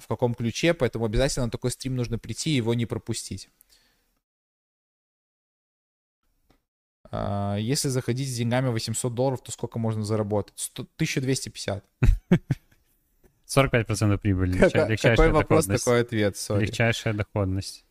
в 0.00 0.06
каком 0.08 0.34
ключе. 0.34 0.74
Поэтому 0.74 1.04
обязательно 1.04 1.46
на 1.46 1.50
такой 1.50 1.70
стрим 1.70 1.94
нужно 1.94 2.18
прийти 2.18 2.50
и 2.50 2.56
его 2.56 2.74
не 2.74 2.86
пропустить. 2.86 3.50
Э, 7.10 7.56
если 7.60 7.88
заходить 7.88 8.28
с 8.28 8.36
деньгами 8.36 8.68
800 8.68 9.14
долларов, 9.14 9.42
то 9.42 9.52
сколько 9.52 9.78
можно 9.78 10.02
заработать? 10.02 10.58
100, 10.58 10.82
1250. 10.96 11.84
45% 13.46 14.18
прибыли. 14.18 14.96
Какой 14.96 15.30
вопрос, 15.30 15.66
такой 15.66 16.00
ответ. 16.00 16.34
Sorry. 16.34 16.62
Легчайшая 16.62 17.14
доходность. 17.14 17.84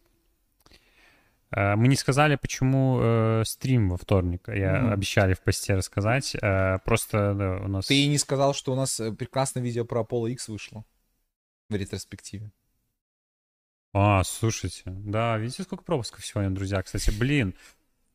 Э, 1.51 1.75
мы 1.75 1.87
не 1.87 1.95
сказали, 1.95 2.35
почему 2.35 2.99
э, 3.01 3.43
стрим 3.45 3.89
во 3.89 3.97
вторник. 3.97 4.47
Я 4.47 4.77
mm. 4.77 4.93
обещали 4.93 5.33
в 5.33 5.41
посте 5.41 5.75
рассказать. 5.75 6.35
Э, 6.41 6.79
просто 6.83 7.33
да, 7.33 7.57
у 7.57 7.67
нас... 7.67 7.87
Ты 7.87 8.07
не 8.07 8.17
сказал, 8.17 8.53
что 8.53 8.73
у 8.73 8.75
нас 8.75 8.99
э, 8.99 9.11
прекрасное 9.11 9.63
видео 9.63 9.85
про 9.85 10.01
Apollo 10.01 10.31
X 10.31 10.49
вышло 10.49 10.83
в 11.69 11.75
ретроспективе. 11.75 12.51
А, 13.93 14.23
слушайте. 14.23 14.83
Да, 14.85 15.37
видите, 15.37 15.63
сколько 15.63 15.83
пропусков 15.83 16.25
сегодня, 16.25 16.51
друзья. 16.51 16.81
Кстати, 16.81 17.11
блин. 17.11 17.55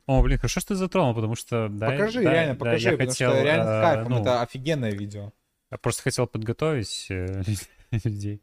О, 0.06 0.20
блин, 0.22 0.38
хорошо, 0.38 0.60
что 0.60 0.68
ты 0.68 0.74
затронул, 0.74 1.14
потому 1.14 1.36
что... 1.36 1.68
Да, 1.68 1.90
покажи, 1.90 2.22
да, 2.22 2.32
реально, 2.32 2.54
да, 2.54 2.58
покажи, 2.58 2.88
я 2.88 2.92
потому 2.92 3.10
хотел, 3.10 3.30
что 3.30 3.42
реально 3.42 3.64
с 3.64 3.82
кайфом, 3.82 4.12
ну, 4.12 4.20
это 4.20 4.42
офигенное 4.42 4.90
видео. 4.92 5.32
Я 5.70 5.78
просто 5.78 6.02
хотел 6.02 6.26
подготовить 6.26 7.06
э, 7.08 7.42
людей. 8.04 8.42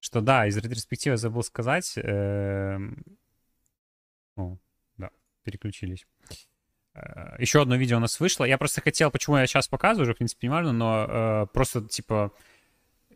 Эм, 0.00 0.02
что 0.02 0.20
да, 0.20 0.46
из 0.46 0.56
ретроспективы 0.56 1.16
забыл 1.16 1.42
сказать. 1.42 1.96
О, 4.36 4.56
да, 4.96 5.10
переключились. 5.44 6.06
Э, 6.94 7.36
еще 7.38 7.62
одно 7.62 7.76
видео 7.76 7.98
у 7.98 8.00
нас 8.00 8.18
вышло. 8.20 8.44
Я 8.44 8.58
просто 8.58 8.80
хотел, 8.80 9.10
почему 9.10 9.36
я 9.36 9.46
сейчас 9.46 9.68
показываю, 9.68 10.04
уже, 10.04 10.14
в 10.14 10.16
принципе, 10.16 10.46
не 10.46 10.50
важно, 10.50 10.72
но 10.72 11.06
э, 11.08 11.46
просто, 11.52 11.82
типа, 11.82 12.32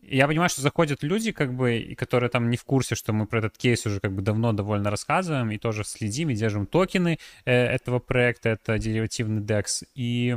я 0.01 0.27
понимаю, 0.27 0.49
что 0.49 0.61
заходят 0.61 1.03
люди, 1.03 1.31
как 1.31 1.53
бы, 1.53 1.95
которые 1.97 2.29
там 2.29 2.49
не 2.49 2.57
в 2.57 2.63
курсе, 2.63 2.95
что 2.95 3.11
мы 3.11 3.25
про 3.25 3.39
этот 3.39 3.57
кейс 3.57 3.85
уже 3.85 3.99
как 3.99 4.13
бы 4.13 4.21
давно 4.21 4.53
довольно 4.53 4.91
рассказываем, 4.91 5.51
и 5.51 5.57
тоже 5.57 5.83
следим, 5.83 6.29
и 6.29 6.35
держим 6.35 6.67
токены 6.67 7.17
э, 7.45 7.51
этого 7.51 7.99
проекта, 7.99 8.49
это 8.49 8.77
деривативный 8.77 9.41
DEX, 9.41 9.87
и 9.95 10.35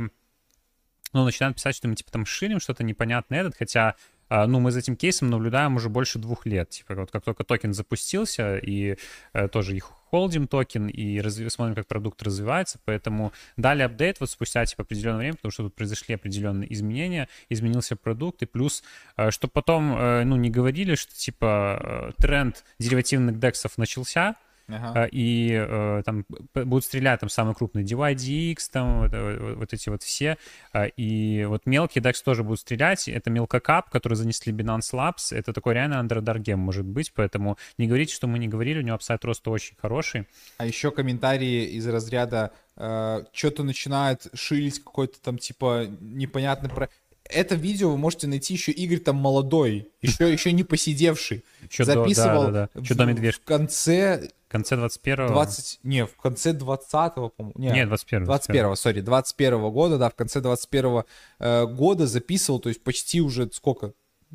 ну, 1.13 1.25
начинают 1.25 1.57
писать, 1.57 1.75
что 1.75 1.87
мы, 1.87 1.95
типа, 1.95 2.11
там 2.11 2.25
ширим 2.25 2.59
что-то 2.59 2.83
непонятное 2.83 3.41
этот, 3.41 3.55
хотя 3.55 3.95
ну, 4.29 4.59
мы 4.59 4.71
за 4.71 4.79
этим 4.79 4.95
кейсом 4.95 5.29
наблюдаем 5.29 5.75
уже 5.75 5.89
больше 5.89 6.19
двух 6.19 6.45
лет. 6.45 6.69
Типа, 6.69 6.95
вот 6.95 7.11
как 7.11 7.23
только 7.23 7.43
токен 7.43 7.73
запустился, 7.73 8.57
и 8.57 8.97
э, 9.33 9.47
тоже 9.47 9.75
их 9.75 9.91
холдим 10.09 10.47
токен, 10.47 10.87
и 10.87 11.19
разв... 11.19 11.49
смотрим, 11.49 11.75
как 11.75 11.87
продукт 11.87 12.21
развивается, 12.23 12.79
поэтому 12.85 13.31
дали 13.57 13.83
апдейт 13.83 14.19
вот 14.19 14.29
спустя, 14.29 14.65
типа, 14.65 14.83
определенное 14.83 15.19
время, 15.19 15.35
потому 15.35 15.51
что 15.51 15.63
тут 15.63 15.75
произошли 15.75 16.15
определенные 16.15 16.71
изменения, 16.73 17.27
изменился 17.49 17.95
продукт, 17.95 18.41
и 18.41 18.45
плюс, 18.45 18.83
э, 19.17 19.31
чтобы 19.31 19.51
потом, 19.51 19.97
э, 19.97 20.23
ну, 20.23 20.35
не 20.35 20.49
говорили, 20.49 20.95
что, 20.95 21.15
типа, 21.15 22.13
тренд 22.17 22.63
деривативных 22.79 23.39
дексов 23.39 23.77
начался, 23.77 24.35
Ага. 24.69 25.05
Э, 25.05 25.09
и 25.11 25.51
э, 25.51 26.03
там 26.05 26.25
будут 26.53 26.85
стрелять 26.85 27.19
там 27.19 27.29
самый 27.29 27.55
крупный 27.55 27.83
DYDX, 27.83 28.57
там 28.71 29.01
вот, 29.01 29.11
вот, 29.13 29.57
вот 29.57 29.73
эти 29.73 29.89
вот 29.89 30.03
все. 30.03 30.37
Э, 30.73 30.87
и 30.89 31.45
вот 31.45 31.65
мелкие 31.65 32.03
DEX 32.03 32.23
тоже 32.23 32.43
будут 32.43 32.59
стрелять. 32.59 33.07
Это 33.07 33.29
мелкокап, 33.29 33.89
который 33.89 34.13
занесли 34.13 34.53
Binance 34.53 34.93
Labs. 34.93 35.35
Это 35.35 35.53
такой 35.53 35.73
реально 35.73 35.95
underdog 35.95 36.39
gem 36.39 36.59
может 36.59 36.85
быть, 36.85 37.11
поэтому 37.13 37.57
не 37.77 37.87
говорите, 37.87 38.13
что 38.13 38.27
мы 38.27 38.39
не 38.39 38.47
говорили, 38.47 38.79
у 38.79 38.83
него 38.83 38.95
апсайд 38.95 39.23
роста 39.25 39.51
очень 39.51 39.75
хороший. 39.81 40.27
А 40.57 40.65
еще 40.65 40.91
комментарии 40.91 41.65
из 41.65 41.87
разряда 41.87 42.51
э, 42.75 43.23
что-то 43.33 43.63
начинает 43.63 44.27
шилить 44.33 44.83
какой-то 44.83 45.19
там 45.21 45.37
типа 45.37 45.87
непонятный 45.99 46.69
про 46.69 46.89
это 47.29 47.55
видео 47.55 47.91
вы 47.91 47.97
можете 47.97 48.27
найти 48.27 48.53
еще 48.53 48.71
Игорь 48.71 48.99
там 48.99 49.15
молодой, 49.15 49.89
еще, 50.01 50.31
еще 50.31 50.51
не 50.51 50.63
посидевший. 50.63 51.43
Еще 51.69 51.85
записывал 51.85 52.45
до, 52.45 52.51
да, 52.51 52.69
да, 52.73 52.81
да. 52.81 53.05
В, 53.05 53.31
в 53.31 53.39
конце... 53.41 54.29
В 54.47 54.51
конце 54.51 54.75
21-го. 54.75 55.27
20, 55.27 55.79
не, 55.83 56.05
в 56.05 56.15
конце 56.15 56.53
20-го, 56.53 57.29
по-моему. 57.29 57.53
Не, 57.55 57.69
Нет, 57.69 57.89
21-го. 57.89 58.33
21-го, 58.33 58.75
sorry, 58.75 59.01
21-го 59.01 59.71
года, 59.71 59.97
да, 59.99 60.09
в 60.09 60.15
конце 60.15 60.39
21-го 60.39 61.05
э, 61.39 61.65
года 61.67 62.07
записывал, 62.07 62.59
то 62.59 62.69
есть 62.69 62.83
почти 62.83 63.21
уже 63.21 63.49
сколько? 63.53 63.93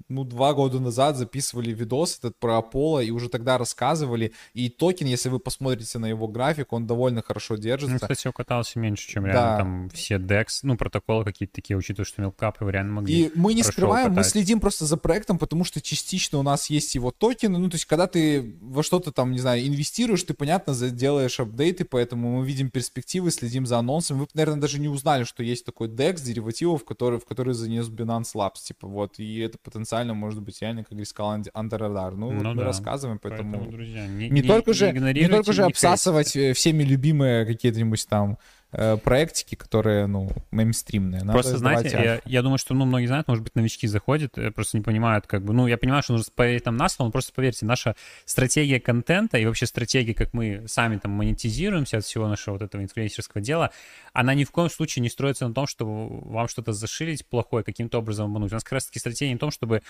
Ну, 0.08 0.24
два 0.24 0.54
года 0.54 0.80
назад 0.80 1.16
записывали 1.16 1.72
видос 1.72 2.18
этот 2.18 2.38
про 2.38 2.58
Аполло 2.58 3.00
и 3.00 3.10
уже 3.10 3.28
тогда 3.28 3.58
рассказывали. 3.58 4.32
И 4.52 4.68
токен, 4.68 5.06
если 5.06 5.28
вы 5.28 5.38
посмотрите 5.38 5.98
на 5.98 6.06
его 6.06 6.28
график, 6.28 6.72
он 6.72 6.86
довольно 6.86 7.22
хорошо 7.22 7.56
держится. 7.56 7.92
Ну, 7.92 8.00
кстати, 8.00 8.28
укатался 8.28 8.78
меньше, 8.78 9.08
чем 9.08 9.26
реально 9.26 9.42
да. 9.42 9.56
там 9.58 9.88
все 9.90 10.16
DEX, 10.16 10.46
ну, 10.62 10.76
протоколы 10.76 11.24
какие-то 11.24 11.54
такие, 11.54 11.76
учитывая, 11.76 12.06
что 12.06 12.22
мелкапы 12.22 12.70
реально 12.70 12.92
могли 12.92 13.26
И 13.26 13.32
мы 13.34 13.54
не 13.54 13.62
скрываем, 13.62 14.12
укатать. 14.12 14.26
мы 14.26 14.30
следим 14.30 14.60
просто 14.60 14.84
за 14.86 14.96
проектом, 14.96 15.38
потому 15.38 15.64
что 15.64 15.80
частично 15.80 16.38
у 16.38 16.42
нас 16.42 16.70
есть 16.70 16.94
его 16.94 17.10
токены. 17.10 17.58
Ну, 17.58 17.70
то 17.70 17.76
есть, 17.76 17.84
когда 17.86 18.06
ты 18.06 18.56
во 18.60 18.82
что-то 18.82 19.12
там, 19.12 19.32
не 19.32 19.38
знаю, 19.38 19.66
инвестируешь, 19.66 20.22
ты, 20.22 20.34
понятно, 20.34 20.74
делаешь 20.74 21.40
апдейты, 21.40 21.84
поэтому 21.84 22.38
мы 22.38 22.46
видим 22.46 22.70
перспективы, 22.70 23.30
следим 23.30 23.66
за 23.66 23.78
анонсами. 23.78 24.20
Вы, 24.20 24.28
наверное, 24.34 24.60
даже 24.60 24.78
не 24.80 24.88
узнали, 24.88 25.24
что 25.24 25.42
есть 25.42 25.64
такой 25.64 25.88
DEX 25.88 26.22
деривативов, 26.22 26.84
который, 26.84 27.18
в 27.18 27.24
который 27.24 27.54
занес 27.54 27.88
Binance 27.88 28.34
Labs, 28.34 28.62
типа, 28.64 28.86
вот, 28.86 29.18
и 29.18 29.38
это 29.38 29.58
потенциально 29.62 29.83
может 30.14 30.42
быть 30.42 30.60
реально, 30.60 30.84
как 30.84 30.92
сказал 31.04 31.40
Андеррадар. 31.52 32.14
Ну, 32.14 32.30
ну 32.30 32.38
вот 32.38 32.54
мы 32.54 32.60
да. 32.62 32.64
рассказываем, 32.64 33.18
поэтому... 33.18 33.52
поэтому 33.52 33.72
друзья, 33.72 34.06
не, 34.06 34.28
не, 34.28 34.40
не, 34.40 34.42
только 34.42 34.72
же, 34.72 34.92
не 34.92 35.28
только 35.28 35.52
же 35.52 35.64
обсасывать 35.64 36.34
э, 36.36 36.52
всеми 36.52 36.82
любимые 36.82 37.46
какие-нибудь 37.46 38.06
там 38.08 38.38
Э, 38.63 38.63
проектики, 39.02 39.54
которые, 39.54 40.06
ну, 40.06 40.30
мейнстримные. 40.50 41.20
Надо 41.20 41.32
просто, 41.32 41.58
знаете, 41.58 42.00
я, 42.02 42.20
я 42.24 42.42
думаю, 42.42 42.58
что, 42.58 42.74
ну, 42.74 42.84
многие 42.84 43.06
знают, 43.06 43.28
может 43.28 43.44
быть, 43.44 43.54
новички 43.54 43.86
заходят, 43.86 44.36
э, 44.38 44.50
просто 44.50 44.76
не 44.76 44.82
понимают, 44.82 45.26
как 45.26 45.44
бы, 45.44 45.52
ну, 45.52 45.66
я 45.66 45.78
понимаю, 45.78 46.02
что 46.02 46.12
нужно 46.12 46.32
поверить 46.34 46.64
там 46.64 46.76
на 46.76 46.88
слово, 46.88 47.08
но 47.08 47.12
просто 47.12 47.32
поверьте, 47.32 47.66
наша 47.66 47.94
стратегия 48.24 48.80
контента 48.80 49.38
и 49.38 49.46
вообще 49.46 49.66
стратегия, 49.66 50.14
как 50.14 50.32
мы 50.34 50.64
сами 50.66 50.98
там 50.98 51.12
монетизируемся 51.12 51.98
от 51.98 52.04
всего 52.04 52.28
нашего 52.28 52.54
вот 52.54 52.62
этого 52.62 52.82
инфлюенсерского 52.82 53.42
дела, 53.42 53.70
она 54.12 54.34
ни 54.34 54.44
в 54.44 54.50
коем 54.50 54.70
случае 54.70 55.02
не 55.02 55.10
строится 55.10 55.46
на 55.46 55.54
том, 55.54 55.66
чтобы 55.66 56.20
вам 56.20 56.48
что-то 56.48 56.72
зашилить 56.72 57.26
плохое, 57.26 57.64
каким-то 57.64 57.98
образом 57.98 58.26
обмануть. 58.26 58.52
У 58.52 58.54
нас 58.54 58.64
как 58.64 58.74
раз-таки 58.74 58.98
стратегия 58.98 59.30
не 59.30 59.36
в 59.36 59.40
том, 59.40 59.50
чтобы 59.50 59.82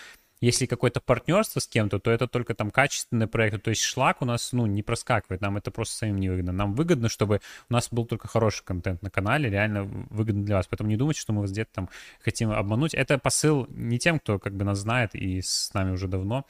если 0.44 0.66
какое-то 0.66 1.00
партнерство 1.00 1.60
с 1.60 1.66
кем-то, 1.66 1.98
то 1.98 2.10
это 2.10 2.28
только 2.28 2.54
там 2.54 2.70
качественный 2.70 3.26
проект. 3.26 3.62
То 3.62 3.70
есть 3.70 3.82
шлак 3.82 4.22
у 4.22 4.24
нас, 4.24 4.52
ну, 4.52 4.66
не 4.66 4.82
проскакивает. 4.82 5.40
Нам 5.40 5.56
это 5.56 5.70
просто 5.70 5.96
самим 5.96 6.18
не 6.18 6.28
выгодно. 6.28 6.52
Нам 6.52 6.74
выгодно, 6.74 7.08
чтобы 7.08 7.40
у 7.70 7.72
нас 7.72 7.88
был 7.90 8.04
только 8.04 8.28
хороший 8.28 8.64
контент 8.64 9.02
на 9.02 9.10
канале, 9.10 9.48
реально 9.48 9.84
выгодно 9.84 10.44
для 10.44 10.56
вас. 10.56 10.66
Поэтому 10.66 10.90
не 10.90 10.96
думайте, 10.96 11.20
что 11.20 11.32
мы 11.32 11.40
вас 11.40 11.50
где-то 11.50 11.70
там 11.72 11.88
хотим 12.20 12.50
обмануть. 12.50 12.94
Это 12.94 13.18
посыл 13.18 13.66
не 13.70 13.98
тем, 13.98 14.18
кто 14.18 14.38
как 14.38 14.54
бы 14.54 14.64
нас 14.64 14.78
знает 14.78 15.14
и 15.14 15.40
с 15.40 15.72
нами 15.72 15.92
уже 15.92 16.08
давно, 16.08 16.44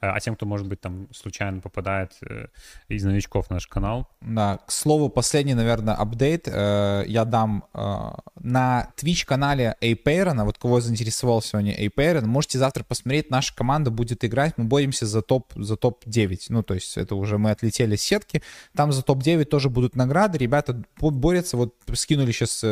а 0.00 0.18
тем, 0.20 0.34
кто, 0.34 0.46
может 0.46 0.66
быть, 0.66 0.80
там 0.80 1.08
случайно 1.12 1.60
попадает 1.60 2.12
э, 2.22 2.46
из 2.88 3.04
новичков 3.04 3.48
в 3.48 3.50
наш 3.50 3.66
канал. 3.66 4.08
Да, 4.22 4.58
к 4.66 4.72
слову, 4.72 5.10
последний, 5.10 5.52
наверное, 5.52 5.94
апдейт 5.94 6.48
э, 6.48 7.04
я 7.06 7.26
дам 7.26 7.64
э, 7.74 8.10
на 8.40 8.88
Twitch-канале 8.96 9.76
Apeiron, 9.82 10.42
вот 10.44 10.56
кого 10.56 10.80
заинтересовал 10.80 11.42
сегодня 11.42 11.78
Apeiron, 11.78 12.24
можете 12.24 12.58
завтра 12.58 12.82
посмотреть, 12.82 13.30
наша 13.30 13.54
команда 13.54 13.90
будет 13.90 14.24
играть, 14.24 14.56
мы 14.56 14.64
боремся 14.64 15.04
за 15.04 15.20
топ, 15.20 15.52
за 15.54 15.76
топ-9, 15.76 16.46
ну, 16.48 16.62
то 16.62 16.72
есть 16.72 16.96
это 16.96 17.14
уже 17.14 17.36
мы 17.36 17.50
отлетели 17.50 17.96
с 17.96 18.02
сетки, 18.02 18.42
там 18.74 18.92
за 18.92 19.02
топ-9 19.02 19.44
тоже 19.44 19.68
будут 19.68 19.96
награды, 19.96 20.38
ребята 20.38 20.82
борются, 20.98 21.58
вот 21.58 21.74
скинули 21.92 22.32
сейчас 22.32 22.64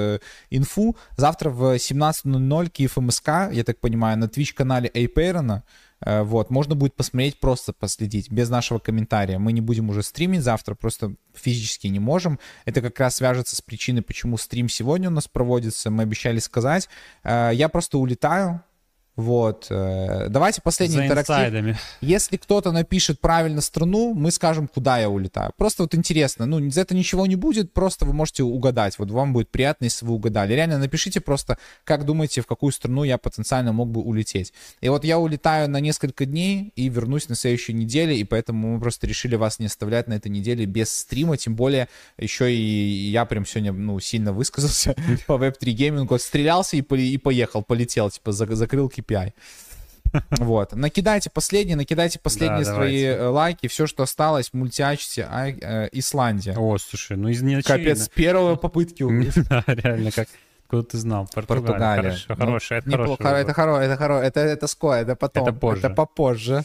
инфу, 0.48 0.96
завтра 1.16 1.50
в 1.50 1.74
17.00 1.74 2.68
Киев 2.70 2.96
МСК, 2.96 3.28
я 3.52 3.64
так 3.64 3.80
понимаю, 3.80 4.16
на 4.16 4.24
Twitch-канале 4.24 4.88
Apeiron, 4.88 5.59
Э, 5.59 5.62
вот, 6.05 6.51
можно 6.51 6.75
будет 6.75 6.95
посмотреть, 6.95 7.41
просто 7.41 7.73
последить, 7.73 8.31
без 8.31 8.49
нашего 8.51 8.79
комментария. 8.79 9.39
Мы 9.39 9.53
не 9.53 9.61
будем 9.61 9.91
уже 9.91 10.03
стримить 10.03 10.43
завтра, 10.43 10.75
просто 10.75 11.15
физически 11.35 11.89
не 11.89 11.99
можем. 11.99 12.39
Это 12.65 12.81
как 12.81 12.99
раз 13.01 13.16
свяжется 13.16 13.57
с 13.57 13.61
причиной, 13.61 14.03
почему 14.03 14.37
стрим 14.37 14.69
сегодня 14.69 15.09
у 15.09 15.12
нас 15.12 15.29
проводится. 15.29 15.91
Мы 15.91 16.05
обещали 16.05 16.39
сказать. 16.39 16.89
Э, 17.25 17.51
я 17.53 17.69
просто 17.69 17.99
улетаю, 17.99 18.62
вот. 19.19 19.66
Э, 19.69 20.28
давайте 20.28 20.62
последний 20.62 20.99
За 20.99 21.05
интерактив. 21.05 21.35
Инсайдами. 21.35 21.77
Если 22.01 22.36
кто-то 22.36 22.70
напишет 22.70 23.20
правильно 23.20 23.61
страну, 23.61 24.15
мы 24.15 24.31
скажем, 24.31 24.69
куда 24.69 24.99
я 24.99 25.11
улетаю. 25.11 25.51
Просто 25.57 25.82
вот 25.82 25.93
интересно. 25.97 26.47
Ну, 26.47 26.70
за 26.70 26.82
это 26.82 26.95
ничего 26.95 27.27
не 27.27 27.35
будет, 27.35 27.73
просто 27.73 28.05
вы 28.05 28.12
можете 28.12 28.45
угадать. 28.45 28.97
Вот 28.97 29.11
вам 29.11 29.32
будет 29.32 29.49
приятно, 29.49 29.86
если 29.86 30.07
вы 30.07 30.15
угадали. 30.15 30.55
Реально 30.55 30.78
напишите 30.78 31.20
просто, 31.20 31.59
как 31.82 32.05
думаете, 32.05 32.43
в 32.43 32.47
какую 32.47 32.70
страну 32.70 33.03
я 33.03 33.19
потенциально 33.19 33.73
мог 33.73 33.90
бы 33.90 34.03
улететь. 34.03 34.53
И 34.81 34.89
вот 34.89 35.03
я 35.03 35.19
улетаю 35.19 35.69
на 35.69 35.81
несколько 35.81 36.24
дней 36.24 36.73
и 36.77 36.89
вернусь 36.89 37.28
на 37.28 37.35
следующей 37.35 37.73
неделе, 37.73 38.16
и 38.16 38.23
поэтому 38.23 38.74
мы 38.74 38.81
просто 38.81 39.09
решили 39.09 39.35
вас 39.35 39.59
не 39.59 39.66
оставлять 39.66 40.07
на 40.07 40.15
этой 40.15 40.28
неделе 40.28 40.65
без 40.65 40.97
стрима, 40.97 41.36
тем 41.36 41.57
более 41.57 41.89
еще 42.19 42.55
и 42.55 43.11
я 43.11 43.24
прям 43.24 43.45
сегодня, 43.45 43.73
ну, 43.73 43.99
сильно 43.99 44.32
высказался 44.32 44.95
по 45.27 45.32
Web3 45.32 45.70
геймингу, 45.73 46.16
стрелялся 46.20 46.77
и, 46.77 46.82
и 46.82 47.19
поехал, 47.19 47.65
полетел, 47.65 48.11
типа, 48.11 48.31
закрыл 48.31 48.89
KPI. 49.09 49.32
Вот. 50.30 50.74
Накидайте 50.74 51.30
последние, 51.30 51.76
накидайте 51.76 52.18
последние 52.18 52.64
да, 52.64 52.74
свои 52.74 53.02
давайте. 53.02 53.22
Э, 53.22 53.28
лайки. 53.28 53.66
Все, 53.66 53.86
что 53.86 54.05
осталось, 54.05 54.52
мультиачите, 54.55 55.26
а, 55.30 55.48
э, 55.48 55.89
Исландия. 55.93 56.55
О, 56.56 56.78
слушай, 56.78 57.16
ну 57.16 57.28
из 57.28 57.43
не 57.43 57.60
Капец, 57.60 58.05
с 58.05 58.09
первой 58.09 58.56
попытки 58.56 59.02
Да, 59.48 59.64
реально, 59.66 60.10
как 60.10 60.28
Куда 60.66 60.82
ты 60.82 60.98
знал? 60.98 61.26
Португалия. 61.35 61.64
Португалия. 61.64 62.02
Хорошо, 62.02 62.26
ну, 62.28 62.36
хорошая, 62.36 62.78
это 62.80 62.90
неплохо, 62.90 63.22
хороший 63.22 63.43
это 63.43 63.55
хорошо, 63.55 63.82
это 63.82 63.97
хорошо, 63.97 64.22
это, 64.22 64.40
это 64.40 64.66
СКО, 64.66 64.93
это 64.93 65.16
потом. 65.16 65.43
Это 65.48 65.52
позже. 65.59 65.78
Это 65.78 65.90
попозже. 65.90 66.62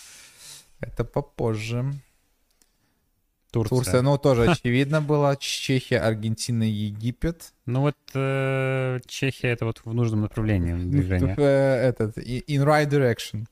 Это 0.81 1.03
попозже. 1.05 1.93
Турция. 3.53 3.77
Турция, 3.77 4.01
ну, 4.01 4.17
тоже 4.17 4.49
очевидно 4.49 4.99
было. 4.99 5.37
Чехия, 5.39 5.99
Аргентина, 5.99 6.63
Египет. 6.63 7.53
Ну, 7.67 7.81
вот 7.81 7.95
э, 8.15 8.99
Чехия— 9.07 9.49
это 9.49 9.65
вот 9.65 9.81
в 9.85 9.93
нужном 9.93 10.21
направлении 10.21 10.73
движения. 10.73 11.35
Э, 11.37 11.89
этот, 11.89 12.17
in 12.17 12.65
right 12.65 12.89
direction. 12.89 13.45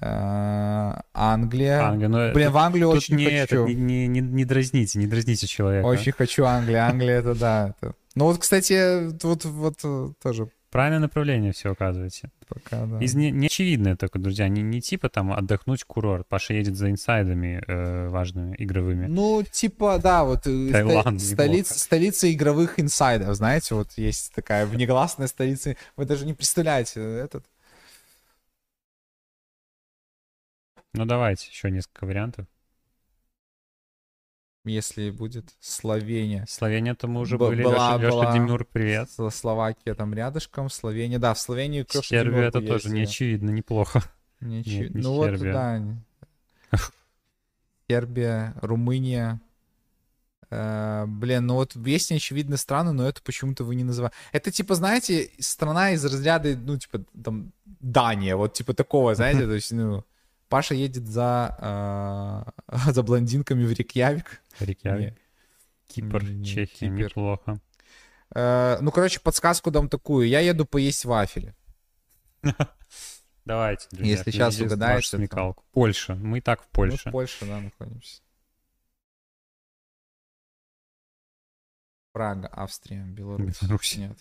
Э, 0.00 1.00
Англия. 1.12 1.88
Англия 1.88 2.08
но 2.08 2.32
Блин, 2.32 2.50
в 2.52 2.56
Англию 2.56 2.88
очень 2.90 3.16
не 3.16 3.24
хочу. 3.24 3.64
Это, 3.64 3.74
не, 3.74 4.06
не, 4.06 4.20
не 4.20 4.44
дразните, 4.44 5.00
не 5.00 5.08
дразните 5.08 5.48
человека. 5.48 5.84
Очень 5.84 6.12
хочу 6.12 6.44
Англию. 6.44 6.84
Англия— 6.84 7.14
это 7.18 7.34
да. 7.34 7.74
Это... 7.80 7.94
Ну, 8.14 8.26
вот, 8.26 8.38
кстати, 8.38 9.10
вот, 9.24 9.44
вот 9.44 10.14
тоже 10.22 10.48
Правильное 10.76 11.00
направление 11.00 11.52
все 11.52 11.72
оказываете. 11.72 12.30
Пока, 12.46 12.84
да. 12.84 12.98
Из 13.00 13.14
не, 13.14 13.30
не 13.30 13.46
очевидное 13.46 13.96
только, 13.96 14.18
друзья, 14.18 14.46
не, 14.46 14.60
не 14.60 14.82
типа 14.82 15.08
там 15.08 15.32
отдохнуть 15.32 15.84
курорт. 15.84 16.28
Паша 16.28 16.52
едет 16.52 16.76
за 16.76 16.90
инсайдами 16.90 17.62
э, 17.66 18.08
важными, 18.10 18.54
игровыми. 18.58 19.06
Ну, 19.06 19.42
типа, 19.42 19.98
да, 19.98 20.24
вот 20.24 20.46
э, 20.46 20.68
Таиланд, 20.72 21.18
ста- 21.22 21.32
столица, 21.32 21.78
столица 21.78 22.30
игровых 22.30 22.78
инсайдов, 22.78 23.34
знаете, 23.36 23.74
вот 23.74 23.92
есть 23.96 24.34
такая 24.34 24.66
внегласная 24.66 25.28
столица. 25.28 25.76
Вы 25.96 26.04
даже 26.04 26.26
не 26.26 26.34
представляете 26.34 27.00
этот. 27.00 27.46
Ну, 30.92 31.06
давайте 31.06 31.48
еще 31.50 31.70
несколько 31.70 32.04
вариантов 32.04 32.44
если 34.66 35.10
будет 35.10 35.54
Словения. 35.60 36.44
Словения-то 36.48 37.08
мы 37.08 37.20
уже 37.20 37.38
Б- 37.38 37.48
были. 37.48 37.62
Была, 37.62 37.96
Леша, 37.96 38.10
была... 38.10 38.32
Демюр, 38.34 38.64
привет. 38.64 39.08
Словакия 39.32 39.94
там 39.94 40.14
рядышком, 40.14 40.68
Словения. 40.70 41.18
Да, 41.18 41.34
в 41.34 41.40
Словению 41.40 41.86
Креша 41.86 42.08
Сербия 42.08 42.42
это 42.44 42.60
тоже 42.60 42.90
не 42.90 43.02
очевидно, 43.02 43.50
неплохо. 43.50 44.02
Не 44.40 44.60
очевидно. 44.60 45.02
Ну 45.02 45.14
вот, 45.14 45.38
да. 45.38 45.82
Сербия, 47.88 48.54
Румыния. 48.60 49.40
Uh, 50.48 51.06
блин, 51.06 51.46
ну 51.46 51.54
вот 51.54 51.74
есть 51.74 52.10
неочевидные 52.12 52.56
страны, 52.56 52.92
но 52.92 53.08
это 53.08 53.20
почему-то 53.20 53.64
вы 53.64 53.74
не 53.74 53.82
называете. 53.82 54.14
Это 54.30 54.52
типа, 54.52 54.76
знаете, 54.76 55.30
страна 55.40 55.90
из 55.90 56.04
разряда, 56.04 56.56
ну, 56.56 56.78
типа, 56.78 57.04
там, 57.24 57.52
Дания, 57.64 58.36
вот 58.36 58.52
типа 58.52 58.72
такого, 58.72 59.16
знаете, 59.16 59.40
то 59.46 59.54
есть, 59.54 59.72
ну, 59.72 60.04
Паша 60.48 60.74
едет 60.74 61.08
за, 61.08 61.56
uh, 62.68 62.92
за 62.92 63.02
блондинками 63.02 63.64
в 63.64 63.72
Рикьявик. 63.72 64.40
Рикьявик. 64.60 65.14
Кипр, 65.86 66.20
Чехия, 66.44 66.86
Кипр. 66.86 66.92
неплохо. 66.92 67.60
Uh, 68.34 68.78
ну, 68.80 68.90
короче, 68.90 69.20
подсказку 69.20 69.70
дам 69.70 69.88
такую. 69.88 70.28
Я 70.28 70.40
еду 70.40 70.66
поесть 70.66 71.04
вафели. 71.04 71.54
Давайте, 73.44 73.86
друзья. 73.92 74.16
Если 74.16 74.30
сейчас 74.32 74.60
угадаешь... 74.60 75.08
Смекалку. 75.08 75.64
Польша. 75.70 76.16
Мы 76.16 76.38
и 76.38 76.40
так 76.40 76.62
в 76.62 76.66
Польше. 76.68 77.02
Мы 77.04 77.10
в 77.10 77.12
Польше, 77.12 77.46
да, 77.46 77.60
находимся. 77.60 78.20
Прага, 82.12 82.48
Австрия, 82.50 83.04
Беларусь. 83.04 83.60
Беларусь. 83.62 83.96
Нет. 83.96 84.18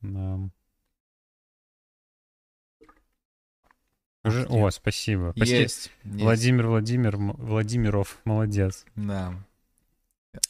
Да. 0.00 0.40
Уже... 4.24 4.46
О, 4.46 4.70
спасибо. 4.70 5.34
Почти... 5.34 5.56
Есть, 5.56 5.90
Владимир 6.04 6.68
Владимир 6.68 7.16
Владимиров, 7.18 8.18
молодец. 8.24 8.86
Да. 8.94 9.34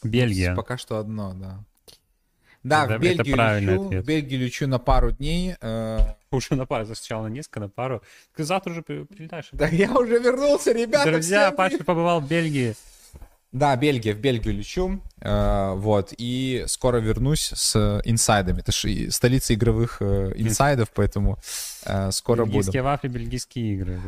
Бельгия. 0.03 0.55
Пока 0.55 0.77
что 0.79 0.99
одно, 0.99 1.35
да. 1.35 1.65
Да, 2.63 2.87
это, 2.87 2.99
в 2.99 3.01
Бельгию 3.01 3.35
это 3.35 3.59
лечу, 3.59 3.87
ответ. 3.87 4.05
в 4.05 4.07
Бельгию 4.07 4.41
лечу 4.41 4.67
на 4.67 4.79
пару 4.79 5.11
дней. 5.11 5.55
Э... 5.61 5.99
Уже 6.31 6.55
на 6.55 6.67
пару, 6.67 6.87
сначала 6.87 7.25
на 7.25 7.29
несколько, 7.29 7.61
на 7.61 7.69
пару. 7.69 8.03
Ты 8.35 8.45
завтра 8.45 8.73
уже 8.73 8.83
прилетаешь. 8.83 9.49
Да 9.53 9.69
я 9.69 9.93
уже 9.93 10.19
вернулся, 10.19 10.73
ребята. 10.73 11.13
Друзья, 11.13 11.53
Паша 11.53 11.85
побывал 11.85 12.21
в 12.21 12.29
Бельгии. 12.29 12.75
Да, 13.53 13.77
Бельгия, 13.77 14.15
в 14.15 14.19
Бельгию 14.19 14.55
лечу. 14.55 15.01
Э, 15.25 15.73
вот, 15.75 16.13
и 16.19 16.65
скоро 16.67 16.99
вернусь 16.99 17.51
с 17.55 18.01
инсайдами. 18.05 18.61
Это 18.61 18.73
же 18.73 19.11
столица 19.11 19.55
игровых 19.55 19.97
э, 20.01 20.33
инсайдов, 20.37 20.91
поэтому 20.95 21.39
э, 21.87 22.11
скоро 22.13 22.45
буду. 22.45 22.59
Бельгийские 22.59 22.83
вафли, 22.83 23.09
бельгийские 23.09 23.75
игры. 23.75 24.01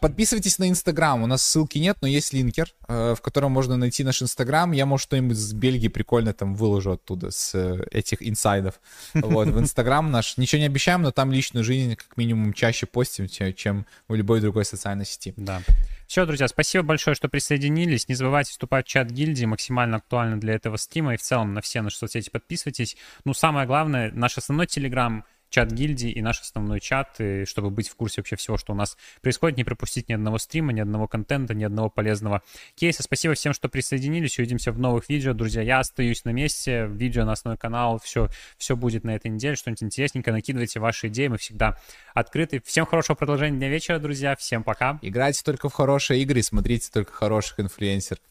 Подписывайтесь 0.00 0.58
на 0.58 0.68
Инстаграм. 0.68 1.22
У 1.22 1.26
нас 1.26 1.42
ссылки 1.42 1.78
нет, 1.78 1.98
но 2.00 2.08
есть 2.08 2.32
линкер, 2.32 2.74
в 2.88 3.18
котором 3.22 3.52
можно 3.52 3.76
найти 3.76 4.02
наш 4.02 4.20
Инстаграм. 4.20 4.72
Я, 4.72 4.84
может, 4.84 5.04
что-нибудь 5.04 5.36
с 5.36 5.52
Бельгии 5.52 5.88
прикольно 5.88 6.32
там 6.32 6.56
выложу 6.56 6.92
оттуда, 6.92 7.30
с 7.30 7.54
этих 7.90 8.26
инсайдов. 8.26 8.80
Вот, 9.14 9.48
в 9.48 9.58
Инстаграм 9.60 10.10
наш. 10.10 10.36
Ничего 10.36 10.58
не 10.58 10.66
обещаем, 10.66 11.02
но 11.02 11.12
там 11.12 11.30
личную 11.30 11.62
жизнь 11.62 11.94
как 11.94 12.16
минимум 12.16 12.52
чаще 12.52 12.86
постим, 12.86 13.28
чем 13.28 13.86
в 14.08 14.14
любой 14.14 14.40
другой 14.40 14.64
социальной 14.64 15.06
сети. 15.06 15.34
Да. 15.36 15.62
Все, 16.06 16.26
друзья, 16.26 16.48
спасибо 16.48 16.84
большое, 16.84 17.16
что 17.16 17.28
присоединились. 17.28 18.08
Не 18.08 18.14
забывайте 18.14 18.50
вступать 18.50 18.86
в 18.86 18.88
чат 18.88 19.10
гильдии, 19.10 19.46
максимально 19.46 19.96
актуально 19.96 20.38
для 20.38 20.54
этого 20.64 20.76
стрима. 20.76 21.14
И 21.14 21.16
в 21.16 21.22
целом 21.22 21.54
на 21.54 21.60
все 21.60 21.82
наши 21.82 21.98
соцсети 21.98 22.30
подписывайтесь. 22.30 22.96
Ну, 23.24 23.34
самое 23.34 23.66
главное, 23.66 24.10
наш 24.12 24.38
основной 24.38 24.66
телеграм 24.66 25.24
чат 25.54 25.70
гильдии 25.70 26.10
и 26.10 26.20
наш 26.20 26.40
основной 26.40 26.80
чат, 26.80 27.20
и 27.20 27.44
чтобы 27.44 27.70
быть 27.70 27.88
в 27.88 27.94
курсе 27.94 28.20
вообще 28.20 28.34
всего, 28.34 28.56
что 28.56 28.72
у 28.72 28.74
нас 28.74 28.96
происходит, 29.22 29.56
не 29.56 29.62
пропустить 29.62 30.08
ни 30.08 30.12
одного 30.12 30.38
стрима, 30.38 30.72
ни 30.72 30.80
одного 30.80 31.06
контента, 31.06 31.54
ни 31.54 31.62
одного 31.62 31.90
полезного 31.90 32.42
кейса. 32.74 33.04
Спасибо 33.04 33.34
всем, 33.34 33.52
что 33.52 33.68
присоединились. 33.68 34.36
Увидимся 34.38 34.72
в 34.72 34.80
новых 34.80 35.08
видео. 35.08 35.32
Друзья, 35.32 35.62
я 35.62 35.78
остаюсь 35.78 36.24
на 36.24 36.30
месте. 36.30 36.86
Видео 36.90 37.24
на 37.24 37.32
основной 37.32 37.56
канал. 37.56 38.00
Все, 38.02 38.28
все 38.56 38.74
будет 38.74 39.04
на 39.04 39.14
этой 39.14 39.30
неделе. 39.30 39.54
Что-нибудь 39.54 39.84
интересненькое. 39.84 40.34
Накидывайте 40.34 40.80
ваши 40.80 41.06
идеи. 41.06 41.28
Мы 41.28 41.38
всегда 41.38 41.78
открыты. 42.14 42.60
Всем 42.64 42.84
хорошего 42.84 43.14
продолжения 43.14 43.56
дня 43.56 43.68
вечера, 43.68 44.00
друзья. 44.00 44.34
Всем 44.34 44.64
пока. 44.64 44.98
Играйте 45.02 45.42
только 45.44 45.68
в 45.68 45.72
хорошие 45.72 46.20
игры 46.22 46.40
и 46.40 46.42
смотрите 46.42 46.90
только 46.92 47.12
хороших 47.12 47.60
инфлюенсеров. 47.60 48.22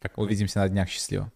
Как 0.00 0.18
Увидимся 0.18 0.58
на 0.58 0.68
днях. 0.68 0.88
Счастливо. 0.88 1.30